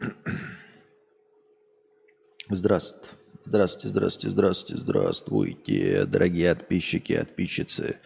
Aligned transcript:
Здравствуйте. 2.50 3.10
Здравствуйте, 3.42 3.88
здравствуйте, 3.88 4.30
здравствуйте, 4.30 4.82
здравствуйте, 4.82 6.04
дорогие 6.04 6.54
подписчики, 6.54 7.18
подписчицы. 7.18 7.96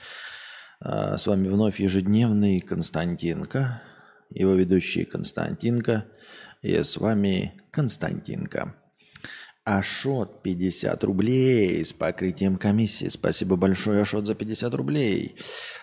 А, 0.80 1.18
с 1.18 1.26
вами 1.26 1.48
вновь 1.48 1.80
ежедневный 1.80 2.60
Константинка, 2.60 3.82
его 4.30 4.54
ведущий 4.54 5.04
Константинка. 5.04 6.06
И 6.62 6.74
с 6.74 6.96
вами 6.96 7.60
Константинка. 7.70 8.74
Ашот 9.64 10.42
50 10.42 11.02
рублей 11.04 11.82
с 11.82 11.94
покрытием 11.94 12.56
комиссии. 12.56 13.08
Спасибо 13.08 13.56
большое, 13.56 14.02
Ашот, 14.02 14.26
за 14.26 14.34
50 14.34 14.74
рублей. 14.74 15.36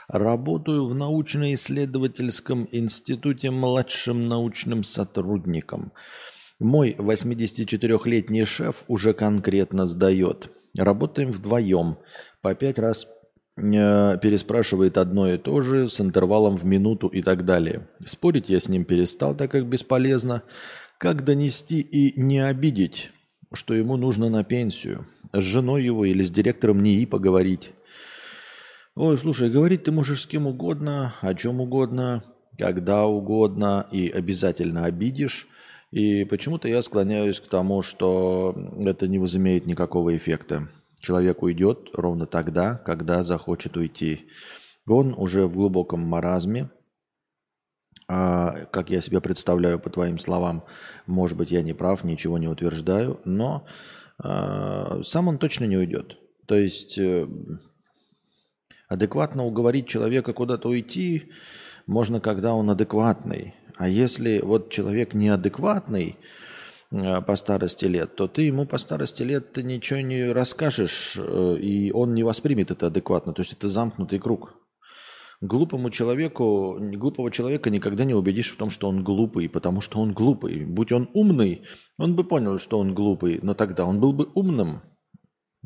Работаю 0.07 0.85
в 0.85 0.93
научно-исследовательском 0.93 2.67
институте 2.71 3.49
младшим 3.49 4.27
научным 4.27 4.83
сотрудником. 4.83 5.93
Мой 6.59 6.95
84-летний 6.95 8.45
шеф 8.45 8.83
уже 8.87 9.13
конкретно 9.13 9.87
сдает. 9.87 10.51
Работаем 10.77 11.31
вдвоем. 11.31 11.97
По 12.43 12.53
пять 12.53 12.77
раз 12.77 13.07
э, 13.57 14.17
переспрашивает 14.21 14.99
одно 14.99 15.27
и 15.27 15.39
то 15.39 15.59
же 15.61 15.89
с 15.89 15.99
интервалом 15.99 16.55
в 16.55 16.65
минуту 16.65 17.07
и 17.07 17.23
так 17.23 17.45
далее. 17.45 17.87
Спорить 18.05 18.47
я 18.47 18.59
с 18.59 18.69
ним 18.69 18.85
перестал, 18.85 19.35
так 19.35 19.49
как 19.49 19.65
бесполезно. 19.65 20.43
Как 20.99 21.25
донести 21.25 21.81
и 21.81 22.21
не 22.21 22.45
обидеть, 22.45 23.09
что 23.53 23.73
ему 23.73 23.97
нужно 23.97 24.29
на 24.29 24.43
пенсию? 24.43 25.07
С 25.33 25.41
женой 25.41 25.83
его 25.83 26.05
или 26.05 26.23
с 26.23 26.31
директором 26.31 26.83
НИИ 26.83 27.05
поговорить? 27.05 27.71
Ой, 28.95 29.17
слушай, 29.17 29.49
говорить 29.49 29.83
ты 29.83 29.91
можешь 29.91 30.21
с 30.21 30.25
кем 30.25 30.47
угодно, 30.47 31.13
о 31.21 31.33
чем 31.33 31.61
угодно, 31.61 32.23
когда 32.57 33.05
угодно, 33.05 33.87
и 33.91 34.09
обязательно 34.09 34.85
обидишь– 34.85 35.47
и 35.91 36.23
почему-то 36.23 36.69
я 36.69 36.81
склоняюсь 36.81 37.41
к 37.41 37.47
тому, 37.47 37.81
что 37.81 38.55
это 38.79 39.07
не 39.07 39.19
возымеет 39.19 39.65
никакого 39.65 40.15
эффекта. 40.15 40.69
Человек 41.01 41.43
уйдет 41.43 41.89
ровно 41.93 42.25
тогда, 42.25 42.75
когда 42.75 43.23
захочет 43.23 43.75
уйти. 43.75 44.29
Он 44.87 45.13
уже 45.17 45.47
в 45.47 45.55
глубоком 45.55 45.99
маразме, 46.01 46.69
как 48.11 48.89
я 48.89 48.99
себе 48.99 49.21
представляю 49.21 49.79
по 49.79 49.89
твоим 49.89 50.19
словам, 50.19 50.65
может 51.05 51.37
быть, 51.37 51.51
я 51.51 51.61
не 51.61 51.73
прав, 51.73 52.03
ничего 52.03 52.37
не 52.37 52.47
утверждаю, 52.47 53.21
но 53.23 53.65
а, 54.23 55.01
сам 55.03 55.27
он 55.27 55.37
точно 55.37 55.65
не 55.65 55.77
уйдет. 55.77 56.17
То 56.45 56.55
есть 56.55 56.97
э, 56.97 57.27
адекватно 58.87 59.45
уговорить 59.45 59.87
человека 59.87 60.33
куда-то 60.33 60.67
уйти 60.67 61.31
можно, 61.87 62.19
когда 62.19 62.53
он 62.53 62.69
адекватный. 62.69 63.55
А 63.77 63.87
если 63.87 64.41
вот 64.41 64.69
человек 64.69 65.13
неадекватный 65.13 66.17
э, 66.91 67.21
по 67.21 67.35
старости 67.35 67.85
лет, 67.85 68.15
то 68.15 68.27
ты 68.27 68.43
ему 68.43 68.65
по 68.65 68.77
старости 68.77 69.23
лет 69.23 69.53
ты 69.53 69.63
ничего 69.63 70.01
не 70.01 70.31
расскажешь, 70.31 71.15
э, 71.17 71.57
и 71.59 71.91
он 71.91 72.13
не 72.13 72.23
воспримет 72.23 72.69
это 72.69 72.87
адекватно. 72.87 73.33
То 73.33 73.41
есть 73.41 73.53
это 73.53 73.67
замкнутый 73.67 74.19
круг. 74.19 74.53
Глупому 75.41 75.89
человеку, 75.89 76.77
глупого 76.79 77.31
человека 77.31 77.71
никогда 77.71 78.05
не 78.05 78.13
убедишь 78.13 78.51
в 78.51 78.57
том, 78.57 78.69
что 78.69 78.87
он 78.87 79.03
глупый, 79.03 79.49
потому 79.49 79.81
что 79.81 79.99
он 79.99 80.13
глупый. 80.13 80.65
Будь 80.65 80.91
он 80.91 81.09
умный, 81.13 81.63
он 81.97 82.15
бы 82.15 82.23
понял, 82.23 82.59
что 82.59 82.77
он 82.77 82.93
глупый, 82.93 83.39
но 83.41 83.55
тогда 83.55 83.85
он 83.85 83.99
был 83.99 84.13
бы 84.13 84.29
умным. 84.35 84.81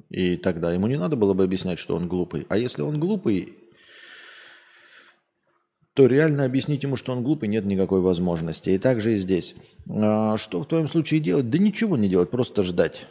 И 0.10 0.38
тогда 0.38 0.72
ему 0.72 0.88
не 0.88 0.98
надо 0.98 1.18
было 1.18 1.34
бы 1.34 1.44
объяснять, 1.44 1.78
что 1.78 1.98
он 1.98 2.08
глупый. 2.08 2.46
А 2.48 2.58
если 2.58 2.84
он 2.84 3.02
глупый, 3.02 3.58
то 5.94 6.06
реально 6.06 6.46
объяснить 6.46 6.84
ему, 6.84 6.96
что 6.96 7.12
он 7.12 7.22
глупый, 7.22 7.50
нет 7.50 7.66
никакой 7.66 8.00
возможности. 8.00 8.70
И 8.70 8.78
также 8.78 9.16
и 9.16 9.18
здесь. 9.18 9.56
А 9.90 10.38
что 10.38 10.62
в 10.62 10.68
твоем 10.68 10.88
случае 10.88 11.20
делать? 11.20 11.50
Да 11.50 11.58
ничего 11.58 11.98
не 11.98 12.08
делать, 12.08 12.32
просто 12.32 12.64
ждать. 12.64 13.08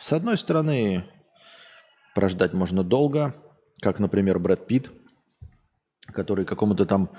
С 0.00 0.12
одной 0.12 0.36
стороны, 0.36 1.04
прождать 2.16 2.54
можно 2.54 2.82
долго, 2.82 3.36
как, 3.80 4.00
например, 4.00 4.40
Брэд 4.40 4.66
Питт, 4.66 4.90
который 6.12 6.44
какому-то 6.44 6.84
там, 6.84 7.10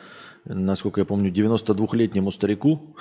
насколько 0.45 1.01
я 1.01 1.05
помню, 1.05 1.31
92-летнему 1.31 2.31
старику 2.31 2.95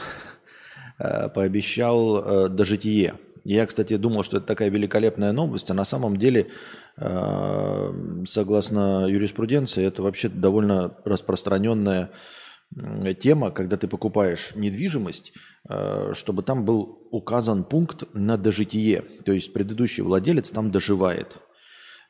э, 0.99 1.29
пообещал 1.29 2.19
э, 2.19 2.49
дожитие. 2.49 3.15
Я, 3.45 3.67
кстати, 3.67 3.97
думал, 3.97 4.23
что 4.23 4.37
это 4.37 4.47
такая 4.47 4.69
великолепная 4.69 5.33
новость, 5.33 5.71
а 5.71 5.75
на 5.75 5.85
самом 5.85 6.17
деле, 6.17 6.49
э, 6.97 8.23
согласно 8.27 9.07
юриспруденции, 9.07 9.85
это 9.85 10.03
вообще 10.03 10.29
довольно 10.29 10.97
распространенная 11.05 12.11
тема, 13.21 13.51
когда 13.51 13.77
ты 13.77 13.89
покупаешь 13.89 14.53
недвижимость, 14.55 15.33
чтобы 16.13 16.45
там 16.45 16.65
был 16.65 17.09
указан 17.11 17.65
пункт 17.65 18.05
на 18.15 18.37
дожитие, 18.37 19.03
то 19.25 19.33
есть 19.33 19.53
предыдущий 19.53 20.05
владелец 20.05 20.53
там 20.53 20.71
доживает. 20.71 21.37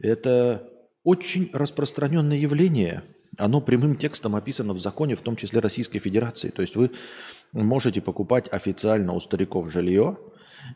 Это 0.01 0.69
очень 1.05 1.51
распространенное 1.53 2.37
явление. 2.37 3.03
Оно 3.39 3.61
прямым 3.61 3.97
текстом 3.97 4.37
описано 4.37 4.75
в 4.75 4.79
законе, 4.79 5.17
в 5.17 5.21
том 5.21 5.37
числе 5.37 5.61
Российской 5.61 5.99
Федерации. 5.99 6.51
То 6.51 6.63
есть 6.63 6.77
вы 6.77 6.91
можете 7.53 8.01
покупать 8.01 8.49
официально 8.53 9.13
у 9.13 9.21
стариков 9.21 9.71
жилье, 9.71 10.19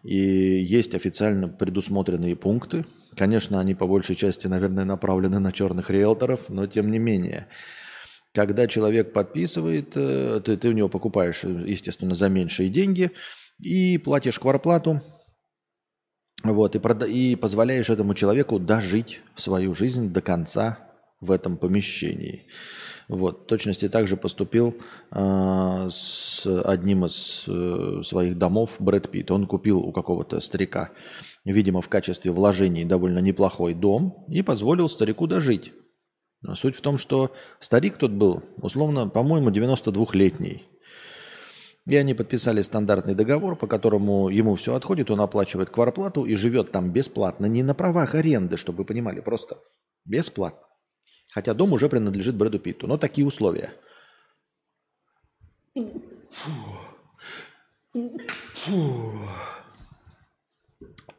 и 0.02 0.18
есть 0.18 0.94
официально 0.94 1.48
предусмотренные 1.48 2.36
пункты. 2.36 2.84
Конечно, 3.16 3.60
они 3.60 3.74
по 3.74 3.86
большей 3.86 4.16
части, 4.16 4.46
наверное, 4.46 4.84
направлены 4.84 5.38
на 5.38 5.52
черных 5.52 5.90
риэлторов, 5.90 6.48
но 6.48 6.66
тем 6.66 6.90
не 6.90 6.98
менее. 6.98 7.48
Когда 8.32 8.66
человек 8.66 9.12
подписывает, 9.12 9.92
э, 9.94 10.40
ты, 10.44 10.56
ты 10.56 10.68
у 10.68 10.72
него 10.72 10.88
покупаешь, 10.88 11.44
естественно, 11.44 12.14
за 12.16 12.28
меньшие 12.28 12.68
деньги 12.68 13.12
и 13.60 13.98
платишь 13.98 14.40
кварплату, 14.40 15.00
вот, 16.42 16.74
и, 16.74 16.78
прода- 16.78 17.08
и 17.08 17.36
позволяешь 17.36 17.90
этому 17.90 18.14
человеку 18.14 18.58
дожить 18.58 19.20
свою 19.36 19.74
жизнь 19.74 20.12
до 20.12 20.20
конца 20.20 20.78
в 21.20 21.30
этом 21.30 21.56
помещении. 21.56 22.46
Вот, 23.08 23.46
точности 23.46 23.88
также 23.88 24.16
поступил 24.16 24.74
э, 25.10 25.88
с 25.90 26.46
одним 26.64 27.04
из 27.04 27.44
э, 27.46 28.02
своих 28.02 28.38
домов 28.38 28.76
Брэд 28.78 29.10
Питт. 29.10 29.30
Он 29.30 29.46
купил 29.46 29.80
у 29.80 29.92
какого-то 29.92 30.40
старика, 30.40 30.90
видимо, 31.44 31.82
в 31.82 31.88
качестве 31.88 32.30
вложений 32.30 32.84
довольно 32.84 33.18
неплохой 33.18 33.74
дом 33.74 34.24
и 34.28 34.40
позволил 34.42 34.88
старику 34.88 35.26
дожить. 35.26 35.72
Но 36.40 36.56
суть 36.56 36.76
в 36.76 36.80
том, 36.80 36.98
что 36.98 37.32
старик 37.58 37.96
тот 37.98 38.10
был, 38.10 38.42
условно, 38.56 39.08
по-моему, 39.08 39.50
92-летний. 39.50 40.64
И 41.86 41.96
они 41.96 42.14
подписали 42.14 42.62
стандартный 42.62 43.14
договор, 43.14 43.56
по 43.56 43.66
которому 43.66 44.30
ему 44.30 44.54
все 44.54 44.74
отходит, 44.74 45.10
он 45.10 45.20
оплачивает 45.20 45.68
кварплату 45.68 46.24
и 46.24 46.34
живет 46.34 46.72
там 46.72 46.90
бесплатно, 46.90 47.44
не 47.44 47.62
на 47.62 47.74
правах 47.74 48.14
аренды, 48.14 48.56
чтобы 48.56 48.78
вы 48.78 48.84
понимали, 48.86 49.20
просто 49.20 49.58
бесплатно. 50.06 50.66
Хотя 51.34 51.52
дом 51.52 51.72
уже 51.72 51.88
принадлежит 51.88 52.36
Брэду 52.36 52.60
Питту. 52.60 52.86
Но 52.86 52.96
такие 52.96 53.26
условия. 53.26 53.72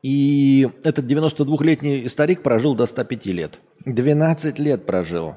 И 0.02 0.70
этот 0.84 1.06
92-летний 1.06 2.08
старик 2.08 2.44
прожил 2.44 2.76
до 2.76 2.86
105 2.86 3.26
лет. 3.26 3.60
12 3.86 4.58
лет 4.60 4.86
прожил. 4.86 5.36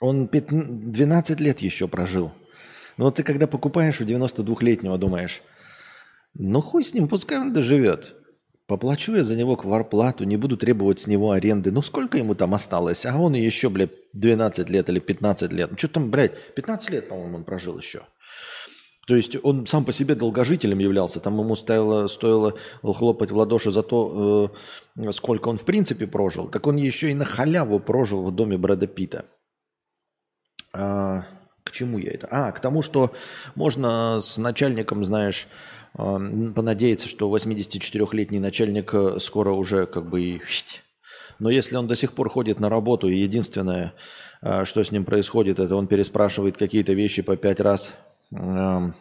Он 0.00 0.26
12 0.26 1.38
лет 1.38 1.60
еще 1.60 1.86
прожил. 1.86 2.32
Но 2.96 3.12
ты 3.12 3.22
когда 3.22 3.46
покупаешь 3.46 4.00
у 4.00 4.04
92-летнего, 4.04 4.98
думаешь, 4.98 5.42
ну 6.34 6.60
хуй 6.60 6.82
с 6.82 6.92
ним, 6.92 7.06
пускай 7.06 7.38
он 7.38 7.52
доживет. 7.52 8.16
Поплачу 8.68 9.16
я 9.16 9.24
за 9.24 9.34
него 9.34 9.56
кварплату, 9.56 10.24
не 10.24 10.36
буду 10.36 10.58
требовать 10.58 11.00
с 11.00 11.06
него 11.06 11.30
аренды. 11.30 11.72
Ну 11.72 11.80
сколько 11.80 12.18
ему 12.18 12.34
там 12.34 12.52
осталось? 12.52 13.06
А 13.06 13.16
он 13.16 13.32
еще, 13.32 13.70
блядь, 13.70 13.92
12 14.12 14.68
лет 14.68 14.90
или 14.90 15.00
15 15.00 15.52
лет. 15.52 15.70
Ну 15.70 15.78
что 15.78 15.88
там, 15.88 16.10
блядь, 16.10 16.54
15 16.54 16.90
лет, 16.90 17.08
по-моему, 17.08 17.38
он 17.38 17.44
прожил 17.44 17.78
еще. 17.78 18.02
То 19.06 19.16
есть 19.16 19.38
он 19.42 19.66
сам 19.66 19.86
по 19.86 19.92
себе 19.94 20.14
долгожителем 20.14 20.80
являлся. 20.80 21.18
Там 21.18 21.40
ему 21.40 21.56
стоило, 21.56 22.08
стоило 22.08 22.58
хлопать 22.82 23.30
в 23.30 23.36
ладоши 23.38 23.70
за 23.70 23.82
то, 23.82 24.52
э, 24.98 25.12
сколько 25.12 25.48
он 25.48 25.56
в 25.56 25.64
принципе 25.64 26.06
прожил. 26.06 26.46
Так 26.48 26.66
он 26.66 26.76
еще 26.76 27.10
и 27.10 27.14
на 27.14 27.24
халяву 27.24 27.80
прожил 27.80 28.22
в 28.22 28.34
доме 28.34 28.58
Брэда 28.58 28.86
Питта. 28.86 29.24
А, 30.74 31.24
к 31.64 31.72
чему 31.72 31.96
я 31.96 32.10
это? 32.10 32.28
А, 32.30 32.52
к 32.52 32.60
тому, 32.60 32.82
что 32.82 33.12
можно 33.54 34.20
с 34.20 34.36
начальником, 34.36 35.06
знаешь, 35.06 35.48
понадеяться, 35.94 37.08
что 37.08 37.34
84-летний 37.34 38.38
начальник 38.38 38.94
э, 38.94 39.18
скоро 39.20 39.52
уже 39.52 39.86
как 39.86 40.08
бы 40.08 40.22
и... 40.22 40.40
Но 41.38 41.50
если 41.50 41.76
он 41.76 41.86
до 41.86 41.96
сих 41.96 42.12
пор 42.12 42.28
ходит 42.30 42.60
на 42.60 42.68
работу, 42.68 43.08
и 43.08 43.16
единственное, 43.16 43.94
э, 44.42 44.64
что 44.64 44.82
с 44.82 44.92
ним 44.92 45.04
происходит, 45.04 45.58
это 45.58 45.76
он 45.76 45.86
переспрашивает 45.86 46.56
какие-то 46.56 46.92
вещи 46.92 47.22
по 47.22 47.36
пять 47.36 47.60
раз 47.60 47.94
в 48.30 48.92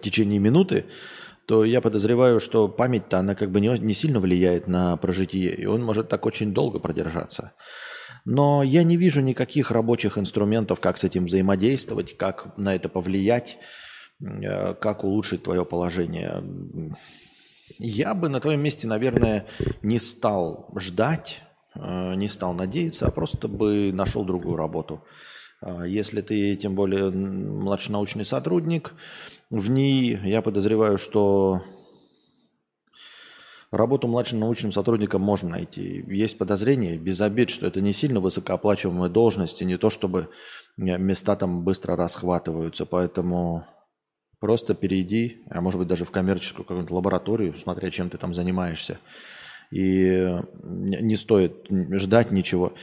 течение 0.00 0.38
минуты, 0.38 0.86
то 1.46 1.64
я 1.64 1.80
подозреваю, 1.80 2.40
что 2.40 2.68
память-то 2.68 3.18
она 3.18 3.34
как 3.34 3.50
бы 3.50 3.60
не, 3.60 3.78
не 3.78 3.94
сильно 3.94 4.20
влияет 4.20 4.66
на 4.66 4.96
прожитие, 4.96 5.54
и 5.54 5.66
он 5.66 5.82
может 5.82 6.08
так 6.08 6.24
очень 6.26 6.54
долго 6.54 6.78
продержаться. 6.78 7.52
Но 8.24 8.62
я 8.62 8.82
не 8.82 8.96
вижу 8.96 9.20
никаких 9.20 9.70
рабочих 9.70 10.16
инструментов, 10.16 10.80
как 10.80 10.96
с 10.96 11.04
этим 11.04 11.26
взаимодействовать, 11.26 12.16
как 12.16 12.56
на 12.56 12.74
это 12.74 12.88
повлиять. 12.88 13.58
Э, 14.24 14.74
как 14.74 15.04
улучшить 15.04 15.42
твое 15.42 15.64
положение. 15.64 16.42
Я 17.78 18.14
бы 18.14 18.28
на 18.28 18.40
твоем 18.40 18.60
месте, 18.60 18.86
наверное, 18.86 19.46
не 19.82 19.98
стал 19.98 20.70
ждать, 20.76 21.42
э, 21.74 22.14
не 22.14 22.28
стал 22.28 22.54
надеяться, 22.54 23.06
а 23.06 23.10
просто 23.10 23.48
бы 23.48 23.92
нашел 23.92 24.24
другую 24.24 24.56
работу. 24.56 25.04
А 25.60 25.84
если 25.84 26.20
ты, 26.20 26.56
тем 26.56 26.74
более, 26.74 27.10
младший 27.10 27.92
научный 27.92 28.24
сотрудник, 28.24 28.94
в 29.50 29.70
ней 29.70 30.18
я 30.24 30.42
подозреваю, 30.42 30.98
что 30.98 31.62
Работу 33.74 34.06
младшим 34.06 34.38
научным 34.38 34.70
сотрудником 34.70 35.20
можно 35.20 35.50
найти. 35.50 36.04
Есть 36.06 36.38
подозрение, 36.38 36.96
без 36.96 37.20
обид, 37.20 37.50
что 37.50 37.66
это 37.66 37.80
не 37.80 37.92
сильно 37.92 38.20
высокооплачиваемая 38.20 39.08
должность, 39.08 39.62
и 39.62 39.64
не 39.64 39.76
то, 39.78 39.90
чтобы 39.90 40.28
места 40.76 41.34
там 41.34 41.64
быстро 41.64 41.96
расхватываются. 41.96 42.86
Поэтому 42.86 43.66
просто 44.44 44.74
перейди, 44.74 45.42
а 45.48 45.62
может 45.62 45.78
быть 45.78 45.88
даже 45.88 46.04
в 46.04 46.10
коммерческую 46.10 46.66
какую-нибудь 46.66 46.90
лабораторию, 46.90 47.56
смотря 47.56 47.90
чем 47.90 48.10
ты 48.10 48.18
там 48.18 48.34
занимаешься. 48.34 48.98
И 49.70 50.38
не 50.62 51.16
стоит 51.16 51.66
ждать 51.70 52.30
ничего. 52.30 52.74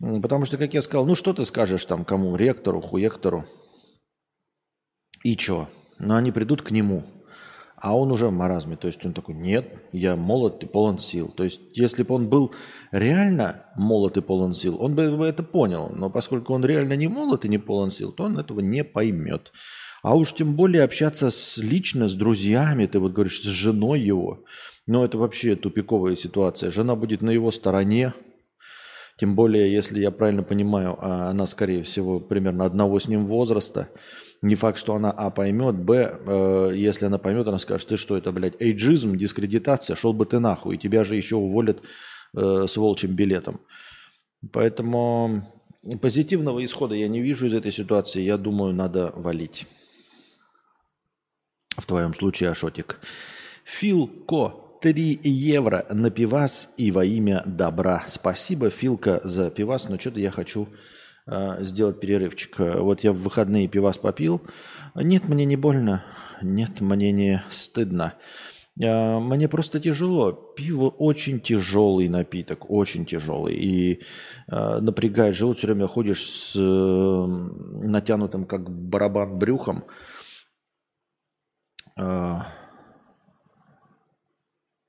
Потому 0.00 0.46
что, 0.46 0.56
как 0.56 0.72
я 0.72 0.80
сказал, 0.80 1.04
ну 1.04 1.14
что 1.14 1.34
ты 1.34 1.44
скажешь 1.44 1.84
там 1.84 2.06
кому, 2.06 2.34
ректору, 2.34 2.80
хуектору, 2.80 3.44
и 5.22 5.36
чё? 5.36 5.68
Но 5.98 6.16
они 6.16 6.32
придут 6.32 6.62
к 6.62 6.70
нему– 6.70 7.04
а 7.82 7.96
он 7.98 8.12
уже 8.12 8.28
в 8.28 8.32
маразме. 8.32 8.76
То 8.76 8.86
есть 8.86 9.04
он 9.04 9.12
такой, 9.12 9.34
нет, 9.34 9.66
я 9.90 10.14
молод 10.14 10.62
и 10.62 10.66
полон 10.66 10.98
сил. 10.98 11.28
То 11.36 11.42
есть 11.42 11.60
если 11.74 12.04
бы 12.04 12.14
он 12.14 12.28
был 12.28 12.54
реально 12.92 13.64
молод 13.74 14.16
и 14.16 14.20
полон 14.20 14.54
сил, 14.54 14.80
он 14.80 14.94
бы 14.94 15.02
это 15.02 15.42
понял. 15.42 15.90
Но 15.92 16.08
поскольку 16.08 16.54
он 16.54 16.64
реально 16.64 16.94
не 16.94 17.08
молод 17.08 17.44
и 17.44 17.48
не 17.48 17.58
полон 17.58 17.90
сил, 17.90 18.12
то 18.12 18.22
он 18.22 18.38
этого 18.38 18.60
не 18.60 18.84
поймет. 18.84 19.50
А 20.02 20.16
уж 20.16 20.34
тем 20.34 20.54
более 20.54 20.82
общаться 20.82 21.30
с, 21.30 21.58
лично 21.58 22.08
с 22.08 22.14
друзьями, 22.14 22.86
ты 22.86 22.98
вот 22.98 23.12
говоришь, 23.12 23.40
с 23.40 23.44
женой 23.44 24.00
его. 24.00 24.44
Ну 24.86 25.04
это 25.04 25.16
вообще 25.16 25.54
тупиковая 25.54 26.16
ситуация. 26.16 26.70
Жена 26.70 26.96
будет 26.96 27.22
на 27.22 27.30
его 27.30 27.52
стороне, 27.52 28.12
тем 29.16 29.36
более, 29.36 29.72
если 29.72 30.00
я 30.00 30.10
правильно 30.10 30.42
понимаю, 30.42 30.98
а 31.00 31.30
она, 31.30 31.46
скорее 31.46 31.84
всего, 31.84 32.18
примерно 32.18 32.64
одного 32.64 32.98
с 32.98 33.06
ним 33.06 33.26
возраста. 33.26 33.88
Не 34.40 34.56
факт, 34.56 34.76
что 34.76 34.96
она, 34.96 35.12
а, 35.12 35.30
поймет, 35.30 35.76
б, 35.76 36.18
э, 36.26 36.72
если 36.74 37.06
она 37.06 37.18
поймет, 37.18 37.46
она 37.46 37.58
скажет, 37.58 37.86
ты 37.86 37.96
что 37.96 38.16
это, 38.16 38.32
блядь, 38.32 38.60
эйджизм, 38.60 39.14
дискредитация, 39.14 39.94
шел 39.94 40.12
бы 40.12 40.26
ты 40.26 40.40
нахуй, 40.40 40.78
тебя 40.78 41.04
же 41.04 41.14
еще 41.14 41.36
уволят 41.36 41.80
э, 42.36 42.66
с 42.66 42.76
волчьим 42.76 43.12
билетом. 43.12 43.60
Поэтому 44.50 45.46
позитивного 46.00 46.64
исхода 46.64 46.96
я 46.96 47.06
не 47.06 47.20
вижу 47.20 47.46
из 47.46 47.54
этой 47.54 47.70
ситуации, 47.70 48.22
я 48.22 48.36
думаю, 48.36 48.74
надо 48.74 49.12
валить. 49.14 49.68
В 51.76 51.86
твоем 51.86 52.14
случае, 52.14 52.50
Ашотик. 52.50 53.00
Филко, 53.64 54.54
3 54.82 55.20
евро 55.22 55.86
на 55.90 56.10
пивас 56.10 56.70
и 56.76 56.90
во 56.90 57.04
имя 57.04 57.42
добра. 57.46 58.04
Спасибо, 58.06 58.70
Филка, 58.70 59.20
за 59.24 59.50
пивас, 59.50 59.88
но 59.88 59.98
что-то 59.98 60.20
я 60.20 60.30
хочу 60.30 60.68
Э, 61.26 61.58
сделать 61.60 62.00
перерывчик. 62.00 62.58
Вот 62.58 63.00
я 63.00 63.12
в 63.12 63.18
выходные 63.18 63.68
пивас 63.68 63.98
попил. 63.98 64.42
Нет, 64.94 65.28
мне 65.28 65.44
не 65.44 65.56
больно. 65.56 66.04
Нет, 66.42 66.80
мне 66.80 67.12
не 67.12 67.44
стыдно. 67.48 68.14
Э, 68.80 69.20
мне 69.20 69.48
просто 69.48 69.78
тяжело. 69.78 70.32
Пиво 70.32 70.88
очень 70.88 71.40
тяжелый 71.40 72.08
напиток, 72.08 72.68
очень 72.70 73.06
тяжелый. 73.06 73.54
И 73.54 74.02
э, 74.48 74.78
напрягает 74.80 75.36
живот. 75.36 75.58
Все 75.58 75.68
время 75.68 75.86
ходишь 75.86 76.26
с 76.26 76.56
э, 76.56 77.26
натянутым, 77.86 78.44
как 78.44 78.68
барабан, 78.68 79.38
брюхом. 79.38 79.84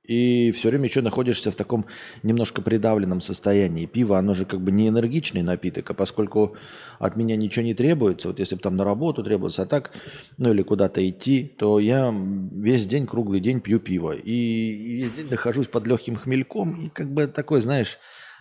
И 0.05 0.51
все 0.51 0.67
время 0.67 0.85
еще 0.85 1.01
находишься 1.01 1.49
в 1.49 1.55
таком 1.55 1.85
немножко 2.23 2.61
придавленном 2.61 3.21
состоянии. 3.21 3.85
Пиво, 3.85 4.17
оно 4.17 4.33
же 4.33 4.45
как 4.45 4.59
бы 4.59 4.71
не 4.71 4.89
энергичный 4.89 5.43
напиток, 5.43 5.89
а 5.89 5.93
поскольку 5.93 6.57
от 6.99 7.15
меня 7.15 7.37
ничего 7.37 7.63
не 7.63 7.73
требуется, 7.73 8.27
вот 8.27 8.39
если 8.39 8.55
бы 8.55 8.61
там 8.61 8.75
на 8.75 8.83
работу 8.83 9.23
требовалось, 9.23 9.59
а 9.59 9.65
так, 9.65 9.91
ну 10.37 10.51
или 10.51 10.61
куда-то 10.61 11.07
идти, 11.09 11.45
то 11.45 11.79
я 11.79 12.13
весь 12.13 12.85
день, 12.85 13.07
круглый 13.07 13.39
день 13.39 13.61
пью 13.61 13.79
пиво. 13.79 14.11
И, 14.11 14.97
весь 14.97 15.11
день 15.11 15.29
нахожусь 15.29 15.67
под 15.67 15.87
легким 15.87 16.17
хмельком, 16.17 16.81
и 16.81 16.89
как 16.89 17.09
бы 17.09 17.27
такой, 17.27 17.61
знаешь, 17.61 17.97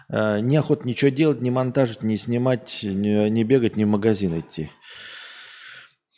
э, 0.09 0.41
неохот 0.41 0.85
ничего 0.85 1.13
делать, 1.13 1.41
не 1.43 1.53
монтажить, 1.53 2.03
не 2.03 2.17
снимать, 2.17 2.81
не, 2.83 3.31
не 3.31 3.45
бегать, 3.45 3.77
не 3.77 3.85
в 3.85 3.89
магазин 3.89 4.37
идти. 4.37 4.69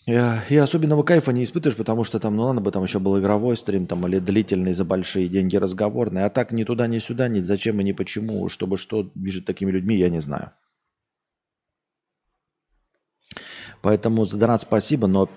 И 0.06 0.56
особенного 0.56 1.02
кайфа 1.02 1.32
не 1.32 1.44
испытываешь, 1.44 1.78
потому 1.78 2.04
что 2.04 2.20
там, 2.20 2.36
ну 2.36 2.42
ладно 2.42 2.60
бы 2.60 2.70
там 2.70 2.82
еще 2.82 2.98
был 2.98 3.18
игровой 3.18 3.56
стрим 3.56 3.86
там, 3.86 4.06
или 4.06 4.18
длительный 4.18 4.74
за 4.74 4.84
большие 4.84 5.28
деньги 5.28 5.56
разговорный, 5.56 6.24
а 6.24 6.30
так 6.30 6.52
ни 6.52 6.64
туда, 6.64 6.86
ни 6.86 6.98
сюда, 6.98 7.28
ни 7.28 7.40
зачем 7.40 7.80
и 7.80 7.84
ни 7.84 7.92
почему, 7.92 8.50
чтобы 8.50 8.76
что 8.76 9.10
движет 9.14 9.46
такими 9.46 9.70
людьми, 9.70 9.96
я 9.96 10.10
не 10.10 10.20
знаю. 10.20 10.52
Поэтому 13.80 14.26
за 14.26 14.36
донат 14.36 14.60
спасибо, 14.60 15.06
но 15.06 15.30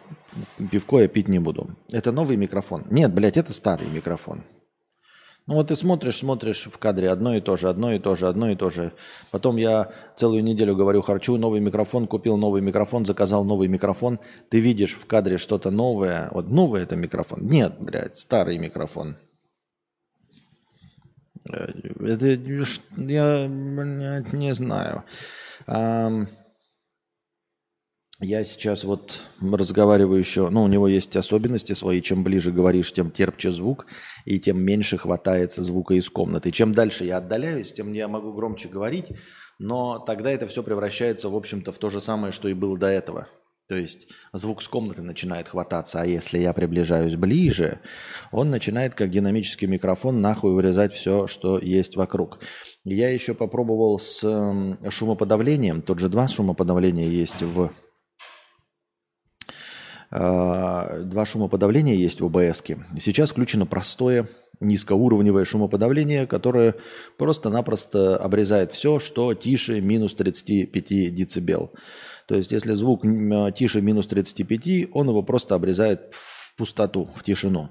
пивко 0.72 1.00
я 1.00 1.08
пить 1.08 1.30
не 1.30 1.40
буду. 1.40 1.76
Это 1.92 2.12
новый 2.12 2.36
микрофон? 2.36 2.86
Нет, 2.90 3.14
блядь, 3.14 3.38
это 3.38 3.54
старый 3.54 3.88
микрофон. 3.88 4.44
Ну 5.48 5.54
вот 5.56 5.70
ты 5.70 5.76
смотришь, 5.78 6.18
смотришь 6.18 6.68
в 6.70 6.78
кадре 6.78 7.10
одно 7.10 7.34
и 7.34 7.40
то 7.40 7.56
же, 7.56 7.70
одно 7.70 7.94
и 7.94 8.00
то 8.00 8.16
же, 8.16 8.28
одно 8.28 8.50
и 8.50 8.56
то 8.56 8.70
же. 8.70 8.92
Потом 9.32 9.56
я 9.56 9.92
целую 10.18 10.44
неделю 10.44 10.76
говорю, 10.76 11.02
харчу 11.02 11.38
новый 11.38 11.62
микрофон, 11.62 12.06
купил 12.06 12.36
новый 12.36 12.62
микрофон, 12.62 13.06
заказал 13.06 13.46
новый 13.46 13.70
микрофон. 13.70 14.20
Ты 14.50 14.60
видишь 14.60 14.96
в 14.96 15.06
кадре 15.06 15.38
что-то 15.38 15.72
новое. 15.72 16.28
Вот 16.32 16.50
новый 16.50 16.84
это 16.84 16.98
микрофон. 16.98 17.48
Нет, 17.48 17.76
блядь, 17.80 18.18
старый 18.18 18.58
микрофон. 18.58 19.16
Э, 21.50 21.72
это 22.02 22.28
я 22.98 23.48
блядь, 23.48 24.34
не 24.34 24.54
знаю. 24.54 25.06
Я 28.20 28.44
сейчас 28.44 28.84
вот 28.84 29.22
разговариваю 29.40 30.18
еще, 30.18 30.50
ну, 30.50 30.64
у 30.64 30.68
него 30.68 30.88
есть 30.88 31.16
особенности 31.16 31.74
свои, 31.74 32.02
чем 32.02 32.24
ближе 32.24 32.52
говоришь, 32.52 32.92
тем 32.92 33.12
терпче 33.12 33.52
звук, 33.52 33.86
и 34.26 34.40
тем 34.40 34.60
меньше 34.60 34.98
хватается 34.98 35.64
звука 35.64 35.94
из 35.94 36.10
комнаты. 36.10 36.50
Чем 36.50 36.72
дальше 36.72 37.06
я 37.06 37.18
отдаляюсь, 37.18 37.72
тем 37.72 37.92
я 37.92 38.08
могу 38.08 38.34
громче 38.34 38.70
говорить, 38.70 39.12
но 39.60 40.00
тогда 40.00 40.32
это 40.32 40.48
все 40.48 40.64
превращается, 40.64 41.30
в 41.30 41.36
общем-то, 41.36 41.72
в 41.72 41.78
то 41.78 41.92
же 41.92 42.02
самое, 42.02 42.32
что 42.34 42.48
и 42.48 42.56
было 42.56 42.76
до 42.76 42.88
этого. 42.88 43.28
То 43.70 43.76
есть 43.76 44.08
звук 44.34 44.64
с 44.64 44.68
комнаты 44.68 45.04
начинает 45.04 45.50
хвататься, 45.50 46.02
а 46.02 46.06
если 46.06 46.40
я 46.40 46.54
приближаюсь 46.54 47.18
ближе, 47.18 47.82
он 48.32 48.50
начинает 48.50 48.96
как 48.96 49.12
динамический 49.12 49.68
микрофон 49.68 50.22
нахуй 50.22 50.54
вырезать 50.54 50.94
все, 50.94 51.28
что 51.28 51.60
есть 51.60 51.96
вокруг. 51.96 52.40
Я 52.84 53.10
еще 53.10 53.36
попробовал 53.36 54.00
с 54.00 54.22
шумоподавлением, 54.90 55.84
тот 55.84 56.00
же 56.00 56.10
два 56.10 56.28
шумоподавления 56.28 57.10
есть 57.10 57.44
в 57.44 57.72
два 60.10 61.26
шумоподавления 61.26 61.96
есть 61.96 62.22
в 62.22 62.26
ОБС. 62.26 62.64
Сейчас 63.00 63.32
включено 63.32 63.66
простое 63.66 64.28
низкоуровневое 64.60 65.46
шумоподавление, 65.46 66.28
которое 66.28 66.76
просто-напросто 67.18 68.18
обрезает 68.18 68.72
все, 68.72 69.00
что 69.00 69.34
тише 69.34 69.82
минус 69.82 70.14
35 70.14 71.14
дБ. 71.14 71.72
То 72.28 72.36
есть, 72.36 72.52
если 72.52 72.74
звук 72.74 73.04
тише 73.56 73.82
минус 73.82 74.08
35, 74.08 74.90
он 74.94 75.10
его 75.10 75.24
просто 75.24 75.56
обрезает 75.56 76.10
в 76.12 76.56
пустоту, 76.58 77.10
в 77.16 77.24
тишину. 77.24 77.70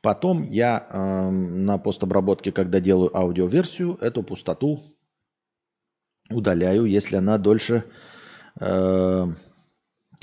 Потом 0.00 0.42
я 0.42 0.86
э, 0.90 1.30
на 1.30 1.78
постобработке, 1.78 2.52
когда 2.52 2.80
делаю 2.80 3.16
аудиоверсию, 3.16 3.96
эту 4.00 4.22
пустоту 4.22 4.82
удаляю, 6.28 6.84
если 6.84 7.16
она 7.16 7.38
дольше 7.38 7.84
э, 8.60 9.26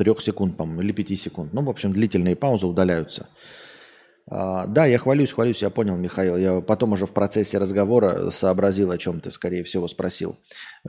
трех 0.01 0.19
секунд, 0.19 0.57
по-моему, 0.57 0.81
или 0.81 0.93
пяти 0.93 1.15
секунд. 1.15 1.53
Ну, 1.53 1.61
в 1.61 1.69
общем, 1.69 1.93
длительные 1.93 2.35
паузы 2.35 2.65
удаляются. 2.65 3.27
А, 4.27 4.65
да, 4.65 4.87
я 4.87 4.97
хвалюсь, 4.97 5.31
хвалюсь, 5.31 5.61
я 5.61 5.69
понял, 5.69 5.95
Михаил. 5.95 6.37
Я 6.37 6.61
потом 6.61 6.93
уже 6.93 7.05
в 7.05 7.11
процессе 7.11 7.59
разговора 7.59 8.31
сообразил, 8.31 8.89
о 8.89 8.97
чем 8.97 9.19
ты, 9.19 9.29
скорее 9.29 9.63
всего, 9.63 9.87
спросил. 9.87 10.39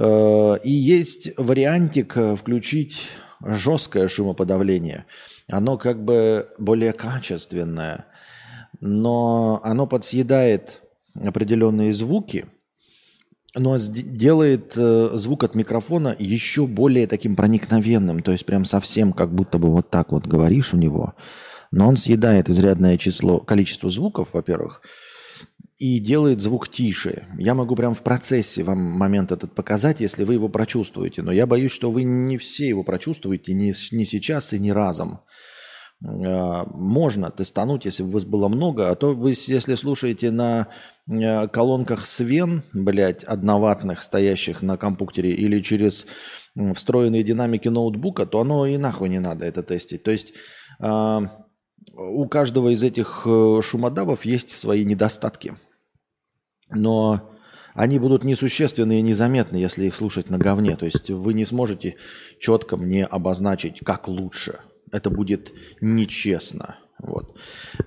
Э, 0.01 0.57
и 0.65 0.71
есть 0.71 1.29
вариантик 1.37 2.17
включить 2.39 3.11
жесткое 3.45 4.09
шумоподавление. 4.09 5.05
Оно 5.51 5.77
как 5.77 6.03
бы 6.03 6.49
более 6.57 6.95
качественное, 6.95 8.07
но 8.81 9.61
оно 9.63 9.87
подсъедает 9.87 10.81
определенные 11.15 11.93
звуки– 11.93 12.47
но 13.55 13.77
делает 13.79 14.73
э, 14.77 15.11
звук 15.15 15.45
от 15.45 15.55
микрофона 15.55 16.17
еще 16.19 16.67
более 16.67 17.07
таким 17.07 17.37
проникновенным, 17.37 18.23
то 18.23 18.33
есть 18.33 18.47
прям 18.47 18.65
совсем 18.65 19.13
как 19.13 19.35
будто 19.35 19.59
бы 19.59 19.71
вот 19.71 19.91
так 19.91 20.13
вот 20.13 20.27
говоришь 20.27 20.73
у 20.73 20.79
него, 20.79 21.15
но 21.71 21.89
он 21.89 21.97
съедает 21.97 22.49
изрядное 22.49 22.97
число, 22.97 23.41
количество 23.41 23.91
звуков, 23.91 24.29
во-первых, 24.33 24.81
и 25.77 25.99
делает 25.99 26.41
звук 26.41 26.69
тише. 26.69 27.27
Я 27.39 27.55
могу 27.55 27.75
прям 27.77 27.93
в 27.93 28.03
процессе 28.03 28.63
вам 28.63 28.79
момент 28.79 29.33
этот 29.33 29.55
показать, 29.55 30.01
если 30.01 30.25
вы 30.25 30.35
его 30.35 30.49
прочувствуете, 30.49 31.23
но 31.23 31.33
я 31.33 31.47
боюсь, 31.47 31.73
что 31.73 31.91
вы 31.91 32.05
не 32.05 32.39
все 32.39 32.69
его 32.69 32.85
прочувствуете 32.85 33.53
ни, 33.53 33.73
ни 33.95 34.05
сейчас 34.05 34.53
и 34.53 34.59
ни 34.59 34.71
разом. 34.71 35.21
Э, 36.05 36.65
можно 36.75 37.31
тестануть, 37.31 37.85
если 37.85 38.03
бы 38.03 38.13
вас 38.13 38.25
было 38.25 38.49
много, 38.49 38.91
а 38.91 38.95
то 38.95 39.15
вы, 39.15 39.35
если 39.37 39.75
слушаете 39.75 40.31
на 40.31 40.69
э, 41.09 41.49
колонках 41.49 42.07
Свен, 42.07 42.63
блядь, 42.73 43.23
одноватных, 43.25 44.03
стоящих 44.03 44.63
на 44.63 44.77
компьютере, 44.77 45.33
или 45.33 45.61
через 45.61 46.07
встроенные 46.75 47.23
динамики 47.23 47.69
ноутбука, 47.69 48.27
то 48.27 48.41
оно 48.41 48.67
и 48.67 48.77
нахуй 48.77 49.09
не 49.09 49.21
надо 49.21 49.47
это 49.47 49.63
тестить. 49.63 50.03
То 50.03 50.11
есть 50.11 50.35
э, 50.81 51.21
у 51.95 52.27
каждого 52.27 52.71
из 52.71 52.83
этих 52.83 53.27
шумодавов 53.63 54.25
есть 54.25 54.51
свои 54.51 54.85
недостатки. 54.85 55.57
Но 56.71 57.31
они 57.75 57.99
будут 57.99 58.25
несущественны 58.25 58.99
и 58.99 59.03
незаметны, 59.03 59.57
если 59.57 59.87
их 59.87 59.95
слушать 59.95 60.31
на 60.31 60.39
говне. 60.39 60.77
То 60.77 60.87
есть 60.87 61.11
вы 61.11 61.33
не 61.35 61.45
сможете 61.45 61.97
четко 62.41 62.77
мне 62.77 63.05
обозначить, 63.05 63.81
как 63.85 64.09
лучше– 64.09 64.61
это 64.93 65.11
будет 65.11 65.53
нечестно. 65.81 66.77
Вот. 66.99 67.37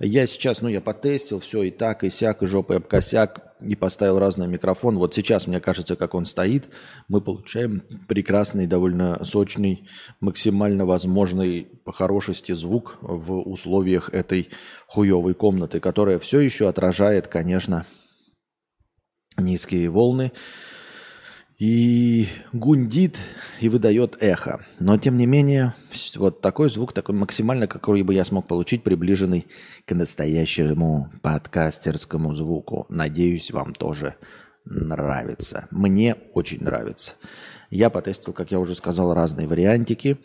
Я 0.00 0.26
сейчас, 0.26 0.60
ну, 0.60 0.68
я 0.68 0.82
потестил 0.82 1.40
все 1.40 1.62
и 1.62 1.70
так, 1.70 2.04
и 2.04 2.10
сяк, 2.10 2.42
и 2.42 2.46
жопой 2.46 2.76
об 2.76 2.86
косяк, 2.86 3.54
и 3.62 3.74
поставил 3.74 4.18
разный 4.18 4.46
микрофон. 4.46 4.98
Вот 4.98 5.14
сейчас, 5.14 5.46
мне 5.46 5.58
кажется, 5.58 5.96
как 5.96 6.14
он 6.14 6.26
стоит, 6.26 6.68
мы 7.08 7.22
получаем 7.22 7.82
прекрасный, 8.08 8.66
довольно 8.66 9.24
сочный, 9.24 9.88
максимально 10.20 10.84
возможный 10.84 11.66
по 11.84 11.92
хорошести 11.92 12.52
звук 12.52 12.98
в 13.00 13.40
условиях 13.40 14.10
этой 14.12 14.50
хуевой 14.86 15.32
комнаты, 15.32 15.80
которая 15.80 16.18
все 16.18 16.40
еще 16.40 16.68
отражает, 16.68 17.28
конечно, 17.28 17.86
низкие 19.38 19.88
волны, 19.88 20.32
и 21.58 22.28
гундит 22.52 23.18
и 23.60 23.68
выдает 23.68 24.18
эхо. 24.20 24.64
Но 24.78 24.98
тем 24.98 25.16
не 25.16 25.26
менее, 25.26 25.74
вот 26.16 26.40
такой 26.40 26.68
звук, 26.68 26.92
такой 26.92 27.14
максимально, 27.14 27.66
какой 27.66 28.02
бы 28.02 28.14
я 28.14 28.24
смог 28.24 28.46
получить, 28.46 28.82
приближенный 28.82 29.46
к 29.86 29.94
настоящему 29.94 31.10
подкастерскому 31.22 32.34
звуку. 32.34 32.86
Надеюсь, 32.88 33.50
вам 33.50 33.72
тоже 33.74 34.16
нравится. 34.64 35.68
Мне 35.70 36.16
очень 36.34 36.62
нравится. 36.62 37.14
Я 37.70 37.90
потестил, 37.90 38.32
как 38.32 38.50
я 38.52 38.60
уже 38.60 38.74
сказал, 38.74 39.14
разные 39.14 39.48
вариантики. 39.48 40.18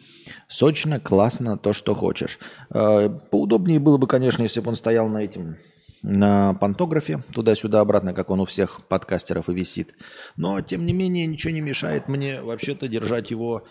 Сочно, 0.47 0.99
классно, 0.99 1.57
то, 1.57 1.73
что 1.73 1.95
хочешь. 1.95 2.39
Э, 2.69 3.09
поудобнее 3.09 3.79
было 3.79 3.97
бы, 3.97 4.05
конечно, 4.05 4.43
если 4.43 4.59
бы 4.59 4.69
он 4.69 4.75
стоял 4.75 5.07
на 5.07 5.23
этим 5.23 5.57
на 6.03 6.53
пантографе, 6.55 7.23
туда-сюда, 7.33 7.81
обратно, 7.81 8.13
как 8.13 8.29
он 8.29 8.39
у 8.39 8.45
всех 8.45 8.85
подкастеров 8.87 9.49
и 9.49 9.53
висит. 9.53 9.95
Но, 10.35 10.61
тем 10.61 10.85
не 10.85 10.93
менее, 10.93 11.27
ничего 11.27 11.53
не 11.53 11.61
мешает 11.61 12.07
мне 12.07 12.41
вообще-то 12.41 12.87
держать 12.87 13.31
его 13.31 13.67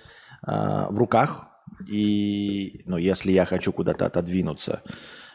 э, 0.47 0.51
в 0.91 0.97
руках. 0.97 1.49
И, 1.89 2.83
ну, 2.87 2.97
если 2.97 3.33
я 3.33 3.47
хочу 3.47 3.73
куда-то 3.73 4.07
отодвинуться, 4.07 4.83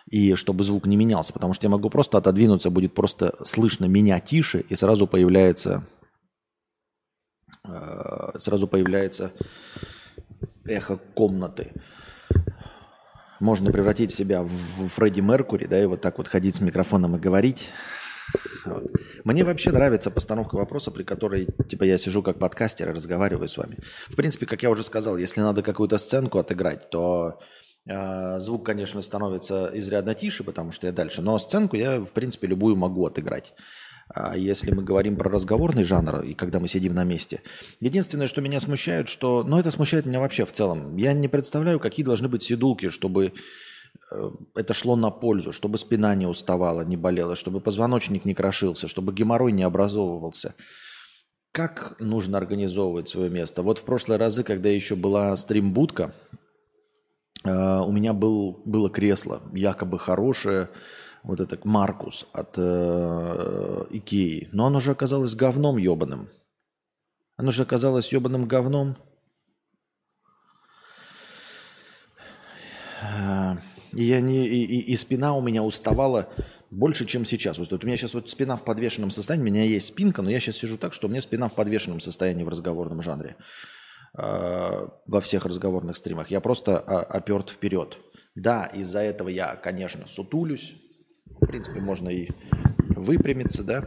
и 0.09 0.35
чтобы 0.35 0.63
звук 0.63 0.85
не 0.85 0.95
менялся, 0.95 1.33
потому 1.33 1.53
что 1.53 1.65
я 1.65 1.69
могу 1.69 1.89
просто 1.89 2.17
отодвинуться, 2.17 2.69
будет 2.69 2.93
просто 2.93 3.35
слышно 3.43 3.85
меня 3.85 4.19
тише, 4.19 4.59
и 4.69 4.75
сразу 4.75 5.07
появляется, 5.07 5.85
э, 7.63 8.31
сразу 8.39 8.67
появляется 8.67 9.31
эхо 10.65 10.97
комнаты 11.13 11.71
можно 13.45 13.71
превратить 13.71 14.11
себя 14.11 14.41
в 14.41 14.87
Фредди 14.87 15.21
Меркури, 15.21 15.65
да, 15.65 15.81
и 15.81 15.85
вот 15.85 16.01
так 16.01 16.17
вот 16.17 16.27
ходить 16.27 16.57
с 16.57 16.61
микрофоном 16.61 17.15
и 17.15 17.19
говорить. 17.19 17.69
Вот. 18.65 18.91
Мне 19.23 19.43
вообще 19.43 19.71
нравится 19.71 20.09
постановка 20.09 20.55
вопроса, 20.55 20.91
при 20.91 21.03
которой, 21.03 21.47
типа, 21.69 21.83
я 21.83 21.97
сижу 21.97 22.23
как 22.23 22.39
подкастер 22.39 22.89
и 22.89 22.93
разговариваю 22.93 23.47
с 23.47 23.57
вами. 23.57 23.77
В 24.07 24.15
принципе, 24.15 24.47
как 24.47 24.63
я 24.63 24.69
уже 24.71 24.83
сказал, 24.83 25.17
если 25.17 25.41
надо 25.41 25.61
какую-то 25.61 25.97
сценку 25.99 26.39
отыграть, 26.39 26.89
то 26.89 27.39
э, 27.87 28.39
звук, 28.39 28.65
конечно, 28.65 29.01
становится 29.03 29.69
изрядно 29.73 30.15
тише, 30.15 30.43
потому 30.43 30.71
что 30.71 30.87
я 30.87 30.93
дальше. 30.93 31.21
Но 31.21 31.37
сценку 31.37 31.75
я, 31.75 31.99
в 31.99 32.11
принципе, 32.11 32.47
любую 32.47 32.75
могу 32.75 33.05
отыграть. 33.05 33.53
А 34.13 34.37
если 34.37 34.71
мы 34.71 34.83
говорим 34.83 35.15
про 35.15 35.29
разговорный 35.29 35.83
жанр, 35.83 36.21
и 36.21 36.35
когда 36.35 36.59
мы 36.59 36.67
сидим 36.67 36.93
на 36.93 37.03
месте, 37.03 37.41
единственное, 37.79 38.27
что 38.27 38.41
меня 38.41 38.59
смущает, 38.59 39.09
что... 39.09 39.43
Ну, 39.43 39.57
это 39.57 39.71
смущает 39.71 40.05
меня 40.05 40.19
вообще 40.19 40.45
в 40.45 40.51
целом. 40.51 40.95
Я 40.95 41.13
не 41.13 41.27
представляю, 41.27 41.79
какие 41.79 42.05
должны 42.05 42.27
быть 42.27 42.43
седулки, 42.43 42.89
чтобы 42.89 43.33
э, 44.11 44.31
это 44.53 44.73
шло 44.75 44.95
на 44.95 45.09
пользу, 45.09 45.51
чтобы 45.51 45.79
спина 45.79 46.13
не 46.13 46.27
уставала, 46.27 46.81
не 46.81 46.97
болела, 46.97 47.35
чтобы 47.35 47.61
позвоночник 47.61 48.25
не 48.25 48.35
крошился, 48.35 48.87
чтобы 48.87 49.11
геморрой 49.11 49.51
не 49.51 49.63
образовывался. 49.63 50.53
Как 51.51 51.95
нужно 51.99 52.37
организовывать 52.37 53.09
свое 53.09 53.31
место? 53.31 53.63
Вот 53.63 53.79
в 53.79 53.85
прошлые 53.85 54.19
разы, 54.19 54.43
когда 54.43 54.69
еще 54.69 54.95
была 54.95 55.35
стримбудка, 55.35 56.13
э, 57.43 57.49
у 57.49 57.91
меня 57.91 58.13
был, 58.13 58.61
было 58.65 58.91
кресло, 58.91 59.41
якобы 59.51 59.97
хорошее, 59.97 60.69
вот 61.25 61.41
этот 61.41 61.65
Маркус 61.65 62.25
от 62.33 62.53
э, 62.57 63.85
Икеи. 63.89 64.49
Но 64.51 64.67
оно 64.67 64.79
же 64.79 64.91
оказалось 64.91 65.35
говном 65.35 65.77
ебаным. 65.77 66.29
Оно 67.37 67.51
же 67.51 67.63
оказалось 67.63 68.11
ебаным 68.11 68.47
говном. 68.47 68.97
И, 73.93 74.03
я 74.03 74.19
не, 74.21 74.47
и, 74.47 74.63
и, 74.65 74.79
и 74.91 74.95
спина 74.95 75.35
у 75.35 75.41
меня 75.41 75.63
уставала 75.63 76.29
больше, 76.71 77.05
чем 77.05 77.25
сейчас. 77.25 77.57
Вот 77.57 77.71
у 77.71 77.87
меня 77.87 77.97
сейчас 77.97 78.13
вот 78.13 78.29
спина 78.29 78.55
в 78.55 78.63
подвешенном 78.63 79.11
состоянии, 79.11 79.43
у 79.43 79.53
меня 79.53 79.63
есть 79.63 79.87
спинка, 79.87 80.21
но 80.21 80.29
я 80.29 80.39
сейчас 80.39 80.57
сижу 80.57 80.77
так, 80.77 80.93
что 80.93 81.07
у 81.07 81.09
меня 81.09 81.21
спина 81.21 81.47
в 81.47 81.53
подвешенном 81.53 81.99
состоянии 81.99 82.43
в 82.43 82.49
разговорном 82.49 83.01
жанре. 83.01 83.35
Э, 84.17 84.87
во 85.07 85.19
всех 85.19 85.45
разговорных 85.45 85.97
стримах. 85.97 86.31
Я 86.31 86.39
просто 86.39 86.77
а, 86.77 87.01
оперт 87.01 87.49
вперед. 87.49 87.97
Да, 88.33 88.65
из-за 88.67 88.99
этого 88.99 89.27
я, 89.27 89.55
конечно, 89.55 90.07
сутулюсь, 90.07 90.75
в 91.41 91.47
принципе, 91.47 91.79
можно 91.79 92.09
и 92.09 92.29
выпрямиться, 92.95 93.63
да. 93.63 93.85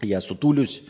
Я 0.00 0.20
сутулюсь. 0.20 0.82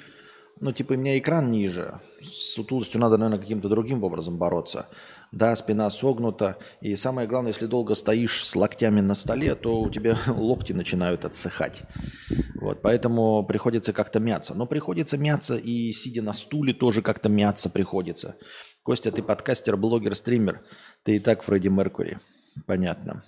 Ну, 0.60 0.72
типа, 0.72 0.92
у 0.92 0.96
меня 0.96 1.18
экран 1.18 1.50
ниже. 1.50 2.00
С 2.20 2.54
сутулостью 2.54 3.00
надо, 3.00 3.16
наверное, 3.16 3.40
каким-то 3.40 3.68
другим 3.70 4.04
образом 4.04 4.36
бороться. 4.36 4.88
Да, 5.32 5.56
спина 5.56 5.88
согнута. 5.88 6.58
И 6.82 6.94
самое 6.96 7.26
главное, 7.26 7.52
если 7.52 7.66
долго 7.66 7.94
стоишь 7.94 8.44
с 8.44 8.54
локтями 8.54 9.00
на 9.00 9.14
столе, 9.14 9.54
то 9.54 9.80
у 9.80 9.88
тебя 9.88 10.18
локти 10.26 10.72
начинают 10.74 11.24
отсыхать. 11.24 11.82
Вот, 12.60 12.82
поэтому 12.82 13.44
приходится 13.46 13.94
как-то 13.94 14.20
мяться. 14.20 14.54
Но 14.54 14.66
приходится 14.66 15.16
мяться 15.16 15.56
и 15.56 15.92
сидя 15.92 16.20
на 16.20 16.34
стуле 16.34 16.74
тоже 16.74 17.00
как-то 17.00 17.30
мяться 17.30 17.70
приходится. 17.70 18.36
Костя, 18.82 19.12
ты 19.12 19.22
подкастер, 19.22 19.78
блогер, 19.78 20.14
стример. 20.14 20.62
Ты 21.04 21.16
и 21.16 21.18
так 21.20 21.42
Фредди 21.42 21.68
Меркури. 21.68 22.18
Понятно. 22.66 23.24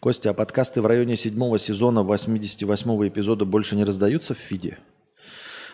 Костя, 0.00 0.30
а 0.30 0.32
подкасты 0.32 0.80
в 0.80 0.86
районе 0.86 1.14
седьмого 1.14 1.58
сезона 1.58 2.02
88 2.02 3.08
эпизода 3.08 3.44
больше 3.44 3.76
не 3.76 3.84
раздаются 3.84 4.32
в 4.32 4.38
фиде? 4.38 4.78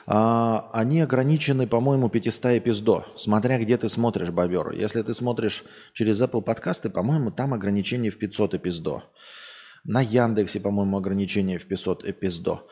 А, 0.05 0.69
они 0.73 1.01
ограничены, 1.01 1.69
по-моему, 1.69 2.09
500 2.09 2.47
эпиздо, 2.59 3.05
смотря 3.15 3.57
где 3.61 3.77
ты 3.77 3.89
смотришь, 3.89 4.33
бобер. 4.33 4.73
Если 4.73 5.01
ты 5.03 5.15
смотришь 5.15 5.63
через 5.93 6.21
Apple 6.21 6.43
подкасты, 6.43 6.91
по-моему, 6.91 7.31
там 7.31 7.55
ограничение 7.55 8.11
в 8.11 8.19
500 8.19 8.55
эпиздо. 8.55 9.05
На 9.85 10.01
Яндексе, 10.01 10.59
по-моему, 10.59 10.97
ограничение 10.97 11.59
в 11.59 11.67
500 11.67 12.05
эпиздо. 12.09 12.67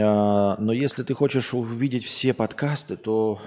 А, 0.00 0.56
но 0.58 0.72
если 0.72 1.04
ты 1.04 1.14
хочешь 1.14 1.54
увидеть 1.54 2.04
все 2.04 2.34
подкасты, 2.34 2.96
то 2.96 3.40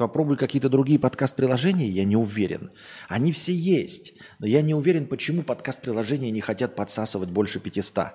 Попробуй 0.00 0.38
какие-то 0.38 0.70
другие 0.70 0.98
подкаст-приложения, 0.98 1.86
я 1.86 2.06
не 2.06 2.16
уверен. 2.16 2.70
Они 3.06 3.32
все 3.32 3.52
есть, 3.52 4.14
но 4.38 4.46
я 4.46 4.62
не 4.62 4.72
уверен, 4.72 5.06
почему 5.06 5.42
подкаст-приложения 5.42 6.30
не 6.30 6.40
хотят 6.40 6.74
подсасывать 6.74 7.28
больше 7.28 7.60
500. 7.60 8.06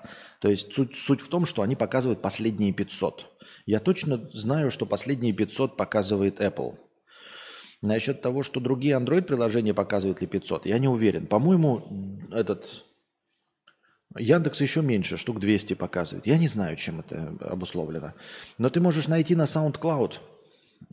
То 0.41 0.49
есть 0.49 0.73
суть, 0.73 0.95
суть 0.95 1.21
в 1.21 1.27
том, 1.27 1.45
что 1.45 1.61
они 1.61 1.75
показывают 1.75 2.23
последние 2.23 2.73
500. 2.73 3.27
Я 3.67 3.79
точно 3.79 4.27
знаю, 4.33 4.71
что 4.71 4.87
последние 4.87 5.31
500 5.31 5.77
показывает 5.77 6.41
Apple. 6.41 6.75
Насчет 7.83 8.19
того, 8.19 8.41
что 8.41 8.59
другие 8.59 8.95
Android-приложения 8.95 9.75
показывают 9.75 10.21
ли 10.21 10.25
500, 10.25 10.65
я 10.65 10.79
не 10.79 10.87
уверен. 10.87 11.27
По-моему, 11.27 12.19
этот 12.31 12.83
Яндекс 14.17 14.59
еще 14.59 14.81
меньше, 14.81 15.17
штук 15.17 15.39
200 15.39 15.75
показывает. 15.75 16.25
Я 16.25 16.39
не 16.39 16.47
знаю, 16.47 16.77
чем 16.77 17.01
это 17.01 17.37
обусловлено. 17.41 18.15
Но 18.57 18.71
ты 18.71 18.81
можешь 18.81 19.07
найти 19.07 19.35
на 19.35 19.43
SoundCloud– 19.43 20.13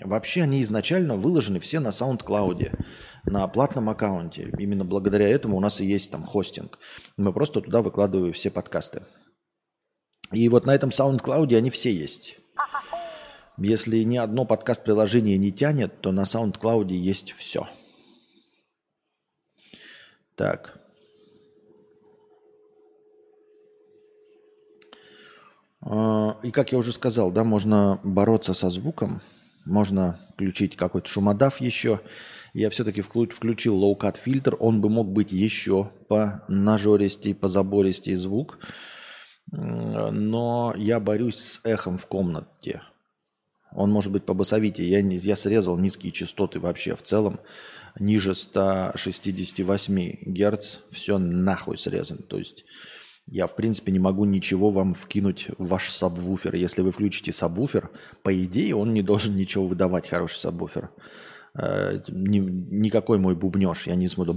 Вообще 0.04 0.42
они 0.42 0.62
изначально 0.62 1.16
выложены 1.16 1.60
все 1.60 1.80
на 1.80 1.88
SoundCloud, 1.88 2.78
на 3.24 3.46
платном 3.48 3.88
аккаунте. 3.88 4.52
Именно 4.58 4.84
благодаря 4.84 5.28
этому 5.28 5.56
у 5.56 5.60
нас 5.60 5.80
и 5.80 5.86
есть 5.86 6.10
там 6.10 6.24
хостинг. 6.24 6.78
Мы 7.16 7.32
просто 7.32 7.60
туда 7.60 7.82
выкладываем 7.82 8.32
все 8.32 8.50
подкасты. 8.50 9.04
И 10.32 10.48
вот 10.48 10.66
на 10.66 10.74
этом 10.74 10.90
SoundCloud 10.90 11.56
они 11.56 11.70
все 11.70 11.92
есть. 11.92 12.38
Если 13.58 14.02
ни 14.02 14.16
одно 14.16 14.44
подкаст-приложение 14.44 15.36
не 15.36 15.52
тянет, 15.52 16.00
то 16.00 16.10
на 16.10 16.22
SoundCloud 16.22 16.90
есть 16.92 17.32
все. 17.32 17.68
Так. 20.34 20.80
А, 25.82 26.38
и 26.42 26.50
как 26.50 26.72
я 26.72 26.78
уже 26.78 26.92
сказал, 26.92 27.30
да, 27.30 27.44
можно 27.44 28.00
бороться 28.02 28.54
со 28.54 28.70
звуком– 28.70 29.20
Можно 29.64 30.18
включить 30.32 30.76
какой-то 30.76 31.08
шумодав 31.08 31.60
еще. 31.60 32.00
Я 32.52 32.68
все-таки 32.70 33.00
включил 33.00 33.76
low-cut 33.76 34.16
фильтр. 34.16 34.56
Он 34.58 34.80
бы 34.80 34.88
мог 34.88 35.10
быть 35.10 35.32
еще 35.32 35.90
по 36.08 36.44
нажористей, 36.48 37.34
по 37.34 37.48
забористей 37.48 38.16
звук. 38.16 38.58
Но 39.50 40.74
я 40.76 41.00
борюсь 41.00 41.36
с 41.36 41.60
эхом 41.64 41.98
в 41.98 42.06
комнате. 42.06 42.82
Он 43.74 43.90
может 43.90 44.12
быть 44.12 44.26
по 44.26 44.34
басовите. 44.34 44.86
Я, 44.86 45.00
не, 45.00 45.16
я 45.16 45.36
срезал 45.36 45.78
низкие 45.78 46.12
частоты 46.12 46.60
вообще 46.60 46.94
в 46.94 47.02
целом. 47.02 47.40
Ниже 47.98 48.34
168 48.34 50.18
Гц. 50.26 50.78
Все 50.90 51.18
нахуй 51.18 51.78
срезан. 51.78 52.18
То 52.18 52.38
есть 52.38 52.64
я, 53.32 53.46
в 53.46 53.56
принципе, 53.56 53.92
не 53.92 53.98
могу 53.98 54.26
ничего 54.26 54.70
вам 54.70 54.92
вкинуть 54.92 55.48
в 55.56 55.68
ваш 55.68 55.88
сабвуфер. 55.88 56.54
Если 56.54 56.82
вы 56.82 56.92
включите 56.92 57.32
сабвуфер, 57.32 57.88
по 58.22 58.44
идее, 58.44 58.76
он 58.76 58.92
не 58.92 59.00
должен 59.00 59.34
ничего 59.34 59.66
выдавать, 59.66 60.06
хороший 60.06 60.36
сабвуфер. 60.36 60.90
Э, 61.54 61.98
ни, 62.08 62.40
никакой 62.40 63.18
мой 63.18 63.34
бубнеж. 63.34 63.86
Я 63.86 63.94
не 63.94 64.08
смотрю. 64.08 64.34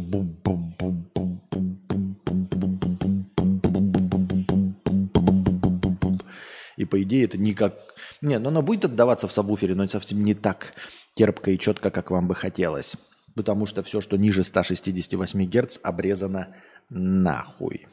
И 6.77 6.85
по 6.85 7.01
идее 7.03 7.25
это 7.25 7.37
никак... 7.37 7.75
Не, 8.21 8.39
но 8.39 8.47
оно 8.47 8.61
будет 8.61 8.85
отдаваться 8.85 9.27
в 9.27 9.33
сабвуфере, 9.33 9.75
но 9.75 9.85
совсем 9.89 10.23
не 10.23 10.33
так 10.33 10.71
терпко 11.15 11.51
и 11.51 11.59
четко, 11.59 11.91
как 11.91 12.11
вам 12.11 12.29
бы 12.29 12.35
хотелось. 12.35 12.95
Потому 13.35 13.65
что 13.65 13.83
все, 13.83 13.99
что 13.99 14.15
ниже 14.15 14.43
168 14.43 15.49
Гц, 15.49 15.79
обрезано 15.83 16.55
нахуй. 16.89 17.87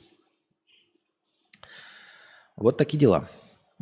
Вот 2.56 2.76
такие 2.78 2.98
дела. 2.98 3.28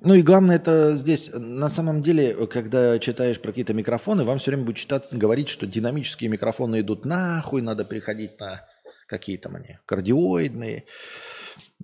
Ну 0.03 0.15
и 0.15 0.23
главное 0.23 0.57
это 0.57 0.97
здесь, 0.97 1.31
на 1.35 1.69
самом 1.69 2.01
деле, 2.01 2.47
когда 2.47 2.99
читаешь 2.99 3.41
про 3.41 3.51
какие-то 3.51 3.75
микрофоны, 3.75 4.25
вам 4.25 4.39
все 4.39 4.51
время 4.51 4.65
будет 4.65 4.77
читать, 4.77 5.09
говорить, 5.11 5.49
что 5.49 5.67
динамические 5.67 6.31
микрофоны 6.31 6.81
идут 6.81 7.05
нахуй, 7.05 7.61
надо 7.61 7.85
переходить 7.85 8.41
на 8.41 8.63
какие 9.11 9.37
там 9.37 9.57
они, 9.57 9.79
кардиоидные. 9.87 10.85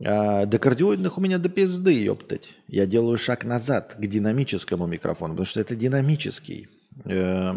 А, 0.05 0.47
до 0.47 0.59
кардиоидных 0.59 1.19
у 1.19 1.21
меня 1.21 1.39
до 1.39 1.49
пизды, 1.49 2.03
ёптать. 2.05 2.55
Я 2.69 2.87
делаю 2.87 3.19
шаг 3.19 3.45
назад 3.45 3.97
к 3.99 4.07
динамическому 4.07 4.87
микрофону, 4.87 5.35
потому 5.35 5.47
что 5.47 5.61
это 5.61 5.75
динамический, 5.75 6.69
э, 7.05 7.53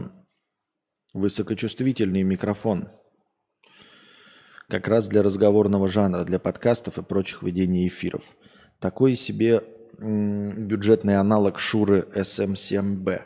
высокочувствительный 1.13 2.23
микрофон. 2.23 2.89
Как 4.67 4.87
раз 4.87 5.07
для 5.07 5.23
разговорного 5.23 5.87
жанра, 5.87 6.23
для 6.23 6.39
подкастов 6.39 6.97
и 6.97 7.03
прочих 7.03 7.43
ведений 7.43 7.87
эфиров. 7.87 8.23
Такой 8.79 9.15
себе 9.15 9.61
бюджетный 9.97 11.17
аналог 11.17 11.59
Шуры 11.59 12.07
SM7B. 12.15 13.21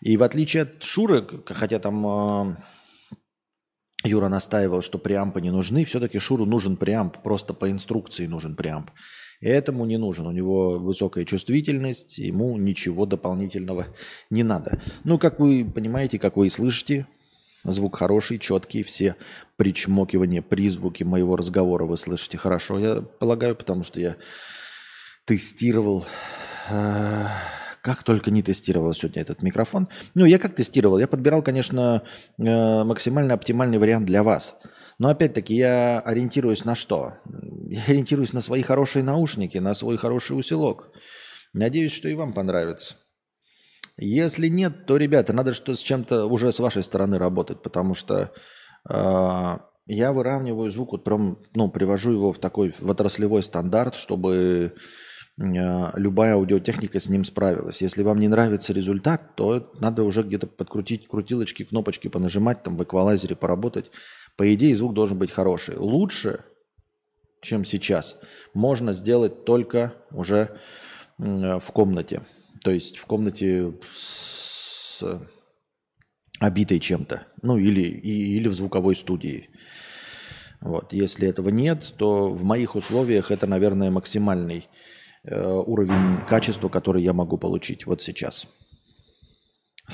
И 0.00 0.16
в 0.16 0.22
отличие 0.24 0.64
от 0.64 0.82
Шуры, 0.82 1.24
хотя 1.46 1.78
там 1.78 2.06
э, 2.06 2.56
Юра 4.04 4.28
настаивал, 4.28 4.82
что 4.82 4.98
преампы 4.98 5.40
не 5.40 5.50
нужны, 5.50 5.84
все-таки 5.84 6.18
Шуру 6.18 6.44
нужен 6.44 6.76
преамп, 6.76 7.18
просто 7.22 7.54
по 7.54 7.70
инструкции 7.70 8.26
нужен 8.26 8.56
преамп. 8.56 8.90
Этому 9.40 9.86
не 9.86 9.96
нужен. 9.96 10.26
У 10.26 10.32
него 10.32 10.78
высокая 10.78 11.24
чувствительность, 11.24 12.18
ему 12.18 12.56
ничего 12.58 13.06
дополнительного 13.06 13.86
не 14.30 14.42
надо. 14.42 14.80
Ну, 15.04 15.18
как 15.18 15.38
вы 15.38 15.64
понимаете, 15.64 16.18
как 16.18 16.36
вы 16.36 16.48
и 16.48 16.50
слышите, 16.50 17.06
звук 17.64 17.96
хороший, 17.96 18.38
четкий, 18.38 18.82
все 18.82 19.16
причмокивания, 19.56 20.42
призвуки 20.42 21.04
моего 21.04 21.36
разговора 21.36 21.84
вы 21.84 21.96
слышите 21.96 22.38
хорошо, 22.38 22.78
я 22.78 23.02
полагаю, 23.02 23.54
потому 23.54 23.84
что 23.84 24.00
я 24.00 24.16
тестировал, 25.24 26.04
э, 26.70 27.26
как 27.82 28.02
только 28.02 28.30
не 28.30 28.42
тестировал 28.42 28.92
сегодня 28.92 29.22
этот 29.22 29.42
микрофон. 29.42 29.88
Ну, 30.14 30.24
я 30.24 30.38
как 30.38 30.54
тестировал? 30.54 30.98
Я 30.98 31.08
подбирал, 31.08 31.42
конечно, 31.42 32.02
э, 32.38 32.84
максимально 32.84 33.34
оптимальный 33.34 33.78
вариант 33.78 34.06
для 34.06 34.22
вас. 34.22 34.56
Но 34.98 35.08
опять-таки 35.08 35.54
я 35.54 36.00
ориентируюсь 36.00 36.64
на 36.64 36.74
что? 36.74 37.14
Я 37.68 37.82
ориентируюсь 37.88 38.32
на 38.32 38.40
свои 38.40 38.62
хорошие 38.62 39.02
наушники, 39.02 39.58
на 39.58 39.74
свой 39.74 39.96
хороший 39.96 40.38
усилок. 40.38 40.90
Надеюсь, 41.52 41.92
что 41.92 42.08
и 42.08 42.14
вам 42.14 42.32
понравится. 42.32 42.96
Если 43.98 44.48
нет, 44.48 44.86
то, 44.86 44.96
ребята, 44.96 45.32
надо 45.32 45.52
что 45.52 45.74
с 45.74 45.80
чем-то 45.80 46.26
уже 46.26 46.50
с 46.50 46.60
вашей 46.60 46.82
стороны 46.82 47.18
работать, 47.18 47.62
потому 47.62 47.94
что 47.94 48.32
э, 48.88 49.58
я 49.86 50.12
выравниваю 50.12 50.70
звук, 50.70 50.92
вот 50.92 51.04
прям, 51.04 51.38
ну, 51.54 51.70
привожу 51.70 52.12
его 52.12 52.32
в 52.32 52.38
такой 52.38 52.72
в 52.78 52.88
отраслевой 52.88 53.42
стандарт, 53.42 53.94
чтобы 53.96 54.74
любая 55.42 56.34
аудиотехника 56.34 57.00
с 57.00 57.08
ним 57.08 57.24
справилась. 57.24 57.82
Если 57.82 58.02
вам 58.02 58.18
не 58.18 58.28
нравится 58.28 58.72
результат, 58.72 59.34
то 59.34 59.72
надо 59.80 60.04
уже 60.04 60.22
где-то 60.22 60.46
подкрутить 60.46 61.08
крутилочки, 61.08 61.64
кнопочки 61.64 62.08
понажимать, 62.08 62.62
там 62.62 62.76
в 62.76 62.82
эквалайзере 62.82 63.34
поработать. 63.34 63.90
По 64.36 64.54
идее, 64.54 64.76
звук 64.76 64.94
должен 64.94 65.18
быть 65.18 65.30
хороший. 65.30 65.76
Лучше, 65.76 66.44
чем 67.40 67.64
сейчас, 67.64 68.18
можно 68.54 68.92
сделать 68.92 69.44
только 69.44 69.94
уже 70.10 70.56
в 71.18 71.72
комнате. 71.72 72.22
То 72.62 72.70
есть 72.70 72.98
в 72.98 73.06
комнате 73.06 73.74
с 73.92 75.02
обитой 76.38 76.78
чем-то. 76.78 77.26
Ну 77.42 77.58
или, 77.58 77.82
и, 77.82 78.36
или 78.36 78.48
в 78.48 78.54
звуковой 78.54 78.94
студии. 78.94 79.50
Вот. 80.60 80.92
Если 80.92 81.26
этого 81.26 81.48
нет, 81.48 81.94
то 81.96 82.28
в 82.28 82.44
моих 82.44 82.76
условиях 82.76 83.32
это, 83.32 83.48
наверное, 83.48 83.90
максимальный 83.90 84.68
Э, 84.68 84.91
уровень 85.24 86.24
качества, 86.28 86.68
который 86.68 87.02
я 87.02 87.12
могу 87.12 87.38
получить 87.38 87.86
вот 87.86 88.02
сейчас. 88.02 88.46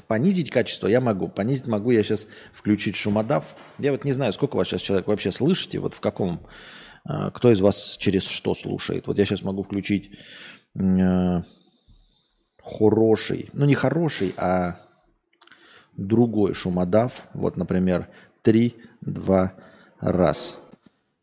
Понизить 0.06 0.50
качество 0.50 0.86
я 0.86 1.00
могу. 1.00 1.28
Понизить 1.28 1.66
могу 1.66 1.90
я 1.90 2.02
сейчас 2.02 2.26
включить 2.52 2.96
шумодав. 2.96 3.56
Я 3.78 3.92
вот 3.92 4.04
не 4.04 4.12
знаю, 4.12 4.32
сколько 4.32 4.56
вас 4.56 4.68
сейчас 4.68 4.82
человек 4.82 5.06
вообще 5.06 5.32
слышите, 5.32 5.78
вот 5.80 5.94
в 5.94 6.00
каком, 6.00 6.46
э, 7.08 7.30
кто 7.34 7.50
из 7.50 7.60
вас 7.60 7.96
через 7.98 8.24
что 8.24 8.54
слушает. 8.54 9.06
Вот 9.06 9.18
я 9.18 9.24
сейчас 9.24 9.42
могу 9.42 9.62
включить 9.62 10.10
э, 10.78 11.42
хороший, 12.62 13.50
ну 13.52 13.64
не 13.64 13.74
хороший, 13.74 14.34
а 14.36 14.80
другой 15.96 16.54
шумодав. 16.54 17.24
Вот, 17.34 17.56
например, 17.56 18.08
3, 18.42 18.74
2, 19.00 19.52
раз. 20.00 20.58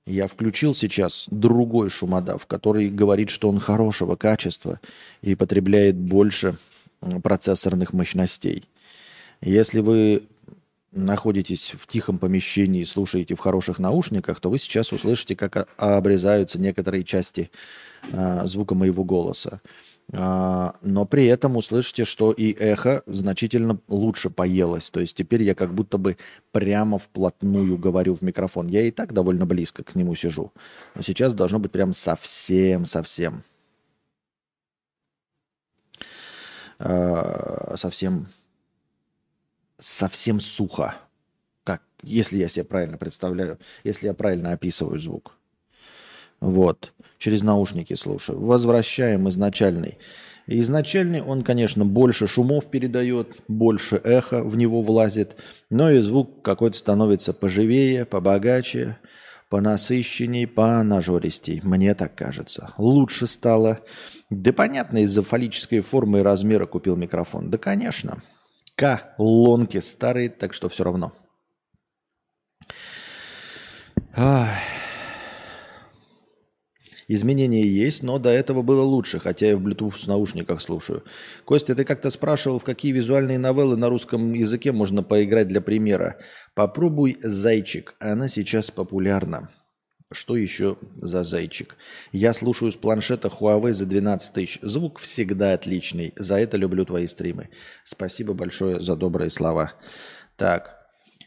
Я 0.06 0.28
включил 0.28 0.76
сейчас 0.76 1.26
другой 1.32 1.89
шумодав, 1.89 2.46
который 2.46 2.89
говорит, 2.89 3.30
что 3.30 3.50
он 3.50 3.60
хорошего 3.60 4.15
качества 4.15 4.80
и 5.22 5.34
потребляет 5.34 5.96
больше 5.96 6.58
процессорных 7.24 7.91
мощностей. 7.91 8.65
Если 9.41 9.80
вы 9.80 10.24
находитесь 10.91 11.74
в 11.76 11.88
тихом 11.88 12.20
помещении 12.20 12.82
и 12.82 12.86
слушаете 12.86 13.36
в 13.36 13.39
хороших 13.39 13.80
наушниках, 13.80 14.39
то 14.39 14.50
вы 14.50 14.60
сейчас 14.60 14.94
услышите, 14.94 15.36
как 15.36 15.68
обрезаются 15.78 16.60
некоторые 16.60 17.04
части 17.04 17.50
э, 18.12 18.41
звука 18.46 18.76
моего 18.76 19.04
голоса. 19.04 19.60
А, 20.13 20.76
но 20.82 21.06
при 21.06 21.26
этом 21.26 21.58
услышите, 21.58 22.06
что 22.06 22.32
и 22.32 22.54
эхо 22.54 23.04
значительно 23.08 23.80
лучше 23.88 24.30
поелось. 24.30 24.89
То 24.89 25.00
есть 25.00 25.15
теперь 25.15 25.44
я 25.44 25.56
как 25.56 25.74
будто 25.74 25.98
бы 25.98 26.18
прямо 26.52 27.00
вплотную 27.00 27.78
говорю 27.78 28.13
в 28.15 28.22
микрофон. 28.22 28.68
Я 28.68 28.82
и 28.84 28.91
так 28.91 29.13
довольно 29.13 29.46
близко 29.46 29.84
к 29.84 29.96
нему 29.96 30.15
сижу. 30.15 30.52
Но 30.96 31.02
сейчас 31.02 31.34
должно 31.34 31.60
быть 31.60 31.72
прям 31.72 31.94
совсем-совсем. 31.94 33.44
А, 36.80 37.74
совсем 37.78 38.28
совсем 39.80 40.39
сухо. 40.39 40.96
Как, 41.63 41.82
если 42.02 42.38
я 42.38 42.48
себе 42.48 42.63
правильно 42.63 42.98
представляю, 42.98 43.60
если 43.84 44.08
я 44.08 44.13
правильно 44.13 44.52
описываю 44.52 45.00
звук. 45.00 45.34
Вот. 46.39 46.94
Через 47.26 47.42
наушники 47.42 47.96
слушаю. 47.96 48.40
Возвращаем 48.40 49.28
изначальный. 49.30 49.98
Изначальный 50.46 51.24
он, 51.24 51.42
конечно, 51.42 51.84
больше 51.84 52.28
шумов 52.28 52.70
передает, 52.70 53.36
больше 53.48 53.96
эхо 53.96 54.44
в 54.44 54.56
него 54.58 54.84
влазит, 54.84 55.36
но 55.72 55.90
и 55.90 56.02
звук 56.02 56.44
какой-то 56.44 56.78
становится 56.78 57.34
поживее, 57.34 58.06
побогаче, 58.06 59.00
понасыщенней, 59.50 60.46
понажористей. 60.46 61.62
Мне 61.64 61.96
так 61.96 62.14
кажется. 62.14 62.76
Лучше 62.78 63.26
стало. 63.26 63.80
Да 64.30 64.54
понятно, 64.54 65.00
из-за 65.00 65.24
фаллической 65.24 65.80
формы 65.80 66.20
и 66.20 66.22
размера 66.22 66.68
купил 66.68 66.96
микрофон. 66.96 67.50
Да, 67.50 67.58
конечно. 67.58 68.22
Колонки 68.76 69.80
старые, 69.80 70.30
так 70.30 70.54
что 70.54 70.70
все 70.70 70.84
равно. 70.84 71.12
Ах. 74.16 74.60
Изменения 77.08 77.62
есть, 77.62 78.04
но 78.04 78.20
до 78.20 78.30
этого 78.30 78.62
было 78.62 78.82
лучше, 78.82 79.20
хотя 79.20 79.48
я 79.48 79.58
в 79.58 79.65
Bluetooth 79.65 80.08
наушниках 80.08 80.62
слушаю. 80.62 81.04
Костя, 81.46 81.76
ты 81.76 81.86
как-то 81.86 82.10
спрашивал, 82.10 82.60
в 82.60 82.63
какие 82.63 82.91
визуальные 82.91 83.38
новеллы 83.38 83.78
на 83.78 83.89
русском 83.89 84.34
языке 84.34 84.72
можно 84.72 85.04
поиграть 85.04 85.48
для 85.48 85.62
примера. 85.62 86.18
Попробуй 86.54 87.18
«Зайчик», 87.22 87.96
она 88.00 88.28
сейчас 88.28 88.72
популярна. 88.72 89.50
Что 90.12 90.38
еще 90.38 90.78
за 91.02 91.24
зайчик? 91.24 91.76
Я 92.12 92.34
слушаю 92.34 92.72
с 92.72 92.76
планшета 92.76 93.28
Huawei 93.28 93.74
за 93.74 93.86
12 93.86 94.34
тысяч. 94.34 94.60
Звук 94.62 95.00
всегда 95.00 95.54
отличный. 95.54 96.13
За 96.15 96.38
это 96.39 96.58
люблю 96.58 96.86
твои 96.86 97.08
стримы. 97.08 97.50
Спасибо 97.84 98.34
большое 98.34 98.80
за 98.82 98.96
добрые 98.96 99.32
слова. 99.32 99.74
Так. 100.38 100.85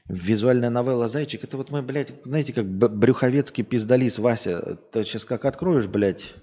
Визуальная 0.09 0.71
новелла 0.71 1.07
«Зайчик» 1.07 1.45
это 1.45 1.59
вот 1.59 1.71
мы, 1.71 1.83
блядь, 1.83 2.15
знаете, 2.25 2.55
как 2.55 2.67
брюховецкий 2.67 3.63
пиздалис 3.63 4.19
Вася. 4.19 4.79
Ты 4.91 5.05
сейчас 5.05 5.27
как 5.27 5.45
откроешь, 5.45 5.87
блядь, 5.87 6.35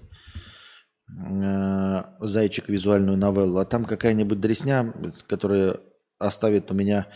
э, 1.08 2.02
«Зайчик» 2.20 2.68
визуальную 2.68 3.18
новеллу, 3.18 3.58
а 3.58 3.64
там 3.64 3.84
какая-нибудь 3.84 4.40
дресня, 4.40 4.94
которая 5.26 5.80
оставит 6.18 6.70
у 6.70 6.74
меня 6.74 7.08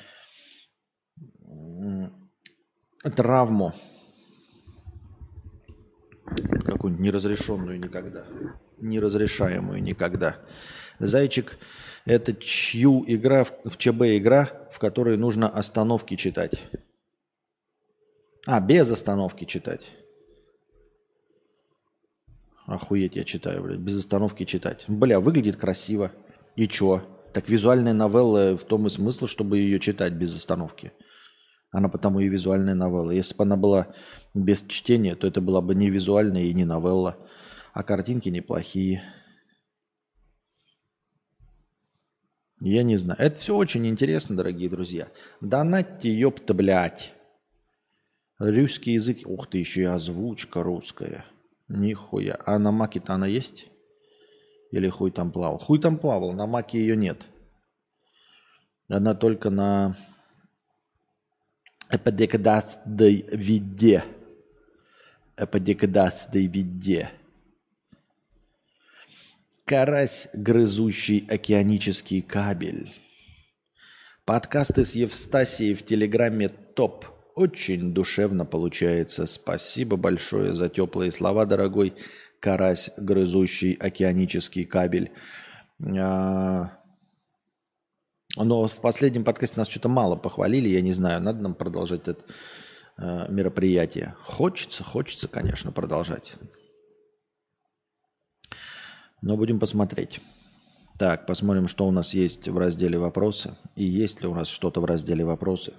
травму 3.15 3.73
какую-нибудь 6.65 7.05
неразрешенную 7.05 7.79
никогда, 7.79 8.25
неразрешаемую 8.81 9.81
никогда. 9.83 10.37
Зайчик– 10.99 11.57
это 12.05 12.35
чью 12.35 13.05
игра, 13.07 13.45
в 13.45 13.77
ЧБ 13.77 14.17
игра, 14.17 14.69
в 14.73 14.79
которой 14.79 15.17
нужно 15.17 15.49
остановки 15.49 16.17
читать. 16.17 16.63
А, 18.47 18.61
без 18.61 18.91
остановки 18.91 19.45
читать. 19.45 19.91
Охуеть 22.67 23.17
я 23.17 23.25
читаю, 23.25 23.63
блядь, 23.63 23.81
без 23.81 23.99
остановки 23.99 24.45
читать. 24.45 24.85
Бля, 24.87 25.21
выглядит 25.21 25.57
красиво. 25.57 26.13
И 26.57 26.69
чё? 26.69 27.03
Так 27.33 27.49
визуальная 27.49 27.93
новелла 27.93 28.57
в 28.57 28.65
том 28.65 28.87
и 28.87 28.91
смысл, 28.91 29.27
чтобы 29.27 29.59
ее 29.59 29.79
читать 29.79 30.15
без 30.15 30.35
остановки. 30.35 30.93
Она 31.71 31.89
потому 31.89 32.21
и 32.21 32.29
визуальная 32.29 32.75
новелла. 32.75 33.11
Если 33.13 33.37
бы 33.37 33.45
она 33.45 33.57
была 33.57 33.89
без 34.35 34.63
чтения, 34.63 35.15
то 35.15 35.27
это 35.27 35.41
была 35.41 35.61
бы 35.61 35.75
не 35.75 35.91
визуальная 35.91 36.43
и 36.43 36.53
не 36.53 36.65
новелла. 36.65 37.17
А 37.73 37.83
картинки 37.83 38.29
неплохие. 38.29 39.03
Я 42.61 42.83
не 42.83 42.97
знаю. 42.97 43.19
Это 43.19 43.39
все 43.39 43.57
очень 43.57 43.87
интересно, 43.87 44.37
дорогие 44.37 44.69
друзья. 44.69 45.09
Донатьте, 45.41 46.13
ёпта, 46.13 46.53
блядь. 46.53 47.13
Русский 48.39 48.93
язык. 48.93 49.21
Ух 49.25 49.47
ты, 49.47 49.59
еще 49.59 49.83
и 49.83 49.85
озвучка 49.85 50.63
русская. 50.63 51.25
Нихуя. 51.69 52.39
А 52.45 52.59
на 52.59 52.71
маке-то 52.71 53.15
она 53.15 53.27
есть? 53.27 53.69
Или 54.73 54.89
хуй 54.89 55.11
там 55.11 55.33
плавал? 55.33 55.59
Хуй 55.59 55.81
там 55.81 55.99
плавал, 55.99 56.33
на 56.33 56.47
маке 56.47 56.79
ее 56.79 56.97
нет. 56.97 57.27
Она 58.89 59.15
только 59.15 59.51
на 59.51 59.97
Эподекадастой 61.91 63.27
виде. 63.33 64.05
Эподекадастой 65.37 66.47
виде. 66.47 67.11
Карась, 69.71 70.29
грызущий 70.33 71.25
океанический 71.31 72.23
кабель. 72.23 72.93
Подкасты 74.25 74.85
с 74.85 74.97
Евстасией 74.97 75.75
в 75.75 75.85
Телеграме 75.85 76.49
топ. 76.49 77.07
Очень 77.37 77.95
душевно 77.95 78.45
получается. 78.45 79.27
Спасибо 79.27 79.97
большое 79.97 80.55
за 80.55 80.69
теплые 80.69 81.13
слова, 81.13 81.47
дорогой 81.47 81.95
карась, 82.41 82.91
грызущий 82.97 83.75
океанический 83.75 84.65
кабель. 84.65 85.13
А, 85.97 86.73
но 88.35 88.67
в 88.67 88.81
последнем 88.81 89.23
подкасте 89.23 89.57
нас 89.57 89.69
что-то 89.69 89.89
мало 89.89 90.17
похвалили, 90.17 90.67
я 90.67 90.81
не 90.81 90.93
знаю, 90.93 91.23
надо 91.23 91.43
нам 91.43 91.55
продолжать 91.55 92.09
это 92.09 92.25
э, 92.99 93.27
мероприятие. 93.31 94.17
Хочется, 94.25 94.83
хочется, 94.83 95.29
конечно, 95.29 95.71
продолжать. 95.71 96.35
Но 99.23 99.37
будем 99.37 99.59
посмотреть. 99.59 100.21
Так, 100.99 101.27
посмотрим, 101.27 101.67
что 101.67 101.87
у 101.87 101.91
нас 101.91 102.15
есть 102.15 102.49
в 102.49 102.59
разделе 102.59 102.99
«Вопросы». 102.99 103.57
И 103.75 103.85
есть 103.85 104.21
ли 104.21 104.29
у 104.29 104.35
нас 104.35 104.49
что-то 104.49 104.81
в 104.81 104.85
разделе 104.85 105.25
«Вопросы». 105.25 105.73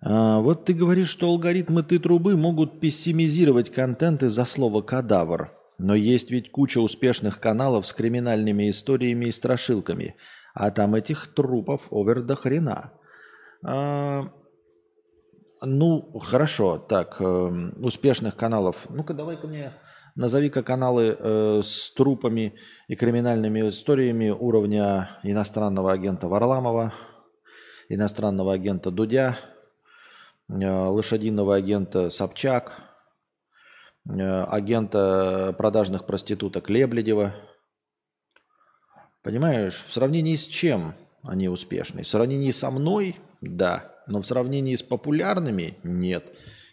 А, 0.00 0.40
вот 0.40 0.64
ты 0.64 0.74
говоришь, 0.74 1.08
что 1.08 1.28
алгоритмы 1.28 1.82
ты 1.82 1.98
трубы 1.98 2.36
могут 2.36 2.80
пессимизировать 2.80 3.72
контент 3.72 4.22
из-за 4.22 4.44
слова 4.44 4.82
«кадавр». 4.82 5.52
Но 5.78 5.94
есть 5.94 6.30
ведь 6.30 6.50
куча 6.50 6.78
успешных 6.78 7.38
каналов 7.38 7.86
с 7.86 7.92
криминальными 7.92 8.70
историями 8.70 9.26
и 9.26 9.30
страшилками, 9.30 10.16
а 10.54 10.70
там 10.70 10.94
этих 10.94 11.32
трупов 11.34 11.88
овер 11.90 12.22
до 12.22 12.34
хрена. 12.34 12.92
А, 13.62 14.32
ну, 15.62 16.18
хорошо, 16.20 16.78
так, 16.78 17.16
э, 17.20 17.70
успешных 17.78 18.36
каналов. 18.36 18.86
Ну-ка, 18.88 19.14
давай-ка 19.14 19.46
мне 19.46 19.72
назови-ка 20.16 20.62
каналы 20.62 21.16
э, 21.18 21.60
с 21.62 21.92
трупами 21.92 22.54
и 22.88 22.96
криминальными 22.96 23.68
историями 23.68 24.30
уровня 24.30 25.10
иностранного 25.22 25.92
агента 25.92 26.26
Варламова, 26.26 26.92
иностранного 27.88 28.52
агента 28.54 28.90
Дудя, 28.90 29.38
э, 30.48 30.54
лошадиного 30.54 31.54
агента 31.54 32.10
Собчак– 32.10 32.82
Э, 34.08 34.44
агента 34.44 35.54
продажных 35.58 36.06
проституток 36.06 36.70
Лебледева. 36.70 37.34
Понимаешь, 39.22 39.84
в 39.88 39.92
сравнении 39.92 40.36
с 40.36 40.46
чем 40.46 40.94
они 41.24 41.48
успешны? 41.48 42.02
В 42.02 42.08
сравнении 42.08 42.52
со 42.52 42.70
мной– 42.70 43.16
да, 43.40 43.92
но 44.06 44.22
в 44.22 44.26
сравнении 44.26 44.76
с 44.76 44.82
популярными– 44.82 45.78
нет. 45.82 46.24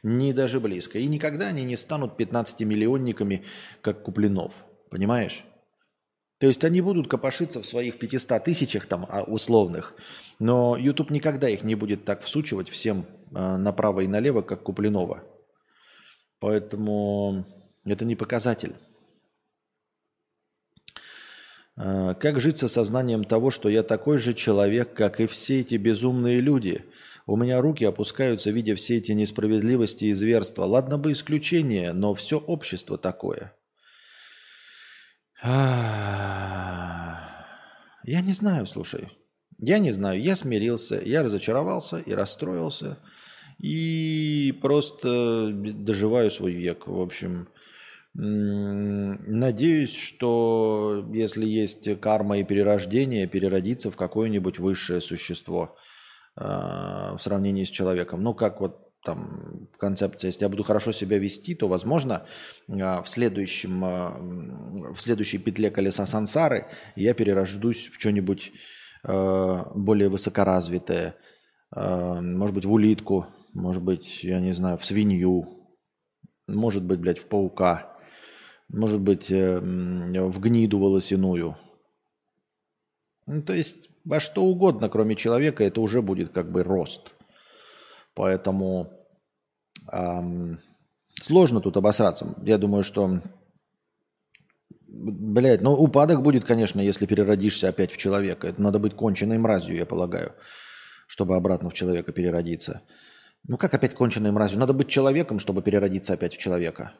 Не 0.04 0.34
даже 0.34 0.60
близко. 0.60 1.00
И 1.00 1.08
никогда 1.08 1.48
они 1.48 1.64
не 1.64 1.78
станут 1.78 2.20
15-миллионниками, 2.20 3.46
как 3.82 4.04
Куплинов. 4.04 4.54
Понимаешь? 4.90 5.46
То 6.40 6.48
есть 6.48 6.64
они 6.66 6.82
будут 6.82 7.08
копошиться 7.08 7.62
в 7.62 7.66
своих 7.66 7.98
500 8.00 8.44
тысячах 8.44 8.86
там 8.86 9.06
а, 9.10 9.24
условных, 9.24 9.96
но 10.40 10.76
YouTube 10.76 11.10
никогда 11.10 11.48
их 11.48 11.64
не 11.64 11.76
будет 11.76 12.04
так 12.04 12.22
всучивать 12.22 12.68
всем 12.68 13.06
э, 13.34 13.58
направо 13.58 14.02
и 14.02 14.08
налево, 14.08 14.42
как 14.42 14.64
Куплинова. 14.64 15.24
Поэтому 16.40 17.46
это 17.86 18.04
не 18.04 18.18
показатель. 18.18 18.76
А, 21.78 22.14
как 22.16 22.42
жить 22.42 22.58
со 22.58 22.68
сознанием 22.68 23.24
того, 23.24 23.50
что 23.50 23.70
я 23.70 23.82
такой 23.82 24.18
же 24.18 24.34
человек, 24.34 24.94
как 24.94 25.22
и 25.22 25.28
все 25.28 25.62
эти 25.62 25.76
безумные 25.76 26.40
люди? 26.40 26.84
У 27.26 27.38
меня 27.38 27.62
руки 27.62 27.86
опускаются, 27.86 28.52
видя 28.52 28.76
все 28.76 28.98
эти 28.98 29.12
несправедливости 29.14 30.06
и 30.06 30.14
зверства. 30.14 30.66
Ладно 30.66 30.98
бы 30.98 31.12
исключение, 31.14 31.94
но 31.94 32.14
все 32.14 32.38
общество 32.38 32.98
такое. 32.98 33.54
Я 35.44 37.20
не 38.06 38.34
знаю, 38.34 38.66
слушай. 38.66 39.10
Я 39.58 39.80
не 39.80 39.92
знаю. 39.92 40.22
Я 40.22 40.36
смирился, 40.36 41.02
я 41.04 41.24
разочаровался 41.24 41.98
и 41.98 42.14
расстроился– 42.14 43.00
и 43.60 44.58
просто 44.62 45.52
доживаю 45.54 46.30
свой 46.32 46.54
век. 46.54 46.88
В 46.88 47.00
общем, 47.00 47.48
надеюсь, 48.14 49.96
что 49.96 51.10
если 51.14 51.46
есть 51.46 52.00
карма 52.00 52.40
и 52.40 52.44
перерождение, 52.44 53.28
переродиться 53.28 53.90
в 53.90 53.96
какое-нибудь 53.96 54.60
высшее 54.60 55.02
существо 55.02 55.78
в 56.36 57.18
сравнении 57.20 57.64
с 57.64 57.70
человеком. 57.70 58.24
Ну, 58.24 58.34
как 58.34 58.60
вот 58.60 58.92
там 59.04 59.70
концепция, 59.78 60.30
если 60.30 60.46
я 60.46 60.50
буду 60.50 60.64
хорошо 60.64 60.92
себя 60.92 61.20
вести, 61.20 61.54
то, 61.54 61.68
возможно, 61.68 62.26
э, 62.68 62.74
в, 62.74 63.06
следующем, 63.06 63.86
э, 63.86 64.94
в 64.94 65.00
следующей 65.00 65.38
петле 65.38 65.70
колеса 65.70 66.06
сансары 66.06 66.68
я 66.96 67.14
перерождусь 67.14 67.90
в 67.90 68.00
что-нибудь 68.00 68.52
более 69.06 70.08
высокоразвитое, 70.08 71.18
может 71.76 72.56
быть, 72.56 72.64
в 72.64 72.72
улитку, 72.72 73.28
может 73.54 73.84
быть, 73.84 74.24
я 74.24 74.40
не 74.40 74.54
знаю, 74.54 74.78
в 74.78 74.86
свинью, 74.86 75.64
может 76.48 76.84
быть, 76.84 77.00
блядь, 77.00 77.20
в 77.20 77.28
паука, 77.28 77.98
может 78.70 79.00
быть, 79.00 79.32
э, 79.32 79.60
в 79.60 80.40
гниду 80.40 80.80
волосяную. 80.80 81.58
Ну, 83.26 83.42
то 83.42 83.54
есть 83.54 83.90
во 84.06 84.20
что 84.20 84.44
угодно, 84.44 84.90
кроме 84.90 85.16
человека, 85.16 85.64
это 85.64 85.82
уже 85.82 86.02
будет 86.02 86.32
как 86.32 86.52
бы 86.52 86.64
рост. 86.64 87.14
Поэтому 88.16 88.92
эм, 89.92 90.60
сложно 91.22 91.62
тут 91.62 91.78
обосраться. 91.78 92.36
Я 92.44 92.58
думаю, 92.58 92.84
что, 92.84 93.22
блядь, 94.88 95.62
ну 95.62 95.74
упадок 95.74 96.22
будет, 96.22 96.44
конечно, 96.44 96.80
если 96.82 97.06
переродишься 97.06 97.70
опять 97.70 97.92
в 97.92 97.98
человека. 97.98 98.48
Это 98.48 98.62
надо 98.62 98.80
быть 98.80 98.96
конченной 98.96 99.38
мразью, 99.38 99.76
я 99.76 99.86
полагаю, 99.86 100.34
чтобы 101.08 101.36
обратно 101.36 101.70
в 101.70 101.74
человека 101.74 102.12
переродиться. 102.12 102.82
Ну 103.48 103.58
как 103.58 103.74
опять 103.74 103.96
конченой 103.96 104.32
мразью? 104.32 104.60
Надо 104.60 104.74
быть 104.74 104.90
человеком, 104.90 105.40
чтобы 105.40 105.62
переродиться 105.62 106.14
опять 106.14 106.36
в 106.36 106.38
человека. 106.38 106.94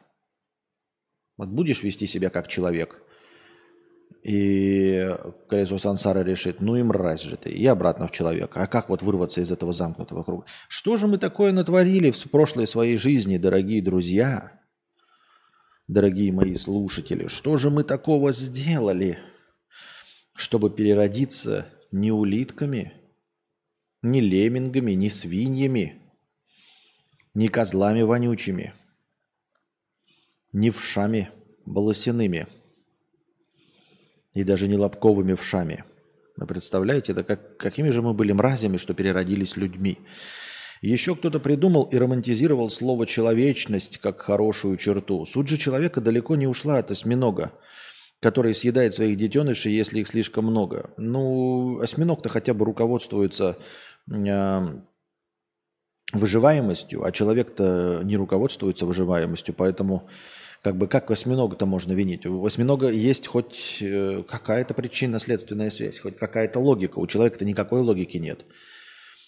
Вот 1.36 1.48
будешь 1.48 1.82
вести 1.82 2.06
себя 2.06 2.30
как 2.30 2.48
человек. 2.48 3.02
И 4.24 5.06
колесо 5.50 5.76
сансара 5.76 6.20
решит, 6.24 6.62
ну 6.62 6.76
и 6.76 6.82
мразь 6.82 7.20
же 7.20 7.36
ты, 7.36 7.50
и 7.50 7.66
обратно 7.66 8.08
в 8.08 8.10
человека. 8.10 8.62
А 8.62 8.66
как 8.66 8.88
вот 8.88 9.02
вырваться 9.02 9.42
из 9.42 9.52
этого 9.52 9.72
замкнутого 9.72 10.22
круга? 10.22 10.46
Что 10.66 10.96
же 10.96 11.06
мы 11.06 11.18
такое 11.18 11.52
натворили 11.52 12.10
в 12.10 12.30
прошлой 12.30 12.66
своей 12.66 12.96
жизни, 12.96 13.36
дорогие 13.36 13.82
друзья, 13.82 14.58
дорогие 15.88 16.32
мои 16.32 16.54
слушатели? 16.54 17.26
Что 17.26 17.58
же 17.58 17.68
мы 17.68 17.84
такого 17.84 18.32
сделали, 18.32 19.18
чтобы 20.34 20.70
переродиться 20.70 21.66
не 21.92 22.10
улитками, 22.10 22.94
не 24.00 24.22
леммингами, 24.22 24.92
не 24.92 25.10
свиньями, 25.10 26.00
не 27.34 27.48
козлами 27.48 28.00
вонючими, 28.00 28.72
не 30.54 30.70
вшами 30.70 31.28
волосяными– 31.66 32.46
и 34.34 34.44
даже 34.44 34.68
не 34.68 34.76
лобковыми 34.76 35.34
вшами. 35.34 35.84
Вы 36.36 36.46
представляете, 36.46 37.12
это 37.12 37.22
как, 37.22 37.56
какими 37.56 37.90
же 37.90 38.02
мы 38.02 38.12
были 38.12 38.32
мразями, 38.32 38.76
что 38.76 38.92
переродились 38.92 39.56
людьми. 39.56 39.98
Еще 40.82 41.14
кто-то 41.14 41.40
придумал 41.40 41.84
и 41.84 41.96
романтизировал 41.96 42.68
слово 42.68 43.06
«человечность» 43.06 43.98
как 43.98 44.20
хорошую 44.20 44.76
черту. 44.76 45.24
Суть 45.24 45.48
же 45.48 45.56
человека 45.56 46.00
далеко 46.00 46.36
не 46.36 46.46
ушла 46.46 46.78
от 46.78 46.90
осьминога, 46.90 47.52
который 48.20 48.52
съедает 48.52 48.94
своих 48.94 49.16
детенышей, 49.16 49.72
если 49.72 50.00
их 50.00 50.08
слишком 50.08 50.44
много. 50.46 50.90
Ну, 50.96 51.78
осьминог-то 51.80 52.28
хотя 52.28 52.52
бы 52.52 52.64
руководствуется 52.64 53.56
э, 54.12 54.60
выживаемостью, 56.12 57.04
а 57.04 57.12
человек-то 57.12 58.00
не 58.02 58.16
руководствуется 58.16 58.84
выживаемостью, 58.84 59.54
поэтому 59.54 60.08
как 60.64 60.76
бы 60.78 60.88
как 60.88 61.10
осьминога-то 61.10 61.66
можно 61.66 61.92
винить? 61.92 62.24
У 62.24 62.44
осьминога 62.46 62.88
есть 62.90 63.26
хоть 63.26 63.76
э, 63.82 64.22
какая-то 64.26 64.72
причинно-следственная 64.72 65.68
связь, 65.68 65.98
хоть 65.98 66.16
какая-то 66.16 66.58
логика. 66.58 66.98
У 67.00 67.06
человека-то 67.06 67.44
никакой 67.44 67.82
логики 67.82 68.16
нет. 68.16 68.46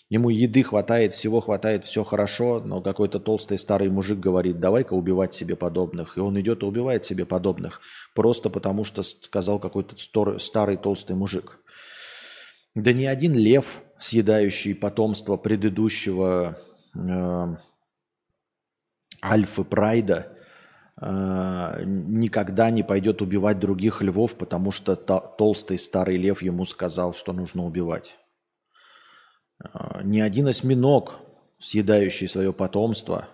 Ему 0.09 0.31
еды 0.31 0.62
хватает, 0.62 1.12
всего 1.12 1.42
хватает, 1.42 1.85
все 1.85 2.05
хорошо, 2.05 2.62
но 2.64 2.81
какой-то 2.81 3.20
толстый 3.20 3.59
старый 3.59 3.90
мужик 3.90 4.18
говорит, 4.18 4.61
давай-ка 4.61 4.94
убивать 4.94 5.35
себе 5.35 5.57
подобных. 5.57 6.16
И 6.16 6.20
он 6.20 6.40
идет 6.40 6.62
и 6.62 6.66
убивает 6.66 7.05
себе 7.05 7.27
подобных, 7.27 7.83
просто 8.14 8.49
потому 8.49 8.85
что 8.85 9.03
сказал 9.03 9.59
какой-то 9.59 10.38
старый 10.38 10.79
толстый 10.79 11.16
мужик. 11.16 11.59
Да 12.75 12.94
ни 12.94 13.05
один 13.05 13.35
лев, 13.35 13.83
съедающий 13.99 14.75
потомство 14.75 15.37
предыдущего 15.37 16.59
э, 16.94 17.57
Альфы 19.22 19.64
Прайда, 19.64 20.36
Э, 21.01 21.83
никогда 21.85 22.71
не 22.71 22.83
пойдет 22.83 23.21
убивать 23.21 23.59
других 23.59 24.01
львов, 24.01 24.37
потому 24.37 24.71
что 24.71 24.97
толстый 24.97 25.79
старый 25.79 26.17
лев 26.17 26.43
ему 26.43 26.65
сказал, 26.65 27.13
что 27.15 27.33
нужно 27.33 27.65
убивать. 27.65 28.17
Э, 29.63 30.01
ни 30.03 30.21
один 30.21 30.49
осьминог, 30.49 31.17
съедающий 31.59 32.29
свое 32.29 32.53
потомство, 32.53 33.29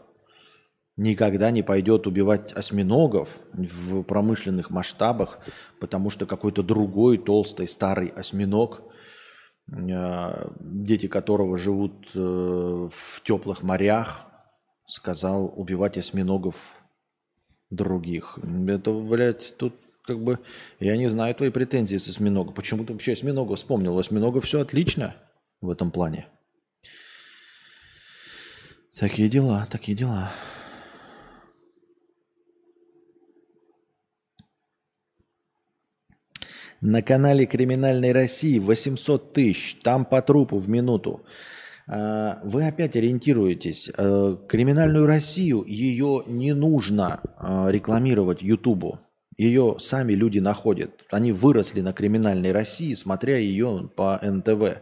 никогда 0.96 1.51
не 1.51 1.62
пойдет 1.62 2.07
убивать 2.07 2.53
осьминогов 2.53 3.29
в 3.53 4.03
промышленных 4.03 4.70
масштабах, 4.70 5.38
потому 5.81 6.11
что 6.11 6.27
какой-то 6.27 6.64
другой 6.64 7.16
толстый 7.16 7.68
старый 7.68 8.09
осьминог, 8.09 8.83
э, 9.72 10.51
дети 10.59 11.07
которого 11.07 11.57
живут 11.57 12.12
в 12.12 13.22
теплых 13.22 13.62
морях, 13.62 14.22
сказал 14.88 15.53
убивать 15.57 15.96
осьминогов 15.96 16.81
других. 17.72 18.38
Это, 18.68 18.92
блядь, 18.92 19.56
тут 19.56 19.74
как 20.04 20.20
бы... 20.20 20.38
Я 20.80 20.96
не 20.96 21.08
знаю 21.08 21.35
твои 21.35 21.50
претензии 21.50 21.96
с 21.96 22.08
осьминога. 22.08 22.52
Почему 22.52 22.85
ты 22.85 22.92
вообще 22.92 23.12
осьминога 23.12 23.56
вспомнил? 23.56 23.96
У 23.96 23.98
осьминога 23.98 24.40
все 24.40 24.61
отлично 24.61 25.14
в 25.61 25.70
этом 25.70 25.90
плане. 25.90 26.26
Такие 28.98 29.28
дела, 29.28 29.66
такие 29.70 29.96
дела. 29.96 30.30
На 36.80 37.00
канале 37.00 37.46
Криминальной 37.46 38.12
России 38.12 38.58
800 38.58 39.32
тысяч. 39.32 39.76
Там 39.82 40.04
по 40.04 40.20
трупу 40.20 40.58
в 40.58 40.68
минуту. 40.68 41.24
А, 41.94 42.40
вы 42.42 42.66
опять 42.66 42.96
ориентируетесь. 42.96 43.90
Э, 43.94 44.37
криминальную 44.48 45.05
Россию, 45.05 45.62
ее 45.66 46.22
не 46.26 46.55
нужно 46.55 47.20
а, 47.37 47.68
рекламировать 47.70 48.40
Ютубу. 48.40 49.00
Ее 49.37 49.76
сами 49.78 50.14
люди 50.14 50.38
находят. 50.38 51.05
Они 51.11 51.33
выросли 51.33 51.83
на 51.83 51.92
криминальной 51.92 52.52
России, 52.52 52.94
смотря 52.94 53.37
ее 53.37 53.90
по 53.94 54.18
НТВ 54.22 54.81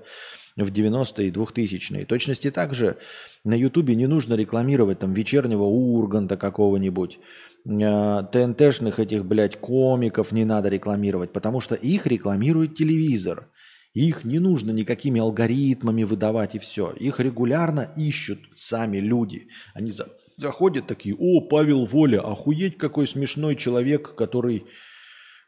в 0.56 0.70
90-е 0.70 1.28
и 1.28 1.30
2000-е. 1.32 2.06
Точности 2.06 2.52
также 2.52 2.96
на 3.42 3.54
Ютубе 3.54 3.96
не 3.96 4.06
нужно 4.06 4.34
рекламировать 4.34 5.00
там 5.00 5.12
вечернего 5.12 5.64
Урганта 5.64 6.36
какого-нибудь, 6.36 7.18
э, 7.64 8.22
ТНТшных 8.30 9.00
этих, 9.00 9.24
блядь, 9.24 9.58
комиков 9.58 10.30
не 10.30 10.44
надо 10.44 10.68
рекламировать, 10.68 11.32
потому 11.32 11.60
что 11.60 11.74
их 11.74 12.06
рекламирует 12.06 12.76
телевизор. 12.76 13.48
Их 13.92 14.24
не 14.24 14.38
нужно 14.38 14.70
никакими 14.70 15.20
алгоритмами 15.20 16.04
выдавать 16.04 16.54
и 16.54 16.58
все. 16.58 16.92
Их 16.92 17.18
регулярно 17.18 17.92
ищут 17.96 18.38
сами 18.54 18.98
люди. 18.98 19.48
Они 19.74 19.90
за... 19.90 20.08
заходят 20.36 20.86
такие, 20.86 21.16
о, 21.18 21.40
Павел 21.40 21.86
Воля, 21.86 22.20
охуеть 22.20 22.78
какой 22.78 23.06
смешной 23.06 23.56
человек, 23.56 24.14
который, 24.14 24.66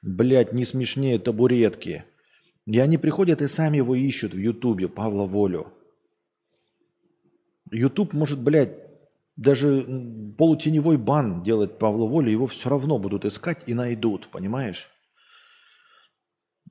блядь, 0.03 0.53
не 0.53 0.65
смешнее 0.65 1.21
табуретки. 1.21 2.05
И 2.67 2.79
они 2.79 2.99
приходят 2.99 3.43
и 3.43 3.47
сами 3.47 3.77
его 3.77 3.95
ищут 3.95 4.35
в 4.35 4.39
Ютубе, 4.39 4.89
Павла 4.89 5.25
Волю. 5.25 5.73
Ютуб 7.71 8.13
может, 8.13 8.43
блядь, 8.43 8.77
даже 9.37 9.83
полутеневой 10.37 10.99
бан 10.99 11.43
делать 11.43 11.79
Павла 11.79 12.07
Волю, 12.07 12.31
его 12.31 12.47
все 12.49 12.69
равно 12.69 12.99
будут 12.99 13.25
искать 13.25 13.63
и 13.67 13.75
найдут, 13.75 14.29
понимаешь? 14.29 14.91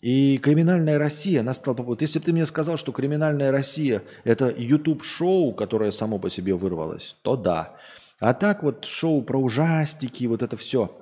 И 0.01 0.39
криминальная 0.39 0.97
Россия 0.97 1.43
настала 1.43 1.75
по 1.75 1.83
Вот 1.83 2.01
если 2.01 2.19
бы 2.19 2.25
ты 2.25 2.33
мне 2.33 2.45
сказал, 2.45 2.77
что 2.77 2.91
криминальная 2.91 3.51
Россия 3.51 4.01
это 4.23 4.49
YouTube-шоу, 4.49 5.53
которое 5.53 5.91
само 5.91 6.17
по 6.17 6.29
себе 6.29 6.55
вырвалось, 6.55 7.15
то 7.21 7.35
да. 7.35 7.77
А 8.19 8.33
так 8.33 8.63
вот 8.63 8.85
шоу 8.85 9.21
про 9.21 9.39
ужастики, 9.39 10.25
вот 10.25 10.41
это 10.41 10.57
все. 10.57 10.97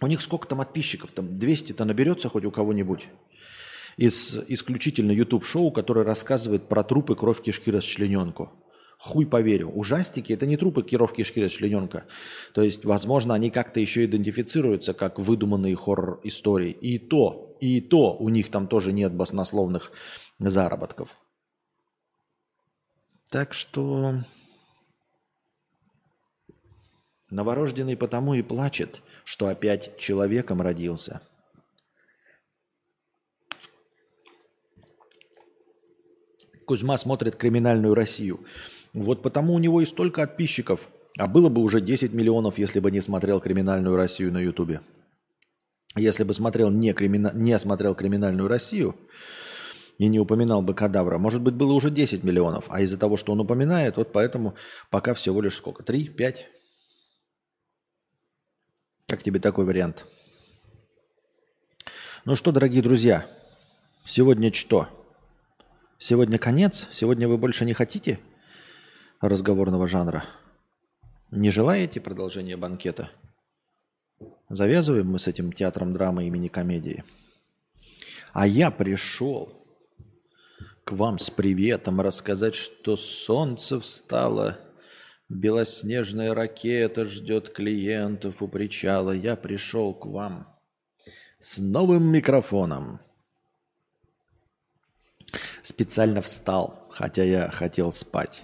У 0.00 0.08
них 0.08 0.20
сколько 0.20 0.48
там 0.48 0.58
подписчиков? 0.58 1.12
Там 1.12 1.26
200-то 1.26 1.84
наберется 1.84 2.28
хоть 2.28 2.44
у 2.44 2.50
кого-нибудь? 2.50 3.08
Из 3.96 4.36
исключительно 4.48 5.12
YouTube-шоу, 5.12 5.70
которое 5.70 6.04
рассказывает 6.04 6.68
про 6.68 6.82
трупы, 6.82 7.14
кровь, 7.14 7.40
кишки, 7.40 7.70
расчлененку. 7.70 8.50
Хуй 9.04 9.26
поверю. 9.26 9.68
Ужастики– 9.68 10.32
это 10.34 10.46
не 10.46 10.56
трупы 10.56 10.84
киров 10.84 11.12
кишки 11.12 11.48
члененка. 11.48 12.04
То 12.54 12.62
есть, 12.62 12.84
возможно, 12.84 13.34
они 13.34 13.50
как-то 13.50 13.80
еще 13.80 14.04
идентифицируются 14.04 14.94
как 14.94 15.18
выдуманные 15.18 15.74
хоррор-истории. 15.74 16.70
И 16.70 16.98
то, 16.98 17.56
и 17.60 17.80
то 17.80 18.16
у 18.16 18.28
них 18.28 18.48
там 18.52 18.68
тоже 18.68 18.92
нет 18.92 19.12
баснословных 19.12 19.90
заработков. 20.38 21.16
Так 23.28 23.54
что 23.54 24.22
новорожденный 27.28 27.96
потому 27.96 28.34
и 28.34 28.42
плачет, 28.42 29.02
что 29.24 29.48
опять 29.48 29.98
человеком 29.98 30.62
родился. 30.62 31.22
Кузьма 36.66 36.96
смотрит 36.96 37.34
«Криминальную 37.34 37.94
Россию». 37.96 38.46
Вот 38.92 39.22
потому 39.22 39.54
у 39.54 39.58
него 39.58 39.80
и 39.80 39.86
столько 39.86 40.22
подписчиков. 40.22 40.88
А 41.18 41.26
было 41.26 41.48
бы 41.48 41.62
уже 41.62 41.80
10 41.80 42.12
миллионов, 42.12 42.58
если 42.58 42.80
бы 42.80 42.90
не 42.90 43.00
смотрел 43.00 43.40
«Криминальную 43.40 43.96
Россию» 43.96 44.32
на 44.32 44.38
Ютубе. 44.38 44.80
Если 45.94 46.24
бы 46.24 46.32
смотрел 46.32 46.70
не, 46.70 46.92
кримина... 46.94 47.32
не 47.34 47.58
смотрел 47.58 47.94
«Криминальную 47.94 48.48
Россию» 48.48 48.96
и 49.98 50.08
не 50.08 50.18
упоминал 50.18 50.62
бы 50.62 50.74
кадавра, 50.74 51.18
может 51.18 51.42
быть, 51.42 51.54
было 51.54 51.72
уже 51.72 51.90
10 51.90 52.24
миллионов. 52.24 52.64
А 52.68 52.80
из-за 52.80 52.98
того, 52.98 53.18
что 53.18 53.32
он 53.32 53.40
упоминает, 53.40 53.98
вот 53.98 54.10
поэтому 54.12 54.54
пока 54.90 55.12
всего 55.12 55.42
лишь 55.42 55.56
сколько? 55.56 55.82
3, 55.82 56.08
5? 56.08 56.46
Как 59.06 59.22
тебе 59.22 59.38
такой 59.38 59.66
вариант? 59.66 60.06
Ну 62.24 62.36
что, 62.36 62.52
дорогие 62.52 62.82
друзья, 62.82 63.26
сегодня 64.04 64.50
что? 64.52 64.88
Сегодня 65.98 66.38
конец? 66.38 66.88
Сегодня 66.90 67.28
вы 67.28 67.36
больше 67.36 67.64
не 67.66 67.74
хотите– 67.74 68.18
разговорного 69.22 69.86
жанра. 69.86 70.24
Не 71.30 71.50
желаете 71.50 72.00
продолжения 72.00 72.56
банкета? 72.56 73.10
Завязываем 74.48 75.06
мы 75.10 75.18
с 75.18 75.28
этим 75.28 75.52
театром 75.52 75.94
драмы 75.94 76.26
имени 76.26 76.48
комедии. 76.48 77.04
А 78.32 78.46
я 78.46 78.70
пришел 78.70 79.50
к 80.84 80.92
вам 80.92 81.18
с 81.18 81.30
приветом 81.30 82.00
рассказать, 82.00 82.54
что 82.54 82.96
солнце 82.96 83.80
встало, 83.80 84.58
белоснежная 85.28 86.34
ракета 86.34 87.06
ждет 87.06 87.50
клиентов 87.50 88.42
у 88.42 88.48
причала. 88.48 89.12
Я 89.12 89.36
пришел 89.36 89.94
к 89.94 90.06
вам 90.06 90.48
С 91.40 91.58
новым 91.58 92.04
микрофоном. 92.04 93.00
Специально 95.62 96.20
встал, 96.20 96.88
хотя 96.90 97.22
я 97.22 97.50
хотел 97.50 97.92
спать. 97.92 98.42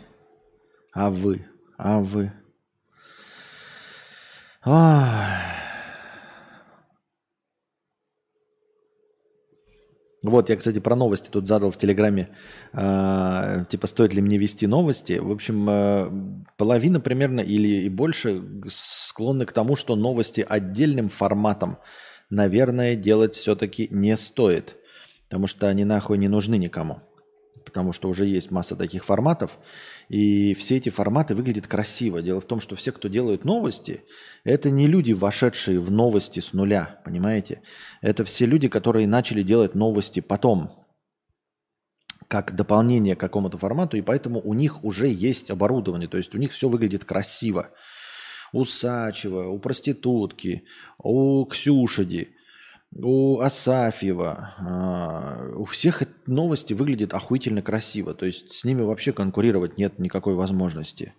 А 0.98 1.10
вы? 1.10 1.46
А 1.76 2.00
вы? 2.00 2.32
Вот, 10.22 10.50
я, 10.50 10.56
кстати, 10.56 10.80
про 10.80 10.96
новости 10.96 11.30
тут 11.30 11.46
задал 11.46 11.70
в 11.70 11.76
Телеграме, 11.76 12.30
э, 12.72 13.64
типа, 13.68 13.86
стоит 13.86 14.12
ли 14.12 14.20
мне 14.20 14.38
вести 14.38 14.66
новости. 14.66 15.20
В 15.20 15.30
общем, 15.30 15.70
э, 15.70 16.10
половина 16.56 16.98
примерно 16.98 17.38
или 17.42 17.84
и 17.84 17.88
больше 17.88 18.42
склонны 18.66 19.46
к 19.46 19.52
тому, 19.52 19.76
что 19.76 19.94
новости 19.94 20.44
отдельным 20.46 21.10
форматом, 21.10 21.78
наверное, 22.28 22.96
делать 22.96 23.36
все-таки 23.36 23.86
не 23.92 24.16
стоит, 24.16 24.76
потому 25.28 25.46
что 25.46 25.68
они 25.68 25.84
нахуй 25.84 26.18
не 26.18 26.26
нужны 26.26 26.58
никому 26.58 27.02
потому 27.68 27.92
что 27.92 28.08
уже 28.08 28.24
есть 28.24 28.50
масса 28.50 28.76
таких 28.76 29.04
форматов, 29.04 29.58
и 30.08 30.54
все 30.54 30.76
эти 30.76 30.88
форматы 30.88 31.34
выглядят 31.34 31.66
красиво. 31.66 32.22
Дело 32.22 32.40
в 32.40 32.46
том, 32.46 32.60
что 32.60 32.76
все, 32.76 32.92
кто 32.92 33.08
делают 33.08 33.44
новости, 33.44 34.04
это 34.42 34.70
не 34.70 34.86
люди, 34.86 35.12
вошедшие 35.12 35.80
в 35.80 35.90
новости 35.90 36.40
с 36.40 36.52
нуля, 36.52 37.00
понимаете? 37.04 37.62
Это 38.00 38.24
все 38.24 38.46
люди, 38.46 38.68
которые 38.68 39.06
начали 39.06 39.42
делать 39.42 39.74
новости 39.74 40.20
потом, 40.20 40.86
как 42.26 42.54
дополнение 42.54 43.16
к 43.16 43.20
какому-то 43.20 43.58
формату, 43.58 43.96
и 43.96 44.02
поэтому 44.02 44.40
у 44.40 44.54
них 44.54 44.82
уже 44.82 45.08
есть 45.08 45.50
оборудование, 45.50 46.08
то 46.08 46.16
есть 46.16 46.34
у 46.34 46.38
них 46.38 46.52
все 46.52 46.68
выглядит 46.68 47.04
красиво. 47.04 47.70
У 48.52 48.64
Сачева, 48.64 49.48
у 49.48 49.58
проститутки, 49.58 50.64
у 50.98 51.44
Ксюшиди, 51.44 52.34
у 52.94 53.40
Асафьева, 53.40 54.54
а, 54.58 55.52
у 55.56 55.64
всех 55.64 56.02
новости 56.26 56.72
выглядят 56.72 57.14
охуительно 57.14 57.62
красиво. 57.62 58.14
То 58.14 58.26
есть 58.26 58.52
с 58.52 58.64
ними 58.64 58.82
вообще 58.82 59.12
конкурировать 59.12 59.76
нет 59.76 59.98
никакой 59.98 60.34
возможности. 60.34 61.14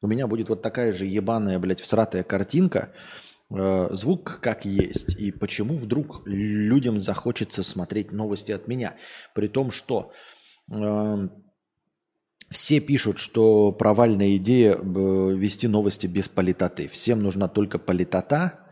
У 0.00 0.06
меня 0.06 0.26
будет 0.26 0.48
вот 0.48 0.62
такая 0.62 0.92
же 0.92 1.06
ебаная, 1.06 1.58
блядь, 1.58 1.80
всратая 1.80 2.22
картинка, 2.22 2.92
а, 3.50 3.88
звук 3.92 4.38
как 4.40 4.64
есть. 4.64 5.18
И 5.18 5.32
почему 5.32 5.76
вдруг 5.76 6.22
людям 6.26 7.00
захочется 7.00 7.62
смотреть 7.62 8.12
новости 8.12 8.52
от 8.52 8.68
меня? 8.68 8.96
При 9.34 9.48
том, 9.48 9.70
что 9.72 10.12
э, 10.70 11.28
все 12.50 12.80
пишут, 12.80 13.18
что 13.18 13.72
провальная 13.72 14.36
идея 14.36 14.76
вести 14.76 15.66
новости 15.66 16.06
без 16.06 16.28
политоты. 16.28 16.88
Всем 16.88 17.22
нужна 17.22 17.48
только 17.48 17.78
политота, 17.78 18.67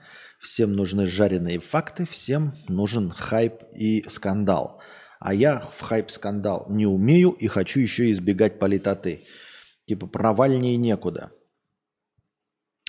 Всем 0.46 0.74
нужны 0.74 1.06
жареные 1.06 1.58
факты, 1.58 2.06
всем 2.06 2.54
нужен 2.68 3.10
хайп 3.10 3.64
и 3.74 4.04
скандал. 4.08 4.80
А 5.18 5.34
я 5.34 5.58
в 5.58 5.80
хайп-скандал 5.80 6.66
не 6.68 6.86
умею 6.86 7.30
и 7.30 7.48
хочу 7.48 7.80
еще 7.80 8.12
избегать 8.12 8.60
политоты. 8.60 9.24
Типа 9.86 10.06
провальнее 10.06 10.76
некуда. 10.76 11.32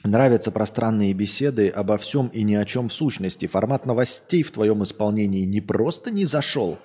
Нравятся 0.03 0.51
пространные 0.51 1.13
беседы 1.13 1.69
обо 1.69 1.97
всем 1.97 2.27
и 2.27 2.43
ни 2.43 2.53
о 2.53 2.63
чем 2.63 2.89
в 2.89 2.93
сущности. 2.93 3.47
Формат 3.47 3.87
новостей 3.87 4.43
в 4.43 4.51
твоем 4.51 4.83
исполнении 4.83 5.43
не 5.43 5.59
просто 5.59 6.11
не 6.11 6.25
зашел, 6.25 6.77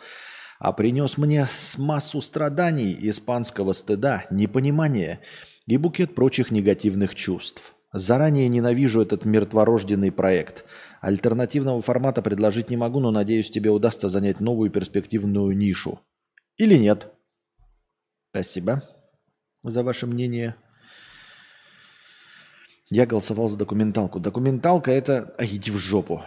а 0.59 0.73
принес 0.73 1.19
мне 1.19 1.47
массу 1.77 2.23
страданий, 2.23 2.97
испанского 2.99 3.75
стыда, 3.75 4.25
непонимания 4.31 5.21
и 5.67 5.77
букет 5.77 6.15
прочих 6.15 6.51
негативных 6.51 7.15
чувств. 7.15 7.75
Заранее 7.93 8.49
ненавижу 8.49 9.03
этот 9.03 9.27
мертворожденный 9.27 10.11
проект. 10.11 10.65
Альтернативного 11.01 11.83
формата 11.83 12.23
предложить 12.23 12.71
не 12.71 12.77
могу, 12.77 13.01
но 13.01 13.11
надеюсь, 13.11 13.51
тебе 13.51 13.71
удастся 13.71 14.09
занять 14.09 14.41
новую 14.41 14.71
перспективную 14.71 15.55
нишу. 15.57 16.01
Или 16.57 16.77
нет? 16.77 17.13
Спасибо 18.31 18.83
за 19.63 19.83
ваше 19.83 20.07
мнение. 20.07 20.57
Я 22.89 23.07
голосовал 23.07 23.49
за 23.49 23.59
документалку. 23.59 24.21
Документалка 24.21 24.91
это... 24.91 25.35
А 25.39 25.45
иди 25.45 25.71
в 25.71 25.77
жопу. 25.77 26.23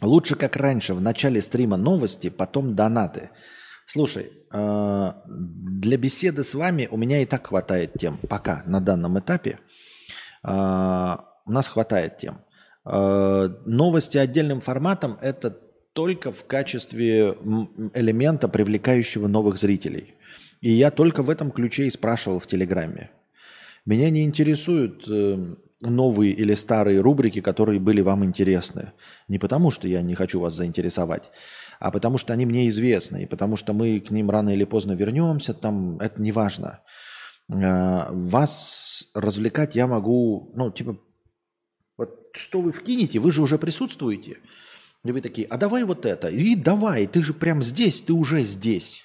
Лучше 0.00 0.36
как 0.36 0.56
раньше, 0.56 0.94
в 0.94 1.00
начале 1.00 1.40
стрима 1.40 1.76
новости, 1.76 2.28
потом 2.28 2.74
донаты. 2.74 3.30
Слушай, 3.86 4.32
а, 4.50 5.22
для 5.26 5.96
беседы 5.96 6.42
с 6.42 6.54
вами 6.54 6.88
у 6.90 6.96
меня 6.96 7.22
и 7.22 7.26
так 7.26 7.46
хватает 7.46 7.92
тем. 7.98 8.18
Пока, 8.28 8.62
на 8.66 8.80
данном 8.80 9.18
этапе. 9.18 9.58
А, 10.42 11.26
у 11.44 11.52
нас 11.52 11.68
хватает 11.68 12.18
тем. 12.18 12.38
А, 12.84 13.48
новости 13.66 14.18
отдельным 14.18 14.60
форматом– 14.60 15.18
это 15.20 15.58
только 15.92 16.32
в 16.32 16.44
качестве 16.46 17.36
элемента, 17.94 18.48
привлекающего 18.48 19.28
новых 19.28 19.58
зрителей. 19.58 20.14
И 20.60 20.70
я 20.70 20.90
только 20.90 21.22
в 21.22 21.30
этом 21.30 21.50
ключе 21.50 21.86
и 21.86 21.90
спрашивал 21.90 22.40
в 22.40 22.46
Телеграме. 22.46 23.10
Меня 23.86 24.10
не 24.10 24.24
интересуют 24.24 25.04
э, 25.08 25.54
новые 25.90 26.32
или 26.32 26.54
старые 26.54 27.00
рубрики, 27.00 27.40
которые 27.40 27.80
были 27.80 28.00
вам 28.00 28.24
интересны. 28.24 28.92
Не 29.28 29.38
потому, 29.38 29.70
что 29.70 29.88
я 29.88 30.02
не 30.02 30.14
хочу 30.14 30.40
вас 30.40 30.54
заинтересовать, 30.54 31.30
а 31.80 31.90
потому 31.90 32.18
что 32.18 32.32
они 32.32 32.46
мне 32.46 32.68
известны, 32.68 33.24
и 33.24 33.26
потому 33.26 33.56
что 33.56 33.72
мы 33.72 34.00
к 34.00 34.10
ним 34.10 34.30
рано 34.30 34.50
или 34.50 34.64
поздно 34.64 34.92
вернемся, 34.92 35.54
там 35.54 35.98
это 36.00 36.20
не 36.20 36.32
важно. 36.32 36.80
А, 37.52 38.08
вас 38.10 39.04
развлекать 39.14 39.76
я 39.76 39.86
могу, 39.86 40.52
ну, 40.54 40.70
типа, 40.70 40.98
вот 41.96 42.30
что 42.32 42.60
вы 42.60 42.72
вкинете, 42.72 43.18
вы 43.18 43.30
же 43.30 43.42
уже 43.42 43.58
присутствуете. 43.58 44.38
И 45.04 45.12
вы 45.12 45.20
такие, 45.20 45.46
а 45.48 45.58
давай 45.58 45.84
вот 45.84 46.06
это. 46.06 46.28
И 46.28 46.56
давай, 46.56 47.06
ты 47.06 47.22
же 47.22 47.34
прям 47.34 47.62
здесь, 47.62 48.02
ты 48.02 48.12
уже 48.12 48.42
здесь. 48.42 49.04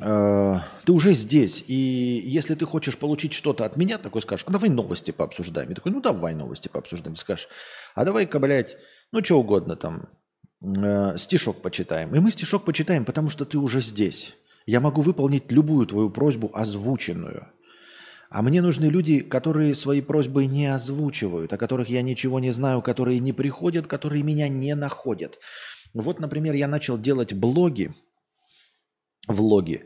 Ты 0.00 0.92
уже 0.92 1.14
здесь, 1.14 1.62
и 1.66 2.22
если 2.24 2.54
ты 2.54 2.64
хочешь 2.66 2.98
получить 2.98 3.32
что-то 3.32 3.64
от 3.64 3.76
меня, 3.76 3.98
такой 3.98 4.22
скажешь, 4.22 4.44
а 4.48 4.52
давай 4.52 4.70
новости 4.70 5.10
пообсуждаем. 5.10 5.68
Я 5.68 5.74
такой, 5.74 5.92
ну 5.92 6.00
давай 6.00 6.34
новости 6.34 6.68
пообсуждаем. 6.68 7.14
Ты 7.14 7.20
скажешь, 7.20 7.48
а 7.94 8.04
давай-ка, 8.04 8.38
блядь, 8.38 8.76
ну 9.12 9.22
что 9.22 9.38
угодно 9.38 9.76
там, 9.76 10.08
э, 10.62 11.16
стишок 11.16 11.62
почитаем. 11.62 12.14
И 12.14 12.20
мы 12.20 12.30
стишок 12.30 12.64
почитаем, 12.64 13.04
потому 13.04 13.28
что 13.28 13.44
ты 13.44 13.58
уже 13.58 13.80
здесь. 13.80 14.34
Я 14.66 14.80
могу 14.80 15.02
выполнить 15.02 15.50
любую 15.50 15.86
твою 15.86 16.10
просьбу 16.10 16.50
озвученную. 16.54 17.48
А 18.30 18.42
мне 18.42 18.62
нужны 18.62 18.86
люди, 18.86 19.20
которые 19.20 19.74
свои 19.74 20.00
просьбы 20.00 20.46
не 20.46 20.66
озвучивают, 20.66 21.52
о 21.52 21.58
которых 21.58 21.88
я 21.88 22.02
ничего 22.02 22.38
не 22.38 22.52
знаю, 22.52 22.80
которые 22.80 23.18
не 23.18 23.32
приходят, 23.32 23.88
которые 23.88 24.22
меня 24.22 24.48
не 24.48 24.74
находят. 24.76 25.38
Вот, 25.92 26.20
например, 26.20 26.54
я 26.54 26.68
начал 26.68 26.96
делать 26.96 27.32
блоги, 27.32 27.92
влоги 29.28 29.84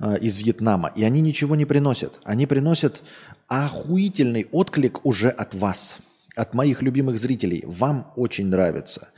э, 0.00 0.18
из 0.18 0.36
Вьетнама, 0.36 0.92
и 0.94 1.04
они 1.04 1.20
ничего 1.20 1.56
не 1.56 1.64
приносят. 1.64 2.20
Они 2.24 2.46
приносят 2.46 3.02
охуительный 3.48 4.46
отклик 4.50 5.04
уже 5.04 5.28
от 5.28 5.54
вас, 5.54 5.98
от 6.34 6.54
моих 6.54 6.82
любимых 6.82 7.18
зрителей. 7.18 7.62
Вам 7.66 8.12
очень 8.16 8.46
нравится. 8.46 9.08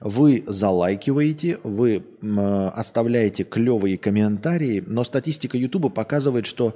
Вы 0.00 0.44
залайкиваете, 0.46 1.58
вы 1.62 2.02
э, 2.22 2.70
оставляете 2.74 3.44
клевые 3.44 3.98
комментарии, 3.98 4.82
но 4.86 5.04
статистика 5.04 5.56
YouTube 5.56 5.94
показывает, 5.94 6.46
что 6.46 6.74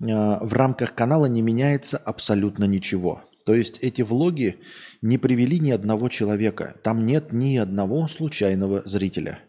э, 0.00 0.04
в 0.06 0.52
рамках 0.52 0.94
канала 0.94 1.26
не 1.26 1.42
меняется 1.42 1.96
абсолютно 1.96 2.64
ничего. 2.64 3.22
То 3.46 3.54
есть 3.54 3.78
эти 3.80 4.02
влоги 4.02 4.56
не 5.02 5.18
привели 5.18 5.60
ни 5.60 5.70
одного 5.70 6.08
человека. 6.08 6.74
Там 6.82 7.06
нет 7.06 7.32
ни 7.32 7.56
одного 7.56 8.08
случайного 8.08 8.82
зрителя– 8.84 9.38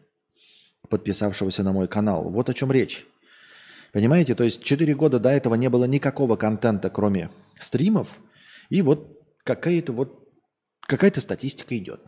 подписавшегося 0.89 1.63
на 1.63 1.73
мой 1.73 1.87
канал. 1.87 2.29
Вот 2.29 2.49
о 2.49 2.53
чем 2.53 2.71
речь. 2.71 3.05
Понимаете, 3.93 4.35
то 4.35 4.43
есть 4.43 4.63
4 4.63 4.95
года 4.95 5.19
до 5.19 5.29
этого 5.29 5.55
не 5.55 5.69
было 5.69 5.85
никакого 5.85 6.35
контента, 6.35 6.89
кроме 6.89 7.29
стримов, 7.59 8.17
и 8.69 8.81
вот 8.81 9.17
какая-то 9.43 9.93
вот 9.93 10.27
какая-то 10.81 11.21
статистика 11.21 11.77
идет. 11.77 12.01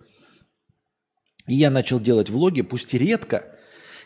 И 1.47 1.55
я 1.55 1.71
начал 1.71 1.99
делать 1.99 2.29
влоги, 2.29 2.61
пусть 2.61 2.93
и 2.93 2.97
редко. 2.97 3.55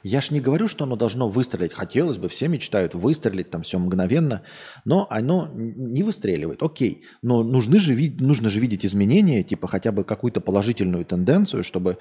Я 0.04 0.20
ж 0.20 0.32
не 0.32 0.42
говорю, 0.42 0.68
что 0.68 0.84
оно 0.84 0.98
должно 0.98 1.30
выстрелить. 1.30 1.74
Хотелось 1.74 2.18
бы, 2.18 2.28
все 2.28 2.50
мечтают 2.50 2.94
выстрелить, 2.94 3.50
там 3.50 3.64
все 3.64 3.80
мгновенно, 3.80 4.44
но 4.84 5.08
оно 5.10 5.50
не 5.54 6.04
выстреливает. 6.04 6.62
Окей, 6.62 7.06
но 7.22 7.42
нужны 7.42 7.80
же, 7.80 7.96
нужно 8.20 8.50
же 8.50 8.60
видеть 8.60 8.86
изменения, 8.86 9.44
типа 9.44 9.68
хотя 9.68 9.94
бы 9.94 10.04
какую-то 10.04 10.42
положительную 10.42 11.06
тенденцию, 11.06 11.64
чтобы 11.64 12.00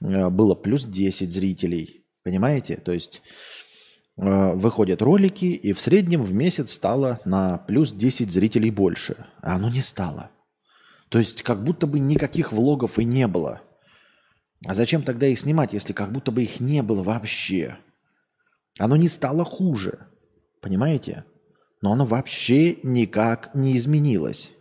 э, 0.00 0.28
было 0.28 0.54
плюс 0.54 0.84
10 0.84 1.32
зрителей, 1.32 1.99
Понимаете? 2.22 2.76
То 2.76 2.92
есть 2.92 3.22
э, 4.16 4.52
выходят 4.52 5.02
ролики, 5.02 5.46
и 5.46 5.72
в 5.72 5.80
среднем 5.80 6.22
в 6.22 6.32
месяц 6.32 6.72
стало 6.72 7.20
на 7.24 7.58
плюс 7.58 7.92
10 7.92 8.30
зрителей 8.30 8.70
больше. 8.70 9.26
А 9.40 9.56
оно 9.56 9.70
не 9.70 9.80
стало. 9.80 10.30
То 11.08 11.18
есть 11.18 11.42
как 11.42 11.64
будто 11.64 11.86
бы 11.86 11.98
никаких 11.98 12.52
влогов 12.52 12.98
и 12.98 13.04
не 13.04 13.26
было. 13.26 13.62
А 14.66 14.74
зачем 14.74 15.02
тогда 15.02 15.26
их 15.26 15.38
снимать, 15.38 15.72
если 15.72 15.92
как 15.92 16.12
будто 16.12 16.30
бы 16.30 16.42
их 16.42 16.60
не 16.60 16.82
было 16.82 17.02
вообще? 17.02 17.78
Оно 18.78 18.96
не 18.96 19.08
стало 19.08 19.44
хуже. 19.44 20.06
Понимаете? 20.60 21.24
Но 21.82 21.92
оно 21.92 22.04
вообще 22.04 22.76
никак 22.82 23.54
не 23.54 23.76
изменилось. 23.76 24.52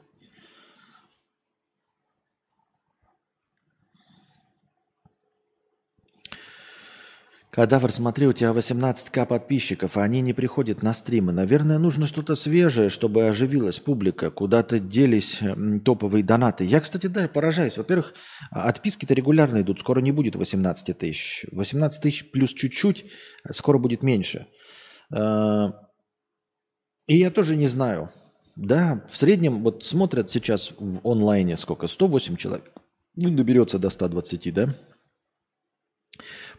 Кадавр, 7.59 7.91
смотри, 7.91 8.25
у 8.25 8.31
тебя 8.31 8.51
18к 8.51 9.25
подписчиков, 9.25 9.97
а 9.97 10.03
они 10.03 10.21
не 10.21 10.31
приходят 10.31 10.81
на 10.81 10.93
стримы. 10.93 11.33
Наверное, 11.33 11.77
нужно 11.77 12.07
что-то 12.07 12.35
свежее, 12.35 12.87
чтобы 12.87 13.27
оживилась 13.27 13.79
публика. 13.79 14.31
Куда-то 14.31 14.79
делись 14.79 15.41
топовые 15.83 16.23
донаты. 16.23 16.63
Я, 16.63 16.79
кстати, 16.79 17.07
да, 17.07 17.27
поражаюсь. 17.27 17.75
Во-первых, 17.75 18.13
а, 18.49 18.69
отписки-то 18.69 19.13
регулярно 19.13 19.59
идут. 19.59 19.81
Скоро 19.81 19.99
не 19.99 20.13
будет 20.13 20.37
18 20.37 20.97
тысяч. 20.97 21.45
18 21.51 22.01
тысяч 22.01 22.31
плюс 22.31 22.53
чуть-чуть, 22.53 23.07
скоро 23.51 23.77
будет 23.77 24.03
меньше. 24.03 24.47
А, 25.13 25.73
и 27.07 27.17
я 27.17 27.29
тоже 27.29 27.57
не 27.57 27.67
знаю. 27.67 28.09
Да, 28.55 29.05
в 29.09 29.17
среднем 29.17 29.63
вот 29.63 29.83
смотрят 29.83 30.31
сейчас 30.31 30.71
в 30.79 31.05
онлайне 31.05 31.57
сколько? 31.57 31.87
108 31.87 32.37
человек. 32.37 32.71
Ну, 33.17 33.35
доберется 33.35 33.79
до 33.79 33.89
120, 33.89 34.53
да? 34.53 34.75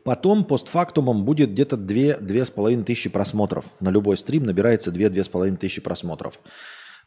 Потом 0.04 0.44
постфактумом 0.44 1.24
будет 1.24 1.50
где-то 1.50 1.76
2-2,5 1.76 2.84
тысячи 2.84 3.10
просмотров. 3.10 3.66
На 3.80 3.90
любой 3.90 4.16
стрим 4.16 4.44
набирается 4.44 4.90
2-2,5 4.90 5.56
тысячи 5.56 5.80
просмотров. 5.80 6.40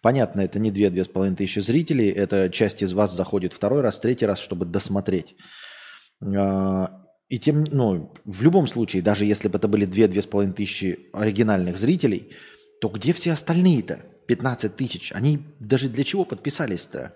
Понятно, 0.02 0.42
это 0.42 0.60
не 0.60 0.70
2-2,5 0.70 1.36
тысячи 1.36 1.60
зрителей, 1.60 2.10
это 2.10 2.50
часть 2.50 2.84
из 2.84 2.94
вас 2.94 3.16
заходит 3.16 3.54
второй 3.54 3.82
раз, 3.82 4.00
третий 4.00 4.26
раз, 4.26 4.40
чтобы 4.40 4.66
досмотреть. 4.66 5.36
А, 6.22 7.04
и 7.30 7.40
тем, 7.40 7.64
ну, 7.72 8.14
в 8.26 8.42
любом 8.42 8.68
случае, 8.68 9.02
даже 9.02 9.26
если 9.26 9.48
бы 9.48 9.58
это 9.58 9.68
были 9.68 9.88
2-2,5 9.88 10.54
тысячи 10.54 11.08
оригинальных 11.14 11.78
зрителей, 11.78 12.34
то 12.82 12.90
где 12.90 13.14
все 13.14 13.32
остальные-то? 13.32 14.02
15 14.28 14.76
тысяч. 14.76 15.12
Они 15.14 15.40
даже 15.60 15.90
для 15.90 16.04
чего 16.04 16.26
подписались-то? 16.26 17.14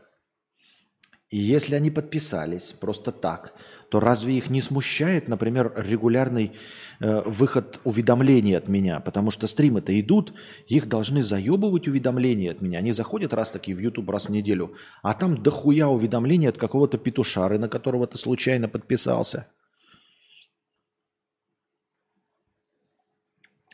И 1.30 1.38
если 1.38 1.75
они 1.75 1.91
подписались 1.91 2.73
просто 2.80 3.11
так, 3.11 3.53
то 3.89 3.99
разве 3.99 4.38
их 4.38 4.49
не 4.49 4.61
смущает, 4.61 5.28
например, 5.28 5.73
регулярный 5.75 6.53
э, 6.99 7.21
выход 7.25 7.82
уведомлений 7.84 8.57
от 8.57 8.69
меня? 8.69 9.01
Потому 9.01 9.30
что 9.32 9.45
стримы-то 9.45 9.99
идут, 9.99 10.34
их 10.67 10.88
должны 10.88 11.23
заебывать 11.23 11.88
уведомления 11.88 12.51
от 12.51 12.61
меня. 12.61 12.80
Они 12.80 12.93
заходят 12.93 13.34
раз 13.34 13.51
таки 13.51 13.73
в 13.73 13.80
YouTube 13.80 14.09
раз 14.09 14.28
в 14.28 14.32
неделю, 14.32 14.75
а 15.03 15.13
там 15.13 15.43
дохуя 15.43 15.88
уведомлений 15.88 16.47
от 16.47 16.57
какого-то 16.57 16.97
петушары, 16.97 17.57
на 17.59 17.67
которого 17.67 18.07
ты 18.07 18.17
случайно 18.17 18.69
подписался. 18.69 19.47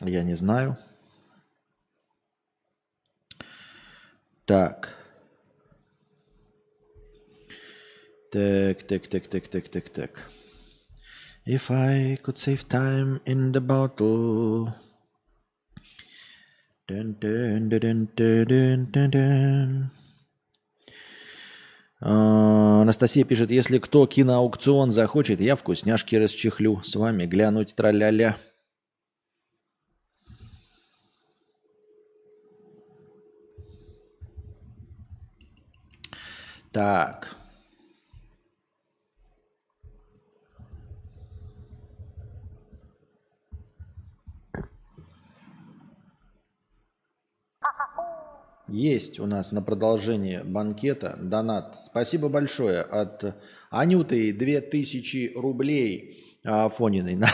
Я 0.00 0.24
не 0.24 0.34
знаю. 0.34 0.76
Так. 4.44 4.93
Так, 8.34 8.82
так, 8.82 9.06
так, 9.06 9.28
так, 9.28 9.46
так, 9.46 9.68
так, 9.68 9.88
так. 9.90 10.10
If 11.46 11.70
I 11.70 12.18
could 12.20 12.36
save 12.36 12.66
time 12.68 13.20
in 13.26 13.52
the 13.52 13.60
bottle. 13.60 14.74
Dun, 16.88 17.14
dun, 17.20 17.68
dun, 17.68 18.08
dun, 18.16 18.44
dun, 18.48 18.90
dun, 18.90 19.10
dun. 19.10 19.90
А, 22.00 22.82
Анастасия 22.82 23.24
пишет, 23.24 23.52
если 23.52 23.78
кто 23.78 24.04
киноаукцион 24.04 24.90
захочет, 24.90 25.40
я 25.40 25.54
вкусняшки 25.54 26.16
расчехлю. 26.16 26.82
С 26.82 26.96
вами 26.96 27.26
глянуть 27.26 27.76
траля-ля. 27.76 28.36
Так. 36.72 37.43
Есть 48.74 49.20
у 49.20 49.26
нас 49.26 49.52
на 49.52 49.62
продолжение 49.62 50.42
банкета 50.42 51.16
донат. 51.20 51.78
Спасибо 51.86 52.28
большое 52.28 52.80
от 52.80 53.36
Анюты 53.70 54.32
2000 54.32 55.34
рублей 55.36 56.38
Афониной. 56.42 57.20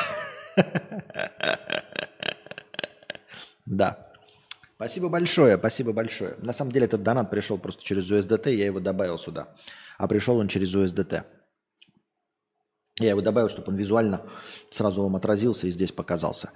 Да. 3.65 4.11
Спасибо 4.75 5.09
большое, 5.09 5.57
спасибо 5.57 5.93
большое. 5.93 6.35
На 6.39 6.53
самом 6.53 6.73
деле 6.73 6.87
этот 6.87 7.05
донат 7.05 7.31
пришел 7.31 7.57
просто 7.57 7.85
через 7.85 8.11
USDT, 8.11 8.53
я 8.53 8.67
его 8.67 8.81
добавил 8.81 9.17
сюда. 9.17 9.55
А 9.97 10.09
пришел 10.09 10.37
он 10.39 10.49
через 10.49 10.75
USDT. 10.75 11.23
Я 12.99 13.11
его 13.11 13.21
добавил, 13.21 13.49
чтобы 13.49 13.69
он 13.69 13.77
визуально 13.77 14.27
сразу 14.73 15.05
вам 15.05 15.15
отразился 15.15 15.69
и 15.69 15.71
здесь 15.71 15.93
показался. 15.93 16.51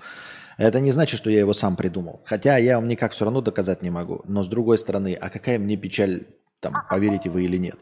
Это 0.56 0.80
не 0.80 0.92
значит, 0.92 1.18
что 1.18 1.30
я 1.30 1.40
его 1.40 1.52
сам 1.52 1.76
придумал. 1.76 2.22
Хотя 2.24 2.56
я 2.58 2.76
вам 2.76 2.86
никак 2.86 3.12
все 3.12 3.24
равно 3.24 3.40
доказать 3.40 3.82
не 3.82 3.90
могу. 3.90 4.22
Но 4.26 4.44
с 4.44 4.48
другой 4.48 4.78
стороны, 4.78 5.14
а 5.14 5.30
какая 5.30 5.58
мне 5.58 5.76
печаль, 5.76 6.26
там, 6.60 6.74
поверите 6.88 7.30
вы 7.30 7.44
или 7.44 7.56
нет. 7.56 7.76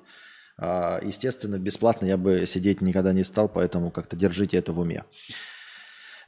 А, 0.59 1.01
естественно, 1.03 1.59
бесплатно 1.59 2.07
я 2.07 2.17
бы 2.17 2.47
сидеть 2.47 2.81
никогда 2.81 3.13
не 3.13 3.25
стал, 3.25 3.49
поэтому 3.49 3.91
как-то 3.91 4.17
держите 4.17 4.57
это 4.57 4.73
в 4.73 4.79
уме. 4.79 5.05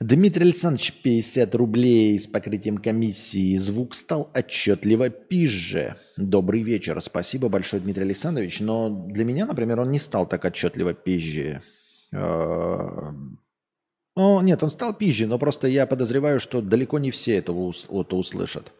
Дмитрий 0.01 0.43
Александрович, 0.43 0.93
50 1.03 1.55
рублей 1.55 2.19
с 2.19 2.27
покрытием 2.27 2.79
комиссии. 2.79 3.57
Звук 3.57 3.95
стал 3.95 4.31
отчетливо 4.35 5.09
пизже. 5.09 5.97
Добрый 6.17 6.63
вечер. 6.63 7.01
Спасибо 7.01 7.49
большое, 7.49 7.81
Дмитрий 7.81 8.03
Александрович. 8.03 8.61
Но 8.61 8.91
для 9.07 9.25
меня, 9.25 9.47
например, 9.47 9.81
он 9.81 9.91
не 9.91 10.01
стал 10.01 10.27
так 10.27 10.45
отчетливо 10.45 10.95
пизже. 10.95 11.63
Ну, 14.17 14.41
нет, 14.41 14.63
он 14.63 14.71
стал 14.71 14.95
пизже, 14.95 15.27
но 15.27 15.39
просто 15.39 15.67
я 15.67 15.87
подозреваю, 15.87 16.39
что 16.39 16.61
далеко 16.61 16.99
не 16.99 17.11
все 17.11 17.37
это, 17.37 17.53
это 17.53 18.17
услышат. 18.17 18.73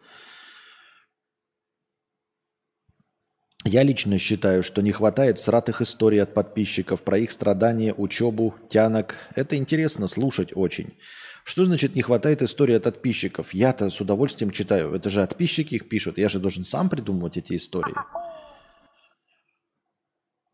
Я 3.67 3.81
лично 3.81 4.19
считаю, 4.19 4.61
что 4.61 4.81
не 4.81 4.91
хватает 4.91 5.41
сратых 5.41 5.81
историй 5.81 6.21
от 6.21 6.35
подписчиков 6.35 7.01
про 7.01 7.17
их 7.17 7.31
страдания, 7.31 7.95
учебу, 7.97 8.53
тянок. 8.69 9.15
Это 9.33 9.57
интересно 9.57 10.07
слушать 10.07 10.51
очень. 10.53 10.93
Что 11.43 11.65
значит 11.65 11.95
не 11.95 12.03
хватает 12.03 12.43
истории 12.43 12.75
от 12.75 12.83
подписчиков? 12.83 13.53
Я-то 13.55 13.89
с 13.89 13.99
удовольствием 13.99 14.51
читаю. 14.51 14.93
Это 14.93 15.09
же 15.09 15.21
подписчики 15.21 15.75
их 15.75 15.89
пишут. 15.89 16.19
Я 16.19 16.29
же 16.29 16.39
должен 16.39 16.63
сам 16.63 16.89
придумывать 16.89 17.37
эти 17.37 17.55
истории. 17.55 17.95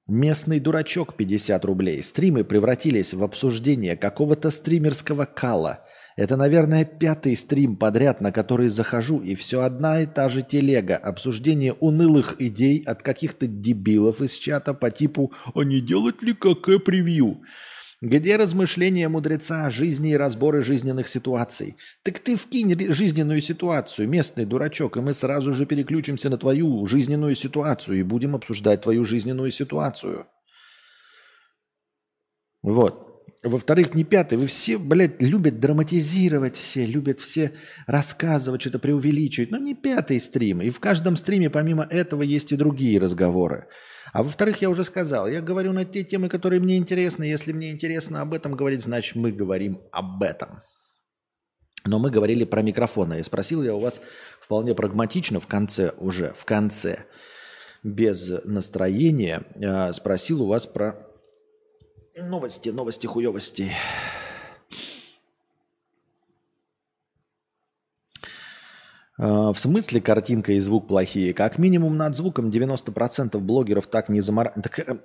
Местный 0.08 0.60
дурачок 0.60 1.16
50 1.16 1.64
рублей. 1.64 2.02
Стримы 2.02 2.44
превратились 2.44 3.14
в 3.14 3.24
обсуждение 3.24 3.96
какого-то 3.96 4.50
стримерского 4.50 5.26
кала. 5.26 5.86
Это, 6.18 6.38
наверное, 6.38 6.86
пятый 6.86 7.36
стрим 7.36 7.78
подряд, 7.78 8.20
на 8.20 8.32
который 8.32 8.70
захожу, 8.70 9.20
и 9.20 9.36
все 9.36 9.62
одна 9.62 10.02
и 10.02 10.08
та 10.08 10.28
же 10.28 10.42
телега. 10.42 10.98
Обсуждение 10.98 11.74
унылых 11.74 12.36
идей 12.40 12.84
от 12.84 13.04
каких-то 13.04 13.46
дебилов 13.46 14.22
из 14.22 14.34
чата 14.34 14.74
по 14.74 14.90
типу 14.90 15.32
«А 15.54 15.64
не 15.64 15.82
делать 15.82 16.22
ли 16.24 16.34
КК-превью?» 16.34 17.42
Где 18.02 18.36
размышления 18.36 19.08
мудреца 19.10 19.68
о 19.68 19.70
жизни 19.70 20.10
и 20.12 20.18
разборы 20.18 20.64
жизненных 20.64 21.08
ситуаций? 21.08 21.78
Так 22.02 22.18
ты 22.18 22.36
вкинь 22.36 22.92
жизненную 22.92 23.42
ситуацию, 23.42 24.10
местный 24.10 24.46
дурачок, 24.46 24.98
и 24.98 25.02
мы 25.02 25.14
сразу 25.14 25.54
же 25.54 25.68
переключимся 25.68 26.32
на 26.32 26.40
твою 26.40 26.84
жизненную 26.88 27.36
ситуацию 27.36 28.00
и 28.00 28.04
будем 28.04 28.34
обсуждать 28.34 28.82
твою 28.82 29.06
жизненную 29.06 29.52
ситуацию. 29.52 30.26
Вот. 32.64 33.11
Во-вторых, 33.44 33.96
не 33.96 34.04
пятый. 34.04 34.38
Вы 34.38 34.46
все, 34.46 34.78
блядь, 34.78 35.20
любят 35.20 35.60
драматизировать 35.60 36.56
все, 36.56 36.86
любят 36.86 37.20
все 37.20 37.54
рассказывать, 37.88 38.62
что-то 38.62 38.78
преувеличивать. 38.78 39.50
Но 39.50 39.58
не 39.58 39.74
пятый 39.74 40.20
стрим. 40.20 40.62
И 40.62 40.70
в 40.70 40.80
каждом 40.80 41.16
стриме 41.16 41.50
помимо 41.50 41.84
этого 41.84 42.22
есть 42.22 42.52
и 42.52 42.56
другие 42.56 43.00
разговоры. 43.00 43.68
А 44.14 44.22
во-вторых, 44.22 44.62
я 44.62 44.70
уже 44.70 44.84
сказал, 44.84 45.28
я 45.28 45.42
говорю 45.42 45.74
на 45.74 45.86
те 45.86 46.04
темы, 46.04 46.30
которые 46.30 46.60
мне 46.60 46.78
интересны. 46.78 47.24
Если 47.24 47.52
мне 47.52 47.72
интересно 47.72 48.22
об 48.22 48.36
этом 48.36 48.56
говорить, 48.56 48.84
значит 48.84 49.16
мы 49.16 49.32
говорим 49.32 49.82
об 49.92 50.22
этом. 50.22 50.62
Но 51.84 51.98
мы 51.98 52.12
говорили 52.12 52.44
про 52.44 52.62
микрофоны. 52.62 53.20
И 53.20 53.24
спросил 53.24 53.64
я 53.64 53.74
у 53.74 53.80
вас 53.80 54.02
вполне 54.40 54.76
прагматично 54.76 55.40
в 55.40 55.48
конце 55.48 55.94
уже, 55.98 56.32
в 56.38 56.46
конце, 56.46 57.06
без 57.82 58.32
настроения, 58.46 59.44
э, 59.56 59.92
спросил 59.94 60.44
у 60.44 60.48
вас 60.48 60.68
про 60.68 61.11
новости, 62.22 62.70
новости 62.70 63.08
хуевости. 63.08 63.74
А, 69.18 69.54
в 69.54 69.60
смысле 69.60 70.02
картинка 70.02 70.54
и 70.54 70.60
звук 70.60 70.88
плохие? 70.88 71.34
Как 71.34 71.58
минимум 71.58 71.98
над 71.98 72.16
звуком 72.16 72.50
90% 72.50 73.38
блогеров 73.40 73.88
так 73.88 74.10
не 74.10 74.22
замор... 74.22 74.50
Так, 74.62 74.80
э, 74.80 74.98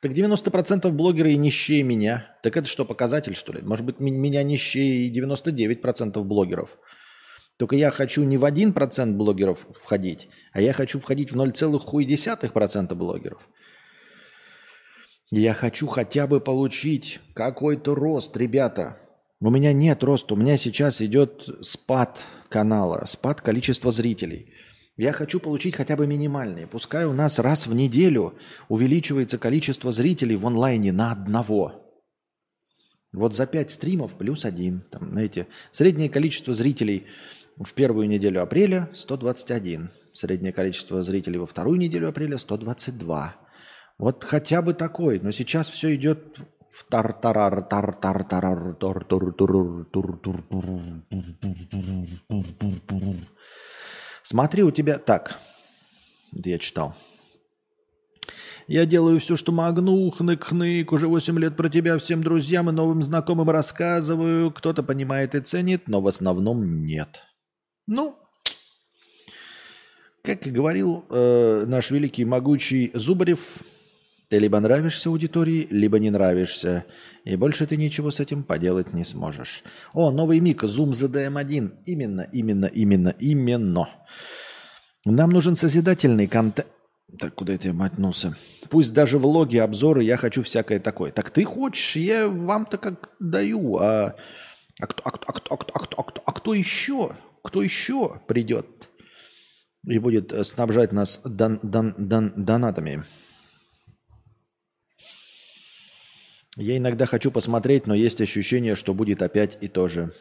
так 0.00 0.12
90% 0.12 0.90
блогеры 0.90 1.32
и 1.32 1.36
нищие 1.36 1.82
меня. 1.82 2.36
Так 2.42 2.56
это 2.56 2.68
что, 2.68 2.84
показатель, 2.84 3.34
что 3.34 3.52
ли? 3.52 3.60
Может 3.62 3.84
быть, 3.84 4.00
меня 4.00 4.42
нищие 4.42 5.06
и 5.06 5.20
99% 5.20 6.22
блогеров. 6.22 6.78
Только 7.56 7.76
я 7.76 7.90
хочу 7.90 8.22
не 8.22 8.38
в 8.38 8.44
1% 8.44 9.12
блогеров 9.12 9.66
входить, 9.78 10.28
а 10.52 10.60
я 10.60 10.72
хочу 10.72 10.98
входить 10.98 11.32
в 11.32 11.36
0,1% 11.36 12.94
блогеров. 12.94 13.48
Я 15.34 15.54
хочу 15.54 15.86
хотя 15.86 16.26
бы 16.26 16.40
получить 16.40 17.18
какой-то 17.32 17.94
рост, 17.94 18.36
ребята. 18.36 18.98
У 19.40 19.48
меня 19.48 19.72
нет 19.72 20.04
роста, 20.04 20.34
у 20.34 20.36
меня 20.36 20.58
сейчас 20.58 21.00
идет 21.00 21.48
спад 21.62 22.22
канала, 22.50 23.06
спад 23.06 23.40
количества 23.40 23.92
зрителей. 23.92 24.52
Я 24.98 25.12
хочу 25.12 25.40
получить 25.40 25.74
хотя 25.74 25.96
бы 25.96 26.06
минимальные. 26.06 26.66
Пускай 26.66 27.06
у 27.06 27.14
нас 27.14 27.38
раз 27.38 27.66
в 27.66 27.72
неделю 27.74 28.34
увеличивается 28.68 29.38
количество 29.38 29.90
зрителей 29.90 30.36
в 30.36 30.46
онлайне 30.46 30.92
на 30.92 31.12
одного. 31.12 31.96
Вот 33.14 33.34
за 33.34 33.46
5 33.46 33.70
стримов 33.70 34.12
плюс 34.16 34.44
один. 34.44 34.82
Там, 34.90 35.12
знаете, 35.12 35.46
среднее 35.70 36.10
количество 36.10 36.52
зрителей 36.52 37.06
в 37.56 37.72
первую 37.72 38.06
неделю 38.06 38.42
апреля 38.42 38.90
121. 38.94 39.92
Среднее 40.12 40.52
количество 40.52 41.00
зрителей 41.00 41.38
во 41.38 41.46
вторую 41.46 41.78
неделю 41.78 42.10
апреля 42.10 42.36
122. 42.36 43.41
Вот 44.02 44.24
хотя 44.24 44.62
бы 44.62 44.74
такой. 44.74 45.20
Но 45.20 45.30
сейчас 45.30 45.68
все 45.68 45.94
идет 45.94 46.36
в 46.72 46.84
тар 46.90 47.12
тарар 47.12 47.62
тар 47.62 47.94
тар 47.94 48.24
тарар 48.24 48.74
тор 48.74 49.04
тур 49.04 49.32
тур 49.32 49.86
тур 49.92 50.18
тур 50.18 50.42
Смотри, 54.24 54.64
у 54.64 54.72
тебя... 54.72 54.98
Так, 54.98 55.38
я 56.32 56.58
читал. 56.58 56.96
Я 58.66 58.86
делаю 58.86 59.20
все, 59.20 59.36
что 59.36 59.52
могу, 59.52 60.10
хнык-хнык, 60.10 60.92
уже 60.92 61.06
8 61.06 61.38
лет 61.38 61.56
про 61.56 61.68
тебя 61.68 61.96
всем 61.98 62.24
друзьям 62.24 62.70
и 62.70 62.72
новым 62.72 63.04
знакомым 63.04 63.50
рассказываю. 63.50 64.50
Кто-то 64.50 64.82
понимает 64.82 65.36
и 65.36 65.40
ценит, 65.40 65.86
но 65.86 66.00
в 66.00 66.08
основном 66.08 66.84
нет. 66.84 67.22
Ну, 67.86 68.18
как 70.24 70.44
и 70.48 70.50
говорил 70.50 71.04
э, 71.08 71.64
наш 71.68 71.92
великий 71.92 72.24
могучий 72.24 72.90
Зубарев, 72.94 73.62
ты 74.32 74.38
либо 74.38 74.58
нравишься 74.60 75.10
аудитории, 75.10 75.66
либо 75.70 75.98
не 75.98 76.08
нравишься. 76.08 76.86
И 77.26 77.36
больше 77.36 77.66
ты 77.66 77.76
ничего 77.76 78.10
с 78.10 78.18
этим 78.18 78.44
поделать 78.44 78.94
не 78.94 79.04
сможешь. 79.04 79.62
О, 79.92 80.10
новый 80.10 80.40
мик, 80.40 80.64
Zoom 80.64 80.92
ZDM1. 80.92 81.82
Именно, 81.84 82.22
именно, 82.32 82.64
именно, 82.64 83.14
именно. 83.18 83.90
Нам 85.04 85.30
нужен 85.32 85.54
созидательный 85.54 86.28
контент. 86.28 86.66
Так, 87.20 87.34
куда 87.34 87.52
это 87.52 87.68
я 87.68 87.74
мотнулся? 87.74 88.34
Пусть 88.70 88.94
даже 88.94 89.18
влоги, 89.18 89.58
обзоры, 89.58 90.02
я 90.02 90.16
хочу 90.16 90.42
всякое 90.42 90.80
такое. 90.80 91.12
Так 91.12 91.28
ты 91.28 91.44
хочешь, 91.44 91.96
я 91.96 92.26
вам-то 92.26 92.78
как 92.78 93.10
даю. 93.20 93.76
А, 93.76 94.16
а, 94.80 94.86
кто, 94.86 95.02
а, 95.04 95.10
кто, 95.10 95.26
а, 95.28 95.32
кто, 95.34 95.54
а, 95.54 95.58
кто, 95.58 95.72
а, 95.74 95.78
кто, 95.78 95.96
а, 95.98 96.04
кто, 96.04 96.22
а 96.24 96.32
кто 96.32 96.54
еще? 96.54 97.16
Кто 97.44 97.62
еще 97.62 98.18
придет 98.26 98.88
и 99.86 99.98
будет 99.98 100.32
снабжать 100.46 100.92
нас 100.92 101.20
дан, 101.22 101.60
дан, 101.62 101.94
дан, 101.98 102.32
донатами? 102.34 103.04
Я 106.56 106.76
иногда 106.76 107.06
хочу 107.06 107.30
посмотреть, 107.30 107.86
но 107.86 107.94
есть 107.94 108.20
ощущение, 108.20 108.74
что 108.74 108.92
будет 108.92 109.22
опять 109.22 109.56
и 109.62 109.68
то 109.68 109.88
же. 109.88 110.12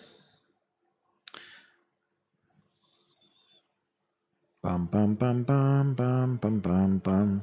Пам-пам-пам-пам-пам-пам-пам-пам. 4.63 7.41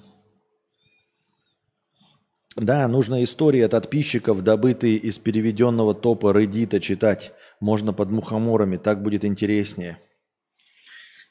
Да, 2.56 2.88
нужно 2.88 3.22
истории 3.22 3.60
от 3.60 3.72
подписчиков, 3.72 4.42
добытые 4.42 4.96
из 4.96 5.18
переведенного 5.18 5.94
топа 5.94 6.32
Reddit, 6.32 6.80
читать. 6.80 7.32
Можно 7.60 7.92
под 7.92 8.10
мухоморами, 8.10 8.78
так 8.78 9.02
будет 9.02 9.24
интереснее. 9.24 10.00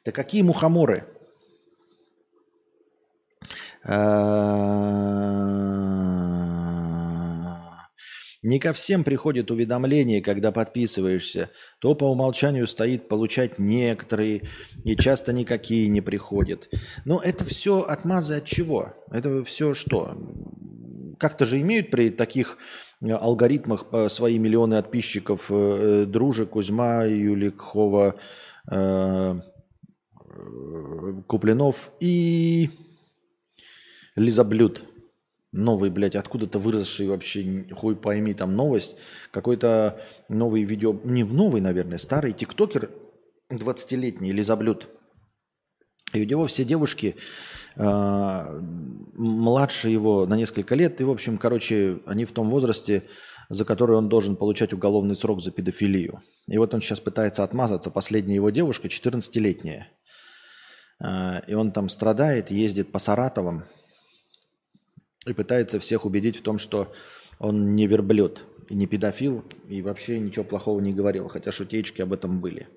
Да 0.05 0.11
какие 0.11 0.41
мухоморы? 0.41 1.05
Не 8.47 8.59
ко 8.59 8.71
всем 8.71 9.03
приходит 9.03 9.51
уведомление, 9.51 10.21
когда 10.21 10.53
подписываешься. 10.53 11.49
То 11.79 11.95
по 11.95 12.05
умолчанию 12.05 12.65
стоит 12.65 13.09
получать 13.09 13.59
некоторые, 13.59 14.43
и 14.85 14.95
часто 14.95 15.33
никакие 15.33 15.89
не 15.89 15.99
приходят. 15.99 16.69
Но 17.03 17.19
это 17.19 17.43
все 17.43 17.81
отмазы 17.81 18.35
от 18.35 18.45
чего? 18.45 18.93
Это 19.11 19.43
все 19.43 19.73
что? 19.73 20.17
Как-то 21.19 21.45
же 21.45 21.59
имеют 21.59 21.91
при 21.91 22.09
таких 22.09 22.57
э, 23.01 23.11
алгоритмах 23.11 23.87
э, 23.91 24.07
свои 24.07 24.39
миллионы 24.39 24.81
подписчиков 24.81 25.47
э, 25.49 26.05
Дружи, 26.07 26.45
Кузьма, 26.45 27.03
Юликхова, 27.03 28.15
Куплинов 31.27 31.91
и 31.99 32.69
Лизаблюд 34.15 34.83
новый, 35.51 35.89
блядь, 35.89 36.15
откуда-то 36.15 36.59
выросший 36.59 37.07
вообще, 37.07 37.65
хуй 37.71 37.95
пойми, 37.95 38.33
там 38.33 38.55
новость, 38.55 38.95
какой-то 39.31 40.01
новый 40.29 40.63
видео, 40.63 40.99
не 41.03 41.23
в 41.23 41.33
новый, 41.33 41.61
наверное, 41.61 41.97
старый 41.97 42.33
тиктокер 42.33 42.89
20-летний, 43.51 44.31
Лизаблюд. 44.31 44.89
И 46.13 46.21
у 46.21 46.25
него 46.25 46.47
все 46.47 46.63
девушки 46.63 47.15
э, 47.75 48.61
младше 49.13 49.89
его 49.89 50.25
на 50.25 50.35
несколько 50.35 50.75
лет, 50.75 51.01
и, 51.01 51.03
в 51.03 51.09
общем, 51.09 51.37
короче, 51.37 51.99
они 52.05 52.25
в 52.25 52.31
том 52.31 52.49
возрасте, 52.49 53.03
за 53.49 53.65
который 53.65 53.97
он 53.97 54.07
должен 54.07 54.35
получать 54.35 54.73
уголовный 54.73 55.15
срок 55.15 55.41
за 55.41 55.51
педофилию. 55.51 56.21
И 56.47 56.57
вот 56.57 56.73
он 56.73 56.81
сейчас 56.81 56.99
пытается 57.01 57.43
отмазаться, 57.43 57.91
последняя 57.91 58.35
его 58.35 58.49
девушка, 58.51 58.87
14-летняя. 58.87 59.89
Э, 61.03 61.41
и 61.47 61.53
он 61.53 61.71
там 61.71 61.89
страдает, 61.89 62.51
ездит 62.51 62.91
по 62.91 62.99
Саратовам, 62.99 63.65
и 65.29 65.33
пытается 65.33 65.79
всех 65.79 66.05
убедить 66.05 66.37
в 66.37 66.41
том, 66.41 66.57
что 66.57 66.93
он 67.39 67.75
не 67.75 67.87
верблюд 67.87 68.43
и 68.69 68.75
не 68.75 68.87
педофил, 68.87 69.43
и 69.67 69.81
вообще 69.81 70.19
ничего 70.19 70.43
плохого 70.43 70.79
не 70.79 70.93
говорил, 70.93 71.27
хотя 71.27 71.51
шутечки 71.51 72.01
об 72.01 72.13
этом 72.13 72.39
были. 72.41 72.67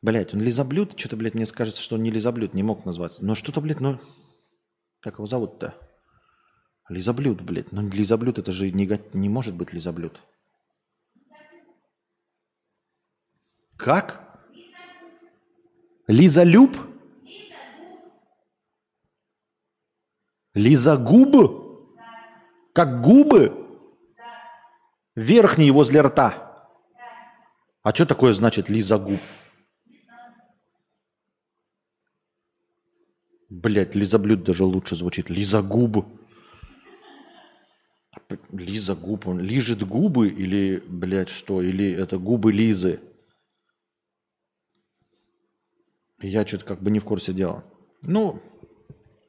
Блять, 0.00 0.34
он 0.34 0.40
лизоблюд? 0.40 0.98
Что-то, 0.98 1.16
блядь, 1.16 1.34
мне 1.34 1.46
кажется, 1.46 1.80
что 1.80 1.94
он 1.94 2.02
не 2.02 2.10
лизоблюд, 2.10 2.54
не 2.54 2.62
мог 2.62 2.84
назваться. 2.84 3.24
Но 3.24 3.34
что-то, 3.34 3.60
блядь, 3.60 3.80
ну... 3.80 4.00
Как 5.00 5.14
его 5.14 5.26
зовут-то? 5.26 5.74
Лизоблюд, 6.88 7.40
блядь. 7.40 7.70
Ну, 7.72 7.88
лизоблюд 7.88 8.38
это 8.38 8.52
же 8.52 8.70
не, 8.70 9.00
не 9.12 9.28
может 9.28 9.54
быть 9.54 9.72
лизоблюд. 9.72 10.20
Как? 13.76 14.40
Лизолюб? 16.08 16.76
Лизогуб? 20.54 21.61
Как 22.72 23.02
губы? 23.02 23.58
Верхние 25.14 25.72
возле 25.72 26.00
рта. 26.00 26.70
А 27.82 27.94
что 27.94 28.06
такое 28.06 28.32
значит 28.32 28.68
Лиза 28.68 28.98
губ? 28.98 29.20
Блять, 33.50 33.94
лизоблюд 33.94 34.44
даже 34.44 34.64
лучше 34.64 34.96
звучит. 34.96 35.28
Лиза 35.28 35.60
губ. 35.62 36.06
Лиза 38.50 38.94
губ. 38.94 39.26
Он 39.26 39.40
лижет 39.40 39.86
губы 39.86 40.28
или, 40.28 40.82
блядь, 40.86 41.28
что? 41.28 41.60
Или 41.60 41.92
это 41.92 42.18
губы 42.18 42.52
Лизы? 42.52 43.00
Я 46.20 46.46
что-то 46.46 46.64
как 46.64 46.80
бы 46.80 46.90
не 46.90 47.00
в 47.00 47.04
курсе 47.04 47.34
дела. 47.34 47.62
Ну, 48.02 48.40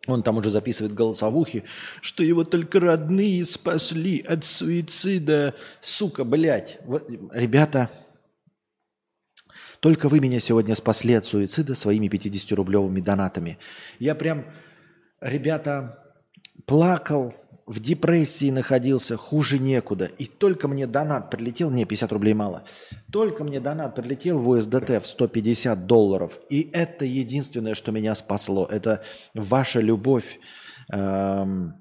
он 0.08 0.22
там 0.22 0.38
уже 0.38 0.49
записывает 0.49 0.93
голосовухи, 0.93 1.64
что 2.01 2.24
его 2.24 2.43
только 2.43 2.80
родные 2.80 3.45
спасли 3.45 4.20
от 4.22 4.45
суицида. 4.45 5.56
Сука, 5.80 6.24
блядь. 6.26 6.78
Вот, 6.86 7.10
ребята, 7.32 7.89
только 9.80 10.10
вы 10.10 10.20
меня 10.20 10.39
сегодня 10.39 10.76
спасли 10.76 11.14
от 11.14 11.26
суицида 11.26 11.76
своими 11.76 12.08
50-рублевыми 12.08 13.01
донатами. 13.01 13.58
Я 13.99 14.16
прям, 14.16 14.45
ребята, 15.22 15.99
плакал, 16.66 17.34
в 17.66 17.80
депрессии 17.80 18.49
находился, 18.49 19.18
хуже 19.18 19.57
некуда. 19.59 20.05
И 20.05 20.26
только 20.26 20.68
мне 20.68 20.86
донат 20.86 21.30
прилетел, 21.30 21.72
не, 21.72 21.86
50 21.86 22.11
рублей 22.11 22.34
мало, 22.34 22.64
только 23.11 23.43
мне 23.43 23.59
донат 23.59 23.95
прилетел 23.95 24.39
в 24.39 24.53
USDT 24.53 24.99
в 24.99 25.07
150 25.07 25.86
долларов. 25.86 26.39
И 26.49 26.70
это 26.74 27.05
единственное, 27.05 27.74
что 27.74 27.91
меня 27.91 28.16
спасло. 28.16 28.66
Это 28.66 29.03
ваша 29.34 29.80
любовь, 29.80 30.39
эм, 30.91 31.74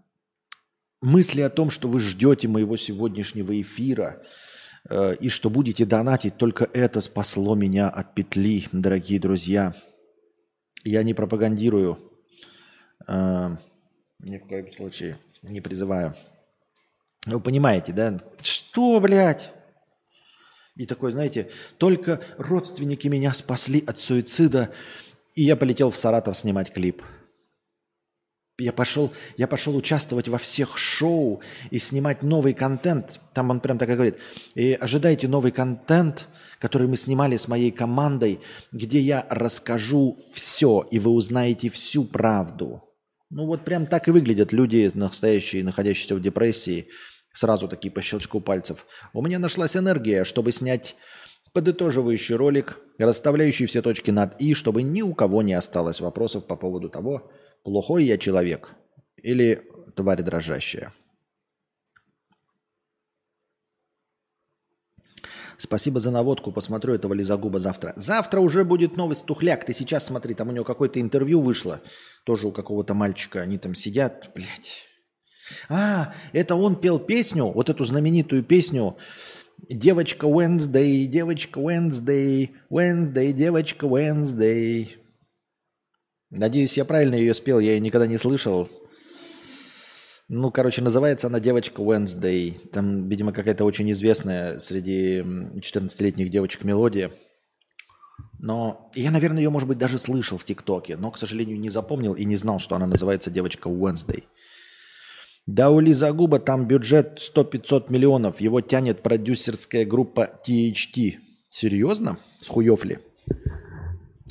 мысли 1.00 1.40
о 1.40 1.50
том, 1.50 1.70
что 1.70 1.88
вы 1.88 2.00
ждете 2.00 2.48
моего 2.48 2.76
сегодняшнего 2.76 3.60
эфира 3.60 4.22
э, 4.88 5.16
и 5.16 5.28
что 5.28 5.50
будете 5.50 5.84
донатить, 5.84 6.36
только 6.36 6.68
это 6.72 7.00
спасло 7.00 7.56
меня 7.56 7.88
от 7.88 8.14
петли, 8.14 8.68
дорогие 8.70 9.18
друзья. 9.18 9.74
Я 10.84 11.02
не 11.02 11.14
пропагандирую 11.14 11.98
э, 13.08 13.56
ни 14.20 14.38
в 14.38 14.46
коем 14.46 14.70
случае. 14.70 15.16
Не 15.42 15.60
призываю. 15.60 16.14
Вы 17.26 17.40
понимаете, 17.40 17.92
да? 17.92 18.18
Что, 18.42 19.00
блядь? 19.00 19.50
И 20.76 20.86
такой, 20.86 21.12
знаете, 21.12 21.50
только 21.78 22.20
родственники 22.38 23.06
меня 23.08 23.32
спасли 23.34 23.84
от 23.86 23.98
суицида, 23.98 24.72
и 25.34 25.42
я 25.44 25.56
полетел 25.56 25.90
в 25.90 25.96
Саратов 25.96 26.36
снимать 26.36 26.72
клип. 26.72 27.02
Я 28.58 28.72
пошел, 28.72 29.12
я 29.36 29.48
пошел 29.48 29.74
участвовать 29.76 30.28
во 30.28 30.38
всех 30.38 30.78
шоу 30.78 31.40
и 31.70 31.78
снимать 31.78 32.22
новый 32.22 32.54
контент. 32.54 33.20
Там 33.34 33.50
он 33.50 33.60
прям 33.60 33.78
так 33.78 33.88
и 33.88 33.94
говорит. 33.94 34.18
И 34.54 34.74
ожидайте 34.74 35.26
новый 35.26 35.52
контент, 35.52 36.28
который 36.58 36.86
мы 36.86 36.96
снимали 36.96 37.36
с 37.36 37.48
моей 37.48 37.70
командой, 37.70 38.40
где 38.70 39.00
я 39.00 39.26
расскажу 39.30 40.18
все, 40.32 40.86
и 40.90 40.98
вы 40.98 41.10
узнаете 41.10 41.70
всю 41.70 42.04
правду. 42.04 42.82
Ну 43.34 43.46
вот 43.46 43.64
прям 43.64 43.86
так 43.86 44.08
и 44.08 44.10
выглядят 44.10 44.52
люди, 44.52 44.90
настоящие, 44.92 45.64
находящиеся 45.64 46.14
в 46.14 46.20
депрессии, 46.20 46.88
сразу 47.32 47.66
такие 47.66 47.90
по 47.90 48.02
щелчку 48.02 48.42
пальцев. 48.42 48.86
У 49.14 49.22
меня 49.22 49.38
нашлась 49.38 49.74
энергия, 49.74 50.24
чтобы 50.24 50.52
снять 50.52 50.96
подытоживающий 51.54 52.34
ролик, 52.34 52.78
расставляющий 52.98 53.64
все 53.64 53.80
точки 53.80 54.10
над 54.10 54.38
«и», 54.38 54.52
чтобы 54.52 54.82
ни 54.82 55.00
у 55.00 55.14
кого 55.14 55.40
не 55.42 55.54
осталось 55.54 56.02
вопросов 56.02 56.46
по 56.46 56.56
поводу 56.56 56.90
того, 56.90 57.32
плохой 57.64 58.04
я 58.04 58.18
человек 58.18 58.74
или 59.16 59.62
тварь 59.96 60.22
дрожащая. 60.22 60.92
Спасибо 65.58 66.00
за 66.00 66.10
наводку. 66.10 66.52
Посмотрю 66.52 66.94
этого 66.94 67.14
Лизагуба 67.14 67.58
завтра. 67.58 67.92
Завтра 67.96 68.40
уже 68.40 68.64
будет 68.64 68.96
новый 68.96 69.16
стухляк. 69.16 69.64
Ты 69.64 69.72
сейчас 69.72 70.06
смотри, 70.06 70.34
там 70.34 70.48
у 70.48 70.52
него 70.52 70.64
какое-то 70.64 71.00
интервью 71.00 71.40
вышло. 71.40 71.80
Тоже 72.24 72.48
у 72.48 72.52
какого-то 72.52 72.94
мальчика. 72.94 73.42
Они 73.42 73.58
там 73.58 73.74
сидят. 73.74 74.30
Блядь. 74.34 74.84
А, 75.68 76.14
это 76.32 76.54
он 76.54 76.76
пел 76.76 76.98
песню, 76.98 77.46
вот 77.46 77.68
эту 77.68 77.84
знаменитую 77.84 78.42
песню 78.42 78.96
Девочка 79.68 80.26
Wednesday, 80.26 81.06
девочка 81.06 81.60
Wednesday, 81.60 82.50
Wednesday, 82.68 83.32
девочка 83.32 83.86
Wednesday. 83.86 84.88
Надеюсь, 86.30 86.76
я 86.76 86.84
правильно 86.84 87.14
ее 87.14 87.32
спел, 87.32 87.60
я 87.60 87.72
ее 87.72 87.80
никогда 87.80 88.08
не 88.08 88.18
слышал. 88.18 88.68
Ну, 90.28 90.50
короче, 90.50 90.82
называется 90.82 91.26
она 91.26 91.40
«Девочка 91.40 91.82
Wednesday». 91.82 92.58
Там, 92.68 93.08
видимо, 93.08 93.32
какая-то 93.32 93.64
очень 93.64 93.90
известная 93.92 94.58
среди 94.58 95.18
14-летних 95.18 96.30
девочек 96.30 96.64
мелодия. 96.64 97.10
Но 98.38 98.90
я, 98.94 99.10
наверное, 99.10 99.42
ее, 99.42 99.50
может 99.50 99.68
быть, 99.68 99.78
даже 99.78 99.98
слышал 99.98 100.38
в 100.38 100.44
ТикТоке, 100.44 100.96
но, 100.96 101.10
к 101.10 101.18
сожалению, 101.18 101.60
не 101.60 101.70
запомнил 101.70 102.14
и 102.14 102.24
не 102.24 102.36
знал, 102.36 102.58
что 102.58 102.74
она 102.74 102.86
называется 102.86 103.30
«Девочка 103.30 103.68
Wednesday». 103.68 104.24
Да 105.46 105.70
у 105.70 105.80
Лизагуба 105.80 106.38
там 106.38 106.66
бюджет 106.66 107.18
100-500 107.18 107.86
миллионов. 107.92 108.40
Его 108.40 108.60
тянет 108.60 109.02
продюсерская 109.02 109.84
группа 109.84 110.40
THT. 110.46 111.18
Серьезно? 111.50 112.16
С 112.38 112.46
хуев 112.46 112.84
ли? 112.84 112.98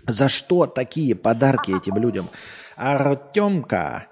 За 0.08 0.30
что 0.30 0.66
такие 0.66 1.16
подарки 1.16 1.78
этим 1.78 1.98
людям? 1.98 2.30
Артемка, 2.78 4.08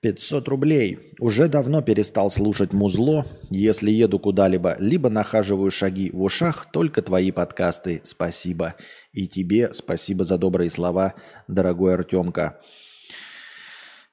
500 0.00 0.48
рублей. 0.48 1.12
Уже 1.18 1.48
давно 1.48 1.82
перестал 1.82 2.30
слушать 2.30 2.72
музло. 2.72 3.26
Если 3.50 3.90
еду 3.90 4.18
куда-либо, 4.18 4.76
либо 4.78 5.10
нахаживаю 5.10 5.70
шаги 5.70 6.10
в 6.10 6.22
ушах, 6.22 6.70
только 6.72 7.02
твои 7.02 7.30
подкасты. 7.30 8.00
Спасибо. 8.04 8.76
И 9.12 9.28
тебе 9.28 9.72
спасибо 9.74 10.24
за 10.24 10.38
добрые 10.38 10.70
слова, 10.70 11.14
дорогой 11.48 11.94
Артемка. 11.94 12.60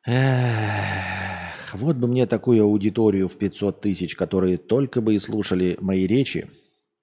Эх, 0.05 1.73
вот 1.73 1.95
бы 1.95 2.07
мне 2.07 2.25
такую 2.25 2.63
аудиторию 2.63 3.29
в 3.29 3.38
500 3.38 3.81
тысяч, 3.81 4.15
которые 4.15 4.57
только 4.57 5.01
бы 5.01 5.15
и 5.15 5.19
слушали 5.19 5.77
мои 5.79 6.05
речи. 6.05 6.49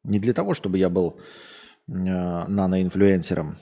Не 0.05 0.19
для 0.19 0.35
того, 0.35 0.53
чтобы 0.55 0.77
я 0.77 0.91
был 0.91 1.19
э, 1.89 1.93
наноинфлюенсером, 1.93 3.59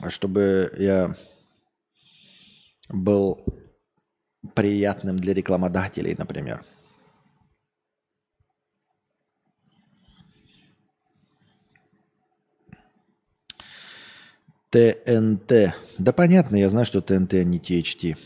а 0.00 0.10
чтобы 0.10 0.72
я 0.76 1.16
был 2.88 3.44
приятным 4.54 5.16
для 5.16 5.34
рекламодателей, 5.34 6.14
например. 6.16 6.64
ТНТ. 14.70 15.74
Да 15.98 16.12
понятно, 16.12 16.56
я 16.56 16.68
знаю, 16.68 16.86
что 16.86 17.00
ТНТ, 17.00 17.34
а 17.34 17.44
не 17.44 17.58
THT. 17.58 18.16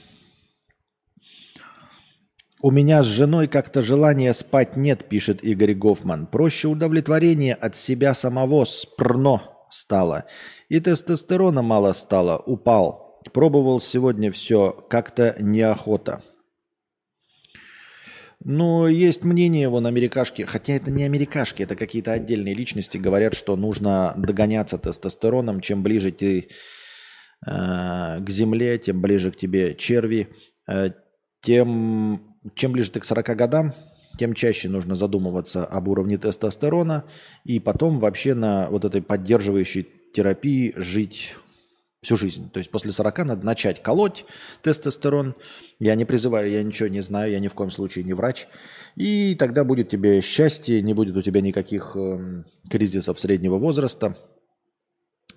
У 2.62 2.70
меня 2.70 3.02
с 3.02 3.06
женой 3.06 3.46
как-то 3.46 3.82
желания 3.82 4.32
спать 4.32 4.76
нет, 4.76 5.08
пишет 5.08 5.42
Игорь 5.42 5.74
Гофман. 5.74 6.26
Проще 6.26 6.68
удовлетворение 6.68 7.54
от 7.54 7.76
себя 7.76 8.14
самого 8.14 8.64
спрно 8.64 9.42
стало. 9.70 10.24
И 10.70 10.80
тестостерона 10.80 11.62
мало 11.62 11.92
стало, 11.92 12.38
упал. 12.38 13.03
Пробовал 13.32 13.80
сегодня 13.80 14.30
все, 14.30 14.72
как-то 14.88 15.36
неохота. 15.38 16.22
Но 18.44 18.88
есть 18.88 19.24
мнение, 19.24 19.68
вон, 19.70 19.86
америкашки, 19.86 20.42
хотя 20.42 20.74
это 20.74 20.90
не 20.90 21.04
америкашки, 21.04 21.62
это 21.62 21.76
какие-то 21.76 22.12
отдельные 22.12 22.54
личности, 22.54 22.98
говорят, 22.98 23.34
что 23.34 23.56
нужно 23.56 24.12
догоняться 24.16 24.76
тестостероном. 24.76 25.60
Чем 25.60 25.82
ближе 25.82 26.12
ты 26.12 26.40
э, 26.40 26.46
к 27.46 28.28
земле, 28.28 28.76
тем 28.78 29.00
ближе 29.00 29.30
к 29.30 29.36
тебе 29.36 29.74
черви, 29.74 30.28
э, 30.68 30.90
тем 31.40 32.34
чем 32.54 32.72
ближе 32.72 32.90
ты 32.90 33.00
к 33.00 33.04
40 33.04 33.36
годам, 33.36 33.74
тем 34.18 34.34
чаще 34.34 34.68
нужно 34.68 34.96
задумываться 34.96 35.64
об 35.64 35.88
уровне 35.88 36.18
тестостерона 36.18 37.04
и 37.44 37.58
потом 37.58 37.98
вообще 37.98 38.34
на 38.34 38.68
вот 38.68 38.84
этой 38.84 39.02
поддерживающей 39.02 39.88
терапии 40.12 40.74
жить 40.76 41.34
всю 42.04 42.16
жизнь. 42.16 42.50
То 42.50 42.58
есть 42.58 42.70
после 42.70 42.92
40 42.92 43.18
надо 43.24 43.46
начать 43.46 43.82
колоть 43.82 44.24
тестостерон. 44.62 45.34
Я 45.80 45.94
не 45.94 46.04
призываю, 46.04 46.50
я 46.50 46.62
ничего 46.62 46.88
не 46.88 47.00
знаю, 47.00 47.32
я 47.32 47.40
ни 47.40 47.48
в 47.48 47.54
коем 47.54 47.70
случае 47.70 48.04
не 48.04 48.12
врач. 48.12 48.46
И 48.94 49.34
тогда 49.34 49.64
будет 49.64 49.88
тебе 49.88 50.20
счастье, 50.20 50.82
не 50.82 50.94
будет 50.94 51.16
у 51.16 51.22
тебя 51.22 51.40
никаких 51.40 51.96
э, 51.96 52.44
кризисов 52.70 53.18
среднего 53.18 53.58
возраста. 53.58 54.16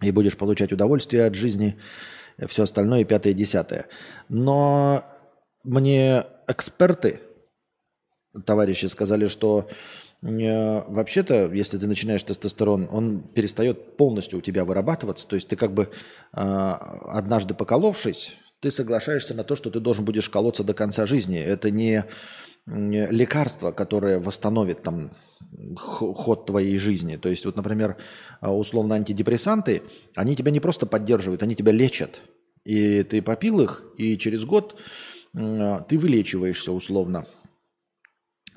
И 0.02 0.12
будешь 0.12 0.38
получать 0.38 0.72
удовольствие 0.72 1.26
от 1.26 1.34
жизни, 1.34 1.80
все 2.48 2.64
остальное, 2.64 3.04
пятое, 3.04 3.34
десятое. 3.34 3.88
Но 4.30 5.04
мне 5.64 6.26
эксперты, 6.48 7.22
товарищи, 8.46 8.86
сказали, 8.86 9.28
что 9.28 9.68
э, 9.70 9.74
вообще-то, 10.22 11.52
если 11.54 11.78
ты 11.78 11.88
начинаешь 11.88 12.24
тестостерон, 12.24 12.88
он 12.92 13.22
перестает 13.22 13.98
полностью 13.98 14.40
у 14.40 14.42
тебя 14.42 14.66
вырабатываться. 14.66 15.28
То 15.28 15.36
есть 15.36 15.48
ты 15.48 15.56
как 15.56 15.74
бы 15.74 15.84
э, 15.84 16.40
однажды 16.40 17.54
поколовшись, 17.54 18.36
ты 18.60 18.72
соглашаешься 18.72 19.36
на 19.36 19.44
то, 19.44 19.56
что 19.56 19.70
ты 19.70 19.80
должен 19.80 20.06
будешь 20.06 20.30
колоться 20.30 20.64
до 20.64 20.74
конца 20.74 21.06
жизни. 21.06 21.40
Это 21.40 21.70
не 21.70 22.06
лекарство, 22.66 23.72
которое 23.72 24.20
восстановит 24.20 24.82
там 24.84 25.12
ход 25.78 26.48
твоей 26.48 26.78
жизни. 26.78 27.16
То 27.16 27.30
есть 27.30 27.46
вот, 27.46 27.56
например, 27.56 27.96
условно 28.42 28.96
антидепрессанты, 28.96 29.84
они 30.16 30.36
тебя 30.36 30.52
не 30.52 30.60
просто 30.60 30.86
поддерживают, 30.86 31.44
они 31.44 31.56
тебя 31.56 31.72
лечат. 31.72 32.22
И 32.66 33.04
ты 33.04 33.22
попил 33.22 33.62
их, 33.62 33.84
и 33.98 34.18
через 34.18 34.44
год 34.44 34.76
Э, 35.38 35.82
ты 35.88 35.98
вылечиваешься 35.98 36.72
условно. 36.72 37.26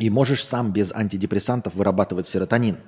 И 0.00 0.10
можешь 0.10 0.44
сам 0.44 0.72
без 0.72 0.92
антидепрессантов 0.92 1.74
вырабатывать 1.74 2.26
серотонин. 2.26 2.78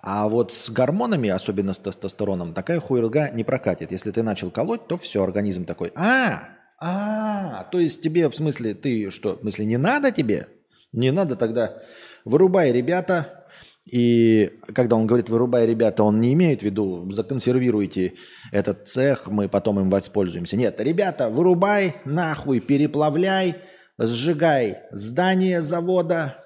А 0.00 0.28
вот 0.28 0.52
с 0.52 0.70
гормонами, 0.70 1.28
особенно 1.28 1.74
с 1.74 1.78
тестостероном, 1.78 2.54
такая 2.54 2.80
хуйрга 2.80 3.30
не 3.30 3.44
прокатит. 3.44 3.92
Если 3.92 4.10
ты 4.10 4.22
начал 4.22 4.50
колоть, 4.50 4.86
то 4.86 4.96
все, 4.96 5.22
организм 5.22 5.64
такой, 5.64 5.92
а, 5.94 6.48
а, 6.80 7.64
то 7.64 7.78
есть 7.78 8.02
тебе, 8.02 8.28
в 8.28 8.34
смысле, 8.34 8.74
ты 8.74 9.10
что, 9.10 9.36
в 9.36 9.40
смысле, 9.40 9.64
не 9.66 9.76
надо 9.76 10.10
тебе? 10.10 10.48
Не 10.92 11.12
надо 11.12 11.36
тогда, 11.36 11.78
вырубай, 12.24 12.72
ребята, 12.72 13.42
и 13.84 14.58
когда 14.74 14.96
он 14.96 15.06
говорит 15.06 15.28
«вырубай, 15.28 15.66
ребята», 15.66 16.04
он 16.04 16.20
не 16.20 16.32
имеет 16.34 16.60
в 16.60 16.64
виду 16.64 17.10
«законсервируйте 17.10 18.14
этот 18.52 18.88
цех, 18.88 19.26
мы 19.26 19.48
потом 19.48 19.80
им 19.80 19.90
воспользуемся». 19.90 20.56
Нет, 20.56 20.80
ребята, 20.80 21.28
вырубай, 21.28 21.96
нахуй, 22.04 22.60
переплавляй, 22.60 23.56
сжигай 23.98 24.78
здание 24.92 25.62
завода, 25.62 26.41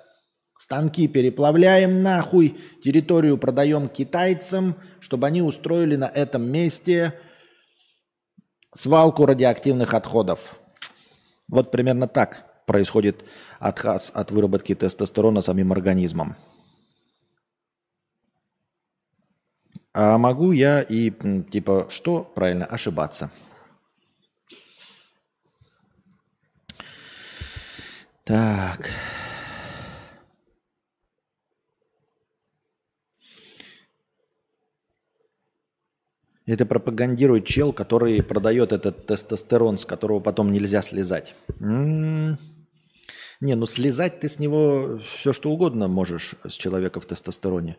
станки 0.58 1.08
переплавляем 1.08 2.02
нахуй, 2.02 2.56
территорию 2.82 3.38
продаем 3.38 3.88
китайцам, 3.88 4.76
чтобы 5.00 5.26
они 5.26 5.42
устроили 5.42 5.96
на 5.96 6.06
этом 6.06 6.42
месте 6.42 7.14
свалку 8.74 9.26
радиоактивных 9.26 9.94
отходов. 9.94 10.56
Вот 11.48 11.70
примерно 11.70 12.08
так 12.08 12.64
происходит 12.66 13.24
отказ 13.58 14.10
от 14.12 14.30
выработки 14.30 14.74
тестостерона 14.74 15.40
самим 15.40 15.72
организмом. 15.72 16.36
А 19.94 20.18
могу 20.18 20.52
я 20.52 20.82
и, 20.82 21.10
типа, 21.50 21.86
что 21.88 22.22
правильно, 22.22 22.66
ошибаться. 22.66 23.30
Так. 28.24 28.90
Это 36.46 36.64
пропагандирует 36.64 37.44
чел, 37.44 37.72
который 37.72 38.22
продает 38.22 38.72
этот 38.72 39.06
тестостерон, 39.06 39.78
с 39.78 39.84
которого 39.84 40.20
потом 40.20 40.52
нельзя 40.52 40.80
слезать. 40.80 41.34
М-м-м. 41.60 42.38
Не, 43.40 43.54
ну 43.54 43.66
слезать 43.66 44.20
ты 44.20 44.28
с 44.28 44.38
него 44.38 45.00
все 45.04 45.32
что 45.32 45.50
угодно 45.50 45.88
можешь 45.88 46.36
с 46.46 46.52
человека 46.52 47.00
в 47.00 47.06
тестостероне. 47.06 47.76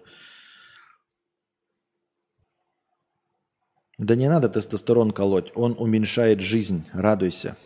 Да 3.97 4.15
не 4.15 4.30
надо 4.30 4.49
тестостерон 4.49 5.11
колоть, 5.11 5.51
он 5.55 5.76
уменьшает 5.80 6.41
жизнь, 6.41 6.86
радуйся. 6.93 7.57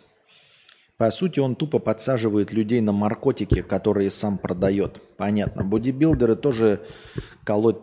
По 0.98 1.10
сути, 1.10 1.40
он 1.40 1.56
тупо 1.56 1.80
подсаживает 1.80 2.54
людей 2.54 2.80
на 2.80 2.92
наркотики, 2.92 3.64
которые 3.64 4.12
сам 4.12 4.38
продает. 4.38 5.02
Понятно. 5.18 5.64
Бодибилдеры 5.64 6.36
тоже 6.36 6.86
колоть 7.44 7.80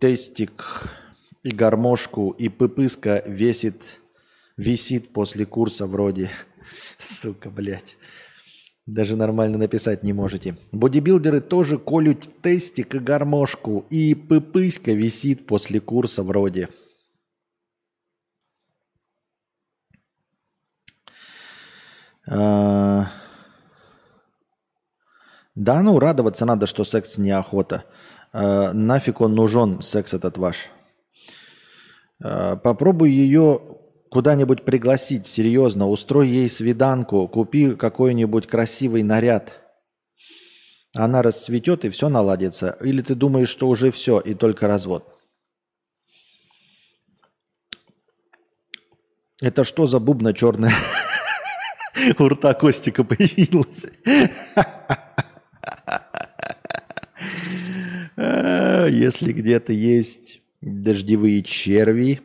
тестик 0.00 0.82
и 1.42 1.50
гармошку, 1.50 2.30
и 2.30 2.48
пыпыска 2.48 3.22
весит, 3.26 4.00
висит 4.56 5.12
после 5.12 5.46
курса 5.46 5.86
вроде. 5.86 6.30
Сука, 6.98 7.50
блядь. 7.50 7.96
Даже 8.86 9.16
нормально 9.16 9.58
написать 9.58 10.02
не 10.02 10.14
можете. 10.14 10.56
Бодибилдеры 10.72 11.42
тоже 11.42 11.78
колют 11.78 12.26
тестик 12.40 12.94
и 12.94 12.98
гармошку, 12.98 13.84
и 13.90 14.14
пыпыська 14.14 14.92
висит 14.92 15.46
после 15.46 15.78
курса 15.78 16.22
вроде. 16.22 16.70
А, 22.26 23.10
да, 25.54 25.82
ну 25.82 25.98
радоваться 25.98 26.46
надо, 26.46 26.66
что 26.66 26.84
секс 26.84 27.18
неохота. 27.18 27.84
А, 28.32 28.72
нафиг 28.72 29.20
он 29.20 29.34
нужен, 29.34 29.80
секс 29.82 30.14
этот 30.14 30.38
ваш. 30.38 30.70
А, 32.22 32.56
попробуй 32.56 33.10
ее 33.10 33.60
куда-нибудь 34.10 34.64
пригласить, 34.64 35.26
серьезно, 35.26 35.88
устрой 35.88 36.28
ей 36.28 36.48
свиданку, 36.48 37.28
купи 37.28 37.74
какой-нибудь 37.74 38.46
красивый 38.46 39.02
наряд. 39.02 39.60
Она 40.94 41.22
расцветет 41.22 41.84
и 41.84 41.90
все 41.90 42.08
наладится. 42.08 42.78
Или 42.80 43.02
ты 43.02 43.14
думаешь, 43.14 43.50
что 43.50 43.68
уже 43.68 43.90
все 43.90 44.20
и 44.20 44.34
только 44.34 44.66
развод? 44.66 45.14
Это 49.40 49.62
что 49.62 49.86
за 49.86 50.00
бубна 50.00 50.32
черная? 50.32 50.74
У 52.18 52.28
рта 52.28 52.54
Костика 52.54 53.04
появилась. 53.04 53.86
Если 58.16 59.32
где-то 59.32 59.72
есть 59.72 60.42
дождевые 60.60 61.42
черви, 61.42 62.20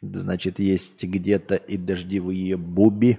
значит, 0.00 0.58
есть 0.58 1.04
где-то 1.04 1.54
и 1.54 1.76
дождевые 1.76 2.56
буби. 2.56 3.18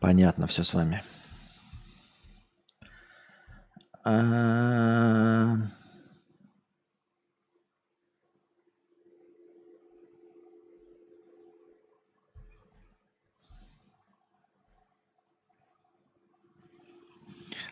Понятно 0.00 0.46
все 0.46 0.62
с 0.62 0.72
вами. 0.72 1.02
А... 4.02 5.70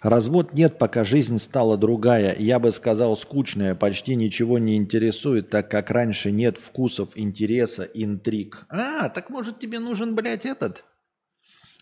Развод 0.03 0.55
нет, 0.55 0.79
пока 0.79 1.05
жизнь 1.05 1.39
стала 1.39 1.77
другая. 1.77 2.37
Я 2.39 2.59
бы 2.59 2.71
сказал, 2.73 3.17
скучная, 3.17 3.75
почти 3.75 4.15
ничего 4.15 4.59
не 4.59 4.77
интересует, 4.77 5.51
так 5.51 5.71
как 5.71 5.91
раньше 5.91 6.31
нет 6.31 6.59
вкусов, 6.59 7.11
интереса, 7.17 7.83
интриг. 7.83 8.67
А, 8.69 9.09
так 9.09 9.31
может 9.31 9.59
тебе 9.59 9.81
нужен, 9.81 10.15
блядь, 10.15 10.47
этот? 10.47 10.85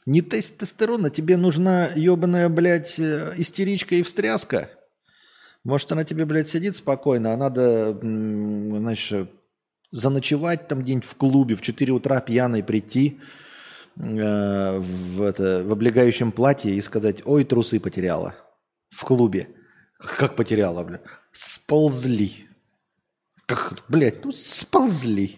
Не 0.07 0.23
тестостерон, 0.23 1.07
а 1.07 1.11
тебе 1.11 1.37
нужна 1.37 1.89
ебаная, 1.95 2.49
блядь, 2.49 2.99
э, 2.99 3.35
истеричка 3.37 3.97
и 3.97 4.03
встряска? 4.03 4.71
Может, 5.64 5.91
она 5.93 6.05
тебе, 6.05 6.25
блядь, 6.25 6.49
сидит 6.49 6.77
спокойно, 6.77 7.35
а 7.35 7.37
надо, 7.37 7.93
знаешь, 8.01 9.12
заночевать 9.91 10.69
там 10.69 10.81
где-нибудь 10.81 11.05
в 11.09 11.17
клубе, 11.17 11.57
в 11.57 11.61
4 11.61 11.93
утра 11.93 12.21
пьяной 12.21 12.62
прийти, 12.62 13.21
Э, 13.99 14.79
в, 14.79 15.23
это, 15.23 15.63
в 15.65 15.73
облегающем 15.73 16.33
платье 16.33 16.75
и 16.75 16.81
сказать, 16.81 17.23
ой, 17.25 17.45
трусы 17.45 17.81
потеряла 17.81 18.35
в 18.91 19.05
клубе. 19.05 19.49
Как 19.99 20.37
потеряла, 20.37 20.85
бля? 20.85 21.01
Сползли. 21.33 22.47
Как, 23.47 23.83
блядь, 23.89 24.25
ну 24.25 24.33
сползли. 24.33 25.37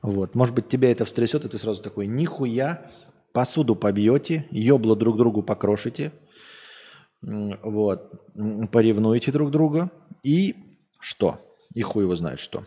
Вот, 0.00 0.34
может 0.34 0.54
быть, 0.54 0.68
тебя 0.68 0.90
это 0.90 1.04
встрясет, 1.04 1.44
и 1.44 1.48
ты 1.48 1.58
сразу 1.58 1.82
такой, 1.82 2.06
нихуя, 2.06 2.90
посуду 3.32 3.76
побьете, 3.76 4.46
ебло 4.50 4.96
друг 4.96 5.16
другу 5.16 5.42
покрошите, 5.42 6.12
вот, 7.20 8.10
поревнуете 8.72 9.30
друг 9.30 9.52
друга, 9.52 9.90
и 10.24 10.56
что? 10.98 11.38
И 11.74 11.82
хуй 11.82 12.02
его 12.02 12.16
знает 12.16 12.40
что. 12.40 12.64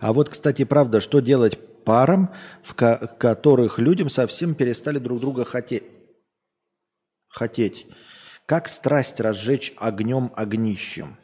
А 0.00 0.12
вот, 0.12 0.28
кстати, 0.30 0.64
правда, 0.64 1.00
что 1.00 1.20
делать 1.20 1.58
парам, 1.84 2.32
в 2.62 2.74
ко- 2.74 3.06
которых 3.18 3.78
людям 3.78 4.08
совсем 4.08 4.54
перестали 4.54 4.98
друг 4.98 5.20
друга 5.20 5.44
хотеть? 5.44 5.84
хотеть? 7.28 7.86
Как 8.46 8.68
страсть 8.68 9.20
разжечь 9.20 9.72
огнем 9.76 10.32
огнищем? 10.34 11.16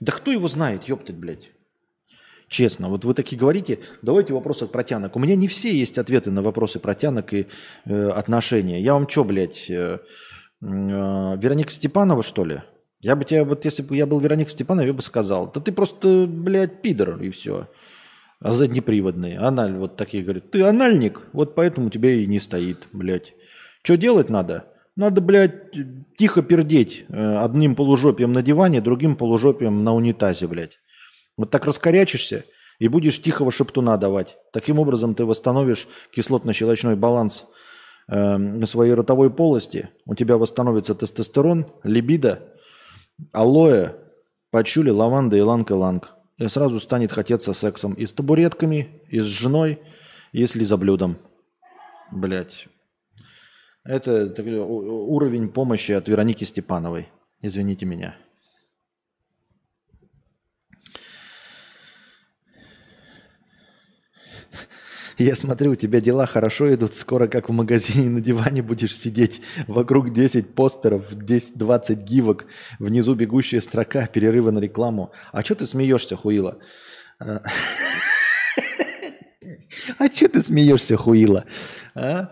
Да 0.00 0.12
кто 0.12 0.30
его 0.30 0.48
знает, 0.48 0.84
ёптать, 0.84 1.16
блядь? 1.16 1.50
Честно, 2.48 2.88
вот 2.88 3.04
вы 3.04 3.12
такие 3.12 3.38
говорите, 3.38 3.80
давайте 4.00 4.32
вопросы 4.32 4.64
от 4.64 4.72
протянок. 4.72 5.16
У 5.16 5.18
меня 5.18 5.36
не 5.36 5.48
все 5.48 5.74
есть 5.74 5.98
ответы 5.98 6.30
на 6.30 6.42
вопросы 6.42 6.80
протянок 6.80 7.34
и 7.34 7.46
э, 7.84 8.08
отношения. 8.08 8.80
Я 8.80 8.94
вам 8.94 9.06
что, 9.08 9.24
блядь, 9.24 9.68
э, 9.68 9.98
э, 9.98 9.98
Вероника 10.60 11.70
Степанова, 11.70 12.22
что 12.22 12.46
ли? 12.46 12.62
Я 13.00 13.14
бы 13.14 13.24
тебе, 13.24 13.44
вот 13.44 13.64
если 13.64 13.82
бы 13.82 13.96
я 13.96 14.06
был 14.06 14.18
Вероника 14.18 14.50
Степанова, 14.50 14.86
я 14.86 14.92
бы 14.92 15.02
сказал, 15.02 15.50
да 15.52 15.60
ты 15.60 15.72
просто, 15.72 16.26
блядь, 16.26 16.82
пидор, 16.82 17.22
и 17.22 17.30
все. 17.30 17.68
А 18.40 18.52
заднеприводный, 18.52 19.36
аналь, 19.36 19.74
вот 19.74 19.96
такие 19.96 20.22
говорят, 20.22 20.50
ты 20.50 20.62
анальник, 20.62 21.20
вот 21.32 21.54
поэтому 21.54 21.90
тебе 21.90 22.22
и 22.22 22.26
не 22.26 22.38
стоит, 22.38 22.88
блядь. 22.92 23.34
Что 23.82 23.96
делать 23.96 24.30
надо? 24.30 24.64
Надо, 24.96 25.20
блядь, 25.20 25.72
тихо 26.16 26.42
пердеть 26.42 27.04
э, 27.08 27.36
одним 27.36 27.76
полужопием 27.76 28.32
на 28.32 28.42
диване, 28.42 28.80
другим 28.80 29.14
полужопием 29.16 29.84
на 29.84 29.94
унитазе, 29.94 30.48
блядь. 30.48 30.80
Вот 31.36 31.50
так 31.50 31.64
раскорячишься 31.66 32.44
и 32.80 32.88
будешь 32.88 33.22
тихого 33.22 33.52
шептуна 33.52 33.96
давать. 33.96 34.36
Таким 34.52 34.80
образом 34.80 35.14
ты 35.14 35.24
восстановишь 35.24 35.86
кислотно-щелочной 36.12 36.96
баланс 36.96 37.46
э, 38.08 38.64
своей 38.66 38.94
ротовой 38.94 39.30
полости. 39.30 39.88
У 40.04 40.16
тебя 40.16 40.36
восстановится 40.36 40.96
тестостерон, 40.96 41.66
либидо, 41.84 42.54
алоэ, 43.32 43.94
пачули, 44.50 44.90
лаванда 44.90 45.36
и 45.36 45.40
ланг-иланг. 45.40 46.14
И 46.38 46.46
сразу 46.48 46.78
станет 46.78 47.12
хотеться 47.12 47.52
сексом 47.52 47.94
и 47.94 48.06
с 48.06 48.12
табуретками, 48.12 49.02
и 49.08 49.18
с 49.20 49.24
женой, 49.24 49.80
если 50.32 50.62
за 50.62 50.76
блюдом. 50.76 51.18
Блять. 52.12 52.68
Это 53.84 54.32
уровень 54.42 55.48
помощи 55.48 55.92
от 55.92 56.08
Вероники 56.08 56.44
Степановой. 56.44 57.08
Извините 57.40 57.86
меня. 57.86 58.16
Я 65.18 65.34
смотрю, 65.34 65.72
у 65.72 65.74
тебя 65.74 66.00
дела 66.00 66.26
хорошо 66.26 66.72
идут. 66.72 66.94
Скоро, 66.94 67.26
как 67.26 67.48
в 67.48 67.52
магазине 67.52 68.08
на 68.08 68.20
диване, 68.20 68.62
будешь 68.62 68.96
сидеть. 68.96 69.40
Вокруг 69.66 70.12
10 70.12 70.54
постеров, 70.54 71.12
10-20 71.12 72.04
гивок. 72.04 72.46
Внизу 72.78 73.16
бегущая 73.16 73.60
строка, 73.60 74.06
перерывы 74.06 74.52
на 74.52 74.60
рекламу. 74.60 75.10
А 75.32 75.42
что 75.42 75.56
ты 75.56 75.66
смеешься, 75.66 76.14
хуила? 76.14 76.58
А, 77.18 77.42
а 79.98 80.08
что 80.08 80.28
ты 80.28 80.40
смеешься, 80.40 80.96
хуила? 80.96 81.44
А? 81.96 82.30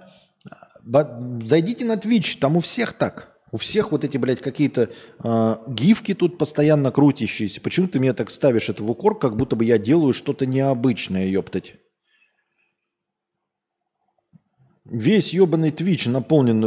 Зайдите 1.45 1.84
на 1.84 1.97
Twitch, 1.97 2.39
там 2.39 2.57
у 2.57 2.61
всех 2.61 2.93
так. 2.93 3.37
У 3.51 3.59
всех 3.59 3.91
вот 3.91 4.05
эти, 4.05 4.16
блядь, 4.16 4.41
какие-то 4.41 4.91
э, 5.24 5.57
гифки 5.68 6.14
тут 6.14 6.39
постоянно 6.39 6.93
крутящиеся. 6.93 7.61
Почему 7.61 7.89
ты 7.89 7.99
меня 7.99 8.12
так 8.12 8.30
ставишь 8.30 8.68
это 8.68 8.84
в 8.84 8.91
укор, 8.91 9.18
как 9.18 9.37
будто 9.37 9.57
бы 9.57 9.64
я 9.64 9.78
делаю 9.78 10.12
что-то 10.12 10.47
необычное, 10.47 11.26
ёптать? 11.26 11.74
Весь 14.89 15.34
ебаный 15.34 15.72
Твич 15.72 16.07
наполнен 16.07 16.62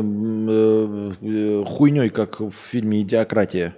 э, 0.49 1.13
э, 1.21 1.63
хуйней, 1.65 2.09
как 2.09 2.41
в 2.41 2.51
фильме 2.51 3.01
«Идиократия». 3.01 3.77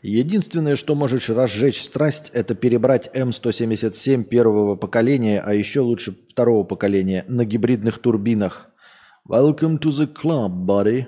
Единственное, 0.00 0.76
что 0.76 0.94
можешь 0.94 1.28
разжечь 1.28 1.82
страсть, 1.82 2.30
это 2.34 2.54
перебрать 2.54 3.10
М177 3.14 4.24
первого 4.24 4.76
поколения, 4.76 5.40
а 5.40 5.54
еще 5.54 5.80
лучше 5.80 6.16
второго 6.30 6.62
поколения 6.64 7.24
на 7.26 7.44
гибридных 7.44 7.98
турбинах. 7.98 8.70
Welcome 9.28 9.78
to 9.80 9.90
the 9.90 10.06
club, 10.06 10.52
buddy. 10.64 11.06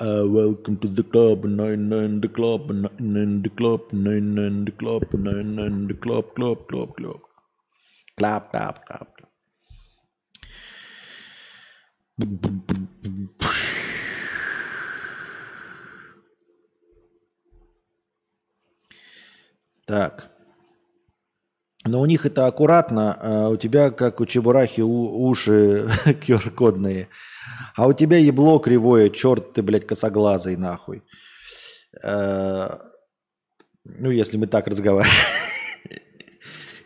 Uh, 0.00 0.24
welcome 0.26 0.78
to 0.78 0.88
the 0.88 1.02
club, 1.02 1.44
nine 1.44 1.90
nine 1.90 2.20
the 2.22 2.28
club, 2.28 2.70
nine 2.70 2.90
nine 2.98 3.42
the 3.42 3.50
club, 3.50 3.92
nine 3.92 4.34
nine 4.34 4.64
the 4.64 4.72
club, 4.72 5.04
nine 5.12 5.54
nine 5.54 5.88
the 5.88 5.94
club, 5.94 6.34
club, 6.34 6.66
club, 6.68 6.96
club. 6.96 7.20
Клап, 8.20 8.50
клап, 8.50 8.76
клап. 8.86 9.08
Так. 19.86 20.30
Но 21.86 22.00
у 22.00 22.06
них 22.06 22.26
это 22.26 22.46
аккуратно, 22.46 23.16
а 23.20 23.48
у 23.48 23.56
тебя, 23.56 23.90
как 23.90 24.20
у 24.20 24.26
чебурахи, 24.26 24.82
у- 24.82 25.24
уши 25.28 25.88
QR-кодные. 26.04 27.08
А 27.74 27.86
у 27.86 27.92
тебя 27.94 28.18
ебло 28.18 28.58
кривое, 28.60 29.08
черт 29.08 29.54
ты, 29.54 29.62
блядь, 29.62 29.86
косоглазый, 29.86 30.56
нахуй. 30.56 31.02
Э, 32.02 32.68
Ну, 33.84 34.10
если 34.10 34.36
мы 34.38 34.46
так 34.46 34.66
разговариваем. 34.66 35.10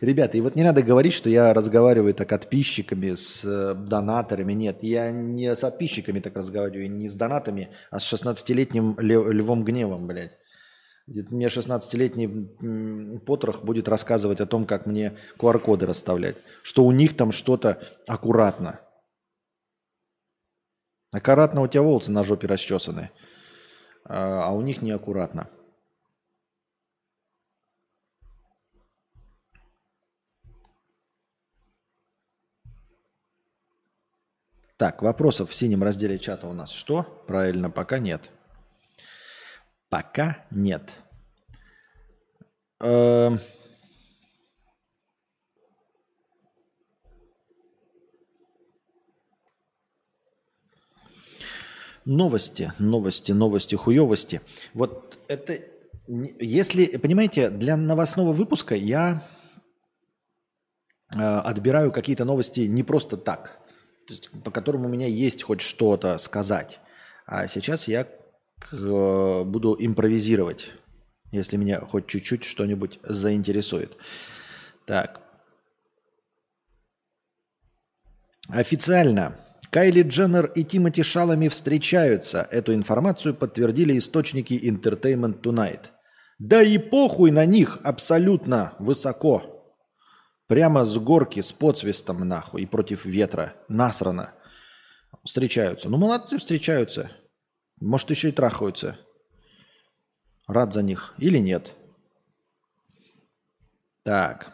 Ребята, 0.01 0.37
и 0.37 0.41
вот 0.41 0.55
не 0.55 0.63
надо 0.63 0.81
говорить, 0.81 1.13
что 1.13 1.29
я 1.29 1.53
разговариваю 1.53 2.13
так 2.13 2.29
подписчиками, 2.29 3.15
с 3.15 3.43
э, 3.45 3.73
донаторами. 3.73 4.53
Нет, 4.53 4.79
я 4.81 5.11
не 5.11 5.55
с 5.55 5.61
подписчиками 5.61 6.19
так 6.19 6.35
разговариваю, 6.35 6.91
не 6.91 7.07
с 7.07 7.13
донатами, 7.15 7.69
а 7.91 7.99
с 7.99 8.13
16-летним 8.13 8.97
лев- 8.99 9.31
львом 9.31 9.63
гневом, 9.63 10.07
блядь. 10.07 10.37
Мне 11.07 11.47
16-летний 11.47 12.25
м, 12.25 13.19
потрох 13.25 13.63
будет 13.63 13.87
рассказывать 13.87 14.41
о 14.41 14.47
том, 14.47 14.65
как 14.65 14.85
мне 14.85 15.17
QR-коды 15.37 15.85
расставлять. 15.85 16.35
Что 16.63 16.83
у 16.83 16.91
них 16.91 17.15
там 17.15 17.31
что-то 17.31 17.79
аккуратно. 18.07 18.79
Аккуратно 21.11 21.61
у 21.61 21.67
тебя 21.67 21.83
волосы 21.83 22.11
на 22.11 22.23
жопе 22.23 22.47
расчесаны, 22.47 23.11
а 24.03 24.47
а 24.47 24.51
у 24.51 24.61
них 24.61 24.81
неаккуратно. 24.81 25.49
Так, 34.77 35.01
вопросов 35.01 35.51
в 35.51 35.55
синем 35.55 35.83
разделе 35.83 36.19
чата 36.19 36.47
у 36.47 36.53
нас 36.53 36.71
что? 36.71 37.03
Правильно, 37.27 37.69
пока 37.69 37.97
нет. 37.99 38.29
Пока 39.89 40.45
нет. 40.51 40.91
Эм. 42.81 43.39
Новости, 52.03 52.73
новости, 52.77 53.31
новости, 53.31 53.75
хуевости. 53.75 54.41
Вот 54.73 55.17
это, 55.29 55.57
если, 56.07 56.97
понимаете, 56.97 57.49
для 57.49 57.77
новостного 57.77 58.33
выпуска 58.33 58.75
я 58.75 59.25
э, 61.15 61.17
отбираю 61.17 61.93
какие-то 61.93 62.25
новости 62.25 62.59
не 62.61 62.83
просто 62.83 63.15
так, 63.17 63.64
то 64.07 64.13
есть, 64.13 64.29
по 64.43 64.51
которым 64.51 64.85
у 64.85 64.89
меня 64.89 65.07
есть 65.07 65.43
хоть 65.43 65.61
что-то 65.61 66.17
сказать. 66.17 66.79
А 67.25 67.47
сейчас 67.47 67.87
я 67.87 68.03
к- 68.03 68.73
э, 68.73 69.43
буду 69.43 69.75
импровизировать, 69.79 70.71
если 71.31 71.57
меня 71.57 71.79
хоть 71.81 72.07
чуть-чуть 72.07 72.43
что-нибудь 72.43 72.99
заинтересует. 73.03 73.97
Так. 74.85 75.21
Официально 78.47 79.39
Кайли 79.71 80.03
Дженнер 80.03 80.45
и 80.45 80.63
Тимоти 80.63 81.03
Шалами 81.03 81.47
встречаются. 81.47 82.47
Эту 82.51 82.73
информацию 82.73 83.33
подтвердили 83.33 83.97
источники 83.97 84.53
Entertainment 84.53 85.41
Tonight. 85.41 85.87
Да 86.37 86.61
и 86.61 86.77
похуй 86.77 87.31
на 87.31 87.45
них 87.45 87.79
абсолютно 87.83 88.75
высоко. 88.79 89.54
Прямо 90.47 90.85
с 90.85 90.97
горки, 90.97 91.41
с 91.41 91.51
подсвистом 91.51 92.27
нахуй 92.27 92.63
и 92.63 92.65
против 92.65 93.05
ветра. 93.05 93.55
Насрано. 93.67 94.33
Встречаются. 95.23 95.89
Ну, 95.89 95.97
молодцы, 95.97 96.37
встречаются. 96.37 97.09
Может, 97.81 98.11
еще 98.11 98.29
и 98.29 98.31
трахаются. 98.31 98.99
Рад 100.47 100.73
за 100.73 100.83
них. 100.83 101.15
Или 101.17 101.39
нет. 101.39 101.73
Так. 104.03 104.53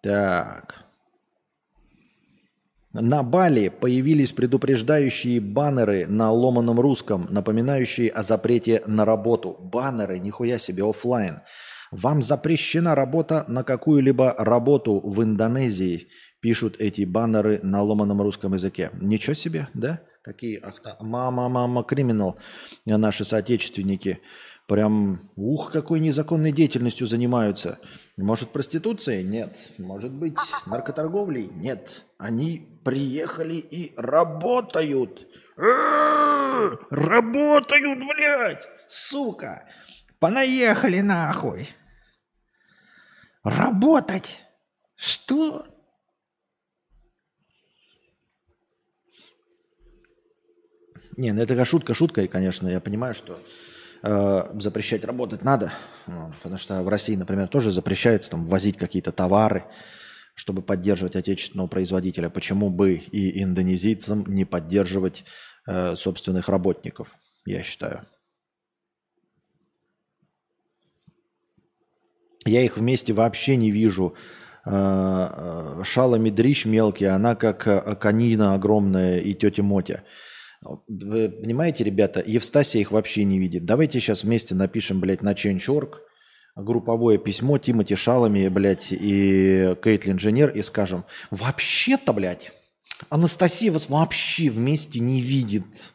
Так. 0.00 0.83
На 2.94 3.24
Бали 3.24 3.70
появились 3.70 4.32
предупреждающие 4.32 5.40
баннеры 5.40 6.06
на 6.06 6.30
ломаном 6.30 6.78
русском, 6.78 7.26
напоминающие 7.28 8.08
о 8.08 8.22
запрете 8.22 8.84
на 8.86 9.04
работу. 9.04 9.56
Баннеры, 9.60 10.20
нихуя 10.20 10.58
себе, 10.58 10.88
оффлайн. 10.88 11.40
Вам 11.90 12.22
запрещена 12.22 12.94
работа 12.94 13.44
на 13.48 13.64
какую-либо 13.64 14.36
работу 14.38 15.00
в 15.00 15.24
Индонезии, 15.24 16.06
пишут 16.40 16.76
эти 16.78 17.04
баннеры 17.04 17.58
на 17.64 17.82
ломаном 17.82 18.22
русском 18.22 18.54
языке. 18.54 18.90
Ничего 19.00 19.34
себе, 19.34 19.66
да? 19.74 20.00
Такие, 20.24 20.60
ах, 20.62 20.80
мама, 21.00 21.48
мама, 21.48 21.82
криминал, 21.82 22.38
наши 22.86 23.24
соотечественники. 23.24 24.20
Прям, 24.66 25.30
ух, 25.36 25.72
какой 25.72 26.00
незаконной 26.00 26.50
деятельностью 26.50 27.06
занимаются. 27.06 27.78
Может, 28.16 28.48
проституцией? 28.48 29.22
Нет. 29.22 29.54
Может 29.76 30.10
быть, 30.12 30.38
наркоторговлей? 30.64 31.48
Нет. 31.48 32.06
Они 32.16 32.80
приехали 32.82 33.56
и 33.56 33.92
работают. 33.96 35.28
Работают, 36.90 37.98
блядь! 37.98 38.66
Сука! 38.86 39.68
Понаехали 40.18 41.00
нахуй! 41.00 41.68
Работать! 43.42 44.42
Что? 44.96 45.66
Не, 51.16 51.32
ну 51.32 51.42
это 51.42 51.48
такая 51.48 51.66
шутка 51.66 51.92
шуткой, 51.94 52.28
конечно. 52.28 52.66
Я 52.66 52.80
понимаю, 52.80 53.14
что 53.14 53.38
запрещать 54.04 55.04
работать 55.04 55.42
надо. 55.42 55.72
вот, 56.06 56.34
потому 56.42 56.58
что 56.58 56.82
в 56.82 56.88
России, 56.88 57.16
например, 57.16 57.48
тоже 57.48 57.72
запрещается 57.72 58.30
там 58.30 58.46
возить 58.46 58.76
какие-то 58.76 59.12
товары, 59.12 59.64
чтобы 60.34 60.62
поддерживать 60.62 61.16
отечественного 61.16 61.68
производителя. 61.68 62.28
Почему 62.28 62.68
бы 62.68 62.94
и 62.94 63.42
индонезийцам 63.42 64.26
не 64.26 64.44
поддерживать 64.44 65.24
э, 65.66 65.94
собственных 65.96 66.48
работников, 66.48 67.16
я 67.46 67.62
считаю. 67.62 68.06
Я 72.46 72.62
их 72.62 72.76
вместе 72.76 73.12
вообще 73.12 73.56
не 73.56 73.70
вижу. 73.70 74.14
Э, 74.66 75.78
э, 75.80 75.82
Шала 75.84 76.16
Медрищ 76.16 76.66
мелкий, 76.66 77.06
она 77.06 77.34
как 77.34 77.66
э, 77.66 77.96
канина 77.96 78.54
огромная 78.54 79.18
и 79.18 79.34
тетя 79.34 79.62
Мотя. 79.62 80.04
Вы 80.88 81.28
понимаете, 81.28 81.84
ребята, 81.84 82.22
Евстасия 82.24 82.80
их 82.80 82.90
вообще 82.90 83.24
не 83.24 83.38
видит. 83.38 83.64
Давайте 83.64 84.00
сейчас 84.00 84.24
вместе 84.24 84.54
напишем, 84.54 85.00
блядь, 85.00 85.22
на 85.22 85.32
Change.org 85.32 86.00
групповое 86.56 87.18
письмо 87.18 87.58
Тимати 87.58 87.96
Шалами, 87.96 88.48
блядь, 88.48 88.88
и 88.90 89.76
Кейтлин 89.82 90.16
Дженнер 90.16 90.50
и 90.50 90.62
скажем, 90.62 91.04
вообще-то, 91.30 92.12
блядь, 92.12 92.52
Анастасия 93.10 93.72
вас 93.72 93.88
вообще 93.88 94.50
вместе 94.50 95.00
не 95.00 95.20
видит. 95.20 95.92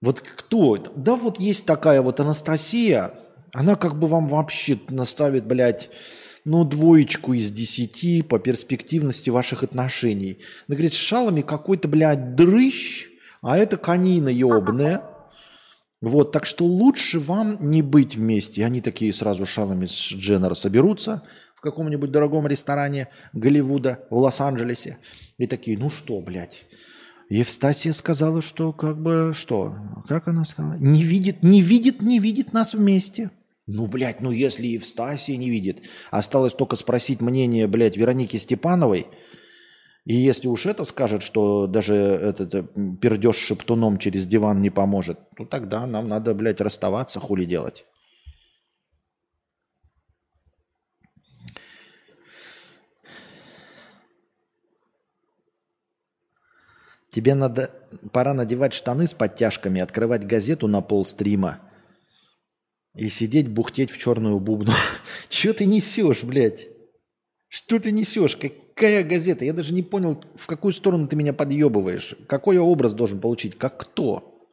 Вот 0.00 0.20
кто? 0.20 0.76
Да 0.76 1.16
вот 1.16 1.40
есть 1.40 1.66
такая 1.66 2.02
вот 2.02 2.20
Анастасия, 2.20 3.14
она 3.52 3.74
как 3.74 3.98
бы 3.98 4.06
вам 4.06 4.28
вообще 4.28 4.78
наставит, 4.88 5.44
блядь, 5.44 5.90
ну, 6.48 6.64
двоечку 6.64 7.34
из 7.34 7.50
десяти 7.50 8.22
по 8.22 8.38
перспективности 8.38 9.28
ваших 9.28 9.62
отношений. 9.62 10.38
Она 10.66 10.76
говорит, 10.76 10.94
с 10.94 10.96
шалами 10.96 11.42
какой-то, 11.42 11.88
блядь, 11.88 12.34
дрыщ, 12.36 13.08
а 13.42 13.58
это 13.58 13.76
канина 13.76 14.30
ебаная. 14.30 15.02
Вот, 16.00 16.32
так 16.32 16.46
что 16.46 16.64
лучше 16.64 17.20
вам 17.20 17.58
не 17.60 17.82
быть 17.82 18.16
вместе. 18.16 18.62
И 18.62 18.64
они 18.64 18.80
такие 18.80 19.12
сразу 19.12 19.44
шалами 19.44 19.84
с 19.84 19.92
Дженнер 19.92 20.54
соберутся 20.54 21.22
в 21.54 21.60
каком-нибудь 21.60 22.10
дорогом 22.10 22.46
ресторане 22.46 23.08
Голливуда 23.34 24.06
в 24.08 24.16
Лос-Анджелесе. 24.16 24.98
И 25.36 25.46
такие, 25.46 25.76
ну 25.76 25.90
что, 25.90 26.20
блядь, 26.20 26.64
Евстасия 27.28 27.92
сказала, 27.92 28.40
что 28.40 28.72
как 28.72 28.96
бы, 28.96 29.32
что, 29.34 29.74
как 30.08 30.28
она 30.28 30.44
сказала? 30.44 30.76
Не 30.78 31.02
видит, 31.02 31.42
не 31.42 31.60
видит, 31.60 32.00
не 32.00 32.20
видит 32.20 32.54
нас 32.54 32.72
вместе. 32.72 33.30
Ну, 33.70 33.86
блядь, 33.86 34.22
ну 34.22 34.30
если 34.30 34.66
Евстасия 34.66 35.36
не 35.36 35.50
видит. 35.50 35.82
Осталось 36.10 36.54
только 36.54 36.74
спросить 36.74 37.20
мнение, 37.20 37.66
блядь, 37.66 37.98
Вероники 37.98 38.38
Степановой 38.38 39.06
И 40.06 40.14
если 40.14 40.48
уж 40.48 40.64
это 40.64 40.86
скажет, 40.86 41.22
что 41.22 41.66
даже 41.66 41.94
этот 41.94 42.54
э, 42.54 42.64
пердеж 42.98 43.36
шептуном 43.36 43.98
через 43.98 44.26
диван 44.26 44.62
не 44.62 44.70
поможет, 44.70 45.18
то 45.36 45.44
тогда 45.44 45.86
нам 45.86 46.08
надо, 46.08 46.34
блядь, 46.34 46.62
расставаться, 46.62 47.20
хули 47.20 47.44
делать. 47.44 47.84
Тебе 57.10 57.34
надо, 57.34 57.70
пора 58.12 58.32
надевать 58.32 58.72
штаны 58.72 59.06
с 59.06 59.12
подтяжками, 59.12 59.82
открывать 59.82 60.26
газету 60.26 60.68
на 60.68 60.80
пол 60.80 61.04
стрима 61.04 61.68
и 62.94 63.08
сидеть 63.08 63.48
бухтеть 63.48 63.90
в 63.90 63.98
черную 63.98 64.40
бубну. 64.40 64.72
Че 65.28 65.52
ты 65.52 65.64
несешь, 65.66 66.24
блядь? 66.24 66.68
Что 67.48 67.78
ты 67.78 67.92
несешь? 67.92 68.36
Какая 68.36 69.02
газета? 69.04 69.44
Я 69.44 69.52
даже 69.52 69.72
не 69.72 69.82
понял, 69.82 70.22
в 70.34 70.46
какую 70.46 70.72
сторону 70.72 71.08
ты 71.08 71.16
меня 71.16 71.32
подъебываешь. 71.32 72.14
Какой 72.26 72.56
я 72.56 72.62
образ 72.62 72.92
должен 72.94 73.20
получить? 73.20 73.56
Как 73.56 73.78
кто? 73.78 74.46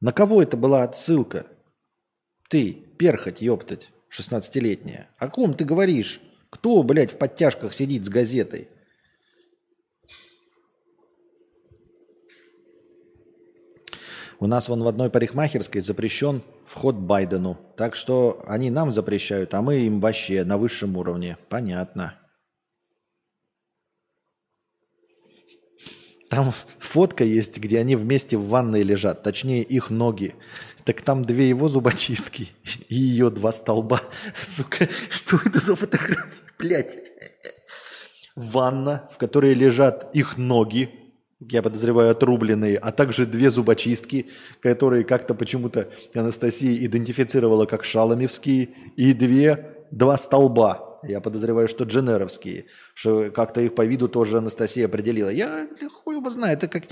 На 0.00 0.12
кого 0.12 0.42
это 0.42 0.56
была 0.56 0.82
отсылка? 0.82 1.46
Ты, 2.48 2.72
перхоть, 2.98 3.40
ёптать, 3.40 3.90
16-летняя. 4.10 5.08
О 5.18 5.28
ком 5.28 5.54
ты 5.54 5.64
говоришь? 5.64 6.20
Кто, 6.50 6.82
блядь, 6.82 7.12
в 7.12 7.16
подтяжках 7.16 7.72
сидит 7.72 8.04
с 8.04 8.08
газетой? 8.08 8.68
У 14.42 14.48
нас 14.48 14.68
вон 14.68 14.82
в 14.82 14.88
одной 14.88 15.08
парикмахерской 15.08 15.82
запрещен 15.82 16.42
вход 16.66 16.96
Байдену. 16.96 17.60
Так 17.76 17.94
что 17.94 18.42
они 18.48 18.72
нам 18.72 18.90
запрещают, 18.90 19.54
а 19.54 19.62
мы 19.62 19.76
им 19.82 20.00
вообще 20.00 20.42
на 20.42 20.58
высшем 20.58 20.96
уровне. 20.96 21.38
Понятно. 21.48 22.18
Там 26.28 26.52
фотка 26.80 27.22
есть, 27.22 27.60
где 27.60 27.78
они 27.78 27.94
вместе 27.94 28.36
в 28.36 28.48
ванной 28.48 28.82
лежат, 28.82 29.22
точнее 29.22 29.62
их 29.62 29.90
ноги. 29.90 30.34
Так 30.82 31.02
там 31.02 31.24
две 31.24 31.48
его 31.48 31.68
зубочистки 31.68 32.48
и 32.88 32.96
ее 32.96 33.30
два 33.30 33.52
столба. 33.52 34.00
Сука, 34.36 34.88
что 35.08 35.36
это 35.36 35.60
за 35.60 35.76
фотография? 35.76 36.32
Блять. 36.58 36.98
Ванна, 38.34 39.08
в 39.12 39.18
которой 39.18 39.54
лежат 39.54 40.12
их 40.16 40.36
ноги, 40.36 41.01
я 41.50 41.62
подозреваю, 41.62 42.10
отрубленные, 42.10 42.76
а 42.76 42.92
также 42.92 43.26
две 43.26 43.50
зубочистки, 43.50 44.26
которые 44.60 45.04
как-то 45.04 45.34
почему-то 45.34 45.88
Анастасия 46.14 46.84
идентифицировала 46.86 47.66
как 47.66 47.84
шаломевские, 47.84 48.70
и 48.96 49.12
две, 49.12 49.76
два 49.90 50.16
столба. 50.16 51.00
Я 51.04 51.20
подозреваю, 51.20 51.66
что 51.66 51.84
дженеровские, 51.84 52.66
что 52.94 53.30
как-то 53.30 53.60
их 53.60 53.74
по 53.74 53.84
виду 53.84 54.08
тоже 54.08 54.38
Анастасия 54.38 54.86
определила. 54.86 55.30
Я 55.30 55.66
хуй 56.04 56.16
его 56.16 56.30
знаю, 56.30 56.54
это 56.54 56.68
как... 56.68 56.84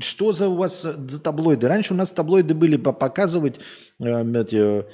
Что 0.00 0.32
за 0.32 0.48
у 0.48 0.56
вас 0.56 0.82
за 0.82 1.20
таблоиды? 1.20 1.68
Раньше 1.68 1.94
у 1.94 1.96
нас 1.96 2.10
таблоиды 2.10 2.54
были 2.54 2.76
показывать 2.76 3.60
э, 4.00 4.04
эти, 4.04 4.84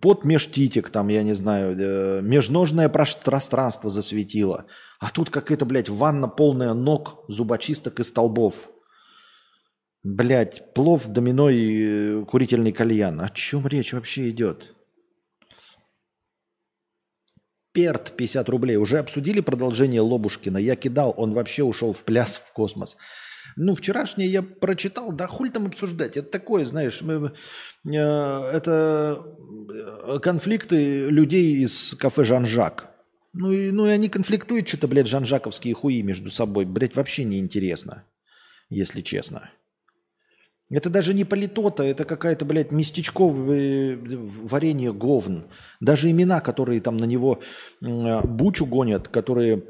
под 0.00 0.24
межтитик, 0.24 0.90
там, 0.90 1.08
я 1.08 1.22
не 1.22 1.34
знаю, 1.34 1.76
э, 1.78 2.20
межножное 2.22 2.88
пространство 2.88 3.88
засветило. 3.90 4.66
А 5.00 5.10
тут 5.10 5.30
какая-то, 5.30 5.64
блядь, 5.64 5.88
ванна 5.88 6.28
полная 6.28 6.74
ног, 6.74 7.24
зубочисток 7.28 8.00
и 8.00 8.02
столбов. 8.02 8.68
Блядь, 10.02 10.74
плов, 10.74 11.06
домино 11.06 11.48
и 11.48 12.20
э, 12.20 12.24
курительный 12.26 12.72
кальян. 12.72 13.20
О 13.20 13.28
чем 13.30 13.66
речь 13.66 13.94
вообще 13.94 14.30
идет? 14.30 14.74
Перт 17.72 18.14
50 18.16 18.48
рублей. 18.50 18.76
Уже 18.76 18.98
обсудили 18.98 19.40
продолжение 19.40 20.00
Лобушкина? 20.00 20.58
Я 20.58 20.76
кидал, 20.76 21.14
он 21.16 21.32
вообще 21.32 21.62
ушел 21.64 21.92
в 21.92 22.04
пляс 22.04 22.36
в 22.36 22.52
космос. 22.52 22.96
Ну, 23.56 23.74
вчерашнее 23.74 24.28
я 24.28 24.42
прочитал, 24.42 25.12
да 25.12 25.26
хуль 25.26 25.50
там 25.50 25.66
обсуждать. 25.66 26.16
Это 26.16 26.28
такое, 26.30 26.66
знаешь, 26.66 27.00
мы, 27.02 27.32
э, 27.84 27.90
это 27.90 29.22
э, 30.06 30.18
конфликты 30.20 31.08
людей 31.08 31.62
из 31.62 31.94
кафе 31.94 32.24
«Жан-Жак». 32.24 32.93
Ну 33.34 33.50
и, 33.50 33.72
ну 33.72 33.86
и 33.86 33.90
они 33.90 34.08
конфликтуют 34.08 34.68
что-то, 34.68 34.86
блядь, 34.86 35.08
жанжаковские 35.08 35.74
хуи 35.74 36.02
между 36.02 36.30
собой. 36.30 36.64
Блядь, 36.64 36.94
вообще 36.94 37.24
неинтересно, 37.24 38.04
если 38.70 39.00
честно. 39.02 39.50
Это 40.70 40.88
даже 40.88 41.12
не 41.14 41.24
политота, 41.24 41.82
это 41.82 42.04
какая-то, 42.04 42.44
блядь, 42.44 42.72
местечковое 42.72 43.98
варенье 43.98 44.92
говн. 44.92 45.46
Даже 45.80 46.10
имена, 46.10 46.40
которые 46.40 46.80
там 46.80 46.96
на 46.96 47.04
него 47.04 47.42
э, 47.82 48.20
бучу 48.22 48.66
гонят, 48.66 49.08
которые 49.08 49.64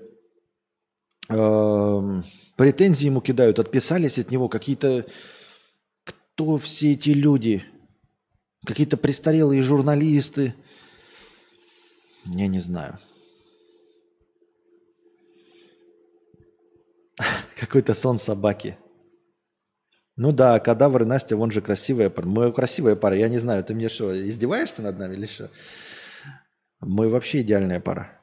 э, 1.30 2.22
претензии 2.56 3.06
ему 3.06 3.22
кидают, 3.22 3.58
отписались 3.58 4.18
от 4.18 4.30
него 4.30 4.48
какие-то... 4.48 5.06
Кто 6.04 6.58
все 6.58 6.92
эти 6.92 7.10
люди? 7.10 7.64
Какие-то 8.66 8.96
престарелые 8.96 9.62
журналисты? 9.62 10.54
Я 12.26 12.46
не 12.46 12.60
знаю. 12.60 12.98
Какой-то 17.58 17.94
сон 17.94 18.18
собаки. 18.18 18.76
Ну 20.16 20.32
да, 20.32 20.60
кадавр 20.60 21.02
и 21.02 21.04
Настя, 21.04 21.36
вон 21.36 21.50
же 21.50 21.60
красивая 21.60 22.10
пара. 22.10 22.26
Мы 22.26 22.52
красивая 22.52 22.96
пара, 22.96 23.16
я 23.16 23.28
не 23.28 23.38
знаю, 23.38 23.64
ты 23.64 23.74
мне 23.74 23.88
что, 23.88 24.14
издеваешься 24.14 24.82
над 24.82 24.98
нами 24.98 25.14
или 25.14 25.26
что? 25.26 25.50
Мы 26.80 27.08
вообще 27.08 27.40
идеальная 27.42 27.80
пара. 27.80 28.20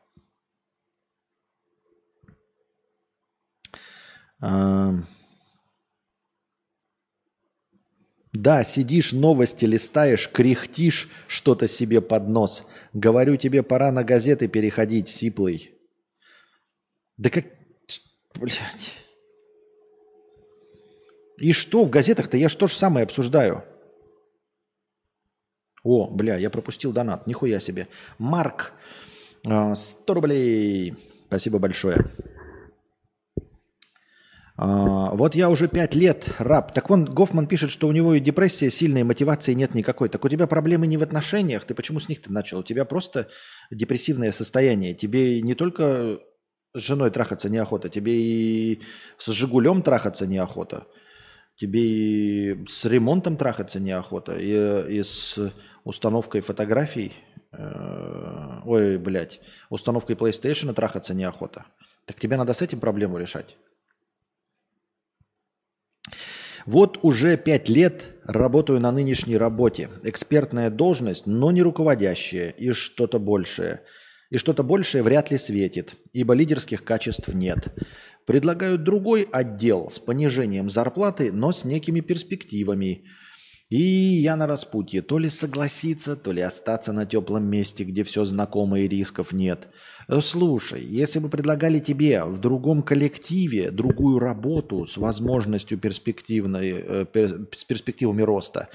Да, 8.34 8.64
сидишь, 8.64 9.12
новости 9.12 9.66
листаешь, 9.66 10.30
кряхтишь 10.32 11.10
что-то 11.28 11.68
себе 11.68 12.00
под 12.00 12.30
нос. 12.30 12.66
Говорю, 12.94 13.36
тебе 13.36 13.62
пора 13.62 13.92
на 13.92 14.04
газеты 14.04 14.48
переходить, 14.48 15.10
сиплый. 15.10 15.78
Да 17.18 17.30
как... 17.30 17.46
Блядь. 18.36 19.01
И 21.42 21.54
что 21.54 21.84
в 21.84 21.90
газетах-то? 21.90 22.38
Я 22.38 22.50
же 22.50 22.58
то 22.58 22.68
же 22.68 22.76
самое 22.76 23.04
обсуждаю. 23.04 23.64
О, 25.84 26.08
бля, 26.08 26.38
я 26.38 26.52
пропустил 26.52 26.92
донат. 26.92 27.26
Нихуя 27.26 27.60
себе. 27.60 27.88
Марк, 28.20 28.74
100 29.44 29.50
а, 29.50 29.74
рублей. 30.14 30.96
Спасибо 31.28 31.58
большое. 31.58 32.06
А, 34.56 35.16
вот 35.16 35.34
я 35.34 35.50
уже 35.50 35.68
пять 35.68 35.96
лет 35.96 36.30
раб. 36.38 36.72
Так 36.74 36.92
вон 36.92 37.06
Гофман 37.06 37.48
пишет, 37.48 37.72
что 37.72 37.88
у 37.88 37.92
него 37.92 38.14
и 38.14 38.20
депрессия 38.20 38.70
сильная, 38.70 39.04
мотивации 39.04 39.54
нет 39.54 39.74
никакой. 39.74 40.10
Так 40.10 40.24
у 40.24 40.30
тебя 40.30 40.46
проблемы 40.46 40.86
не 40.86 40.98
в 40.98 41.04
отношениях. 41.04 41.66
Ты 41.66 41.74
почему 41.74 42.00
с 42.00 42.08
них 42.08 42.22
ты 42.22 42.32
начал? 42.32 42.60
У 42.60 42.64
тебя 42.64 42.86
просто 42.86 43.28
депрессивное 43.72 44.32
состояние. 44.32 44.94
Тебе 44.94 45.42
не 45.42 45.56
только 45.56 46.20
с 46.76 46.80
женой 46.80 47.10
трахаться 47.10 47.50
неохота, 47.50 47.90
тебе 47.90 48.14
и 48.14 48.82
с 49.18 49.26
Жигулем 49.32 49.82
трахаться 49.82 50.28
неохота. 50.28 50.86
Тебе 51.62 51.80
и 51.84 52.66
с 52.68 52.86
ремонтом 52.86 53.38
трахаться 53.38 53.80
неохота, 53.80 54.36
и, 54.36 54.98
и 54.98 55.04
с 55.04 55.38
установкой 55.84 56.42
фотографий, 56.42 57.14
э, 57.52 58.62
ой, 58.66 58.98
блядь, 58.98 59.42
установкой 59.70 60.16
PlayStation 60.16 60.74
трахаться 60.74 61.14
неохота. 61.14 61.66
Так 62.06 62.20
тебе 62.20 62.36
надо 62.36 62.54
с 62.54 62.64
этим 62.64 62.80
проблему 62.80 63.20
решать. 63.20 63.58
Вот 66.66 66.98
уже 67.04 67.38
пять 67.38 67.70
лет 67.70 68.16
работаю 68.24 68.80
на 68.80 68.92
нынешней 68.92 69.38
работе. 69.38 69.92
Экспертная 70.02 70.72
должность, 70.72 71.28
но 71.28 71.52
не 71.52 71.62
руководящая 71.62 72.50
и 72.50 72.72
что-то 72.72 73.20
большее. 73.20 73.82
И 74.32 74.38
что-то 74.38 74.64
большее 74.64 75.04
вряд 75.04 75.30
ли 75.30 75.38
светит, 75.38 75.94
ибо 76.12 76.34
лидерских 76.34 76.84
качеств 76.84 77.28
нет. 77.36 77.68
Предлагают 78.26 78.84
другой 78.84 79.28
отдел 79.32 79.90
с 79.90 80.00
понижением 80.00 80.70
зарплаты, 80.70 81.32
но 81.32 81.52
с 81.52 81.66
некими 81.66 82.02
перспективами. 82.02 83.04
И 83.72 83.82
я 83.82 84.36
на 84.36 84.48
распутье. 84.48 85.02
То 85.02 85.18
ли 85.18 85.30
согласиться, 85.30 86.18
то 86.18 86.34
ли 86.34 86.42
остаться 86.42 86.92
на 86.92 87.06
теплом 87.06 87.46
месте, 87.46 87.86
где 87.86 88.04
все 88.04 88.26
знакомо 88.26 88.82
и 88.82 88.88
рисков 88.88 89.32
нет. 89.32 89.70
Слушай, 90.20 90.84
если 90.84 91.20
бы 91.20 91.30
предлагали 91.30 91.80
тебе 91.80 92.26
в 92.26 92.38
другом 92.38 92.82
коллективе 92.82 93.72
другую 93.72 94.20
работу 94.20 94.86
с 94.86 94.98
возможностью 94.98 95.78
перспективной, 95.78 96.72
э, 96.72 97.06
с 97.56 97.64
перспективами 97.64 98.22
роста, 98.22 98.68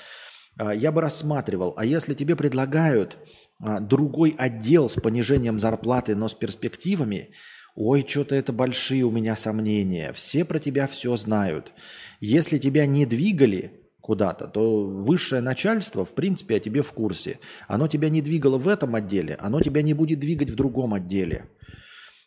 э, 0.58 0.70
я 0.74 0.90
бы 0.90 1.02
рассматривал. 1.02 1.74
А 1.76 1.84
если 1.84 2.14
тебе 2.14 2.34
предлагают 2.34 3.18
э, 3.60 3.80
другой 3.80 4.34
отдел 4.38 4.88
с 4.88 4.94
понижением 4.94 5.58
зарплаты, 5.58 6.16
но 6.16 6.26
с 6.26 6.34
перспективами– 6.34 7.30
Ой, 7.76 8.06
что-то 8.08 8.34
это 8.34 8.54
большие 8.54 9.04
у 9.04 9.10
меня 9.10 9.36
сомнения. 9.36 10.14
Все 10.14 10.46
про 10.46 10.58
тебя 10.58 10.86
все 10.86 11.14
знают. 11.16 11.74
Если 12.20 12.56
тебя 12.56 12.86
не 12.86 13.04
двигали 13.04 13.86
куда-то, 14.00 14.46
то 14.48 14.86
высшее 14.86 15.42
начальство, 15.42 16.06
в 16.06 16.14
принципе, 16.14 16.56
о 16.56 16.60
тебе 16.60 16.80
в 16.80 16.92
курсе. 16.92 17.38
Оно 17.68 17.86
тебя 17.86 18.08
не 18.08 18.22
двигало 18.22 18.56
в 18.56 18.66
этом 18.66 18.94
отделе, 18.94 19.36
оно 19.40 19.60
тебя 19.60 19.82
не 19.82 19.92
будет 19.92 20.20
двигать 20.20 20.48
в 20.48 20.54
другом 20.54 20.94
отделе. 20.94 21.50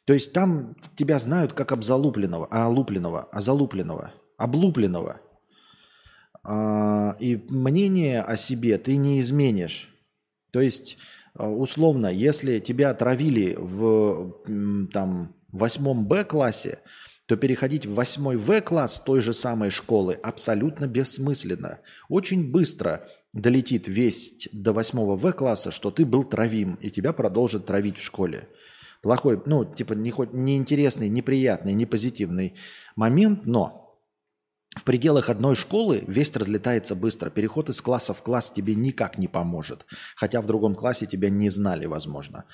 То 0.05 0.13
есть 0.13 0.33
там 0.33 0.75
тебя 0.95 1.17
знают 1.17 1.53
как 1.53 1.71
обзалупленного, 1.71 2.47
а 2.51 2.67
олупленного, 2.67 3.27
а 3.31 3.41
залупленного, 3.41 4.13
облупленного. 4.37 5.19
А, 6.43 7.15
и 7.19 7.43
мнение 7.49 8.21
о 8.21 8.37
себе 8.37 8.77
ты 8.77 8.97
не 8.97 9.19
изменишь. 9.19 9.95
То 10.51 10.61
есть, 10.61 10.97
а, 11.33 11.49
условно, 11.49 12.07
если 12.07 12.59
тебя 12.59 12.91
отравили 12.91 13.55
в 13.59 14.87
там, 14.91 15.38
восьмом 15.51 16.05
Б 16.05 16.23
классе, 16.23 16.79
то 17.25 17.37
переходить 17.37 17.85
в 17.85 17.93
восьмой 17.93 18.37
В 18.37 18.61
класс 18.61 18.99
той 19.05 19.21
же 19.21 19.33
самой 19.33 19.69
школы 19.69 20.13
абсолютно 20.13 20.87
бессмысленно. 20.87 21.79
Очень 22.07 22.51
быстро 22.51 23.07
долетит 23.33 23.87
весть 23.87 24.49
до 24.51 24.73
восьмого 24.73 25.15
В 25.15 25.31
класса, 25.33 25.71
что 25.71 25.91
ты 25.91 26.05
был 26.05 26.23
травим, 26.23 26.75
и 26.81 26.89
тебя 26.89 27.13
продолжат 27.13 27.65
травить 27.67 27.97
в 27.97 28.03
школе. 28.03 28.47
Плохой, 29.01 29.41
ну, 29.45 29.63
типа, 29.63 29.93
не, 29.93 30.11
неинтересный, 30.33 31.07
неприятный, 31.07 31.73
не 31.73 31.85
позитивный 31.85 32.55
момент, 32.95 33.45
но 33.45 33.88
в 34.75 34.83
пределах 34.83 35.29
одной 35.29 35.55
школы 35.55 36.03
весть 36.07 36.37
разлетается 36.37 36.95
быстро. 36.95 37.29
Переход 37.29 37.69
из 37.69 37.81
класса 37.81 38.13
в 38.13 38.21
класс 38.21 38.51
тебе 38.51 38.75
никак 38.75 39.17
не 39.17 39.27
поможет. 39.27 39.85
Хотя 40.15 40.41
в 40.41 40.47
другом 40.47 40.75
классе 40.75 41.05
тебя 41.05 41.29
не 41.29 41.49
знали, 41.49 41.85
возможно. 41.85 42.45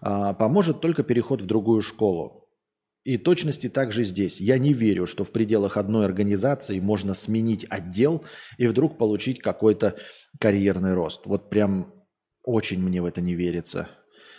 А, 0.00 0.34
поможет 0.34 0.80
только 0.80 1.02
переход 1.02 1.40
в 1.40 1.46
другую 1.46 1.80
школу. 1.80 2.48
И 3.02 3.16
точности 3.16 3.68
также 3.68 4.04
здесь. 4.04 4.40
Я 4.40 4.58
не 4.58 4.72
верю, 4.72 5.06
что 5.06 5.24
в 5.24 5.30
пределах 5.30 5.76
одной 5.76 6.04
организации 6.04 6.80
можно 6.80 7.14
сменить 7.14 7.66
отдел 7.68 8.24
и 8.58 8.66
вдруг 8.66 8.98
получить 8.98 9.40
какой-то 9.40 9.96
карьерный 10.38 10.94
рост. 10.94 11.22
Вот 11.24 11.50
прям 11.50 11.94
очень 12.42 12.80
мне 12.80 13.00
в 13.00 13.06
это 13.06 13.20
не 13.20 13.34
верится. 13.34 13.88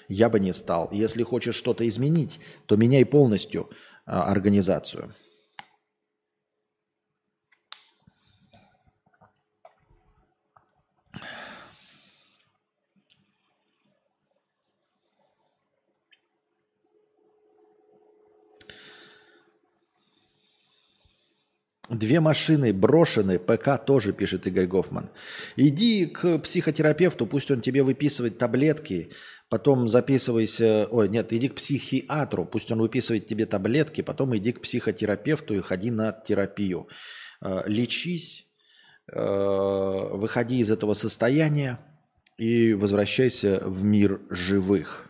Я 0.07 0.29
бы 0.29 0.39
не 0.39 0.53
стал. 0.53 0.89
Если 0.91 1.23
хочешь 1.23 1.55
что-то 1.55 1.87
изменить, 1.87 2.39
то 2.67 2.75
меняй 2.75 3.03
полностью 3.03 3.69
а, 4.05 4.31
организацию. 4.31 5.15
Две 21.89 22.19
машины 22.19 22.73
брошены, 22.73 23.37
ПК 23.37 23.77
тоже, 23.85 24.11
пишет 24.11 24.47
Игорь 24.47 24.65
Гофман. 24.65 25.11
Иди 25.55 26.07
к 26.07 26.39
психотерапевту, 26.39 27.27
пусть 27.27 27.51
он 27.51 27.61
тебе 27.61 27.83
выписывает 27.83 28.39
таблетки, 28.39 29.11
потом 29.49 29.87
записывайся, 29.87 30.87
ой, 30.89 31.09
нет, 31.09 31.31
иди 31.31 31.47
к 31.47 31.55
психиатру, 31.55 32.45
пусть 32.45 32.71
он 32.71 32.81
выписывает 32.81 33.27
тебе 33.27 33.45
таблетки, 33.45 34.01
потом 34.01 34.35
иди 34.35 34.51
к 34.51 34.61
психотерапевту 34.61 35.53
и 35.53 35.61
ходи 35.61 35.91
на 35.91 36.11
терапию. 36.11 36.87
Э, 37.41 37.61
лечись, 37.67 38.47
э, 39.11 39.19
выходи 39.19 40.57
из 40.57 40.71
этого 40.71 40.95
состояния 40.95 41.79
и 42.39 42.73
возвращайся 42.73 43.61
в 43.63 43.83
мир 43.83 44.21
живых. 44.31 45.04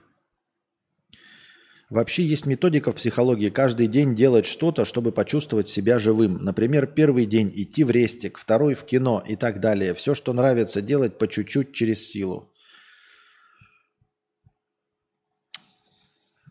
Вообще 1.90 2.24
есть 2.24 2.48
методика 2.48 2.92
в 2.92 2.96
психологии 2.96 3.50
каждый 3.50 3.88
день 3.88 4.16
делать 4.16 4.48
что-то, 4.48 4.86
чтобы 4.86 5.12
почувствовать 5.12 5.68
себя 5.68 6.00
живым. 6.00 6.44
Например, 6.44 6.88
первый 6.88 7.28
день 7.28 7.52
идти 7.54 7.84
в 7.84 7.92
рестик, 7.92 8.40
второй 8.40 8.74
в 8.74 8.84
кино 8.86 9.24
и 9.26 9.36
так 9.36 9.60
далее. 9.60 9.94
Все, 9.94 10.16
что 10.16 10.34
нравится 10.34 10.82
делать 10.82 11.20
по 11.20 11.28
чуть-чуть 11.28 11.74
через 11.74 12.08
силу. 12.08 12.52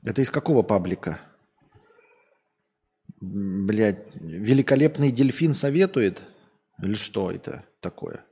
Это 0.05 0.23
из 0.23 0.31
какого 0.31 0.63
паблика? 0.63 1.21
Блять, 3.21 4.07
великолепный 4.15 5.11
дельфин 5.11 5.53
советует? 5.53 6.23
Или 6.81 6.95
что 6.95 7.33
это 7.33 7.65
такое? 7.81 8.25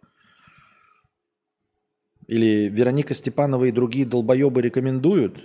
Или 2.29 2.69
Вероника 2.69 3.15
Степанова 3.15 3.65
и 3.65 3.73
другие 3.73 4.07
долбоебы 4.07 4.63
рекомендуют? 4.63 5.43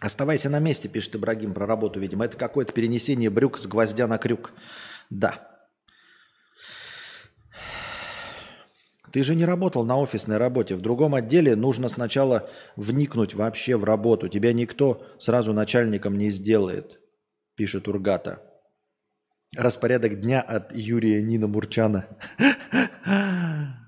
Оставайся 0.00 0.48
на 0.48 0.60
месте, 0.60 0.88
пишет 0.88 1.16
Ибрагим 1.16 1.52
про 1.52 1.66
работу, 1.66 2.00
видимо. 2.00 2.24
Это 2.24 2.38
какое-то 2.38 2.72
перенесение 2.72 3.28
брюк 3.28 3.58
с 3.58 3.66
гвоздя 3.66 4.06
на 4.06 4.16
крюк. 4.16 4.52
Да. 5.10 5.46
Ты 9.12 9.22
же 9.22 9.34
не 9.34 9.44
работал 9.44 9.84
на 9.84 9.98
офисной 9.98 10.38
работе. 10.38 10.74
В 10.74 10.80
другом 10.80 11.14
отделе 11.14 11.54
нужно 11.54 11.88
сначала 11.88 12.48
вникнуть 12.76 13.34
вообще 13.34 13.76
в 13.76 13.84
работу. 13.84 14.28
Тебя 14.28 14.54
никто 14.54 15.06
сразу 15.18 15.52
начальником 15.52 16.16
не 16.16 16.30
сделает, 16.30 17.00
пишет 17.54 17.86
Ургата. 17.86 18.42
Распорядок 19.54 20.20
дня 20.20 20.40
от 20.40 20.74
Юрия 20.74 21.22
Нина 21.22 21.48
Мурчана. 21.48 22.06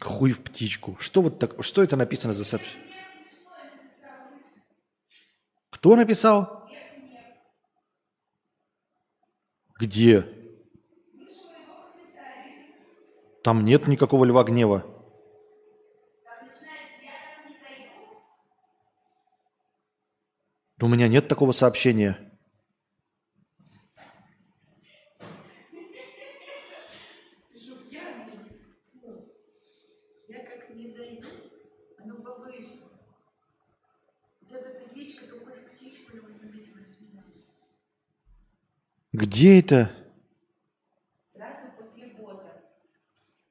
Хуй 0.00 0.32
в 0.32 0.42
птичку. 0.42 0.96
Что 0.98 1.20
вот 1.22 1.38
так? 1.38 1.62
Что 1.62 1.82
это 1.82 1.96
написано 1.96 2.32
за 2.32 2.44
сообщение? 2.44 2.86
Кто 5.70 5.94
написал? 5.94 6.68
Где? 9.78 10.26
Там 13.42 13.64
нет 13.64 13.86
никакого 13.88 14.24
льва 14.24 14.44
гнева. 14.44 14.84
У 20.82 20.88
меня 20.88 21.08
нет 21.08 21.28
такого 21.28 21.52
сообщения. 21.52 22.29
Где 39.20 39.58
это? 39.58 39.90
Сразу 41.28 41.66
после 41.78 42.06
бота. 42.06 42.62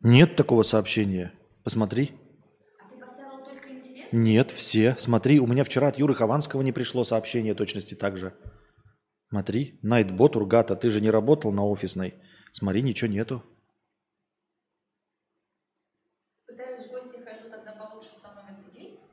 Нет 0.01 0.35
такого 0.35 0.63
сообщения. 0.63 1.31
Посмотри. 1.63 2.15
А 2.79 2.89
ты 2.91 2.99
поставил 2.99 3.45
только 3.45 3.69
интерес? 3.69 4.11
Нет, 4.11 4.49
все. 4.49 4.95
Смотри, 4.97 5.39
у 5.39 5.45
меня 5.45 5.63
вчера 5.63 5.89
от 5.89 5.99
Юры 5.99 6.15
Хованского 6.15 6.63
не 6.63 6.71
пришло 6.71 7.03
сообщение 7.03 7.53
точности 7.53 7.93
так 7.93 8.17
же. 8.17 8.33
Смотри, 9.29 9.77
Найтбот, 9.83 10.35
Ургата, 10.35 10.75
ты 10.75 10.89
же 10.89 11.01
не 11.01 11.11
работал 11.11 11.51
на 11.51 11.63
офисной. 11.63 12.15
Смотри, 12.51 12.81
ничего 12.81 13.11
нету. 13.11 13.43
Пытаюсь 16.47 16.87
в 16.87 16.89
гости 16.89 17.23
хожу, 17.23 17.47
тогда 17.51 17.73
получше 17.73 18.09
становится 18.15 18.65
есть? 18.73 19.03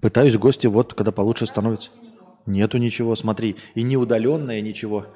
Пытаюсь 0.00 0.36
в 0.36 0.38
гости, 0.38 0.68
вот, 0.68 0.94
когда 0.94 1.10
получше 1.10 1.46
становится. 1.46 1.90
Нету 2.46 2.78
ничего, 2.78 3.14
смотри. 3.14 3.56
И 3.74 3.82
не 3.82 3.96
удаленное 3.96 4.60
ничего. 4.60 5.06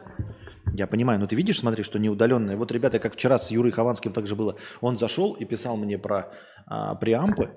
Я 0.77 0.87
понимаю, 0.87 1.21
но 1.21 1.27
ты 1.27 1.37
видишь, 1.37 1.59
смотри, 1.59 1.83
что 1.83 1.99
не 1.99 2.09
удаленное. 2.09 2.57
Вот, 2.57 2.73
ребята, 2.73 2.99
как 2.99 3.15
вчера 3.15 3.39
с 3.39 3.51
Юрой 3.51 3.73
Хованским 3.73 4.13
также 4.13 4.35
было. 4.35 4.57
Он 4.81 4.97
зашел 4.97 5.35
и 5.35 5.45
писал 5.45 5.77
мне 5.77 5.99
про 5.99 6.33
а, 6.67 6.95
преампы. 6.95 7.51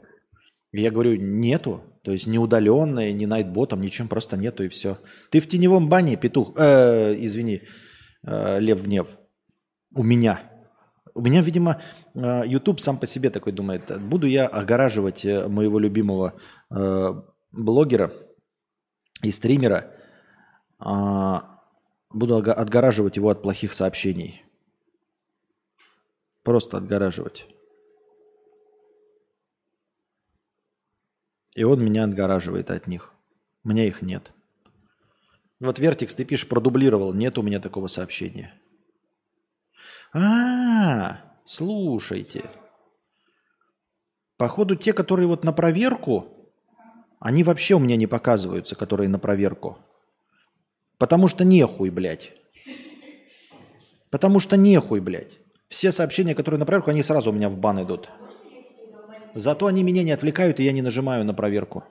И 0.71 0.81
я 0.81 0.91
говорю, 0.91 1.15
нету. 1.15 1.81
То 2.03 2.11
есть 2.11 2.27
не 2.27 2.39
удаленное, 2.39 3.11
не 3.11 3.25
найтботом, 3.25 3.81
ничем 3.81 4.07
просто 4.07 4.37
нету 4.37 4.63
и 4.63 4.69
все. 4.69 4.97
Ты 5.31 5.39
в 5.39 5.47
теневом 5.47 5.89
бане, 5.89 6.15
петух, 6.15 6.53
э, 6.57 7.15
извини, 7.17 7.61
э, 8.25 8.59
Лев 8.59 8.83
Гнев. 8.83 9.07
У 9.93 10.03
меня. 10.03 10.39
У 11.15 11.21
меня, 11.21 11.41
видимо, 11.41 11.81
э, 12.15 12.43
YouTube 12.45 12.79
сам 12.79 12.97
по 12.97 13.07
себе 13.07 13.29
такой 13.29 13.51
думает, 13.51 13.91
буду 13.99 14.27
я 14.27 14.47
огораживать 14.47 15.25
э, 15.25 15.47
моего 15.47 15.79
любимого 15.79 16.33
э, 16.69 17.13
блогера– 17.51 18.13
и 19.21 19.31
стримера, 19.31 19.93
а, 20.79 21.61
буду 22.09 22.37
отгораживать 22.37 23.17
его 23.17 23.29
от 23.29 23.41
плохих 23.41 23.73
сообщений. 23.73 24.43
Просто 26.43 26.77
отгораживать. 26.77 27.47
И 31.55 31.63
он 31.63 31.83
меня 31.83 32.03
отгораживает 32.03 32.69
от 32.69 32.87
них. 32.87 33.13
Меня 33.63 33.85
их 33.85 34.01
нет. 34.01 34.31
Вот 35.59 35.79
Вертикс, 35.79 36.13
ты 36.13 36.23
пишешь, 36.23 36.47
продублировал. 36.47 37.13
Нет 37.13 37.37
у 37.37 37.41
меня 37.41 37.59
такого 37.59 37.87
сообщения. 37.87 38.53
-а, 40.13 40.19
-а 40.21 41.17
слушайте. 41.45 42.49
Походу, 44.37 44.75
те, 44.75 44.93
которые 44.93 45.27
вот 45.27 45.43
на 45.43 45.51
проверку, 45.51 46.36
они 47.19 47.43
вообще 47.43 47.75
у 47.75 47.79
меня 47.79 47.95
не 47.95 48.07
показываются, 48.07 48.75
которые 48.75 49.09
на 49.09 49.19
проверку. 49.19 49.77
Потому 50.97 51.27
что 51.27 51.43
нехуй, 51.43 51.89
блядь. 51.89 52.31
Потому 54.09 54.39
что 54.39 54.57
нехуй, 54.57 54.99
блядь. 54.99 55.37
Все 55.67 55.91
сообщения, 55.91 56.35
которые 56.35 56.59
на 56.59 56.65
проверку, 56.65 56.91
они 56.91 57.03
сразу 57.03 57.31
у 57.31 57.33
меня 57.33 57.49
в 57.49 57.57
бан 57.57 57.83
идут. 57.83 58.09
Зато 59.33 59.67
они 59.67 59.83
меня 59.83 60.03
не 60.03 60.11
отвлекают, 60.11 60.59
и 60.59 60.63
я 60.63 60.71
не 60.71 60.81
нажимаю 60.81 61.25
на 61.25 61.33
проверку. 61.33 61.83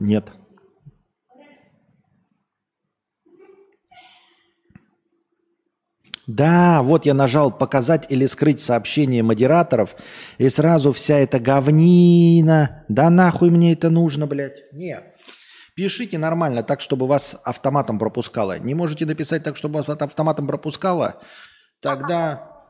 Нет. 0.00 0.32
Да, 6.36 6.82
вот 6.82 7.06
я 7.06 7.14
нажал 7.14 7.50
показать 7.50 8.06
или 8.08 8.24
скрыть 8.26 8.60
сообщение 8.60 9.22
модераторов, 9.24 9.96
и 10.38 10.48
сразу 10.48 10.92
вся 10.92 11.16
эта 11.18 11.40
говнина. 11.40 12.84
Да 12.88 13.10
нахуй 13.10 13.50
мне 13.50 13.72
это 13.72 13.90
нужно, 13.90 14.28
блядь? 14.28 14.72
Нет. 14.72 15.16
Пишите 15.74 16.18
нормально, 16.18 16.62
так, 16.62 16.80
чтобы 16.80 17.08
вас 17.08 17.36
автоматом 17.42 17.98
пропускало. 17.98 18.60
Не 18.60 18.74
можете 18.74 19.06
написать 19.06 19.42
так, 19.42 19.56
чтобы 19.56 19.82
вас 19.82 19.88
автоматом 19.88 20.46
пропускало? 20.46 21.20
Тогда 21.80 22.64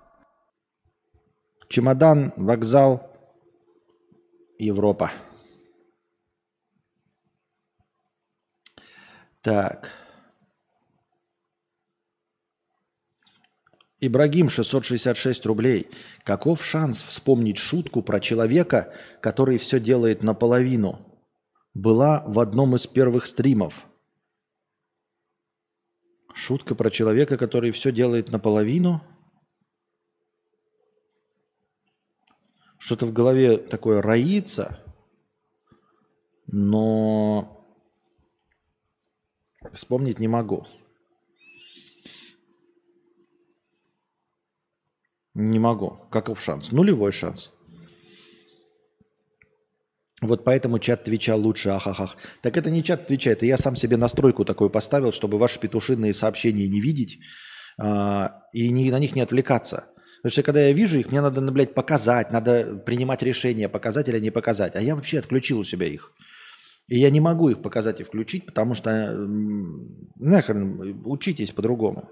чемодан, 1.69 2.33
вокзал, 2.37 3.13
Европа. 4.59 5.11
Так. 9.43 10.00
Ибрагим, 14.01 14.49
666 14.49 15.45
рублей. 15.45 15.91
Каков 16.25 16.65
шанс 16.65 17.03
вспомнить 17.03 17.59
шутку 17.59 18.03
про 18.03 18.19
человека, 18.19 18.95
который 19.21 19.59
все 19.59 19.79
делает 19.79 20.23
наполовину? 20.23 21.07
Была 21.75 22.25
в 22.27 22.41
одном 22.41 22.75
из 22.77 22.87
первых 22.87 23.27
стримов. 23.27 23.85
Шутка 26.33 26.75
про 26.75 26.91
человека, 26.91 27.37
который 27.37 27.73
все 27.73 27.93
делает 27.93 28.31
наполовину? 28.31 29.03
Что-то 32.79 33.05
в 33.05 33.13
голове 33.13 33.59
такое 33.59 34.01
роится, 34.01 34.83
но 36.47 37.67
вспомнить 39.73 40.19
не 40.19 40.29
могу. 40.29 40.67
Не 45.35 45.59
могу. 45.59 45.99
Каков 46.11 46.41
шанс? 46.43 46.73
Нулевой 46.73 47.13
шанс. 47.13 47.51
Вот 50.21 50.45
поэтому 50.45 50.79
чат 50.79 51.05
Твича 51.05 51.35
лучше, 51.35 51.71
ахахах. 51.71 52.17
Так 52.43 52.57
это 52.57 52.71
не 52.71 52.83
чат 52.83 53.07
Твича, 53.07 53.31
это 53.31 53.47
я 53.47 53.57
сам 53.57 53.75
себе 53.75 53.97
настройку 53.97 54.45
такую 54.45 54.69
поставил, 54.69 55.13
чтобы 55.13 55.39
ваши 55.39 55.59
петушиные 55.59 56.13
сообщения 56.13 56.69
не 56.69 56.81
видеть 56.81 57.21
а, 57.79 58.43
и 58.53 58.71
не, 58.71 58.91
на 58.91 58.99
них 58.99 59.15
не 59.15 59.23
отвлекаться. 59.23 59.87
Потому 60.23 60.33
что 60.33 60.43
когда 60.43 60.61
я 60.61 60.73
вижу 60.73 60.99
их, 60.99 61.11
мне 61.11 61.23
надо, 61.23 61.41
ну, 61.41 61.51
блядь, 61.53 61.73
показать, 61.73 62.31
надо 62.31 62.77
принимать 62.85 63.23
решение, 63.23 63.71
показать 63.71 64.09
или 64.09 64.21
не 64.21 64.31
показать. 64.31 64.77
А 64.77 64.83
я 64.83 64.95
вообще 64.95 65.21
отключил 65.21 65.61
у 65.61 65.65
себя 65.65 65.87
их. 65.87 66.13
И 66.89 66.99
я 66.99 67.09
не 67.09 67.21
могу 67.21 67.49
их 67.49 67.63
показать 67.63 68.01
и 68.01 68.05
включить, 68.05 68.45
потому 68.45 68.75
что 68.75 69.15
нахрен 70.17 71.01
учитесь 71.07 71.53
по-другому. 71.53 72.11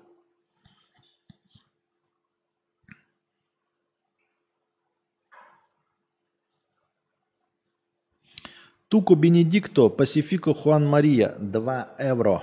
Туку 8.88 9.16
Бенедикто, 9.16 9.90
Пасифико 9.90 10.54
Хуан 10.54 10.86
Мария, 10.86 11.34
2 11.38 11.96
евро. 12.00 12.42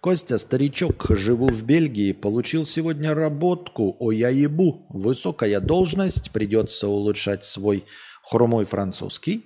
Костя, 0.00 0.36
старичок, 0.36 1.06
живу 1.10 1.48
в 1.48 1.62
Бельгии, 1.62 2.10
получил 2.10 2.64
сегодня 2.64 3.14
работку, 3.14 3.96
о 4.00 4.10
я 4.10 4.30
ебу, 4.30 4.84
высокая 4.88 5.60
должность, 5.60 6.32
придется 6.32 6.88
улучшать 6.88 7.44
свой 7.44 7.84
хромой 8.22 8.64
французский. 8.64 9.44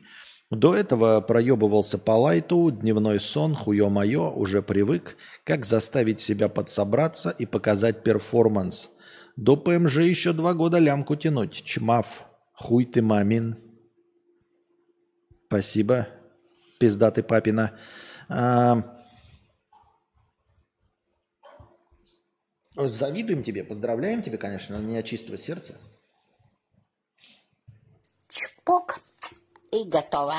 До 0.50 0.74
этого 0.74 1.20
проебывался 1.20 1.98
по 1.98 2.12
лайту, 2.12 2.70
дневной 2.70 3.20
сон, 3.20 3.54
хуё 3.54 3.90
моё, 3.90 4.30
уже 4.30 4.62
привык, 4.62 5.18
как 5.44 5.66
заставить 5.66 6.20
себя 6.20 6.48
подсобраться 6.48 7.28
и 7.28 7.44
показать 7.44 8.02
перформанс. 8.02 8.88
До 9.36 9.56
ПМЖ 9.56 9.98
еще 9.98 10.32
два 10.32 10.54
года 10.54 10.78
лямку 10.78 11.16
тянуть, 11.16 11.62
чмав, 11.64 12.24
хуй 12.54 12.86
ты 12.86 13.02
мамин. 13.02 13.58
Спасибо 15.48 16.08
пиздатый 16.80 17.22
папина. 17.22 17.78
А, 18.28 18.82
завидуем 22.74 23.42
тебе, 23.42 23.62
поздравляем 23.62 24.22
тебя, 24.22 24.38
конечно, 24.38 24.78
но 24.78 24.88
не 24.88 24.98
от 24.98 25.04
чистого 25.04 25.38
сердца. 25.38 25.78
Чпок 28.28 29.00
и 29.70 29.84
готово. 29.84 30.36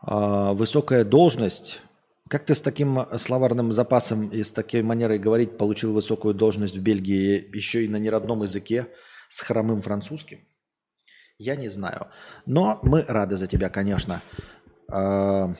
А, 0.00 0.52
высокая 0.52 1.04
должность. 1.04 1.80
Как 2.28 2.44
ты 2.44 2.54
с 2.54 2.62
таким 2.62 2.98
словарным 3.16 3.72
запасом 3.72 4.28
и 4.28 4.42
с 4.42 4.52
такой 4.52 4.82
манерой 4.82 5.18
говорить 5.18 5.56
получил 5.56 5.92
высокую 5.92 6.34
должность 6.34 6.76
в 6.76 6.82
Бельгии 6.82 7.50
еще 7.54 7.84
и 7.84 7.88
на 7.88 7.96
неродном 7.96 8.42
языке 8.42 8.88
с 9.28 9.40
хромым 9.40 9.80
французским? 9.82 10.40
Я 11.42 11.56
не 11.56 11.68
знаю. 11.68 12.06
Но 12.46 12.78
мы 12.82 13.04
рады 13.08 13.36
за 13.36 13.48
тебя, 13.48 13.68
конечно. 13.68 14.22
А, 14.88 15.54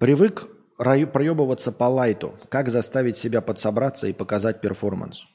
привык 0.00 0.48
проебываться 0.76 1.70
по 1.70 1.84
лайту. 1.84 2.34
Как 2.48 2.68
заставить 2.68 3.16
себя 3.16 3.40
подсобраться 3.40 4.08
и 4.08 4.12
показать 4.12 4.60
перформанс? 4.60 5.26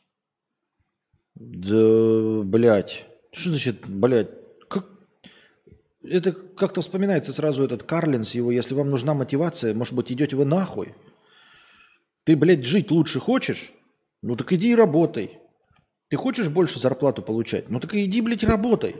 Да, 1.36 2.42
блядь. 2.44 3.06
Что 3.32 3.50
значит, 3.52 3.88
блядь? 3.88 4.32
Как... 4.68 4.86
Это 6.04 6.34
как-то 6.34 6.82
вспоминается 6.82 7.32
сразу 7.32 7.64
этот 7.64 7.84
Карлинс 7.84 8.36
его. 8.36 8.52
Если 8.52 8.76
вам 8.76 8.90
нужна 8.90 9.14
мотивация, 9.14 9.74
может 9.74 9.94
быть, 9.94 10.12
идете 10.12 10.36
вы 10.36 10.44
нахуй? 10.44 10.94
Ты, 12.26 12.36
блядь, 12.36 12.66
жить 12.66 12.92
лучше 12.92 13.22
хочешь? 13.22 13.72
Ну 14.22 14.36
так 14.36 14.52
иди 14.52 14.72
и 14.72 14.76
работай. 14.76 15.40
Ты 16.10 16.18
хочешь 16.18 16.50
больше 16.50 16.80
зарплату 16.80 17.22
получать? 17.22 17.70
Ну 17.70 17.80
так 17.80 17.96
иди, 17.96 18.22
блядь, 18.22 18.44
работай. 18.44 18.98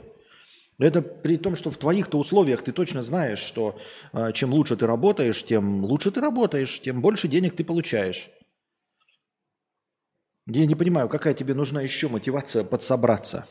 Это 0.78 1.02
при 1.02 1.36
том, 1.36 1.54
что 1.54 1.70
в 1.70 1.76
твоих-то 1.76 2.18
условиях 2.18 2.62
ты 2.62 2.72
точно 2.72 3.02
знаешь, 3.02 3.38
что 3.38 3.78
э, 4.12 4.32
чем 4.32 4.52
лучше 4.52 4.76
ты 4.76 4.86
работаешь, 4.86 5.44
тем 5.44 5.84
лучше 5.84 6.10
ты 6.10 6.20
работаешь, 6.20 6.80
тем 6.80 7.00
больше 7.00 7.28
денег 7.28 7.54
ты 7.54 7.64
получаешь. 7.64 8.30
Я 10.46 10.66
не 10.66 10.74
понимаю, 10.74 11.08
какая 11.08 11.34
тебе 11.34 11.54
нужна 11.54 11.82
еще 11.82 12.08
мотивация 12.08 12.64
подсобраться. 12.64 13.46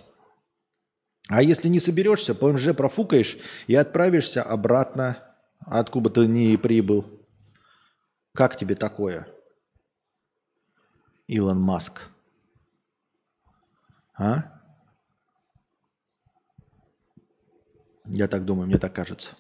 А 1.28 1.42
если 1.42 1.70
не 1.70 1.80
соберешься, 1.80 2.36
ПМЖ 2.36 2.76
профукаешь 2.76 3.38
и 3.68 3.76
отправишься 3.76 4.44
обратно, 4.44 5.24
откуда 5.60 6.10
ты 6.10 6.28
не 6.28 6.58
прибыл. 6.58 7.06
Как 8.34 8.58
тебе 8.58 8.76
такое? 8.76 9.28
Илон 11.28 11.62
Маск. 11.62 12.02
А? 14.18 14.61
Я 18.06 18.28
так 18.28 18.46
думаю, 18.46 18.68
мне 18.68 18.78
так 18.78 18.94
кажется. 18.94 19.36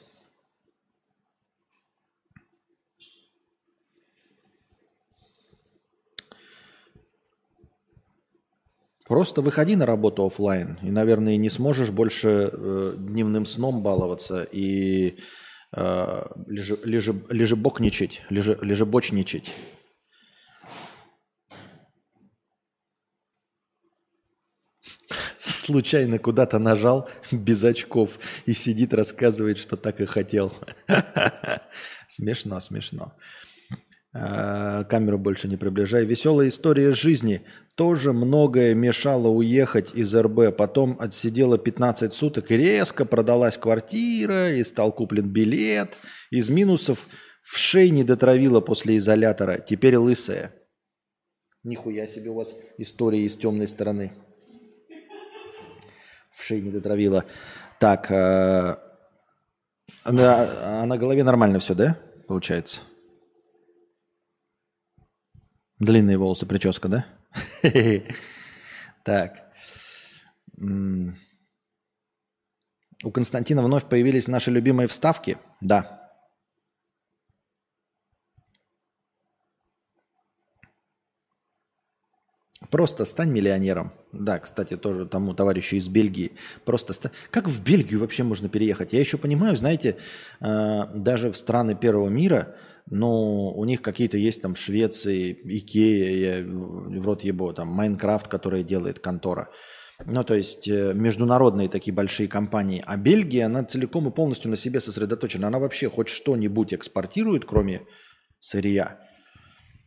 Просто 9.11 9.41
выходи 9.41 9.75
на 9.75 9.85
работу 9.85 10.25
офлайн, 10.25 10.77
и, 10.81 10.89
наверное, 10.89 11.35
не 11.35 11.49
сможешь 11.49 11.89
больше 11.89 12.49
э, 12.49 12.95
дневным 12.97 13.45
сном 13.45 13.83
баловаться 13.83 14.47
и 14.49 15.17
э, 15.75 16.23
лежебокничать, 16.47 18.21
лежебочничать. 18.29 19.53
Случайно 25.71 26.19
куда-то 26.19 26.59
нажал 26.59 27.09
без 27.31 27.63
очков 27.63 28.19
и 28.45 28.53
сидит, 28.53 28.93
рассказывает, 28.93 29.57
что 29.57 29.77
так 29.77 30.01
и 30.01 30.05
хотел. 30.05 30.53
Смешно, 32.07 32.59
смешно. 32.59 33.13
А, 34.13 34.83
камеру 34.83 35.17
больше 35.17 35.47
не 35.47 35.55
приближай. 35.55 36.03
Веселая 36.05 36.49
история 36.49 36.91
жизни. 36.91 37.43
Тоже 37.77 38.11
многое 38.11 38.75
мешало 38.75 39.29
уехать 39.29 39.95
из 39.95 40.13
РБ. 40.13 40.55
Потом 40.57 40.97
отсидела 40.99 41.57
15 41.57 42.11
суток 42.11 42.51
и 42.51 42.57
резко 42.57 43.05
продалась 43.05 43.57
квартира, 43.57 44.51
и 44.51 44.61
стал 44.63 44.91
куплен 44.91 45.29
билет. 45.29 45.97
Из 46.31 46.49
минусов 46.49 47.07
в 47.41 47.57
шей 47.57 47.89
не 47.91 48.03
дотравила 48.03 48.59
после 48.59 48.97
изолятора. 48.97 49.57
Теперь 49.59 49.95
лысая. 49.95 50.53
Нихуя 51.63 52.05
себе 52.07 52.31
у 52.31 52.33
вас 52.33 52.55
история 52.77 53.23
из 53.23 53.37
темной 53.37 53.67
стороны 53.69 54.11
в 56.41 56.43
шее 56.43 56.61
не 56.61 56.71
дотравила. 56.71 57.25
Так, 57.79 58.11
э, 58.11 58.75
на, 60.05 60.81
а 60.81 60.85
на 60.85 60.97
голове 60.97 61.23
нормально 61.23 61.59
все, 61.59 61.75
да, 61.75 61.97
получается? 62.27 62.81
Длинные 65.79 66.17
волосы, 66.17 66.45
прическа, 66.45 66.87
да? 66.87 67.05
Так. 69.03 69.51
У 73.03 73.09
Константина 73.11 73.63
вновь 73.63 73.85
появились 73.85 74.27
наши 74.27 74.51
любимые 74.51 74.87
вставки? 74.87 75.39
Да. 75.59 76.00
Просто 82.71 83.03
стань 83.03 83.31
миллионером. 83.31 83.91
Да, 84.13 84.39
кстати, 84.39 84.77
тоже 84.77 85.05
тому 85.05 85.33
товарищу 85.33 85.75
из 85.75 85.89
Бельгии. 85.89 86.31
Просто 86.63 86.93
ста... 86.93 87.11
Как 87.29 87.49
в 87.49 87.61
Бельгию 87.61 87.99
вообще 87.99 88.23
можно 88.23 88.47
переехать? 88.47 88.93
Я 88.93 89.01
еще 89.01 89.17
понимаю, 89.17 89.57
знаете, 89.57 89.97
э, 90.39 90.83
даже 90.95 91.31
в 91.31 91.37
страны 91.37 91.75
первого 91.75 92.07
мира, 92.07 92.55
но 92.89 93.51
у 93.51 93.65
них 93.65 93.81
какие-то 93.81 94.17
есть 94.17 94.41
там 94.41 94.55
Швеции, 94.55 95.37
Икея, 95.43 96.45
в 96.45 97.05
рот 97.05 97.23
ебу, 97.25 97.51
там 97.51 97.67
Майнкрафт, 97.67 98.29
который 98.29 98.63
делает 98.63 98.99
контора. 98.99 99.49
Ну, 100.05 100.23
то 100.23 100.33
есть 100.33 100.67
э, 100.69 100.93
международные 100.93 101.67
такие 101.67 101.93
большие 101.93 102.29
компании. 102.29 102.81
А 102.87 102.95
Бельгия, 102.95 103.47
она 103.47 103.65
целиком 103.65 104.07
и 104.07 104.11
полностью 104.11 104.49
на 104.49 104.55
себе 104.55 104.79
сосредоточена. 104.79 105.47
Она 105.47 105.59
вообще 105.59 105.89
хоть 105.89 106.07
что-нибудь 106.07 106.73
экспортирует, 106.73 107.43
кроме 107.45 107.81
сырья. 108.39 108.99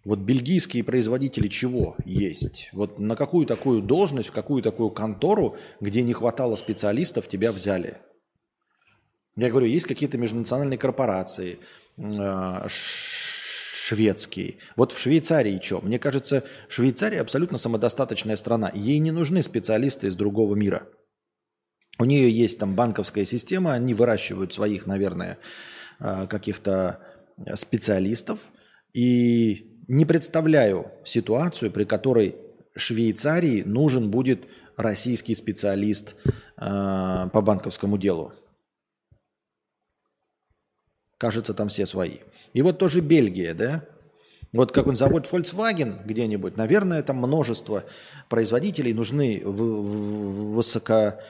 Вот 0.05 0.19
бельгийские 0.19 0.85
производители 0.85 1.49
чего 1.49 1.97
есть? 2.05 2.69
Вот 2.73 2.99
на 2.99 3.17
какую 3.17 3.47
такую 3.47 3.81
должность, 3.81 4.29
в 4.29 4.33
какую 4.33 4.63
такую 4.63 4.91
контору, 4.91 5.57
где 5.81 6.03
не 6.03 6.13
хватало 6.13 6.57
специалистов, 6.57 7.27
тебя 7.27 7.53
взяли? 7.53 7.97
Я 9.37 9.49
говорю, 9.51 9.67
есть 9.67 9.87
какие-то 9.87 10.19
межнациональные 10.19 10.79
корпорации, 10.79 11.59
э, 11.97 12.67
шведские. 12.69 14.59
Вот 14.77 14.93
в 14.93 14.99
Швейцарии 14.99 15.61
что? 15.63 15.81
Мне 15.81 15.99
кажется, 15.99 16.45
Швейцария 16.69 17.21
абсолютно 17.21 17.59
самодостаточная 17.59 18.37
страна. 18.37 18.71
Ей 18.75 18.99
не 18.99 19.11
нужны 19.11 19.43
специалисты 19.43 20.07
из 20.07 20.17
другого 20.17 20.55
мира. 20.55 20.87
У 21.99 22.05
нее 22.05 22.31
есть 22.31 22.59
там 22.59 22.75
банковская 22.75 23.25
система, 23.25 23.73
они 23.73 23.95
выращивают 23.95 24.53
своих, 24.53 24.87
наверное, 24.87 25.39
э, 25.99 26.27
каких-то 26.27 27.01
специалистов. 27.55 28.51
И 28.93 29.74
не 29.89 30.05
представляю 30.05 30.91
ситуацию, 31.05 31.71
при 31.71 31.85
которой 31.85 32.37
Швейцарии 32.77 33.63
нужен 33.63 34.11
будет 34.11 34.47
российский 34.77 35.35
специалист 35.35 36.17
э, 36.25 37.29
по 37.33 37.41
банковскому 37.41 37.99
делу. 37.99 38.33
Кажется, 41.19 41.55
там 41.55 41.69
все 41.69 41.87
свои. 41.87 42.19
И 42.53 42.63
вот 42.63 42.79
тоже 42.79 43.01
Бельгия, 43.01 43.55
да? 43.55 43.85
Вот 44.53 44.73
как 44.73 44.87
он 44.87 44.97
завод 44.97 45.29
Volkswagen 45.31 46.05
где-нибудь, 46.05 46.57
наверное, 46.57 47.03
там 47.03 47.17
множество 47.17 47.85
производителей 48.29 48.93
нужны 48.93 49.43
в, 49.45 49.51
в, 49.51 50.55
высоко 50.55 51.21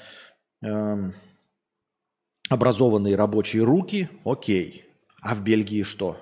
э, 0.62 1.10
образованные 2.48 3.16
рабочие 3.16 3.62
руки, 3.62 4.08
окей. 4.24 4.84
А 5.22 5.34
в 5.34 5.42
Бельгии 5.42 5.82
что? 5.82 6.18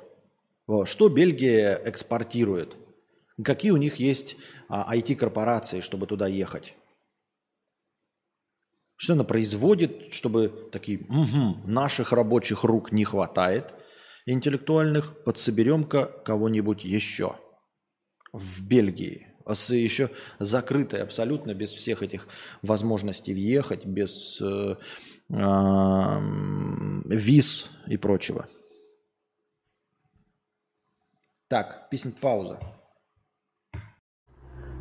Что 0.84 1.08
Бельгия 1.08 1.80
экспортирует? 1.84 2.76
Какие 3.42 3.72
у 3.72 3.76
них 3.76 3.96
есть 3.96 4.36
IT-корпорации, 4.70 5.78
а, 5.78 5.82
чтобы 5.82 6.06
туда 6.06 6.28
ехать? 6.28 6.74
Что 8.96 9.14
она 9.14 9.24
производит, 9.24 10.14
чтобы 10.14 10.68
такие, 10.70 11.00
угу, 11.00 11.58
наших 11.64 12.12
рабочих 12.12 12.62
рук 12.62 12.92
не 12.92 13.04
хватает, 13.04 13.74
интеллектуальных, 14.26 15.24
подсоберем-ка 15.24 16.06
кого-нибудь 16.24 16.84
еще. 16.84 17.36
В 18.32 18.66
Бельгии. 18.66 19.26
А 19.44 19.54
еще 19.74 20.10
закрытая 20.38 21.02
абсолютно, 21.02 21.52
без 21.52 21.74
всех 21.74 22.02
этих 22.02 22.28
возможностей 22.62 23.34
въехать, 23.34 23.84
без 23.84 24.40
э, 24.40 24.76
э, 25.30 26.20
виз 27.06 27.70
и 27.88 27.96
прочего. 27.96 28.48
Так, 31.52 31.90
песня 31.90 32.12
пауза. 32.18 32.58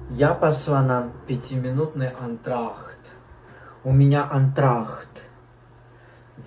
Я 0.10 0.34
пошла 0.34 0.82
на 0.82 1.12
пятиминутный 1.28 2.12
антрахт. 2.12 3.02
У 3.84 3.92
меня 3.92 4.24
антрахт. 4.32 5.10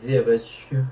Девочки. 0.03 0.87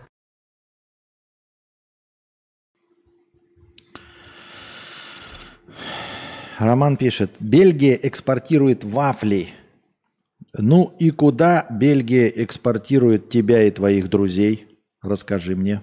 Роман 6.58 6.98
пишет, 6.98 7.30
Бельгия 7.40 7.98
экспортирует 8.02 8.84
вафли. 8.84 9.48
Ну 10.52 10.94
и 10.98 11.10
куда 11.10 11.66
Бельгия 11.70 12.28
экспортирует 12.28 13.30
тебя 13.30 13.62
и 13.62 13.70
твоих 13.70 14.10
друзей? 14.10 14.78
Расскажи 15.00 15.56
мне. 15.56 15.80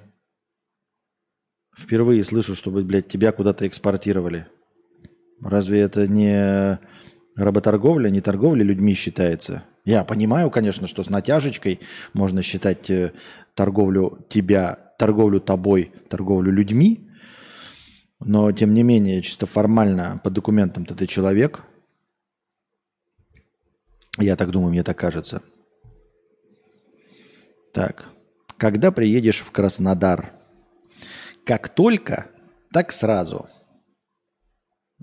Впервые 1.79 2.25
слышу, 2.25 2.55
чтобы, 2.55 2.83
блядь, 2.83 3.07
тебя 3.07 3.31
куда-то 3.31 3.65
экспортировали. 3.65 4.47
Разве 5.41 5.79
это 5.79 6.07
не 6.07 6.77
работорговля, 7.35 8.09
не 8.09 8.19
торговля 8.19 8.63
людьми 8.63 8.93
считается? 8.93 9.63
Я 9.85 10.03
понимаю, 10.03 10.51
конечно, 10.51 10.87
что 10.87 11.03
с 11.03 11.09
натяжечкой 11.09 11.79
можно 12.11 12.41
считать 12.41 12.89
э, 12.89 13.13
торговлю 13.55 14.25
тебя, 14.27 14.77
торговлю 14.99 15.39
тобой, 15.39 15.93
торговлю 16.09 16.51
людьми, 16.51 17.09
но 18.19 18.51
тем 18.51 18.73
не 18.73 18.83
менее, 18.83 19.21
чисто 19.21 19.45
формально, 19.45 20.19
по 20.21 20.29
документам 20.29 20.83
ты 20.83 21.07
человек. 21.07 21.63
Я 24.17 24.35
так 24.35 24.51
думаю, 24.51 24.71
мне 24.71 24.83
так 24.83 24.97
кажется. 24.97 25.41
Так. 27.73 28.09
Когда 28.57 28.91
приедешь 28.91 29.39
в 29.39 29.51
Краснодар? 29.51 30.38
Как 31.49 31.67
только, 31.67 32.27
так 32.71 32.91
сразу. 32.91 33.49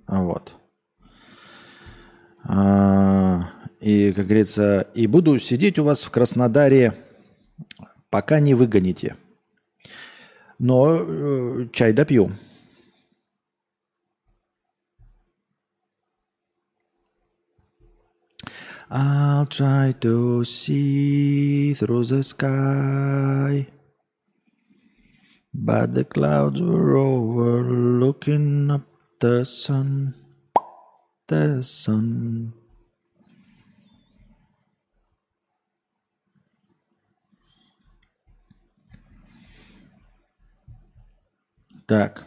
Вот. 0.06 0.54
А, 2.44 3.50
и, 3.80 4.12
как 4.12 4.26
говорится, 4.26 4.82
и 4.94 5.08
буду 5.08 5.40
сидеть 5.40 5.76
у 5.80 5.82
вас 5.82 6.04
в 6.04 6.10
Краснодаре, 6.10 7.04
пока 8.10 8.38
не 8.38 8.54
выгоните. 8.54 9.16
Но 10.60 10.94
э, 10.94 11.68
чай 11.72 11.92
допью. 11.92 12.30
I'll 18.88 19.48
try 19.48 19.92
to 19.98 20.44
see 20.44 21.74
through 21.74 22.04
the 22.04 22.22
sky. 22.22 23.66
But 25.58 25.94
the 25.94 26.04
clouds 26.04 26.60
were 26.60 26.96
overlooking 26.96 28.70
up 28.70 28.82
the 29.18 29.44
sun, 29.44 30.14
the 31.28 31.62
sun. 31.62 32.52
Так. 41.86 42.26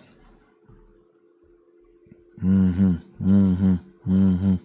Угу, 2.41 2.97
угу, 3.19 3.79
угу. 4.05 4.59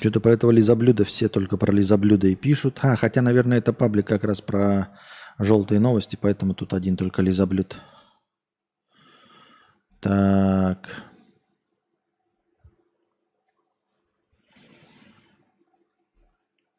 Что-то 0.00 0.20
про 0.20 0.32
этого 0.32 0.50
лизоблюда 0.50 1.04
все 1.04 1.28
только 1.28 1.56
про 1.56 1.72
лизоблюда 1.72 2.28
и 2.28 2.34
пишут. 2.34 2.78
А, 2.82 2.96
хотя, 2.96 3.20
наверное, 3.20 3.58
это 3.58 3.72
паблик 3.72 4.06
как 4.06 4.24
раз 4.24 4.40
про 4.40 4.88
желтые 5.38 5.80
новости, 5.80 6.18
поэтому 6.20 6.54
тут 6.54 6.72
один 6.72 6.96
только 6.96 7.22
лизоблюд. 7.22 7.76
Так. 10.00 11.06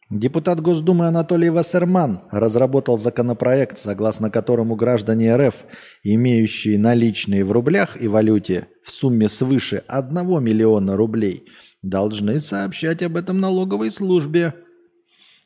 Депутат 0.10 0.62
Госдумы 0.62 1.08
Анатолий 1.08 1.50
Вассерман 1.50 2.22
разработал 2.32 2.98
законопроект, 2.98 3.78
согласно 3.78 4.32
которому 4.32 4.78
граждане 4.78 5.36
РФ, 5.36 5.66
имеющие 6.04 6.80
наличные 6.80 7.44
в 7.44 7.52
рублях 7.52 8.02
и 8.02 8.08
валюте 8.08 8.70
в 8.86 8.92
сумме 8.92 9.28
свыше 9.28 9.84
1 9.86 10.42
миллиона 10.42 10.96
рублей, 10.96 11.50
должны 11.82 12.40
сообщать 12.40 13.04
об 13.04 13.18
этом 13.18 13.42
налоговой 13.42 13.92
службе. 13.92 14.54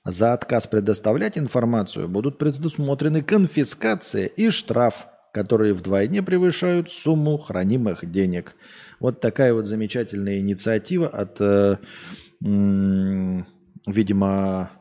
За 0.04 0.34
отказ 0.34 0.66
предоставлять 0.66 1.38
информацию 1.38 2.10
будут 2.10 2.40
предусмотрены 2.40 3.22
конфискация 3.22 4.26
и 4.26 4.50
штраф, 4.50 5.06
которые 5.32 5.74
вдвойне 5.74 6.24
превышают 6.24 6.92
сумму 6.92 7.38
хранимых 7.38 8.10
денег. 8.10 8.56
Вот 9.00 9.20
такая 9.22 9.54
вот 9.54 9.68
замечательная 9.68 10.40
инициатива 10.40 11.08
от, 11.08 11.40
э, 11.40 11.78
э, 12.44 13.44
видимо, 13.86 14.72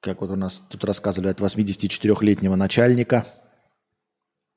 как 0.00 0.20
вот 0.20 0.30
у 0.30 0.36
нас 0.36 0.62
тут 0.70 0.84
рассказывали, 0.84 1.30
от 1.30 1.40
84-летнего 1.40 2.54
начальника 2.54 3.26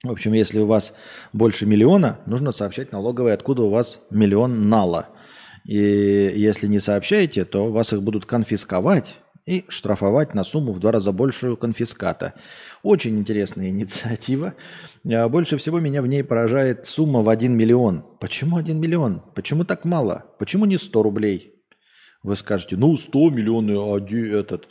В 0.04 0.12
общем, 0.12 0.34
если 0.34 0.60
у 0.60 0.66
вас 0.66 0.94
больше 1.32 1.66
миллиона, 1.66 2.20
нужно 2.26 2.52
сообщать 2.52 2.92
налоговой, 2.92 3.34
откуда 3.34 3.62
у 3.62 3.70
вас 3.70 4.00
миллион 4.10 4.68
нала. 4.68 5.10
И 5.64 5.78
если 5.78 6.68
не 6.68 6.80
сообщаете, 6.80 7.46
то 7.46 7.72
вас 7.72 7.94
их 7.94 8.02
будут 8.02 8.26
конфисковать 8.26 9.21
и 9.46 9.66
штрафовать 9.68 10.34
на 10.34 10.44
сумму 10.44 10.72
в 10.72 10.80
два 10.80 10.92
раза 10.92 11.12
большую 11.12 11.58
конфиската. 11.58 12.34
Очень 12.84 13.20
интересная 13.20 13.70
инициатива. 13.70 14.54
А 15.10 15.28
Больше 15.30 15.58
всего 15.58 15.80
меня 15.80 16.02
в 16.02 16.08
ней 16.08 16.24
поражает 16.24 16.86
сумма 16.86 17.22
в 17.22 17.30
1 17.30 17.56
миллион. 17.56 18.04
Почему 18.20 18.58
1 18.58 18.80
миллион? 18.80 19.22
Почему 19.36 19.66
так 19.66 19.86
мало? 19.86 20.26
Почему 20.40 20.66
не 20.66 20.78
100 20.78 21.04
рублей? 21.04 21.62
Вы 22.24 22.36
скажете, 22.36 22.78
ну 22.78 22.96
100 22.96 23.32
миллионов, 23.32 24.08
ди- 24.08 24.30
этот, 24.30 24.68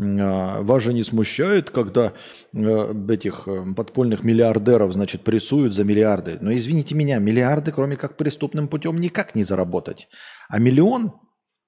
а, 0.00 0.62
вас 0.62 0.82
же 0.82 0.94
не 0.94 1.02
смущает, 1.02 1.68
когда 1.68 2.14
э, 2.54 2.94
этих 3.10 3.46
э, 3.46 3.66
подпольных 3.76 4.24
миллиардеров, 4.24 4.94
значит, 4.94 5.20
прессуют 5.20 5.74
за 5.74 5.84
миллиарды. 5.84 6.38
Но 6.40 6.54
извините 6.54 6.94
меня, 6.94 7.18
миллиарды, 7.18 7.70
кроме 7.70 7.96
как 7.96 8.16
преступным 8.16 8.66
путем, 8.66 8.98
никак 8.98 9.34
не 9.34 9.44
заработать. 9.44 10.08
А 10.48 10.58
миллион, 10.58 11.12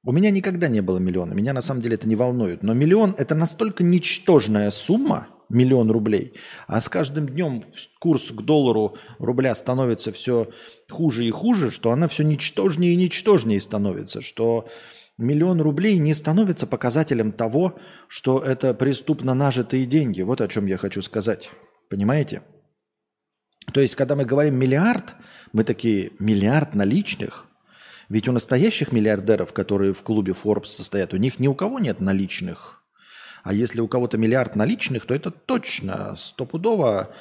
у 0.05 0.13
меня 0.13 0.31
никогда 0.31 0.69
не 0.69 0.81
было 0.81 0.99
миллиона, 0.99 1.33
меня 1.33 1.53
на 1.53 1.61
самом 1.61 1.83
деле 1.83 1.97
это 1.97 2.09
не 2.09 2.17
волнует. 2.17 2.63
Но 2.63 2.75
миллион 2.75 3.15
это 3.19 3.35
настолько 3.35 3.83
ничтожная 3.83 4.71
сумма, 4.71 5.29
миллион 5.49 5.91
рублей, 5.91 6.35
а 6.67 6.81
с 6.81 6.89
каждым 6.89 7.29
днем 7.29 7.65
курс 8.01 8.31
к 8.31 8.43
доллару 8.43 8.97
рубля 9.19 9.55
становится 9.55 10.13
все 10.13 10.49
хуже 10.91 11.25
и 11.25 11.31
хуже, 11.31 11.71
что 11.71 11.91
она 11.91 12.07
все 12.09 12.23
ничтожнее 12.23 12.93
и 12.93 12.97
ничтожнее 12.97 13.61
становится, 13.61 14.21
что 14.21 14.69
миллион 15.17 15.61
рублей 15.61 15.99
не 15.99 16.15
становится 16.15 16.67
показателем 16.67 17.33
того, 17.33 17.79
что 18.09 18.39
это 18.39 18.75
преступно 18.75 19.35
нажитые 19.35 19.85
деньги. 19.87 20.23
Вот 20.23 20.41
о 20.41 20.49
чем 20.49 20.67
я 20.67 20.77
хочу 20.77 21.03
сказать. 21.03 21.51
Понимаете? 21.91 22.43
То 23.73 23.81
есть, 23.81 23.97
когда 23.97 24.17
мы 24.17 24.25
говорим 24.25 24.55
миллиард, 24.55 25.15
мы 25.53 25.65
такие, 25.65 26.13
миллиард 26.19 26.75
наличных? 26.75 27.48
Ведь 28.09 28.27
у 28.29 28.33
настоящих 28.33 28.93
миллиардеров, 28.93 29.53
которые 29.53 29.93
в 29.93 30.03
клубе 30.03 30.33
Forbes 30.33 30.67
состоят, 30.67 31.13
у 31.13 31.19
них 31.19 31.39
ни 31.39 31.47
у 31.47 31.55
кого 31.55 31.79
нет 31.79 32.01
наличных. 32.01 32.83
А 33.45 33.53
если 33.53 33.81
у 33.81 33.89
кого-то 33.89 34.17
миллиард 34.17 34.57
наличных, 34.57 35.05
то 35.07 35.15
это 35.15 35.31
точно, 35.31 36.17
стопудово 36.17 37.15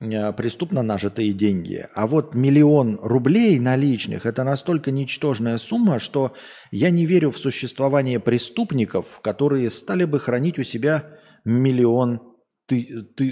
э, 0.00 0.32
преступно 0.34 0.82
нажитые 0.82 1.32
деньги. 1.32 1.88
А 1.94 2.06
вот 2.06 2.34
миллион 2.34 2.98
рублей 3.02 3.58
наличных– 3.58 4.26
это 4.26 4.44
настолько 4.44 4.90
ничтожная 4.90 5.56
сумма, 5.56 5.98
что 5.98 6.34
я 6.70 6.90
не 6.90 7.06
верю 7.06 7.30
в 7.30 7.38
существование 7.38 8.20
преступников, 8.20 9.20
которые 9.22 9.70
стали 9.70 10.04
бы 10.04 10.20
хранить 10.20 10.58
у 10.58 10.64
себя 10.64 11.18
миллион, 11.44 12.20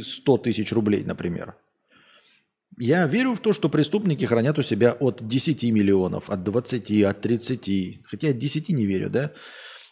сто 0.03 0.39
тысяч 0.39 0.73
рублей, 0.73 1.05
например. 1.05 1.57
Я 2.79 3.07
верю 3.07 3.35
в 3.35 3.41
то, 3.41 3.53
что 3.53 3.69
преступники 3.69 4.25
хранят 4.25 4.59
у 4.59 4.63
себя 4.63 4.93
от 4.93 5.27
10 5.27 5.65
миллионов, 5.65 6.31
от 6.31 6.43
20, 6.43 7.03
от 7.03 7.21
30. 7.21 8.05
Хотя 8.05 8.29
от 8.29 8.39
10 8.39 8.69
не 8.71 8.87
верю, 8.87 9.11
да? 9.11 9.33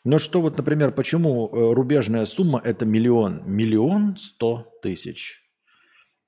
Но 0.04 0.18
что 0.18 0.40
вот, 0.40 0.56
например, 0.56 0.90
почему 0.90 1.48
э, 1.48 1.74
рубежная 1.74 2.26
сумма– 2.26 2.60
это 2.64 2.84
миллион? 2.84 3.42
Миллион 3.46 4.16
сто 4.16 4.66
тысяч. 4.82 5.40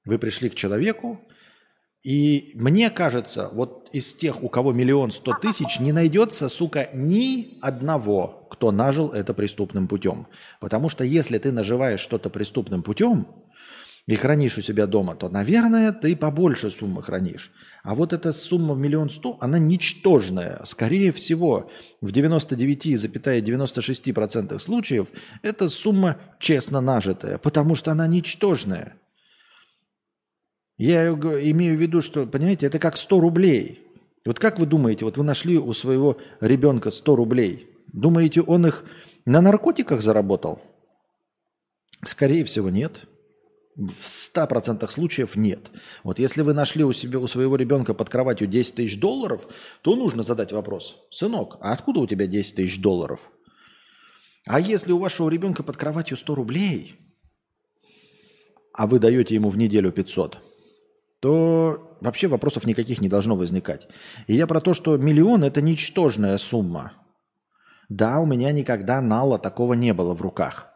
Вы 0.05 0.19
пришли 0.19 0.49
к 0.49 0.55
человеку, 0.55 1.21
и 2.05 2.53
мне 2.55 2.91
кажется, 2.91 3.49
вот 3.53 3.89
из 3.93 4.13
тех, 4.15 4.43
у 4.43 4.49
кого 4.49 4.73
миллион 4.73 5.11
сто 5.11 5.33
тысяч, 5.33 5.81
не 5.81 5.91
найдется, 5.91 6.49
сука, 6.49 6.91
ни 6.93 7.59
одного, 7.63 8.47
кто 8.51 8.71
нажил 8.71 9.11
это 9.11 9.35
преступным 9.35 9.89
путем. 9.89 10.29
Потому 10.61 10.89
что 10.89 11.03
если 11.03 11.39
ты 11.39 11.51
наживаешь 11.51 12.01
что-то 12.01 12.31
преступным 12.31 12.83
путем 12.83 13.27
и 14.07 14.17
хранишь 14.17 14.59
у 14.59 14.63
себя 14.63 14.87
дома, 14.87 15.15
то, 15.15 15.31
наверное, 15.31 15.91
ты 15.93 16.15
побольше 16.15 16.71
суммы 16.71 17.03
хранишь. 17.03 17.51
А 17.83 17.95
вот 17.95 18.13
эта 18.13 18.33
сумма 18.33 18.75
в 18.75 18.79
миллион 18.79 19.09
сто, 19.09 19.39
она 19.41 19.59
ничтожная. 19.59 20.61
Скорее 20.65 21.11
всего, 21.11 21.71
в 22.03 22.11
99,96% 22.11 24.59
случаев 24.59 25.09
эта 25.43 25.71
сумма 25.71 26.19
честно 26.39 26.83
нажитая, 26.83 27.39
потому 27.39 27.77
что 27.77 27.93
она 27.93 28.07
ничтожная. 28.07 28.99
Я 30.77 31.09
имею 31.09 31.79
в 31.79 31.81
виду, 31.81 32.03
что, 32.03 32.27
понимаете, 32.27 32.67
это 32.67 32.79
как 32.79 32.99
100 32.99 33.21
рублей. 33.21 33.81
Вот 34.27 34.39
как 34.39 34.59
вы 34.59 34.67
думаете, 34.67 35.07
вот 35.07 35.17
вы 35.17 35.25
нашли 35.25 35.57
у 35.57 35.73
своего 35.73 36.19
ребенка 36.41 36.91
100 36.91 37.17
рублей, 37.17 37.71
думаете, 37.93 38.43
он 38.43 38.67
их 38.67 38.85
на 39.25 39.41
наркотиках 39.41 40.03
заработал? 40.03 40.61
Скорее 42.05 42.45
всего, 42.45 42.69
нет. 42.69 43.07
В 43.77 43.91
100% 43.91 44.89
случаев 44.89 45.35
нет. 45.35 45.71
Вот 46.05 46.21
если 46.21 46.43
вы 46.43 46.55
нашли 46.55 46.85
у, 46.85 46.93
себя, 46.93 47.19
у 47.19 47.27
своего 47.27 47.57
ребенка 47.57 47.93
под 47.93 48.09
кроватью 48.09 48.47
10 48.47 48.77
тысяч 48.77 49.01
долларов, 49.01 49.49
то 49.83 49.97
нужно 49.97 50.23
задать 50.23 50.53
вопрос. 50.53 50.97
Сынок, 51.11 51.59
а 51.61 51.73
откуда 51.73 52.01
у 52.01 52.07
тебя 52.07 52.27
10 52.27 52.55
тысяч 52.55 52.81
долларов? 52.81 53.21
А 54.47 54.61
если 54.61 54.93
у 54.93 54.99
вашего 54.99 55.29
ребенка 55.29 55.65
под 55.65 55.77
кроватью 55.77 56.17
100 56.17 56.35
рублей, 56.35 57.01
а 58.73 58.87
вы 58.87 59.01
даете 59.01 59.35
ему 59.35 59.49
в 59.49 59.57
неделю 59.57 59.91
500, 59.91 60.39
то 61.21 61.97
вообще 62.01 62.29
вопросов 62.29 62.67
никаких 62.67 63.01
не 63.01 63.09
должно 63.09 63.35
возникать. 63.35 63.89
И 64.29 64.35
я 64.35 64.47
про 64.47 64.61
то, 64.61 64.75
что 64.75 64.97
миллион– 64.97 65.43
это 65.45 65.63
ничтожная 65.63 66.39
сумма. 66.39 66.93
Да, 67.89 68.21
у 68.21 68.27
меня 68.27 68.53
никогда 68.53 69.01
нала 69.01 69.39
такого 69.39 69.75
не 69.75 69.93
было 69.95 70.15
в 70.15 70.23
руках. 70.23 70.74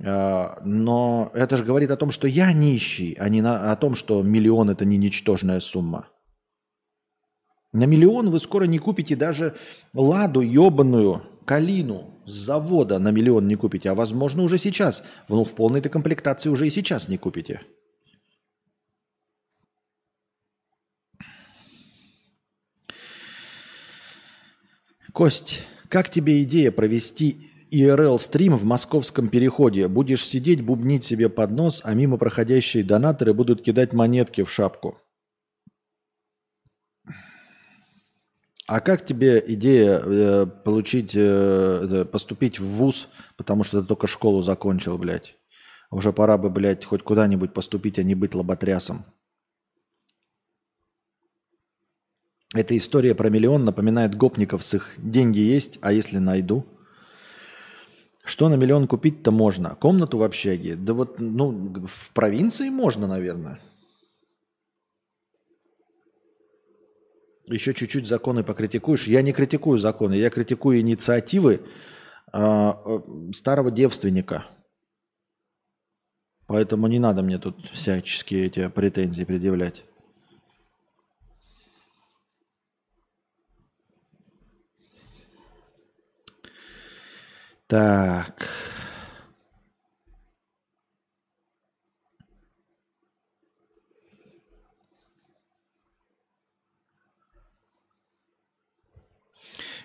Э, 0.00 0.56
Но 0.64 1.30
это 1.34 1.56
же 1.56 1.64
говорит 1.64 1.90
о 1.90 1.96
том, 1.96 2.10
что 2.10 2.26
я 2.26 2.52
нищий, 2.52 3.14
а 3.18 3.28
не 3.28 3.42
на- 3.42 3.70
о 3.72 3.76
том, 3.76 3.94
что 3.94 4.22
миллион– 4.22 4.70
это 4.70 4.84
не 4.84 4.96
ничтожная 4.96 5.60
сумма. 5.60 6.08
На 7.72 7.84
миллион 7.84 8.30
вы 8.30 8.40
скоро 8.40 8.64
не 8.64 8.78
купите 8.78 9.14
даже 9.14 9.56
ладу 9.94 10.40
ебаную, 10.40 11.22
калину 11.44 12.20
с 12.26 12.32
завода 12.32 12.98
на 12.98 13.10
миллион 13.10 13.46
не 13.46 13.56
купите, 13.56 13.90
а 13.90 13.94
возможно 13.94 14.42
уже 14.42 14.58
сейчас. 14.58 15.04
Ну, 15.28 15.44
в 15.44 15.54
полной-то 15.54 15.88
комплектации 15.88 16.48
уже 16.48 16.66
и 16.66 16.70
сейчас 16.70 17.08
не 17.08 17.18
купите. 17.18 17.60
Кость, 25.12 25.66
как 25.88 26.08
тебе 26.08 26.42
идея 26.42 26.70
провести 26.70 27.40
IRL-стрим 27.72 28.56
в 28.56 28.64
московском 28.64 29.28
переходе? 29.28 29.88
Будешь 29.88 30.26
сидеть, 30.26 30.62
бубнить 30.62 31.04
себе 31.04 31.28
под 31.28 31.50
нос, 31.50 31.80
а 31.84 31.94
мимо 31.94 32.18
проходящие 32.18 32.84
донаторы 32.84 33.34
будут 33.34 33.62
кидать 33.62 33.92
монетки 33.92 34.42
в 34.42 34.50
шапку. 34.50 34.98
А 38.66 38.80
как 38.80 39.04
тебе 39.04 39.42
идея 39.48 39.98
э, 39.98 40.46
получить, 40.46 41.10
э, 41.14 42.04
поступить 42.04 42.60
в 42.60 42.64
ВУЗ, 42.64 43.08
потому 43.36 43.64
что 43.64 43.80
ты 43.82 43.88
только 43.88 44.06
школу 44.06 44.42
закончил, 44.42 44.96
блядь? 44.96 45.36
Уже 45.90 46.12
пора 46.12 46.38
бы, 46.38 46.50
блядь, 46.50 46.84
хоть 46.84 47.02
куда-нибудь 47.02 47.52
поступить, 47.52 47.98
а 47.98 48.04
не 48.04 48.14
быть 48.14 48.34
лоботрясом. 48.34 49.06
Эта 52.54 52.76
история 52.76 53.14
про 53.14 53.28
миллион 53.28 53.64
напоминает 53.64 54.16
гопников 54.16 54.64
с 54.64 54.74
их 54.74 54.94
«деньги 54.98 55.40
есть, 55.40 55.78
а 55.82 55.92
если 55.92 56.18
найду?» 56.18 56.64
Что 58.30 58.48
на 58.48 58.54
миллион 58.54 58.86
купить-то 58.86 59.32
можно? 59.32 59.74
Комнату 59.74 60.16
в 60.16 60.22
общаге? 60.22 60.76
Да 60.76 60.94
вот, 60.94 61.18
ну, 61.18 61.50
в 61.84 62.12
провинции 62.12 62.68
можно, 62.68 63.08
наверное. 63.08 63.58
Еще 67.46 67.74
чуть-чуть 67.74 68.06
законы 68.06 68.44
покритикуешь. 68.44 69.08
Я 69.08 69.22
не 69.22 69.32
критикую 69.32 69.78
законы, 69.78 70.14
я 70.14 70.30
критикую 70.30 70.78
инициативы 70.78 71.66
а, 72.32 72.80
э, 72.86 73.32
старого 73.32 73.72
девственника. 73.72 74.44
Поэтому 76.46 76.86
не 76.86 77.00
надо 77.00 77.22
мне 77.22 77.38
тут 77.38 77.56
всяческие 77.72 78.46
эти 78.46 78.68
претензии 78.68 79.24
предъявлять. 79.24 79.84
Так. 87.70 88.48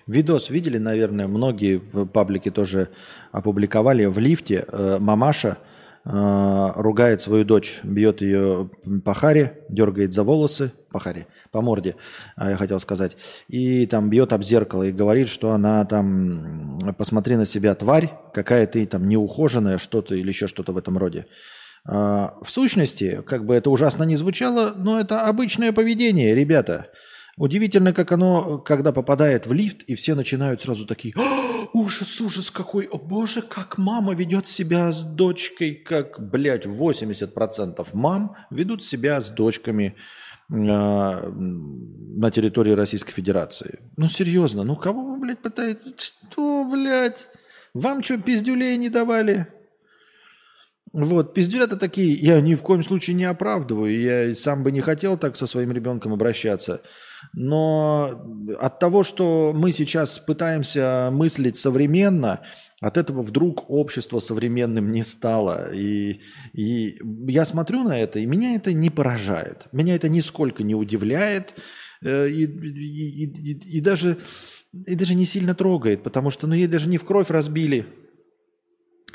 Видос 0.08 0.50
видели, 0.50 0.80
наверное, 0.80 1.28
многие 1.28 1.76
в 1.78 2.08
паблике 2.08 2.50
тоже 2.50 2.90
опубликовали. 3.32 4.06
В 4.06 4.18
лифте 4.18 4.66
э, 4.68 4.98
мамаша 5.00 5.60
ругает 6.06 7.20
свою 7.20 7.46
дочь, 7.46 7.80
бьет 7.84 8.22
ее 8.22 8.70
по 9.04 9.16
харе, 9.16 9.64
дергает 9.70 10.14
за 10.14 10.24
волосы, 10.24 10.72
по 10.96 11.00
харе, 11.00 11.28
по 11.52 11.62
морде, 11.62 11.96
э, 12.38 12.52
я 12.52 12.56
хотел 12.58 12.80
сказать, 12.80 13.18
и 13.50 13.86
там 13.86 14.10
бьет 14.10 14.32
об 14.32 14.44
зеркало 14.44 14.84
и 14.84 14.94
говорит, 14.94 15.28
что 15.28 15.52
она 15.52 15.84
там, 15.84 16.80
посмотри 16.98 17.36
на 17.36 17.46
себя, 17.46 17.76
тварь, 17.76 18.14
какая 18.34 18.66
ты 18.66 18.86
там 18.86 19.10
неухоженная, 19.10 19.78
что-то 19.78 20.16
или 20.16 20.30
еще 20.30 20.48
что-то 20.48 20.72
в 20.72 20.78
этом 20.78 20.98
роде. 20.98 21.26
А, 21.88 22.36
в 22.42 22.50
сущности, 22.50 23.22
как 23.28 23.46
бы 23.46 23.56
это 23.56 23.70
ужасно 23.70 24.04
не 24.04 24.16
звучало, 24.16 24.74
но 24.76 25.00
это 25.00 25.28
обычное 25.28 25.74
поведение, 25.74 26.34
ребята. 26.34 26.88
Удивительно, 27.38 27.92
как 27.92 28.12
оно, 28.14 28.60
когда 28.60 28.94
попадает 28.94 29.46
в 29.46 29.52
лифт, 29.52 29.84
и 29.84 29.96
все 29.96 30.16
начинают 30.16 30.62
сразу 30.62 30.86
такие, 30.86 31.14
«А, 31.18 31.68
ужас, 31.74 32.22
ужас 32.22 32.50
какой, 32.50 32.86
о 32.86 32.98
боже, 32.98 33.42
как 33.42 33.78
мама 33.78 34.16
ведет 34.16 34.48
себя 34.48 34.92
с 34.94 35.04
дочкой, 35.04 35.76
как, 35.76 36.18
блядь, 36.32 36.66
80% 36.66 37.88
мам 37.94 38.38
ведут 38.50 38.86
себя 38.86 39.20
с 39.20 39.30
дочками 39.30 39.96
а, 40.50 41.30
на 41.30 42.32
территории 42.32 42.72
Российской 42.72 43.12
Федерации. 43.12 43.80
Ну, 43.98 44.08
серьезно, 44.08 44.64
ну 44.64 44.78
кого 44.78 45.04
вы, 45.06 45.20
блядь, 45.20 45.40
пытаетесь? 45.40 45.94
Что, 45.98 46.64
блядь? 46.72 47.28
Вам 47.74 48.02
что, 48.02 48.18
пиздюлей 48.18 48.78
не 48.78 48.88
давали? 48.88 49.48
Вот, 50.94 51.34
пиздюля-то 51.34 51.76
такие, 51.76 52.14
я 52.14 52.40
ни 52.40 52.56
в 52.56 52.62
коем 52.62 52.82
случае 52.82 53.16
не 53.16 53.26
оправдываю, 53.26 54.00
я 54.00 54.34
сам 54.34 54.64
бы 54.64 54.72
не 54.72 54.80
хотел 54.80 55.18
так 55.18 55.36
со 55.36 55.46
своим 55.46 55.74
ребенком 55.74 56.14
обращаться. 56.14 56.82
Но 57.34 58.22
от 58.60 58.80
того, 58.80 59.04
что 59.04 59.54
мы 59.56 59.72
сейчас 59.72 60.20
пытаемся 60.20 61.10
мыслить 61.12 61.58
современно, 61.58 62.42
от 62.82 62.98
этого 62.98 63.22
вдруг 63.22 63.70
общество 63.70 64.20
современным 64.20 64.92
не 64.92 65.04
стало. 65.04 65.74
И, 65.74 66.20
и 66.54 67.00
я 67.28 67.46
смотрю 67.46 67.84
на 67.84 67.98
это, 67.98 68.20
и 68.20 68.26
меня 68.26 68.56
это 68.56 68.74
не 68.74 68.90
поражает. 68.90 69.68
Меня 69.72 69.96
это 69.96 70.10
нисколько 70.10 70.64
не 70.64 70.76
удивляет. 70.76 71.54
Э, 72.04 72.28
и, 72.30 72.44
и, 72.44 73.26
и, 73.26 73.78
и, 73.78 73.82
даже, 73.82 74.18
и 74.74 74.96
даже 74.96 75.16
не 75.16 75.26
сильно 75.26 75.56
трогает, 75.56 76.04
потому 76.04 76.30
что 76.30 76.48
ну, 76.48 76.54
ей 76.54 76.68
даже 76.68 76.90
не 76.90 76.98
в 76.98 77.06
кровь 77.06 77.30
разбили 77.30 77.86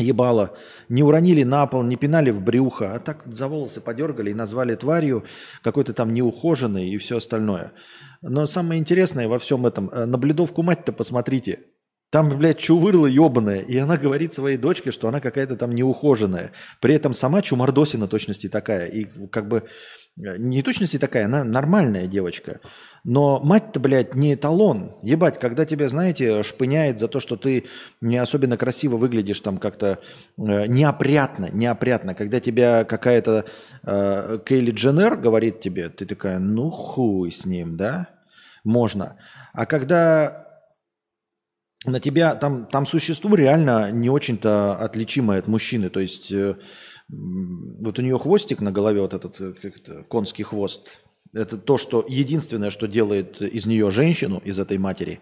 ебало, 0.00 0.56
не 0.88 1.02
уронили 1.02 1.42
на 1.42 1.66
пол, 1.66 1.82
не 1.82 1.96
пинали 1.96 2.30
в 2.30 2.40
брюхо, 2.42 2.94
а 2.94 2.98
так 2.98 3.22
за 3.26 3.48
волосы 3.48 3.80
подергали 3.80 4.30
и 4.30 4.34
назвали 4.34 4.74
тварью 4.74 5.24
какой-то 5.62 5.92
там 5.92 6.12
неухоженной 6.12 6.88
и 6.88 6.98
все 6.98 7.18
остальное. 7.18 7.72
Но 8.22 8.46
самое 8.46 8.80
интересное 8.80 9.28
во 9.28 9.38
всем 9.38 9.66
этом, 9.66 9.88
э, 9.90 10.04
на 10.04 10.18
бледовку 10.18 10.62
мать-то 10.62 10.92
посмотрите. 10.92 11.60
Там, 12.10 12.28
блядь, 12.28 12.58
чувырла 12.58 13.06
ебаная, 13.06 13.60
и 13.60 13.76
она 13.76 13.96
говорит 13.96 14.32
своей 14.32 14.56
дочке, 14.56 14.90
что 14.90 15.06
она 15.06 15.20
какая-то 15.20 15.56
там 15.56 15.70
неухоженная. 15.70 16.50
При 16.80 16.94
этом 16.94 17.12
сама 17.12 17.40
чумардосина 17.40 18.08
точности 18.08 18.48
такая. 18.48 18.86
И 18.86 19.06
как 19.28 19.46
бы 19.46 19.68
Э, 20.18 20.36
не 20.38 20.62
точности 20.62 20.98
такая, 20.98 21.26
она 21.26 21.44
нормальная 21.44 22.06
девочка. 22.06 22.60
Но 23.04 23.40
мать-то, 23.40 23.80
блядь, 23.80 24.14
не 24.14 24.34
эталон. 24.34 24.96
Ебать, 25.02 25.38
когда 25.38 25.64
тебя, 25.64 25.88
знаете, 25.88 26.42
шпыняет 26.42 26.98
за 26.98 27.08
то, 27.08 27.20
что 27.20 27.36
ты 27.36 27.66
не 28.00 28.18
особенно 28.18 28.56
красиво 28.56 28.96
выглядишь 28.96 29.40
там 29.40 29.58
как-то 29.58 30.00
э, 30.38 30.66
неопрятно, 30.66 31.48
неопрятно. 31.52 32.14
Когда 32.14 32.40
тебя 32.40 32.84
какая-то 32.84 33.46
э, 33.82 34.38
Кейли 34.44 34.70
Дженнер 34.70 35.16
говорит 35.16 35.60
тебе, 35.60 35.88
ты 35.88 36.04
такая, 36.06 36.38
ну 36.38 36.70
хуй 36.70 37.30
с 37.30 37.46
ним, 37.46 37.76
да? 37.76 38.08
Можно. 38.64 39.16
А 39.54 39.64
когда 39.64 40.46
на 41.86 41.98
тебя 41.98 42.34
там, 42.34 42.66
там 42.66 42.84
существо 42.86 43.34
реально 43.34 43.90
не 43.90 44.10
очень-то 44.10 44.74
отличимое 44.74 45.38
от 45.38 45.46
мужчины. 45.46 45.88
То 45.88 46.00
есть 46.00 46.30
э, 46.30 46.56
вот 47.12 47.98
у 47.98 48.02
нее 48.02 48.18
хвостик 48.18 48.60
на 48.60 48.72
голове, 48.72 49.00
вот 49.00 49.14
этот 49.14 49.40
э, 49.40 49.52
как 49.60 49.76
это, 49.76 50.02
конский 50.04 50.44
хвост. 50.44 51.00
Это 51.32 51.58
то, 51.58 51.78
что 51.78 52.04
единственное, 52.08 52.70
что 52.70 52.86
делает 52.86 53.40
из 53.40 53.66
нее 53.66 53.90
женщину, 53.90 54.40
из 54.44 54.58
этой 54.58 54.78
матери, 54.78 55.20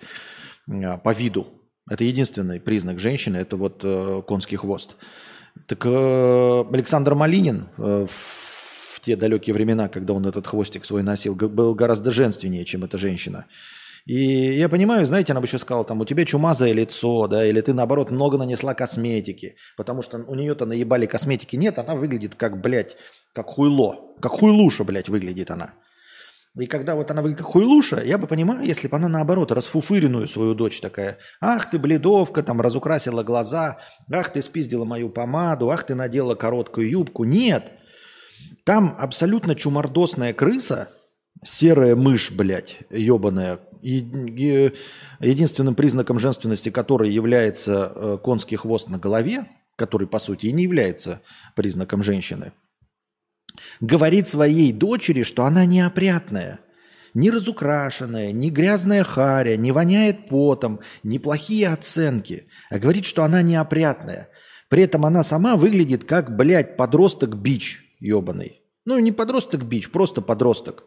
а, 0.68 0.98
по 0.98 1.12
виду. 1.12 1.48
Это 1.90 2.04
единственный 2.04 2.60
признак 2.60 2.98
женщины, 2.98 3.38
это 3.38 3.56
вот 3.56 3.80
э, 3.82 4.22
конский 4.26 4.56
хвост. 4.56 4.96
Так 5.66 5.84
э, 5.86 6.64
Александр 6.72 7.14
Малинин 7.14 7.68
в 7.76 9.00
те 9.00 9.16
далекие 9.16 9.54
времена, 9.54 9.88
когда 9.88 10.12
он 10.12 10.26
этот 10.26 10.46
хвостик 10.46 10.84
свой 10.84 11.02
носил, 11.02 11.34
был 11.34 11.74
гораздо 11.74 12.12
женственнее, 12.12 12.64
чем 12.64 12.84
эта 12.84 12.98
женщина. 12.98 13.46
И 14.08 14.56
я 14.56 14.70
понимаю, 14.70 15.04
знаете, 15.04 15.34
она 15.34 15.42
бы 15.42 15.46
еще 15.46 15.58
сказала, 15.58 15.84
там, 15.84 16.00
у 16.00 16.06
тебя 16.06 16.24
чумазое 16.24 16.72
лицо, 16.72 17.26
да, 17.26 17.44
или 17.44 17.60
ты, 17.60 17.74
наоборот, 17.74 18.10
много 18.10 18.38
нанесла 18.38 18.72
косметики, 18.72 19.56
потому 19.76 20.00
что 20.00 20.16
у 20.26 20.34
нее-то 20.34 20.64
наебали 20.64 21.04
косметики 21.04 21.56
нет, 21.56 21.78
она 21.78 21.94
выглядит 21.94 22.34
как, 22.34 22.58
блядь, 22.58 22.96
как 23.34 23.48
хуйло, 23.48 24.14
как 24.18 24.32
хуйлуша, 24.32 24.84
блядь, 24.84 25.10
выглядит 25.10 25.50
она. 25.50 25.74
И 26.58 26.64
когда 26.64 26.94
вот 26.94 27.10
она 27.10 27.20
выглядит 27.20 27.44
как 27.44 27.52
хуйлуша, 27.52 28.02
я 28.02 28.16
бы 28.16 28.26
понимаю, 28.26 28.64
если 28.64 28.88
бы 28.88 28.96
она, 28.96 29.08
наоборот, 29.08 29.52
расфуфыренную 29.52 30.26
свою 30.26 30.54
дочь 30.54 30.80
такая, 30.80 31.18
ах 31.42 31.68
ты, 31.68 31.78
бледовка, 31.78 32.42
там, 32.42 32.62
разукрасила 32.62 33.22
глаза, 33.22 33.76
ах 34.10 34.32
ты, 34.32 34.40
спиздила 34.40 34.86
мою 34.86 35.10
помаду, 35.10 35.68
ах 35.68 35.82
ты, 35.82 35.94
надела 35.94 36.34
короткую 36.34 36.88
юбку. 36.88 37.24
Нет, 37.24 37.72
там 38.64 38.96
абсолютно 38.98 39.54
чумордосная 39.54 40.32
крыса, 40.32 40.88
серая 41.44 41.94
мышь, 41.94 42.30
блядь, 42.30 42.78
ебаная, 42.90 43.60
единственным 43.82 45.74
признаком 45.74 46.18
женственности 46.18 46.70
которой 46.70 47.10
является 47.10 47.92
э, 47.94 48.18
конский 48.22 48.56
хвост 48.56 48.88
на 48.88 48.98
голове, 48.98 49.46
который, 49.76 50.06
по 50.06 50.18
сути, 50.18 50.46
и 50.46 50.52
не 50.52 50.64
является 50.64 51.22
признаком 51.54 52.02
женщины, 52.02 52.52
говорит 53.80 54.28
своей 54.28 54.72
дочери, 54.72 55.22
что 55.22 55.44
она 55.44 55.64
неопрятная, 55.64 56.60
не 57.14 57.30
разукрашенная, 57.30 58.32
не 58.32 58.50
грязная 58.50 59.04
харя, 59.04 59.56
не 59.56 59.72
воняет 59.72 60.28
потом, 60.28 60.80
неплохие 61.02 61.68
оценки, 61.68 62.48
а 62.70 62.78
говорит, 62.78 63.04
что 63.04 63.24
она 63.24 63.42
неопрятная. 63.42 64.28
При 64.68 64.82
этом 64.82 65.06
она 65.06 65.22
сама 65.22 65.56
выглядит 65.56 66.04
как, 66.04 66.36
блядь, 66.36 66.76
подросток-бич 66.76 67.96
ебаный. 68.00 68.62
Ну, 68.84 68.98
не 68.98 69.12
подросток-бич, 69.12 69.90
просто 69.90 70.20
подросток. 70.22 70.84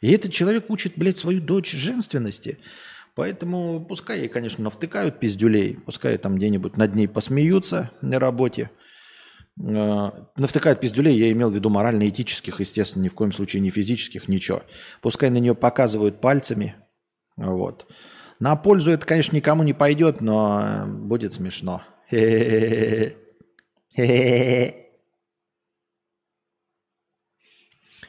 И 0.00 0.10
этот 0.10 0.32
человек 0.32 0.70
учит, 0.70 0.94
блядь, 0.96 1.18
свою 1.18 1.40
дочь 1.40 1.72
женственности. 1.72 2.58
Поэтому 3.14 3.84
пускай 3.84 4.20
ей, 4.20 4.28
конечно, 4.28 4.64
навтыкают 4.64 5.20
пиздюлей, 5.20 5.74
пускай 5.74 6.18
там 6.18 6.36
где-нибудь 6.36 6.76
над 6.76 6.94
ней 6.94 7.06
посмеются 7.06 7.90
на 8.02 8.18
работе. 8.18 8.70
Э, 9.60 10.10
навтыкают 10.36 10.80
пиздюлей, 10.80 11.16
я 11.16 11.30
имел 11.30 11.48
в 11.50 11.54
виду 11.54 11.70
морально-этических, 11.70 12.58
естественно, 12.58 13.04
ни 13.04 13.08
в 13.08 13.14
коем 13.14 13.30
случае 13.32 13.62
не 13.62 13.70
физических, 13.70 14.26
ничего. 14.28 14.62
Пускай 15.00 15.30
на 15.30 15.38
нее 15.38 15.54
показывают 15.54 16.20
пальцами. 16.20 16.74
Вот. 17.36 17.86
На 18.40 18.56
пользу 18.56 18.90
это, 18.90 19.06
конечно, 19.06 19.36
никому 19.36 19.62
не 19.62 19.72
пойдет, 19.74 20.20
но 20.20 20.84
будет 20.86 21.34
смешно. 21.34 21.82
Хе-хе-хе. 22.10 23.14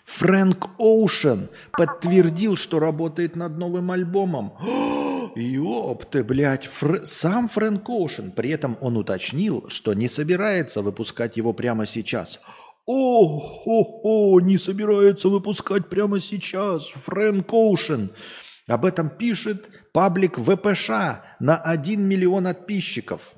Фрэнк 0.05 0.69
Оушен 0.77 1.49
подтвердил, 1.73 2.55
что 2.55 2.79
работает 2.79 3.35
над 3.35 3.57
новым 3.57 3.91
альбомом. 3.91 4.53
Ёп 5.35 6.05
ты, 6.05 6.23
блядь, 6.23 6.65
Фр... 6.65 7.05
сам 7.05 7.49
Фрэнк 7.49 7.89
Оушен. 7.89 8.31
При 8.31 8.51
этом 8.51 8.77
он 8.81 8.97
уточнил, 8.97 9.65
что 9.67 9.93
не 9.93 10.07
собирается 10.07 10.81
выпускать 10.81 11.37
его 11.37 11.53
прямо 11.53 11.85
сейчас. 11.85 12.39
О, 12.85 13.63
о, 13.65 14.01
о, 14.03 14.39
не 14.39 14.57
собирается 14.57 15.27
выпускать 15.27 15.89
прямо 15.89 16.19
сейчас 16.19 16.87
Фрэнк 16.87 17.51
Оушен. 17.51 18.11
Об 18.67 18.85
этом 18.85 19.09
пишет 19.09 19.69
паблик 19.91 20.37
ВПШ 20.37 20.89
на 21.39 21.57
1 21.57 22.01
миллион 22.01 22.45
подписчиков. 22.45 23.35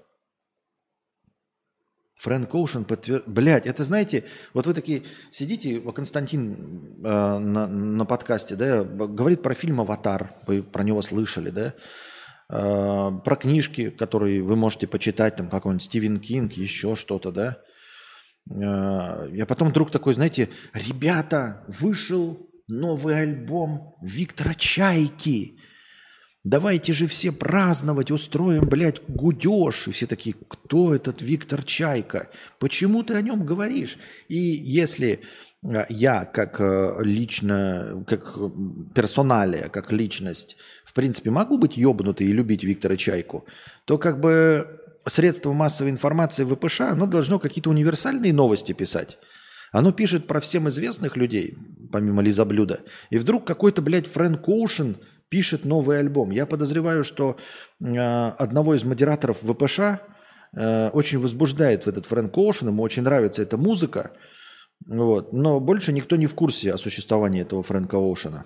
Фрэнк 2.17 2.53
Оушен 2.53 2.83
подтвердил... 2.83 3.23
Блядь, 3.27 3.67
это 3.67 3.83
знаете, 3.83 4.25
вот 4.53 4.65
вы 4.67 4.73
такие 4.73 5.03
сидите, 5.31 5.79
Константин 5.79 6.97
э, 7.03 7.37
на, 7.37 7.67
на 7.67 8.05
подкасте, 8.05 8.55
да, 8.55 8.83
говорит 8.83 9.43
про 9.43 9.53
фильм 9.53 9.81
«Аватар», 9.81 10.33
вы 10.47 10.63
про 10.63 10.83
него 10.83 11.01
слышали, 11.01 11.51
да, 11.51 11.73
э, 12.49 13.11
про 13.23 13.35
книжки, 13.35 13.91
которые 13.91 14.41
вы 14.41 14.55
можете 14.55 14.87
почитать, 14.87 15.35
там 15.35 15.49
какой-нибудь 15.49 15.83
Стивен 15.83 16.19
Кинг, 16.19 16.53
еще 16.53 16.95
что-то, 16.95 17.31
да. 17.31 17.57
Э, 18.49 19.29
я 19.31 19.45
потом 19.45 19.69
вдруг 19.69 19.91
такой, 19.91 20.15
знаете, 20.15 20.49
ребята, 20.73 21.63
вышел 21.67 22.49
новый 22.67 23.19
альбом 23.19 23.95
Виктора 24.01 24.53
Чайки. 24.55 25.59
Давайте 26.49 26.93
же 26.93 27.07
все 27.07 27.33
праздновать, 27.33 28.09
устроим, 28.09 28.69
блядь, 28.69 29.01
гудеж. 29.09 29.89
И 29.89 29.91
все 29.91 30.07
такие, 30.07 30.33
кто 30.47 30.95
этот 30.95 31.21
Виктор 31.21 31.61
Чайка? 31.61 32.29
Почему 32.57 33.03
ты 33.03 33.15
о 33.15 33.21
нем 33.21 33.45
говоришь? 33.45 33.97
И 34.29 34.37
если 34.37 35.19
э, 35.61 35.85
я 35.89 36.23
как 36.23 36.61
э, 36.61 36.99
лично, 37.01 38.01
как 38.07 38.37
персоналия, 38.95 39.67
как 39.67 39.91
личность, 39.91 40.55
в 40.85 40.93
принципе, 40.93 41.31
могу 41.31 41.57
быть 41.57 41.75
ебнутый 41.75 42.27
и 42.27 42.31
любить 42.31 42.63
Виктора 42.63 42.95
Чайку, 42.95 43.45
то 43.83 43.97
как 43.97 44.21
бы 44.21 44.69
средство 45.05 45.51
массовой 45.51 45.91
информации 45.91 46.45
ВПШ, 46.45 46.79
оно 46.79 47.07
должно 47.07 47.39
какие-то 47.39 47.71
универсальные 47.71 48.31
новости 48.31 48.71
писать. 48.71 49.17
Оно 49.73 49.91
пишет 49.91 50.27
про 50.27 50.39
всем 50.39 50.69
известных 50.69 51.17
людей, 51.17 51.57
помимо 51.91 52.21
Лизаблюда. 52.21 52.79
И 53.09 53.17
вдруг 53.17 53.45
какой-то, 53.45 53.81
блядь, 53.81 54.07
Фрэнк 54.07 54.47
Оушен– 54.47 54.95
пишет 55.29 55.65
новый 55.65 55.99
альбом. 55.99 56.31
Я 56.31 56.45
подозреваю, 56.45 57.03
что 57.03 57.37
э, 57.79 57.85
одного 57.87 58.75
из 58.75 58.83
модераторов 58.83 59.39
ВПШ 59.41 59.79
э, 59.79 60.89
очень 60.89 61.19
возбуждает 61.19 61.85
в 61.85 61.89
этот 61.89 62.05
Фрэнк 62.05 62.37
Оушен, 62.37 62.69
ему 62.69 62.83
очень 62.83 63.03
нравится 63.03 63.41
эта 63.41 63.57
музыка. 63.57 64.11
Вот. 64.85 65.33
Но 65.33 65.59
больше 65.59 65.91
никто 65.91 66.15
не 66.15 66.27
в 66.27 66.35
курсе 66.35 66.73
о 66.73 66.77
существовании 66.77 67.41
этого 67.41 67.63
Фрэнка 67.63 67.95
Оушена. 67.95 68.45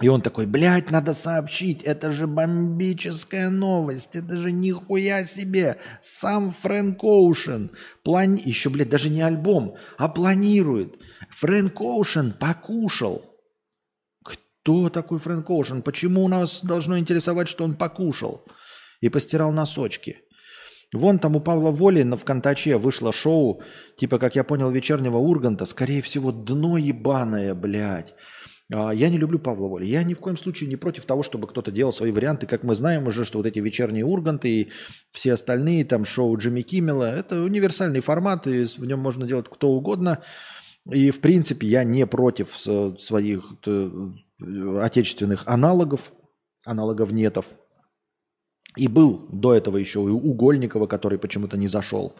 И 0.00 0.08
он 0.08 0.22
такой, 0.22 0.46
блядь, 0.46 0.90
надо 0.90 1.12
сообщить, 1.12 1.82
это 1.82 2.10
же 2.10 2.26
бомбическая 2.26 3.50
новость, 3.50 4.16
это 4.16 4.38
же 4.38 4.50
нихуя 4.50 5.26
себе, 5.26 5.76
сам 6.00 6.52
Фрэнк 6.52 7.04
Оушен, 7.04 7.70
плани... 8.02 8.42
еще, 8.42 8.70
блядь, 8.70 8.88
даже 8.88 9.10
не 9.10 9.20
альбом, 9.20 9.76
а 9.98 10.08
планирует. 10.08 10.96
Фрэнк 11.30 11.78
Оушен 11.82 12.32
покушал. 12.32 13.29
Кто 14.62 14.90
такой 14.90 15.18
Фрэнк 15.18 15.48
Оушен? 15.48 15.82
Почему 15.82 16.28
нас 16.28 16.62
должно 16.62 16.98
интересовать, 16.98 17.48
что 17.48 17.64
он 17.64 17.74
покушал? 17.74 18.46
И 19.00 19.08
постирал 19.08 19.52
носочки. 19.52 20.18
Вон 20.92 21.18
там 21.18 21.36
у 21.36 21.40
Павла 21.40 21.70
Воли 21.70 22.02
на 22.02 22.16
ВКонтаче 22.16 22.76
вышло 22.76 23.12
шоу, 23.12 23.62
типа, 23.96 24.18
как 24.18 24.34
я 24.34 24.44
понял, 24.44 24.70
вечернего 24.70 25.18
Урганта, 25.18 25.64
скорее 25.64 26.02
всего, 26.02 26.32
дно 26.32 26.76
ебаное, 26.76 27.54
блядь. 27.54 28.14
А, 28.72 28.90
я 28.90 29.08
не 29.08 29.18
люблю 29.18 29.38
Павла 29.38 29.68
Воли. 29.68 29.86
Я 29.86 30.02
ни 30.02 30.14
в 30.14 30.20
коем 30.20 30.36
случае 30.36 30.68
не 30.68 30.76
против 30.76 31.04
того, 31.04 31.22
чтобы 31.22 31.46
кто-то 31.46 31.70
делал 31.70 31.92
свои 31.92 32.10
варианты. 32.10 32.46
Как 32.46 32.62
мы 32.62 32.74
знаем 32.74 33.06
уже, 33.06 33.24
что 33.24 33.38
вот 33.38 33.46
эти 33.46 33.60
вечерние 33.60 34.04
Урганты 34.04 34.48
и 34.48 34.70
все 35.12 35.32
остальные, 35.32 35.84
там 35.84 36.04
шоу 36.04 36.36
Джимми 36.36 36.62
Киммела, 36.62 37.14
это 37.14 37.40
универсальный 37.40 38.00
формат, 38.00 38.46
и 38.46 38.64
в 38.64 38.84
нем 38.84 38.98
можно 38.98 39.26
делать 39.26 39.46
кто 39.50 39.68
угодно. 39.70 40.22
И, 40.88 41.10
в 41.10 41.20
принципе, 41.20 41.66
я 41.66 41.84
не 41.84 42.06
против 42.06 42.56
своих 42.56 43.52
э, 43.66 44.08
отечественных 44.80 45.46
аналогов, 45.46 46.12
аналогов 46.64 47.12
нетов. 47.12 47.46
И 48.76 48.88
был 48.88 49.26
до 49.30 49.54
этого 49.54 49.76
еще 49.76 50.00
и 50.00 50.08
Угольникова, 50.08 50.86
который 50.86 51.18
почему-то 51.18 51.56
не 51.56 51.68
зашел. 51.68 52.16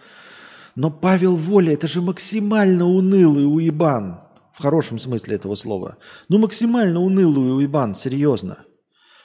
Но 0.74 0.90
Павел 0.90 1.36
Воля, 1.36 1.72
это 1.72 1.86
же 1.86 2.02
максимально 2.02 2.86
унылый 2.86 3.46
уебан. 3.46 4.20
В 4.52 4.62
хорошем 4.62 4.98
смысле 4.98 5.36
этого 5.36 5.54
слова. 5.54 5.96
Ну, 6.28 6.38
максимально 6.38 7.00
унылый 7.00 7.56
уебан, 7.56 7.94
серьезно. 7.94 8.64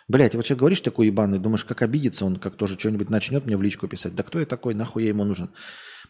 Блять, 0.07 0.35
вот 0.35 0.45
что 0.45 0.55
говоришь 0.55 0.81
такой 0.81 1.07
ебаный, 1.07 1.39
думаешь, 1.39 1.65
как 1.65 1.81
обидится 1.81 2.25
он, 2.25 2.37
как 2.37 2.55
тоже 2.55 2.77
что-нибудь 2.79 3.09
начнет 3.09 3.45
мне 3.45 3.57
в 3.57 3.61
личку 3.61 3.87
писать. 3.87 4.15
Да 4.15 4.23
кто 4.23 4.39
я 4.39 4.45
такой, 4.45 4.75
нахуй 4.75 5.03
я 5.03 5.09
ему 5.09 5.23
нужен? 5.23 5.49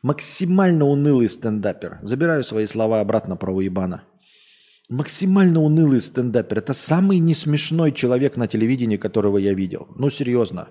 Максимально 0.01 0.85
унылый 0.85 1.29
стендапер. 1.29 1.99
Забираю 2.01 2.43
свои 2.43 2.65
слова 2.65 2.99
обратно 2.99 3.35
про 3.35 3.53
уебана. 3.53 4.03
Максимально 4.89 5.61
унылый 5.61 6.01
стендапер. 6.01 6.59
Это 6.59 6.73
самый 6.73 7.17
несмешной 7.19 7.91
человек 7.91 8.37
на 8.37 8.47
телевидении, 8.47 8.97
которого 8.97 9.37
я 9.37 9.53
видел. 9.53 9.87
Ну, 9.95 10.09
серьезно. 10.09 10.69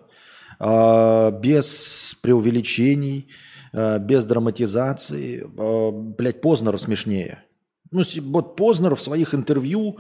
А, 0.61 1.31
без 1.33 2.17
преувеличений, 2.23 3.29
а, 3.73 3.99
без 3.99 4.25
драматизации. 4.25 5.45
А, 5.59 5.91
блять, 5.91 6.41
Познер 6.41 6.79
смешнее. 6.79 7.43
Ну, 7.91 8.03
вот 8.23 8.57
Познер 8.57 8.95
в 8.95 9.03
своих 9.03 9.35
интервью 9.35 9.99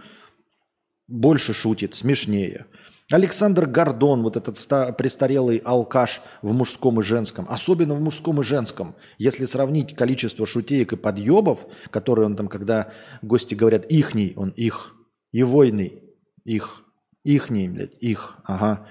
больше 1.09 1.53
шутит, 1.53 1.95
смешнее. 1.95 2.67
Александр 3.11 3.67
Гордон, 3.67 4.23
вот 4.23 4.39
этот 4.39 4.57
престарелый 4.97 5.59
алкаш 5.59 6.23
в 6.41 6.53
мужском 6.55 7.01
и 7.01 7.03
женском, 7.03 7.45
особенно 7.51 7.95
в 7.95 8.01
мужском 8.01 8.41
и 8.41 8.45
женском, 8.45 8.95
если 9.19 9.45
сравнить 9.45 9.95
количество 9.95 10.47
шутеек 10.47 10.95
и 10.95 10.97
подъебов, 10.97 11.67
которые 11.91 12.27
он 12.27 12.37
там, 12.37 12.49
когда 12.49 12.93
гости 13.21 13.55
говорят 13.55 13.85
«ихний», 13.91 14.33
он 14.37 14.51
«их», 14.51 14.95
«егойный», 15.33 16.03
«их», 16.45 16.83
«ихний», 17.25 17.69
блядь, 17.69 17.95
«их», 18.01 18.39
ага, 18.45 18.87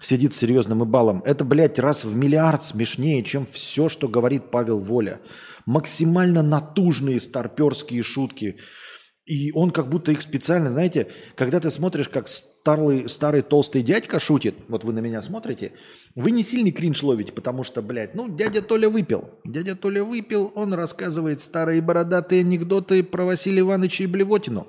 сидит 0.00 0.34
с 0.34 0.38
серьезным 0.38 0.82
и 0.82 0.86
балом. 0.86 1.22
Это, 1.24 1.44
блядь, 1.44 1.78
раз 1.78 2.04
в 2.04 2.16
миллиард 2.16 2.64
смешнее, 2.64 3.22
чем 3.22 3.46
все, 3.46 3.88
что 3.88 4.08
говорит 4.08 4.50
Павел 4.50 4.80
Воля. 4.80 5.20
Максимально 5.66 6.42
натужные 6.42 7.20
старперские 7.20 8.02
шутки– 8.02 8.58
и 9.24 9.52
он 9.52 9.70
как 9.70 9.88
будто 9.88 10.10
их 10.10 10.20
специально, 10.20 10.70
знаете, 10.70 11.06
когда 11.36 11.60
ты 11.60 11.70
смотришь, 11.70 12.08
как 12.08 12.26
старый, 12.26 13.08
старый 13.08 13.42
толстый 13.42 13.82
дядька 13.82 14.18
шутит, 14.18 14.56
вот 14.68 14.82
вы 14.82 14.92
на 14.92 14.98
меня 14.98 15.22
смотрите, 15.22 15.72
вы 16.16 16.32
не 16.32 16.42
сильный 16.42 16.72
кринж 16.72 17.02
ловите, 17.04 17.32
потому 17.32 17.62
что, 17.62 17.82
блядь, 17.82 18.14
ну, 18.14 18.28
дядя 18.28 18.62
Толя 18.62 18.88
выпил. 18.88 19.30
Дядя 19.44 19.76
Толя 19.76 20.02
выпил, 20.02 20.52
он 20.56 20.74
рассказывает 20.74 21.40
старые 21.40 21.80
бородатые 21.80 22.40
анекдоты 22.40 23.04
про 23.04 23.24
Василия 23.24 23.60
Ивановича 23.60 24.04
и 24.04 24.08
Блевотину. 24.08 24.66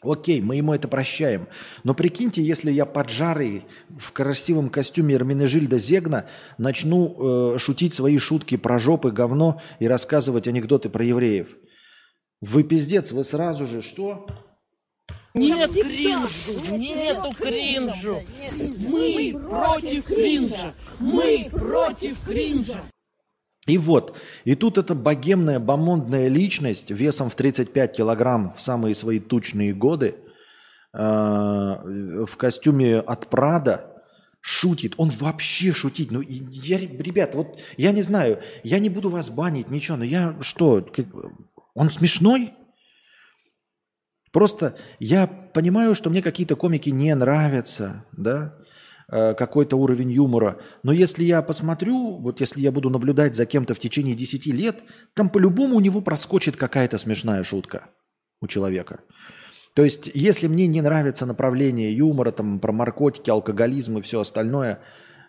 Окей, 0.00 0.40
мы 0.40 0.54
ему 0.54 0.72
это 0.72 0.86
прощаем. 0.86 1.48
Но 1.82 1.92
прикиньте, 1.92 2.40
если 2.40 2.70
я 2.70 2.86
поджарый 2.86 3.64
в 3.98 4.12
красивом 4.12 4.70
костюме 4.70 5.16
Эрминежильда 5.16 5.78
Зегна 5.78 6.26
начну 6.56 7.54
э, 7.54 7.58
шутить 7.58 7.94
свои 7.94 8.18
шутки 8.18 8.56
про 8.56 8.78
жопы, 8.78 9.10
говно 9.10 9.60
и 9.80 9.88
рассказывать 9.88 10.46
анекдоты 10.46 10.88
про 10.88 11.04
евреев– 11.04 11.56
вы 12.40 12.62
пиздец, 12.62 13.12
вы 13.12 13.24
сразу 13.24 13.66
же 13.66 13.82
что? 13.82 14.26
Нет 15.34 15.72
кринжу, 15.72 16.76
нету 16.76 17.32
кринжу. 17.36 18.22
Мы 18.56 19.36
против 19.38 20.04
кринжа. 20.04 20.74
Мы 20.98 21.48
против 21.50 22.24
кринжа. 22.24 22.82
И 23.66 23.76
вот, 23.76 24.16
и 24.44 24.54
тут 24.54 24.78
эта 24.78 24.94
богемная, 24.94 25.60
бомондная 25.60 26.28
личность 26.28 26.90
весом 26.90 27.28
в 27.28 27.34
35 27.34 27.96
килограмм 27.96 28.54
в 28.56 28.62
самые 28.62 28.94
свои 28.94 29.20
тучные 29.20 29.74
годы 29.74 30.14
э, 30.94 30.98
в 30.98 32.36
костюме 32.38 32.98
от 33.00 33.28
Прада 33.28 34.02
шутит. 34.40 34.94
Он 34.96 35.10
вообще 35.10 35.72
шутит. 35.72 36.10
Ну, 36.10 36.22
я, 36.22 36.78
ребят, 36.78 37.34
вот 37.34 37.58
я 37.76 37.92
не 37.92 38.00
знаю, 38.00 38.40
я 38.62 38.78
не 38.78 38.88
буду 38.88 39.10
вас 39.10 39.28
банить, 39.28 39.68
ничего, 39.68 39.98
но 39.98 40.04
я 40.04 40.34
что, 40.40 40.80
он 41.78 41.90
смешной? 41.90 42.54
Просто 44.32 44.76
я 44.98 45.26
понимаю, 45.28 45.94
что 45.94 46.10
мне 46.10 46.22
какие-то 46.22 46.56
комики 46.56 46.90
не 46.90 47.14
нравятся, 47.14 48.04
да, 48.12 48.58
э, 49.10 49.34
какой-то 49.34 49.76
уровень 49.76 50.10
юмора. 50.10 50.60
Но 50.82 50.92
если 50.92 51.24
я 51.24 51.40
посмотрю, 51.40 52.16
вот 52.16 52.40
если 52.40 52.60
я 52.60 52.72
буду 52.72 52.90
наблюдать 52.90 53.36
за 53.36 53.46
кем-то 53.46 53.74
в 53.74 53.78
течение 53.78 54.16
10 54.16 54.46
лет, 54.46 54.82
там 55.14 55.30
по-любому 55.30 55.76
у 55.76 55.80
него 55.80 56.00
проскочит 56.00 56.56
какая-то 56.56 56.98
смешная 56.98 57.44
шутка 57.44 57.86
у 58.40 58.48
человека. 58.48 59.00
То 59.74 59.84
есть, 59.84 60.10
если 60.12 60.48
мне 60.48 60.66
не 60.66 60.82
нравится 60.82 61.26
направление 61.26 61.96
юмора, 61.96 62.32
там, 62.32 62.58
про 62.58 62.72
наркотики, 62.72 63.30
алкоголизм 63.30 63.98
и 63.98 64.02
все 64.02 64.20
остальное, 64.20 64.80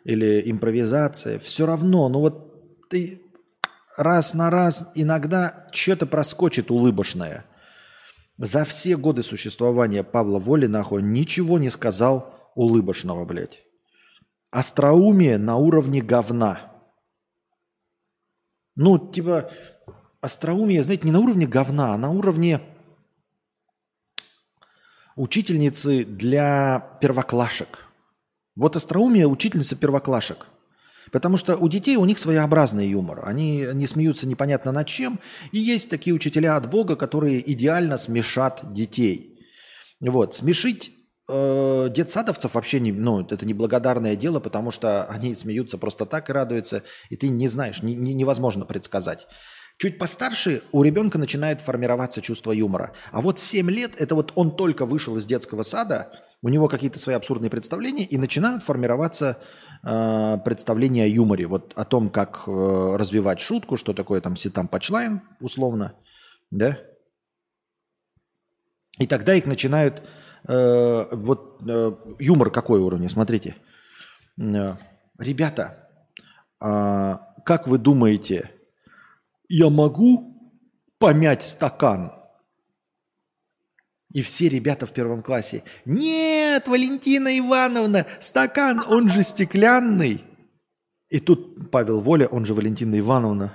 или 0.03 0.41
импровизация, 0.49 1.37
все 1.37 1.67
равно, 1.67 2.09
ну 2.09 2.19
вот 2.21 2.89
ты 2.89 3.21
раз 3.97 4.33
на 4.33 4.49
раз 4.49 4.89
иногда 4.95 5.67
что-то 5.71 6.05
проскочит 6.05 6.71
улыбошное. 6.71 7.45
За 8.37 8.63
все 8.63 8.95
годы 8.95 9.23
существования 9.23 10.03
Павла 10.03 10.39
Воли 10.39 10.65
нахуй 10.65 11.01
ничего 11.01 11.59
не 11.59 11.69
сказал 11.69 12.33
улыбошного, 12.55 13.25
блядь. 13.25 13.63
Остроумие 14.51 15.37
на 15.37 15.57
уровне 15.57 16.01
говна. 16.01 16.71
Ну, 18.75 18.97
типа, 19.11 19.51
остроумие, 20.21 20.83
знаете, 20.83 21.05
не 21.05 21.11
на 21.11 21.19
уровне 21.19 21.45
говна, 21.45 21.93
а 21.93 21.97
на 21.97 22.09
уровне 22.09 22.61
учительницы 25.17 26.05
для 26.05 26.97
первоклашек. 27.01 27.85
Вот 28.55 28.75
остроумие 28.75 29.27
учительница 29.27 29.75
первоклашек– 29.75 30.47
Потому 31.11 31.37
что 31.37 31.55
у 31.55 31.67
детей 31.67 31.95
у 31.95 32.05
них 32.05 32.19
своеобразный 32.19 32.87
юмор. 32.87 33.23
Они 33.25 33.65
не 33.73 33.87
смеются 33.87 34.27
непонятно 34.27 34.71
над 34.71 34.87
чем. 34.87 35.19
И 35.51 35.59
есть 35.59 35.89
такие 35.89 36.13
учителя 36.13 36.55
от 36.55 36.69
Бога, 36.69 36.95
которые 36.95 37.51
идеально 37.51 37.97
смешат 37.97 38.73
детей. 38.73 39.39
Вот. 39.99 40.35
Смешить 40.35 40.91
э, 41.29 41.89
детсадовцев 41.93 42.53
вообще 42.53 42.79
не, 42.79 42.91
ну, 42.91 43.21
это 43.21 43.45
неблагодарное 43.45 44.15
дело, 44.15 44.39
потому 44.39 44.71
что 44.71 45.05
они 45.05 45.35
смеются 45.35 45.77
просто 45.77 46.05
так 46.05 46.29
и 46.29 46.33
радуются, 46.33 46.83
и 47.09 47.15
ты 47.15 47.29
не 47.29 47.47
знаешь, 47.47 47.81
не, 47.83 47.95
не, 47.95 48.13
невозможно 48.13 48.65
предсказать. 48.65 49.27
Чуть 49.77 49.97
постарше 49.97 50.61
у 50.73 50.83
ребенка 50.83 51.17
начинает 51.17 51.61
формироваться 51.61 52.21
чувство 52.21 52.51
юмора. 52.51 52.91
А 53.13 53.21
вот 53.21 53.39
7 53.39 53.71
лет, 53.71 53.91
это 53.97 54.13
вот 54.13 54.33
он 54.35 54.55
только 54.55 54.85
вышел 54.85 55.15
из 55.15 55.25
детского 55.25 55.63
сада, 55.63 56.11
у 56.41 56.49
него 56.49 56.67
какие-то 56.67 56.99
свои 56.99 57.15
абсурдные 57.15 57.49
представления, 57.49 58.05
и 58.05 58.17
начинают 58.17 58.63
формироваться 58.63 59.37
э, 59.83 60.37
представления 60.43 61.03
о 61.03 61.07
юморе, 61.07 61.47
вот 61.47 61.73
о 61.75 61.85
том, 61.85 62.09
как 62.09 62.43
э, 62.47 62.95
развивать 62.97 63.39
шутку, 63.39 63.77
что 63.77 63.93
такое 63.93 64.21
там 64.21 64.35
ситам 64.35 64.67
пачлайн, 64.67 65.21
условно, 65.39 65.95
да? 66.51 66.77
И 68.97 69.07
тогда 69.07 69.33
их 69.33 69.45
начинают, 69.45 70.03
э, 70.47 71.05
вот 71.11 71.61
э, 71.67 71.91
юмор 72.19 72.51
какой 72.51 72.79
уровня, 72.79 73.09
смотрите. 73.09 73.55
Э, 74.37 74.75
ребята, 75.17 75.89
э, 76.61 77.17
как 77.45 77.67
вы 77.67 77.77
думаете, 77.77 78.51
я 79.47 79.69
могу 79.69 80.53
помять 80.99 81.43
стакан? 81.43 82.18
И 84.11 84.21
все 84.21 84.49
ребята 84.49 84.87
в 84.87 84.91
первом 84.91 85.21
классе, 85.21 85.63
нет, 85.85 86.67
Валентина 86.67 87.37
Ивановна, 87.37 88.07
стакан, 88.19 88.83
он 88.87 89.09
же 89.09 89.21
стеклянный. 89.21 90.23
И 91.09 91.19
тут 91.19 91.69
Павел 91.71 92.01
Воля, 92.01 92.27
он 92.27 92.45
же 92.45 92.53
Валентина 92.53 92.97
Ивановна. 92.97 93.53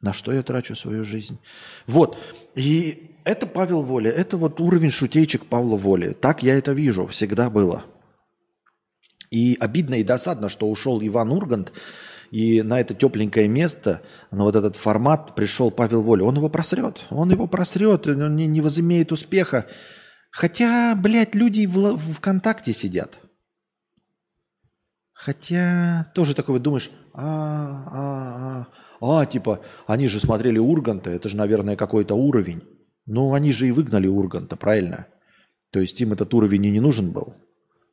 На 0.02 0.14
что 0.14 0.34
я 0.34 0.42
трачу 0.42 0.76
свою 0.76 1.04
жизнь? 1.04 1.38
Вот. 1.86 2.18
И 2.56 3.16
это 3.24 3.46
Павел 3.46 3.84
Воля. 3.84 4.12
Это 4.12 4.36
вот 4.38 4.60
уровень 4.60 4.90
шутейчик 4.90 5.46
Павла 5.46 5.78
Воли. 5.78 6.14
Так 6.14 6.42
я 6.42 6.58
это 6.58 6.74
вижу. 6.74 7.06
Всегда 7.08 7.50
было. 7.50 7.86
И 9.30 9.56
обидно 9.60 9.96
и 9.96 10.04
досадно, 10.04 10.50
что 10.50 10.70
ушел 10.70 11.02
Иван 11.02 11.32
Ургант, 11.32 11.72
и 12.32 12.62
на 12.62 12.80
это 12.80 12.94
тепленькое 12.94 13.48
место, 13.48 14.02
на 14.32 14.44
вот 14.44 14.56
этот 14.56 14.76
формат 14.76 15.36
пришел 15.36 15.70
Павел 15.70 16.02
Воля. 16.02 16.24
Он 16.24 16.36
его 16.36 16.50
просрет. 16.50 17.06
Он 17.10 17.30
его 17.32 17.48
просрет, 17.48 18.08
он 18.08 18.36
не, 18.36 18.48
не 18.48 18.62
возымеет 18.62 19.12
успеха. 19.12 19.68
Хотя, 20.32 20.96
блядь, 20.96 21.36
люди 21.36 21.66
в, 21.66 21.98
ВКонтакте 21.98 22.74
сидят. 22.74 23.20
Хотя 25.24 26.12
тоже 26.16 26.34
такой 26.34 26.54
вот 26.54 26.64
думаешь, 26.64 26.90
а, 27.14 27.86
а, 27.92 28.68
а, 29.00 29.22
а, 29.22 29.26
типа, 29.28 29.62
они 29.86 30.08
же 30.08 30.20
смотрели 30.20 30.58
Урганта, 30.58 31.12
это 31.12 31.30
же, 31.30 31.38
наверное, 31.38 31.76
какой-то 31.76 32.16
уровень. 32.16 32.64
Ну, 33.06 33.36
они 33.36 33.52
же 33.52 33.68
и 33.68 33.72
выгнали 33.72 34.08
Урганта, 34.08 34.56
правильно? 34.56 35.06
То 35.70 35.80
есть 35.80 36.02
им 36.02 36.14
этот 36.14 36.34
уровень 36.34 36.66
и 36.66 36.72
не 36.72 36.80
нужен 36.80 37.12
был. 37.12 37.36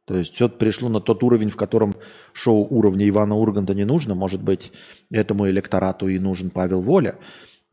То 0.07 0.17
есть 0.17 0.37
все 0.37 0.49
пришло 0.49 0.89
на 0.89 1.01
тот 1.01 1.23
уровень, 1.23 1.51
в 1.51 1.57
котором 1.57 1.97
шоу 2.33 2.67
уровня 2.67 3.07
Ивана 3.07 3.35
Урганта 3.35 3.75
не 3.75 3.85
нужно. 3.85 4.15
Может 4.15 4.43
быть, 4.43 4.73
этому 5.11 5.51
электорату 5.51 6.09
и 6.09 6.19
нужен 6.19 6.49
Павел 6.49 6.81
Воля. 6.81 7.17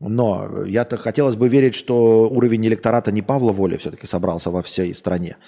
Но 0.00 0.66
я-то 0.66 0.98
хотелось 0.98 1.36
бы 1.36 1.48
верить, 1.48 1.74
что 1.74 2.28
уровень 2.28 2.66
электората 2.66 3.10
не 3.10 3.22
Павла 3.22 3.52
Воля 3.52 3.78
все-таки 3.78 4.06
собрался 4.06 4.50
во 4.50 4.62
всей 4.62 4.94
стране. 4.94 5.38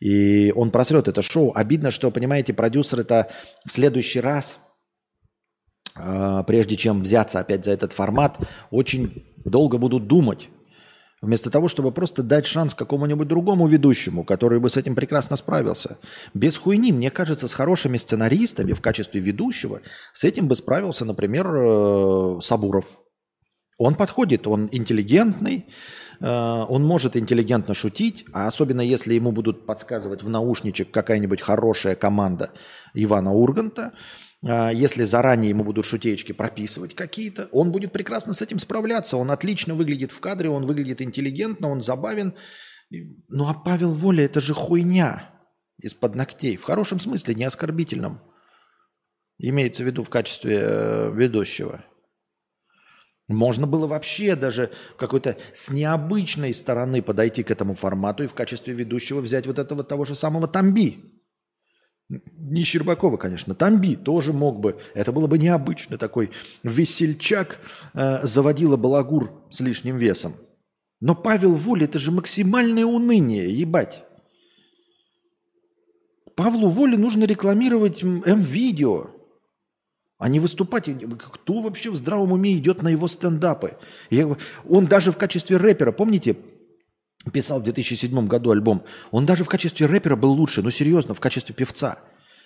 И 0.00 0.52
он 0.56 0.70
просрет 0.70 1.08
это 1.08 1.22
шоу. 1.22 1.52
Обидно, 1.54 1.90
что, 1.90 2.10
понимаете, 2.10 2.54
продюсер 2.54 3.00
это 3.00 3.30
в 3.66 3.70
следующий 3.70 4.20
раз, 4.20 4.58
а, 5.94 6.42
прежде 6.44 6.76
чем 6.76 7.02
взяться 7.02 7.38
опять 7.38 7.64
за 7.64 7.72
этот 7.72 7.92
формат, 7.92 8.38
очень 8.70 9.24
долго 9.44 9.78
будут 9.78 10.06
думать, 10.06 10.48
Вместо 11.22 11.50
того, 11.50 11.68
чтобы 11.68 11.92
просто 11.92 12.22
дать 12.22 12.46
шанс 12.46 12.74
какому-нибудь 12.74 13.28
другому 13.28 13.66
ведущему, 13.66 14.24
который 14.24 14.58
бы 14.58 14.70
с 14.70 14.78
этим 14.78 14.94
прекрасно 14.94 15.36
справился. 15.36 15.98
Без 16.32 16.56
хуйни, 16.56 16.92
мне 16.92 17.10
кажется, 17.10 17.46
с 17.46 17.52
хорошими 17.52 17.98
сценаристами 17.98 18.72
в 18.72 18.80
качестве 18.80 19.20
ведущего 19.20 19.82
с 20.14 20.24
этим 20.24 20.48
бы 20.48 20.56
справился, 20.56 21.04
например, 21.04 21.46
э, 21.46 22.38
Сабуров. 22.40 22.98
Он 23.76 23.96
подходит, 23.96 24.46
он 24.46 24.70
интеллигентный, 24.72 25.66
он 26.20 26.84
может 26.84 27.16
интеллигентно 27.16 27.72
шутить, 27.72 28.26
а 28.32 28.46
особенно 28.46 28.82
если 28.82 29.14
ему 29.14 29.32
будут 29.32 29.64
подсказывать 29.64 30.22
в 30.22 30.28
наушничек 30.28 30.90
какая-нибудь 30.90 31.40
хорошая 31.40 31.94
команда 31.94 32.50
Ивана 32.94 33.32
Урганта– 33.32 33.92
а, 34.42 34.70
если 34.70 35.04
заранее 35.04 35.50
ему 35.50 35.64
будут 35.64 35.84
шутеечки 35.84 36.32
прописывать 36.32 36.94
какие-то, 36.94 37.48
он 37.52 37.72
будет 37.72 37.92
прекрасно 37.92 38.32
с 38.32 38.40
этим 38.40 38.58
справляться. 38.58 39.16
Он 39.16 39.30
отлично 39.30 39.74
выглядит 39.74 40.12
в 40.12 40.20
кадре, 40.20 40.48
он 40.48 40.66
выглядит 40.66 41.02
интеллигентно, 41.02 41.68
он 41.68 41.80
забавен. 41.80 42.34
Ну 43.28 43.48
а 43.48 43.54
Павел 43.54 43.92
Воля 43.92 44.24
это 44.24 44.40
же 44.40 44.54
хуйня 44.54 45.30
из-под 45.78 46.14
ногтей. 46.14 46.56
В 46.56 46.64
хорошем 46.64 47.00
смысле, 47.00 47.34
не 47.34 47.44
оскорбительном. 47.44 48.22
Имеется 49.38 49.84
в 49.84 49.86
виду 49.86 50.02
в 50.02 50.10
качестве 50.10 50.58
э, 50.60 51.12
ведущего. 51.14 51.84
Можно 53.30 53.68
было 53.68 53.86
вообще 53.86 54.34
даже 54.34 54.70
какой-то 54.96 55.36
с 55.54 55.70
необычной 55.70 56.52
стороны 56.52 57.00
подойти 57.00 57.44
к 57.44 57.50
этому 57.52 57.74
формату 57.74 58.24
и 58.24 58.26
в 58.26 58.34
качестве 58.34 58.74
ведущего 58.74 59.20
взять 59.20 59.46
вот 59.46 59.60
этого 59.60 59.84
того 59.84 60.04
же 60.04 60.16
самого 60.16 60.48
Тамби. 60.48 61.04
Не 62.08 62.64
Щербакова, 62.64 63.16
конечно, 63.18 63.54
Тамби 63.54 63.94
тоже 63.94 64.32
мог 64.32 64.58
бы. 64.58 64.80
Это 64.94 65.12
было 65.12 65.28
бы 65.28 65.38
необычно. 65.38 65.96
Такой 65.96 66.32
весельчак 66.64 67.60
э, 67.94 68.26
заводила 68.26 68.76
балагур 68.76 69.46
с 69.48 69.60
лишним 69.60 69.96
весом. 69.96 70.34
Но 71.00 71.14
Павел 71.14 71.54
Воля– 71.54 71.84
это 71.86 72.00
же 72.00 72.10
максимальное 72.10 72.84
уныние, 72.84 73.56
ебать. 73.56 74.02
Павлу 76.34 76.68
Воле 76.68 76.98
нужно 76.98 77.24
рекламировать 77.24 78.02
М-видео, 78.02 79.10
а 80.20 80.28
не 80.28 80.38
выступать. 80.38 80.88
Кто 81.18 81.62
вообще 81.62 81.90
в 81.90 81.96
здравом 81.96 82.30
уме 82.30 82.56
идет 82.56 82.82
на 82.82 82.88
его 82.88 83.08
стендапы? 83.08 83.78
Я, 84.10 84.36
он 84.68 84.86
даже 84.86 85.10
в 85.10 85.16
качестве 85.16 85.56
рэпера, 85.56 85.90
помните, 85.90 86.36
писал 87.32 87.58
в 87.58 87.64
2007 87.64 88.28
году 88.28 88.50
альбом, 88.50 88.84
он 89.10 89.26
даже 89.26 89.42
в 89.42 89.48
качестве 89.48 89.86
рэпера 89.86 90.14
был 90.16 90.30
лучше, 90.32 90.62
ну 90.62 90.70
серьезно, 90.70 91.14
в 91.14 91.20
качестве 91.20 91.54
певца. 91.54 91.98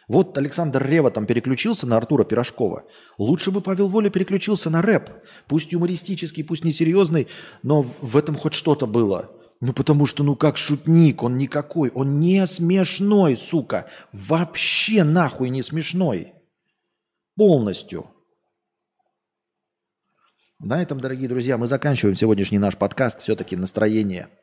Вот 0.06 0.36
Александр 0.38 0.86
Рева 0.86 1.10
там 1.10 1.26
переключился 1.26 1.86
на 1.86 1.96
Артура 1.96 2.24
Пирожкова. 2.24 2.84
Лучше 3.18 3.50
бы 3.50 3.60
Павел 3.60 3.88
Воля 3.88 4.10
переключился 4.10 4.68
на 4.68 4.82
рэп. 4.82 5.10
Пусть 5.48 5.72
юмористический, 5.72 6.44
пусть 6.44 6.62
несерьезный, 6.62 7.26
но 7.62 7.82
в 7.82 8.16
этом 8.16 8.36
хоть 8.36 8.52
что-то 8.52 8.86
было. 8.86 9.30
Ну 9.62 9.72
потому 9.72 10.04
что, 10.04 10.22
ну 10.22 10.36
как 10.36 10.58
шутник, 10.58 11.22
он 11.22 11.38
никакой, 11.38 11.90
он 11.94 12.20
не 12.20 12.46
смешной, 12.46 13.34
сука. 13.36 13.86
Вообще 14.12 15.04
нахуй 15.04 15.48
не 15.48 15.62
смешной. 15.62 16.33
Полностью. 17.36 18.10
На 20.58 20.80
этом, 20.80 21.00
дорогие 21.00 21.28
друзья, 21.28 21.58
мы 21.58 21.66
заканчиваем 21.66 22.16
сегодняшний 22.16 22.58
наш 22.58 22.76
подкаст. 22.76 23.20
Все-таки 23.20 23.56
настроение– 23.56 24.28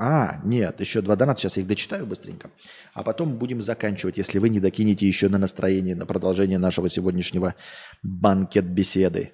а, 0.00 0.40
нет, 0.44 0.78
еще 0.78 1.00
два 1.00 1.16
доната, 1.16 1.40
сейчас 1.40 1.56
я 1.56 1.62
их 1.62 1.68
дочитаю 1.68 2.06
быстренько. 2.06 2.52
А 2.94 3.02
потом 3.02 3.36
будем 3.36 3.60
заканчивать, 3.60 4.16
если 4.16 4.38
вы 4.38 4.48
не 4.48 4.60
докинете 4.60 5.08
еще 5.08 5.28
на 5.28 5.38
настроение, 5.38 5.96
на 5.96 6.06
продолжение 6.06 6.58
нашего 6.58 6.88
сегодняшнего 6.88 7.56
банкет-беседы. 8.04 9.32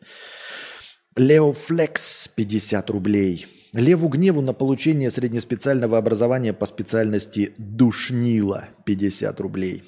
Лео 1.17 1.53
Флекс, 1.53 2.29
50 2.29 2.89
рублей. 2.89 3.47
Леву 3.75 4.09
Гневу 4.09 4.41
на 4.41 4.55
получение 4.55 5.11
среднеспециального 5.11 5.99
образования 5.99 6.55
по 6.55 6.65
специальности 6.65 7.53
душнила, 7.59 8.71
50 8.87 9.39
рублей. 9.41 9.83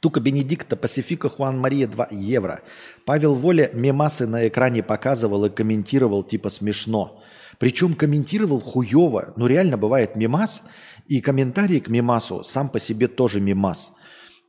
Тука 0.00 0.20
Бенедикта, 0.20 0.76
Пасифика 0.76 1.28
Хуан 1.28 1.58
Мария 1.58 1.88
2 1.88 2.08
евро. 2.12 2.60
Павел 3.04 3.34
Воля 3.34 3.70
мемасы 3.72 4.26
на 4.26 4.46
экране 4.46 4.82
показывал 4.82 5.44
и 5.44 5.50
комментировал 5.50 6.22
типа 6.22 6.50
смешно. 6.50 7.20
Причем 7.58 7.94
комментировал 7.94 8.60
хуево. 8.60 9.32
Ну 9.36 9.46
реально 9.46 9.76
бывает 9.76 10.14
мемас, 10.14 10.62
и 11.08 11.20
комментарий 11.20 11.80
к 11.80 11.88
мемасу 11.88 12.44
сам 12.44 12.68
по 12.68 12.78
себе 12.78 13.08
тоже 13.08 13.40
мемас. 13.40 13.94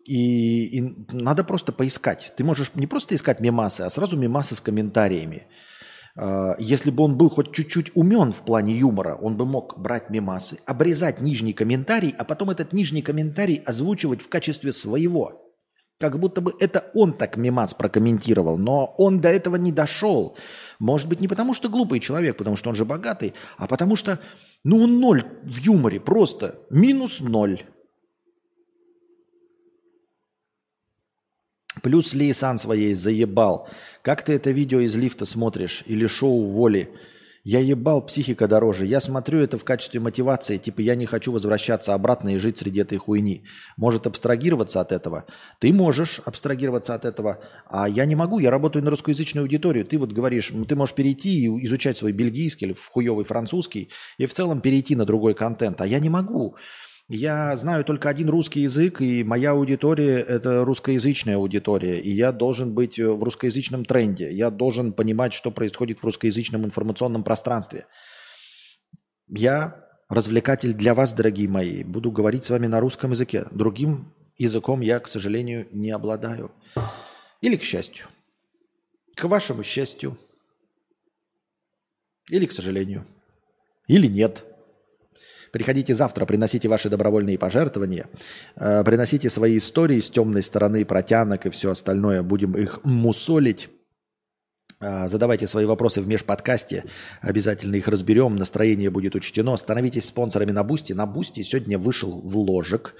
И, 0.06 0.80
и 0.80 0.96
надо 1.12 1.44
просто 1.44 1.72
поискать. 1.72 2.34
Ты 2.38 2.44
можешь 2.44 2.72
не 2.76 2.88
просто 2.88 3.16
искать 3.16 3.40
мемасы, 3.40 3.82
а 3.82 3.90
сразу 3.90 4.18
мемасы 4.18 4.56
с 4.56 4.62
комментариями. 4.62 5.48
А, 6.16 6.56
если 6.60 6.92
бы 6.92 7.04
он 7.04 7.18
был 7.18 7.30
хоть 7.30 7.52
чуть-чуть 7.54 7.92
умен 7.96 8.32
в 8.32 8.42
плане 8.42 8.78
юмора, 8.78 9.16
он 9.16 9.38
бы 9.38 9.46
мог 9.46 9.78
брать 9.78 10.10
мемасы, 10.10 10.60
обрезать 10.66 11.22
нижний 11.22 11.54
комментарий, 11.54 12.14
а 12.18 12.24
потом 12.24 12.50
этот 12.50 12.74
нижний 12.74 13.02
комментарий 13.02 13.62
озвучивать 13.66 14.22
в 14.22 14.30
качестве 14.30 14.72
своего. 14.72 15.46
Как 16.00 16.18
будто 16.18 16.40
бы 16.40 16.54
это 16.62 16.90
он 16.94 17.12
так 17.12 17.36
мемас 17.36 17.74
прокомментировал, 17.74 18.58
но 18.58 18.96
он 18.98 19.20
до 19.20 19.28
этого 19.28 19.58
не 19.58 19.74
дошел. 19.74 20.38
Может 20.80 21.10
быть, 21.10 21.20
не 21.20 21.28
потому 21.28 21.54
что 21.54 21.68
глупый 21.68 22.00
человек, 22.00 22.38
потому 22.38 22.56
что 22.56 22.70
он 22.70 22.76
же 22.76 22.86
богатый, 22.86 23.34
а 23.58 23.68
потому 23.68 23.98
что, 23.98 24.18
ну, 24.64 24.82
он 24.82 25.02
ноль 25.02 25.24
в 25.44 25.58
юморе, 25.58 26.00
просто 26.00 26.56
минус 26.70 27.20
ноль. 27.20 27.66
Плюс 31.82 32.14
Лейсан 32.14 32.58
своей 32.58 32.94
заебал. 32.94 33.68
Как 34.02 34.24
ты 34.24 34.34
это 34.34 34.52
видео 34.52 34.80
из 34.80 34.96
лифта 34.96 35.26
смотришь? 35.26 35.84
Или 35.86 36.08
шоу 36.08 36.48
Воли? 36.48 36.90
Я 37.44 37.60
ебал, 37.60 38.06
психика 38.06 38.48
дороже. 38.48 38.86
Я 38.86 39.00
смотрю 39.00 39.40
это 39.40 39.58
в 39.58 39.64
качестве 39.64 40.00
мотивации. 40.00 40.58
Типа 40.58 40.82
я 40.82 40.96
не 40.96 41.06
хочу 41.06 41.32
возвращаться 41.32 41.94
обратно 41.94 42.36
и 42.36 42.38
жить 42.38 42.58
среди 42.58 42.82
этой 42.82 42.98
хуйни. 42.98 43.44
Может 43.78 44.08
абстрагироваться 44.08 44.82
от 44.82 44.92
этого? 44.92 45.26
Ты 45.60 45.72
можешь 45.72 46.20
абстрагироваться 46.26 46.96
от 46.96 47.06
этого. 47.06 47.40
А 47.66 47.88
я 47.88 48.06
не 48.06 48.16
могу. 48.16 48.40
Я 48.40 48.52
работаю 48.52 48.84
на 48.84 48.92
русскоязычную 48.92 49.44
аудиторию. 49.44 49.86
Ты 49.86 49.98
вот 49.98 50.12
говоришь, 50.12 50.52
ты 50.68 50.76
можешь 50.76 50.96
перейти 50.96 51.46
и 51.46 51.66
изучать 51.66 51.98
свой 51.98 52.12
бельгийский 52.12 52.68
или 52.68 52.76
хуевый 52.92 53.24
французский 53.24 53.90
и 54.18 54.26
в 54.26 54.34
целом 54.34 54.60
перейти 54.60 54.96
на 54.96 55.06
другой 55.06 55.34
контент. 55.34 55.80
А 55.80 55.88
я 55.88 56.00
не 56.00 56.10
могу. 56.10 56.56
Я 57.12 57.56
знаю 57.56 57.84
только 57.84 58.08
один 58.08 58.30
русский 58.30 58.62
язык, 58.62 59.02
и 59.02 59.24
моя 59.24 59.52
аудитория– 59.52 60.20
это 60.28 60.64
русскоязычная 60.64 61.38
аудитория, 61.38 62.00
и 62.00 62.12
я 62.12 62.32
должен 62.32 62.76
быть 62.76 63.00
в 63.00 63.24
русскоязычном 63.24 63.84
тренде. 63.84 64.32
Я 64.32 64.52
должен 64.52 64.94
понимать, 64.94 65.34
что 65.34 65.50
происходит 65.50 66.00
в 66.00 66.04
русскоязычном 66.04 66.66
информационном 66.66 67.24
пространстве. 67.24 67.88
Я 69.28 69.88
развлекатель 70.08 70.74
для 70.74 70.94
вас, 70.94 71.14
дорогие 71.14 71.50
мои. 71.50 71.84
Буду 71.84 72.12
говорить 72.12 72.44
с 72.44 72.52
вами 72.52 72.68
на 72.68 72.80
русском 72.80 73.10
языке. 73.10 73.48
Другим 73.50 74.14
языком 74.38 74.82
я, 74.82 75.00
к 75.00 75.08
сожалению, 75.08 75.68
не 75.72 75.90
обладаю. 75.90 76.52
Или 77.42 77.58
к 77.58 77.64
счастью. 77.64 78.06
К 79.16 79.24
вашему 79.24 79.64
счастью. 79.64 80.16
Или 82.30 82.46
к 82.46 82.52
сожалению. 82.52 83.08
Или 83.88 84.06
нет. 84.06 84.46
Приходите 85.52 85.94
завтра, 85.94 86.26
приносите 86.26 86.68
ваши 86.68 86.90
добровольные 86.90 87.38
пожертвования, 87.38 88.08
э, 88.56 88.84
приносите 88.84 89.30
свои 89.30 89.58
истории 89.58 90.00
с 90.00 90.10
темной 90.10 90.42
стороны, 90.42 90.86
протянок 90.86 91.46
и 91.46 91.50
все 91.50 91.72
остальное. 91.72 92.22
Будем 92.22 92.54
их 92.54 92.80
мусолить. 92.84 93.70
Э, 94.82 95.08
задавайте 95.08 95.48
свои 95.48 95.66
вопросы 95.66 96.02
в 96.02 96.08
межподкасте. 96.08 96.86
Обязательно 97.22 97.76
их 97.76 97.88
разберем. 97.88 98.36
Настроение 98.36 98.90
будет 98.90 99.16
учтено. 99.16 99.58
Становитесь 99.58 100.06
спонсорами 100.06 100.52
на 100.52 100.64
Boosty. 100.64 100.94
На 100.94 101.06
Boosty 101.06 101.44
сегодня 101.44 101.78
вышел 101.78 102.22
вложек 102.22 102.96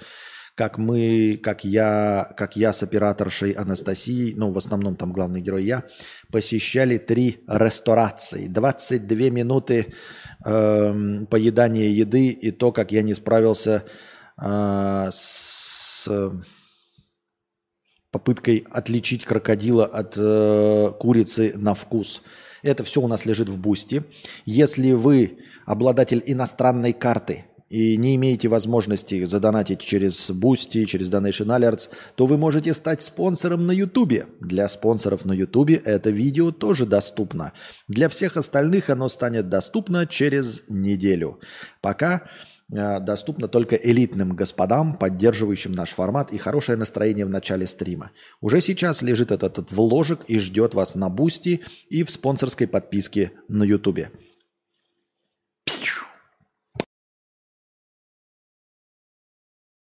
как 0.60 0.76
мы, 0.76 1.40
как 1.42 1.64
я, 1.64 2.34
как 2.36 2.54
я 2.54 2.74
с 2.74 2.82
операторшей 2.82 3.52
Анастасией, 3.52 4.34
ну, 4.34 4.50
в 4.50 4.58
основном 4.58 4.94
там 4.94 5.10
главный 5.10 5.40
герой 5.40 5.64
я, 5.64 5.84
посещали 6.30 6.98
три 6.98 7.42
ресторации. 7.48 8.46
22 8.46 9.30
минуты 9.30 9.94
э, 10.44 11.24
поедания 11.28 11.88
еды 11.88 12.28
и 12.28 12.50
то, 12.50 12.72
как 12.72 12.92
я 12.92 13.02
не 13.02 13.14
справился 13.14 13.84
э, 14.40 15.08
с 15.12 16.08
попыткой 18.10 18.66
отличить 18.70 19.24
крокодила 19.24 19.86
от 19.86 20.14
э, 20.16 20.92
курицы 20.98 21.52
на 21.56 21.74
вкус. 21.74 22.22
Это 22.62 22.84
все 22.84 23.00
у 23.00 23.08
нас 23.08 23.24
лежит 23.24 23.48
в 23.48 23.58
бусте. 23.58 24.04
Если 24.44 24.92
вы 24.92 25.38
обладатель 25.66 26.22
иностранной 26.26 26.92
карты– 26.92 27.44
и 27.70 27.96
не 27.96 28.16
имеете 28.16 28.48
возможности 28.48 29.24
задонатить 29.24 29.80
через 29.80 30.28
Boosty, 30.30 30.84
через 30.84 31.10
Donation 31.10 31.46
Alerts, 31.46 31.88
то 32.16 32.26
вы 32.26 32.36
можете 32.36 32.74
стать 32.74 33.00
спонсором 33.00 33.66
на 33.66 33.70
YouTube. 33.70 34.26
Для 34.40 34.68
спонсоров 34.68 35.24
на 35.24 35.32
YouTube 35.32 35.70
это 35.84 36.10
видео 36.10 36.50
тоже 36.50 36.84
доступно. 36.84 37.52
Для 37.86 38.08
всех 38.08 38.36
остальных 38.36 38.90
оно 38.90 39.08
станет 39.08 39.48
доступно 39.48 40.06
через 40.06 40.64
неделю. 40.68 41.38
Пока 41.80 42.22
э, 42.72 42.98
доступно 42.98 43.46
только 43.46 43.76
элитным 43.76 44.34
господам, 44.34 44.96
поддерживающим 44.96 45.72
наш 45.72 45.90
формат 45.90 46.32
и 46.32 46.38
хорошее 46.38 46.76
настроение 46.76 47.24
в 47.24 47.30
начале 47.30 47.68
стрима. 47.68 48.10
Уже 48.40 48.60
сейчас 48.60 49.00
лежит 49.00 49.30
этот, 49.30 49.58
этот 49.58 49.72
вложек 49.72 50.22
и 50.26 50.40
ждет 50.40 50.74
вас 50.74 50.96
на 50.96 51.08
Boosty 51.08 51.60
и 51.88 52.02
в 52.02 52.10
спонсорской 52.10 52.66
подписке 52.66 53.30
на 53.46 53.62
YouTube. 53.62 54.08